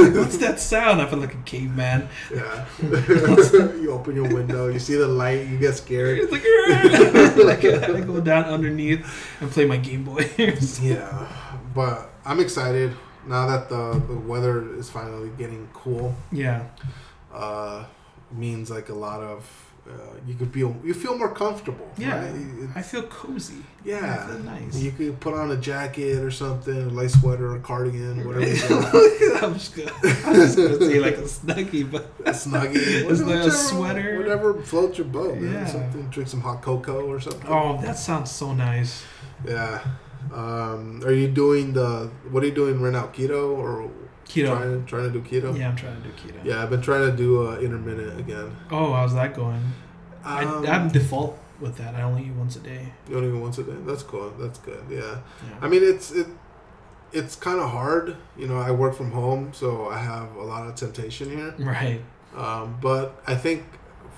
Like, 0.00 0.14
what's 0.14 0.38
that 0.38 0.60
sound 0.60 1.00
I 1.00 1.06
feel 1.06 1.18
like 1.18 1.34
a 1.34 1.42
caveman 1.44 2.08
Yeah. 2.32 2.66
you 3.80 3.92
open 3.92 4.14
your 4.14 4.28
window, 4.32 4.68
you 4.68 4.78
see 4.78 4.96
the 4.96 5.08
light, 5.08 5.46
you 5.46 5.58
get 5.58 5.74
scared. 5.76 6.18
it's 6.18 6.32
like, 6.32 6.44
like 7.44 7.64
I 7.64 8.00
go 8.00 8.20
down 8.20 8.44
underneath 8.44 9.04
and 9.40 9.50
play 9.50 9.64
my 9.66 9.76
Game 9.76 10.04
Boy 10.04 10.30
Yeah, 10.82 11.26
but 11.74 12.10
I'm 12.24 12.40
excited 12.40 12.92
now 13.26 13.46
that 13.46 13.68
the 13.68 14.00
the 14.08 14.18
weather 14.18 14.74
is 14.76 14.88
finally 14.90 15.30
getting 15.38 15.68
cool. 15.72 16.14
yeah 16.32 16.64
Uh, 17.32 17.84
means 18.32 18.70
like 18.70 18.88
a 18.88 18.94
lot 18.94 19.20
of 19.22 19.69
uh, 19.90 20.14
you 20.26 20.34
could 20.34 20.52
feel 20.52 20.76
you 20.84 20.94
feel 20.94 21.16
more 21.18 21.32
comfortable. 21.34 21.88
Yeah. 21.98 22.20
right? 22.24 22.34
It- 22.34 22.70
I 22.74 22.82
feel 22.82 23.02
cozy 23.04 23.56
yeah. 23.84 24.26
Feel 24.26 24.38
nice 24.40 24.76
You 24.76 24.92
could 24.92 25.18
put 25.20 25.32
on 25.34 25.50
a 25.50 25.56
jacket 25.56 26.18
or 26.22 26.30
something, 26.30 26.76
a 26.76 26.88
light 26.90 27.10
sweater, 27.10 27.56
a 27.56 27.60
cardigan, 27.60 28.24
whatever. 28.26 28.46
you. 28.46 29.36
I'm 29.42 29.54
just 29.54 29.74
gonna, 29.74 29.90
I'm 30.26 30.34
just 30.34 30.56
gonna 30.56 30.78
say 30.78 31.00
like 31.00 31.16
a 31.16 31.22
snuggie, 31.22 31.90
but 31.90 32.12
a 32.26 32.30
snuggie, 32.32 32.76
It's 33.10 33.22
like 33.22 33.36
a 33.46 33.50
sweater. 33.50 34.18
whatever 34.18 34.60
floats 34.62 34.98
your 34.98 35.06
boat. 35.06 35.38
Man. 35.38 35.52
Yeah. 35.52 35.66
Something, 35.66 36.02
drink 36.10 36.28
some 36.28 36.42
hot 36.42 36.60
cocoa 36.62 37.06
or 37.06 37.18
something. 37.20 37.48
oh, 37.48 37.80
that 37.80 37.96
sounds 37.98 38.30
so 38.30 38.52
nice. 38.52 39.02
Yeah. 39.46 39.80
Um, 40.32 41.02
are 41.04 41.12
you 41.12 41.28
doing 41.28 41.72
the? 41.72 42.10
What 42.30 42.42
are 42.42 42.46
you 42.46 42.52
doing 42.54 42.80
right 42.82 42.92
now? 42.92 43.06
Keto 43.06 43.56
or 43.56 43.90
Keto. 44.30 44.56
Trying, 44.56 44.86
trying 44.86 45.12
to 45.12 45.20
do 45.20 45.20
keto. 45.22 45.58
Yeah, 45.58 45.68
I'm 45.68 45.76
trying 45.76 46.00
to 46.00 46.08
do 46.08 46.14
keto. 46.14 46.44
Yeah, 46.44 46.62
I've 46.62 46.70
been 46.70 46.82
trying 46.82 47.10
to 47.10 47.16
do 47.16 47.48
uh, 47.48 47.58
intermittent 47.58 48.20
again. 48.20 48.56
Oh, 48.70 48.92
how's 48.92 49.14
that 49.14 49.34
going? 49.34 49.56
Um, 50.24 50.66
I, 50.66 50.70
I'm 50.70 50.88
default 50.88 51.36
with 51.58 51.76
that. 51.78 51.94
I 51.96 52.02
only 52.02 52.24
eat 52.24 52.32
once 52.32 52.54
a 52.56 52.60
day. 52.60 52.92
you 53.08 53.14
don't 53.14 53.24
even 53.24 53.40
once 53.40 53.58
a 53.58 53.64
day. 53.64 53.74
That's 53.80 54.04
cool. 54.04 54.32
That's 54.38 54.58
good. 54.60 54.84
Yeah. 54.88 54.98
Yeah. 55.00 55.56
I 55.60 55.68
mean, 55.68 55.82
it's 55.82 56.12
it. 56.12 56.28
It's 57.12 57.34
kind 57.34 57.58
of 57.58 57.70
hard. 57.70 58.16
You 58.36 58.46
know, 58.46 58.56
I 58.56 58.70
work 58.70 58.94
from 58.94 59.10
home, 59.10 59.52
so 59.52 59.88
I 59.88 59.98
have 59.98 60.36
a 60.36 60.44
lot 60.44 60.68
of 60.68 60.76
temptation 60.76 61.28
here. 61.28 61.54
right. 61.58 62.00
Um, 62.36 62.78
but 62.80 63.20
I 63.26 63.34
think 63.34 63.64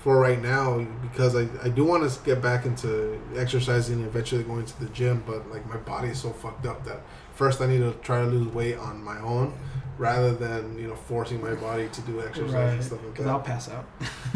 for 0.03 0.19
right 0.19 0.39
now, 0.39 0.85
because 1.01 1.35
I, 1.35 1.47
I 1.63 1.69
do 1.69 1.85
want 1.85 2.07
to 2.07 2.19
get 2.23 2.39
back 2.39 2.65
into 2.65 3.19
exercising 3.35 3.95
and 3.95 4.05
eventually 4.05 4.43
going 4.43 4.65
to 4.65 4.79
the 4.79 4.89
gym, 4.89 5.23
but 5.25 5.49
like 5.49 5.67
my 5.67 5.77
body 5.77 6.09
is 6.09 6.21
so 6.21 6.29
fucked 6.29 6.67
up 6.67 6.85
that 6.85 7.01
first 7.33 7.61
I 7.61 7.67
need 7.67 7.79
to 7.79 7.93
try 8.03 8.19
to 8.19 8.27
lose 8.27 8.53
weight 8.53 8.77
on 8.77 9.03
my 9.03 9.17
own 9.21 9.53
rather 9.97 10.33
than, 10.33 10.77
you 10.77 10.87
know, 10.87 10.95
forcing 10.95 11.41
my 11.41 11.53
body 11.53 11.87
to 11.89 12.01
do 12.01 12.21
exercise 12.21 12.53
Right. 12.53 12.69
and 12.73 12.83
stuff 12.83 12.99
like 13.03 13.13
Because 13.13 13.25
that. 13.25 13.31
I'll 13.31 13.39
pass 13.41 13.69
out. 13.69 13.85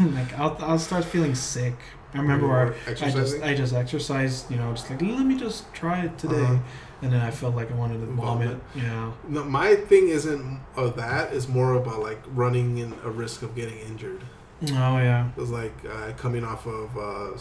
like 0.00 0.38
I'll, 0.38 0.56
I'll 0.60 0.78
start 0.78 1.04
feeling 1.04 1.34
sick. 1.34 1.74
I 2.14 2.18
remember 2.20 2.48
where 2.48 2.74
I 2.86 2.94
just. 2.94 3.42
I 3.42 3.54
just 3.54 3.74
exercised. 3.74 4.50
You 4.50 4.56
know, 4.56 4.72
just 4.72 4.88
like 4.88 5.02
let 5.02 5.26
me 5.26 5.36
just 5.38 5.70
try 5.74 6.00
it 6.04 6.16
today, 6.16 6.40
Uh-huh. 6.42 6.58
and 7.02 7.12
then 7.12 7.20
I 7.20 7.30
felt 7.30 7.54
like 7.54 7.70
I 7.70 7.74
wanted 7.74 8.00
to 8.00 8.06
vomit. 8.06 8.48
Vomit. 8.48 8.60
Yeah. 8.74 9.12
no, 9.28 9.44
my 9.44 9.74
thing 9.74 10.08
isn't 10.08 10.60
of 10.74 10.96
that. 10.96 11.34
It's 11.34 11.48
more 11.48 11.74
about 11.74 12.00
like 12.00 12.20
running 12.34 12.78
in 12.78 12.94
a 13.04 13.10
risk 13.10 13.42
of 13.42 13.54
getting 13.54 13.78
injured. 13.80 14.22
Oh 14.62 14.96
yeah. 14.98 15.28
It 15.28 15.36
was 15.36 15.50
like 15.50 15.74
uh, 15.84 16.12
coming 16.16 16.44
off 16.44 16.66
of 16.66 16.96
uh, 16.96 17.38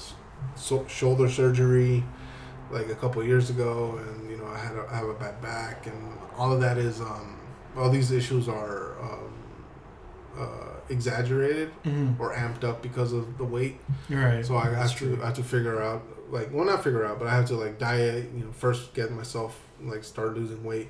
so- 0.55 0.85
shoulder 0.87 1.29
surgery 1.29 2.03
like 2.69 2.89
a 2.89 2.95
couple 2.95 3.23
years 3.23 3.49
ago, 3.49 3.97
and 4.05 4.29
you 4.29 4.35
know 4.35 4.47
I 4.47 4.57
had 4.57 4.75
a, 4.75 4.85
I 4.91 4.95
have 4.97 5.07
a 5.07 5.13
bad 5.13 5.41
back, 5.41 5.87
and 5.87 6.17
all 6.37 6.51
of 6.51 6.59
that 6.59 6.77
is 6.77 6.99
um, 6.99 7.36
all 7.77 7.89
these 7.89 8.11
issues 8.11 8.47
are 8.49 8.99
um, 9.01 9.33
uh, 10.37 10.45
exaggerated 10.89 11.69
Mm-hmm. 11.83 12.21
or 12.21 12.33
amped 12.35 12.63
up 12.63 12.81
because 12.81 13.13
of 13.13 13.37
the 13.37 13.43
weight. 13.43 13.77
Right. 14.09 14.45
So 14.45 14.57
I 14.57 14.69
That's 14.69 14.91
have 14.91 14.99
to 14.99 15.21
I 15.23 15.27
have 15.27 15.35
to 15.35 15.43
figure 15.43 15.81
out 15.81 16.03
like 16.29 16.49
well 16.53 16.65
not 16.65 16.83
figure 16.83 17.05
out, 17.05 17.19
but 17.19 17.27
I 17.27 17.35
have 17.35 17.45
to 17.47 17.55
like 17.55 17.77
diet. 17.79 18.29
You 18.35 18.45
know, 18.45 18.51
first 18.51 18.93
get 18.93 19.11
myself 19.11 19.59
like 19.81 20.03
start 20.03 20.35
losing 20.35 20.63
weight. 20.63 20.89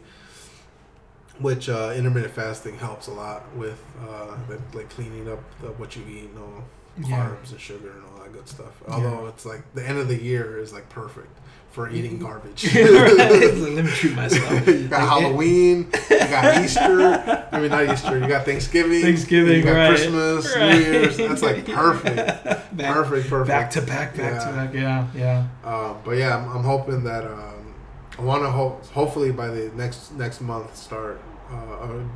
Which 1.40 1.70
uh, 1.70 1.94
intermittent 1.96 2.34
fasting 2.34 2.80
helps 2.80 3.06
a 3.06 3.12
lot 3.12 3.44
with, 3.56 3.80
uh, 4.02 4.36
like, 4.50 4.74
like 4.74 4.90
cleaning 4.90 5.30
up 5.30 5.40
the, 5.62 5.68
what 5.74 5.96
you 5.96 6.02
eat, 6.10 6.34
no 6.34 6.64
Yeah. 7.08 7.30
carbs 7.30 7.52
and 7.52 7.60
sugar 7.62 7.92
and 7.92 8.02
all 8.06 8.24
that 8.24 8.34
good 8.34 8.48
stuff. 8.50 8.82
Although 8.88 9.28
it's 9.28 9.46
like 9.46 9.62
the 9.76 9.88
end 9.88 10.00
of 10.00 10.08
the 10.08 10.20
year 10.20 10.58
is 10.58 10.74
like 10.74 10.90
perfect 10.90 11.30
for 11.78 11.88
eating 11.92 12.18
garbage. 12.18 12.74
Let 12.74 13.86
me 13.86 13.92
treat 13.92 14.16
myself. 14.16 14.66
you 14.68 14.88
got 14.88 15.08
Halloween, 15.22 15.88
you 16.10 16.18
got 16.18 16.58
Easter. 16.66 17.48
I 17.52 17.60
mean, 17.60 17.70
not 17.70 17.88
Easter. 17.94 18.18
You 18.18 18.28
got 18.28 18.46
Thanksgiving. 18.46 19.00
Thanksgiving, 19.04 19.58
you 19.58 19.64
got 19.64 19.74
right. 19.76 19.90
Christmas, 19.90 20.56
Right. 20.56 20.72
New 20.74 20.80
Year's. 20.80 21.18
That's 21.18 21.44
like 21.44 21.68
perfect, 21.68 22.16
back, 22.16 22.94
perfect, 22.96 23.30
perfect. 23.30 23.48
back 23.48 23.70
to 23.72 23.82
back, 23.84 24.16
back 24.18 24.34
Yeah. 24.42 24.46
to 24.50 24.56
back. 24.58 24.74
Yeah, 24.74 25.08
yeah. 25.16 25.48
Um, 25.64 25.98
but 26.04 26.18
yeah, 26.18 26.36
I'm, 26.36 26.50
I'm 26.58 26.64
hoping 26.64 27.04
that 27.04 27.24
um, 27.26 27.76
I 28.18 28.24
want 28.24 28.42
to 28.42 28.50
hope 28.50 28.84
hopefully 28.88 29.32
by 29.32 29.50
the 29.50 29.70
next 29.76 30.14
next 30.16 30.42
month 30.42 30.76
start 30.76 31.22
uh, 31.52 31.56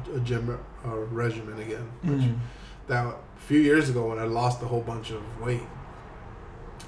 a, 0.10 0.16
a 0.16 0.20
gym 0.22 0.58
uh, 0.84 0.90
regimen 1.12 1.60
again. 1.62 1.88
Which 2.02 2.22
Mm. 2.24 2.40
that 2.88 3.06
a 3.06 3.14
few 3.38 3.60
years 3.60 3.92
ago 3.92 4.08
when 4.10 4.18
I 4.18 4.24
lost 4.24 4.60
a 4.64 4.66
whole 4.66 4.82
bunch 4.82 5.12
of 5.12 5.22
weight, 5.40 5.62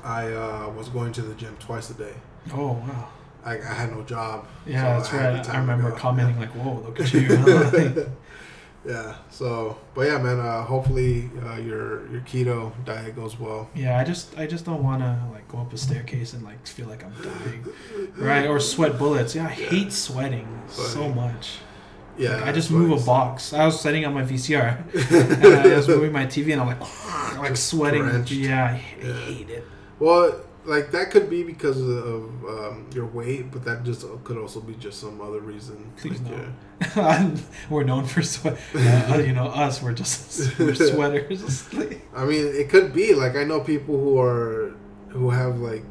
I 0.03 0.33
uh, 0.33 0.69
was 0.75 0.89
going 0.89 1.13
to 1.13 1.21
the 1.21 1.35
gym 1.35 1.55
twice 1.59 1.91
a 1.91 1.93
day. 1.93 2.15
Oh 2.53 2.73
wow. 2.73 3.09
I, 3.45 3.57
I 3.59 3.73
had 3.73 3.91
no 3.91 4.03
job. 4.03 4.47
Yeah, 4.65 5.01
so 5.03 5.11
that's 5.11 5.13
right. 5.47 5.49
I 5.55 5.59
remember 5.59 5.91
commenting 5.91 6.39
like, 6.39 6.51
"Whoa, 6.51 6.79
look 6.81 6.99
at 6.99 7.13
you." 7.13 7.27
yeah. 8.85 9.15
So, 9.29 9.77
but 9.93 10.07
yeah, 10.07 10.17
man. 10.17 10.39
Uh, 10.39 10.63
hopefully 10.63 11.29
uh, 11.45 11.57
your 11.57 12.09
your 12.11 12.21
keto 12.21 12.71
diet 12.85 13.15
goes 13.15 13.37
well. 13.39 13.69
yeah, 13.75 13.97
I 13.99 14.03
just, 14.05 14.37
I 14.37 14.47
just 14.47 14.63
don't 14.65 14.81
want 14.83 15.01
to 15.01 15.19
like 15.31 15.47
go 15.49 15.57
up 15.59 15.73
a 15.73 15.77
staircase 15.77 16.33
and 16.33 16.43
like 16.43 16.65
feel 16.67 16.87
like 16.87 17.03
I'm 17.03 17.13
dying, 17.21 17.65
right? 18.17 18.47
Or 18.47 18.59
sweat 18.61 18.97
bullets. 18.97 19.35
Yeah, 19.35 19.45
I 19.45 19.49
hate 19.49 19.91
sweating 19.91 20.47
so 20.67 21.09
much. 21.09 21.57
Yeah. 22.17 22.35
Like, 22.35 22.45
I 22.45 22.51
just 22.51 22.69
move 22.71 22.91
a 23.01 23.05
box. 23.05 23.53
I 23.53 23.65
was 23.65 23.79
setting 23.81 24.05
up 24.05 24.13
my 24.13 24.23
VCR, 24.23 24.77
and 25.43 25.45
I 25.73 25.75
was 25.75 25.87
moving 25.87 26.11
my 26.11 26.25
TV, 26.27 26.53
and 26.53 26.61
I'm 26.61 26.67
like, 26.67 27.39
like 27.39 27.57
sweating. 27.57 28.03
drenched. 28.03 28.31
Yeah, 28.31 28.65
I, 28.65 28.69
I 28.69 29.05
Yeah. 29.07 29.13
hate 29.25 29.49
it. 29.49 29.67
Well, 29.99 30.39
like 30.65 30.91
that 30.91 31.11
could 31.11 31.29
be 31.29 31.43
because 31.43 31.79
of 31.81 32.23
um, 32.45 32.87
your 32.93 33.05
weight, 33.05 33.51
but 33.51 33.63
that 33.65 33.83
just 33.83 34.05
could 34.23 34.37
also 34.37 34.61
be 34.61 34.73
just 34.75 34.99
some 34.99 35.21
other 35.21 35.39
reason. 35.39 35.91
Please 35.97 36.21
like, 36.21 36.31
no. 36.31 36.51
yeah. 36.95 37.35
we're 37.69 37.83
known 37.83 38.05
for 38.05 38.21
sweat. 38.21 38.57
Uh, 38.75 39.21
you 39.25 39.33
know, 39.33 39.47
us, 39.47 39.81
we're 39.81 39.93
just 39.93 40.57
we're 40.59 40.75
sweaters. 40.91 41.67
I 42.15 42.25
mean, 42.25 42.45
it 42.47 42.69
could 42.69 42.93
be 42.93 43.13
like 43.13 43.35
I 43.35 43.43
know 43.43 43.59
people 43.61 43.99
who 43.99 44.19
are 44.19 44.73
who 45.09 45.29
have 45.29 45.59
like 45.59 45.83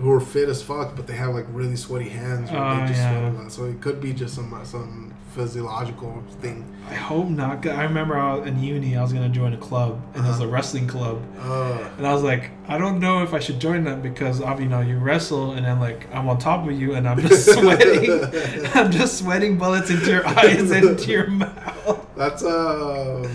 who 0.00 0.10
are 0.10 0.20
fit 0.20 0.48
as 0.48 0.62
fuck, 0.62 0.96
but 0.96 1.06
they 1.06 1.14
have 1.14 1.34
like 1.34 1.46
really 1.50 1.76
sweaty 1.76 2.08
hands, 2.08 2.50
or 2.50 2.58
Oh, 2.58 2.80
they 2.80 2.86
just 2.88 3.00
yeah. 3.00 3.10
sweat 3.20 3.34
a 3.34 3.36
lot. 3.42 3.52
So 3.52 3.64
it 3.66 3.80
could 3.80 4.00
be 4.00 4.12
just 4.12 4.34
some 4.34 4.58
some 4.64 5.14
physiological 5.34 6.22
thing. 6.40 6.64
I 6.90 6.94
hope 6.94 7.28
not. 7.28 7.66
I 7.66 7.84
remember 7.84 8.18
I 8.18 8.38
in 8.46 8.62
uni, 8.62 8.96
I 8.96 9.02
was 9.02 9.12
gonna 9.12 9.28
join 9.28 9.52
a 9.54 9.56
club, 9.56 10.00
and 10.14 10.24
it 10.24 10.28
was 10.28 10.40
a 10.40 10.42
Uh-huh. 10.42 10.52
wrestling 10.52 10.86
club, 10.86 11.22
Uh, 11.40 11.78
and 11.96 12.06
I 12.06 12.12
was 12.12 12.22
like, 12.22 12.50
I 12.68 12.76
don't 12.78 12.98
know 13.00 13.22
if 13.22 13.32
I 13.32 13.38
should 13.38 13.58
join 13.60 13.84
that 13.84 14.02
because 14.02 14.40
you 14.40 14.66
know 14.68 14.80
you 14.80 14.98
wrestle, 14.98 15.52
and 15.52 15.64
then 15.64 15.80
like 15.80 16.06
I'm 16.14 16.28
on 16.28 16.38
top 16.38 16.66
of 16.68 16.72
you, 16.72 16.94
and 16.94 17.08
I'm 17.08 17.20
just 17.20 17.50
sweating. 17.54 18.24
I'm 18.74 18.90
just 18.90 19.18
sweating 19.18 19.56
bullets 19.58 19.90
into 19.90 20.10
your 20.10 20.26
eyes 20.26 20.70
and 20.70 20.84
into 20.90 21.10
your 21.10 21.26
mouth. 21.42 22.06
that's 22.16 22.42
um 22.44 23.26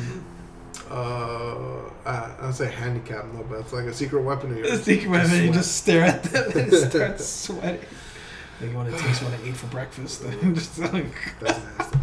uh 0.90 0.94
uh, 2.06 2.30
I 2.40 2.42
don't 2.42 2.54
say 2.54 2.68
handicap 2.72 3.26
no, 3.34 3.44
but 3.50 3.60
it's 3.60 3.74
like 3.74 3.86
a 3.86 3.94
secret 3.94 4.22
weapon 4.22 4.56
yours. 4.56 4.82
secret 4.84 5.10
weapon, 5.10 5.44
you 5.46 5.52
just 5.52 5.76
stare 5.76 6.04
at 6.04 6.24
them 6.24 6.52
and 6.56 6.74
start 6.74 7.20
sweating. 7.20 7.82
You 8.62 8.72
want 8.76 8.90
to 8.92 8.98
taste 8.98 9.22
what 9.24 9.34
I 9.34 9.38
ate 9.48 9.56
for 9.56 9.68
breakfast. 9.68 10.24
just 10.54 10.80
like, 10.80 11.06
That's 11.40 11.60
nasty. 11.78 12.00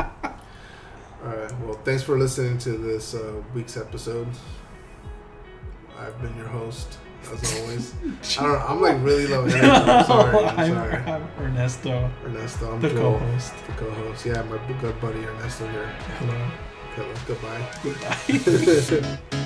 All 1.24 1.30
right. 1.30 1.60
Well, 1.60 1.80
thanks 1.84 2.02
for 2.02 2.18
listening 2.18 2.58
to 2.58 2.70
this 2.76 3.14
uh, 3.14 3.42
week's 3.54 3.76
episode. 3.76 4.28
I've 5.98 6.20
been 6.20 6.36
your 6.36 6.46
host, 6.48 6.98
as 7.32 7.60
always. 7.60 7.94
I 8.38 8.42
don't 8.42 8.52
know. 8.52 8.58
I'm 8.68 8.80
like 8.82 8.96
really 9.02 9.26
low 9.26 9.44
energy. 9.44 9.58
I'm 9.60 10.04
sorry. 10.06 10.44
I'm 10.44 10.68
sorry. 10.74 10.94
I'm 10.96 11.28
Ernesto, 11.40 12.10
Ernesto, 12.24 12.72
I'm 12.74 12.80
the 12.80 12.90
Joel, 12.90 13.18
co-host. 13.18 13.54
the 13.66 13.72
co-host. 13.72 14.26
Yeah, 14.26 14.42
my 14.42 14.58
good 14.80 15.00
buddy 15.00 15.24
Ernesto 15.24 15.66
here. 15.68 15.86
Hello. 16.18 16.50
Okay, 16.98 17.20
goodbye. 17.26 17.66
Goodbye. 17.82 19.18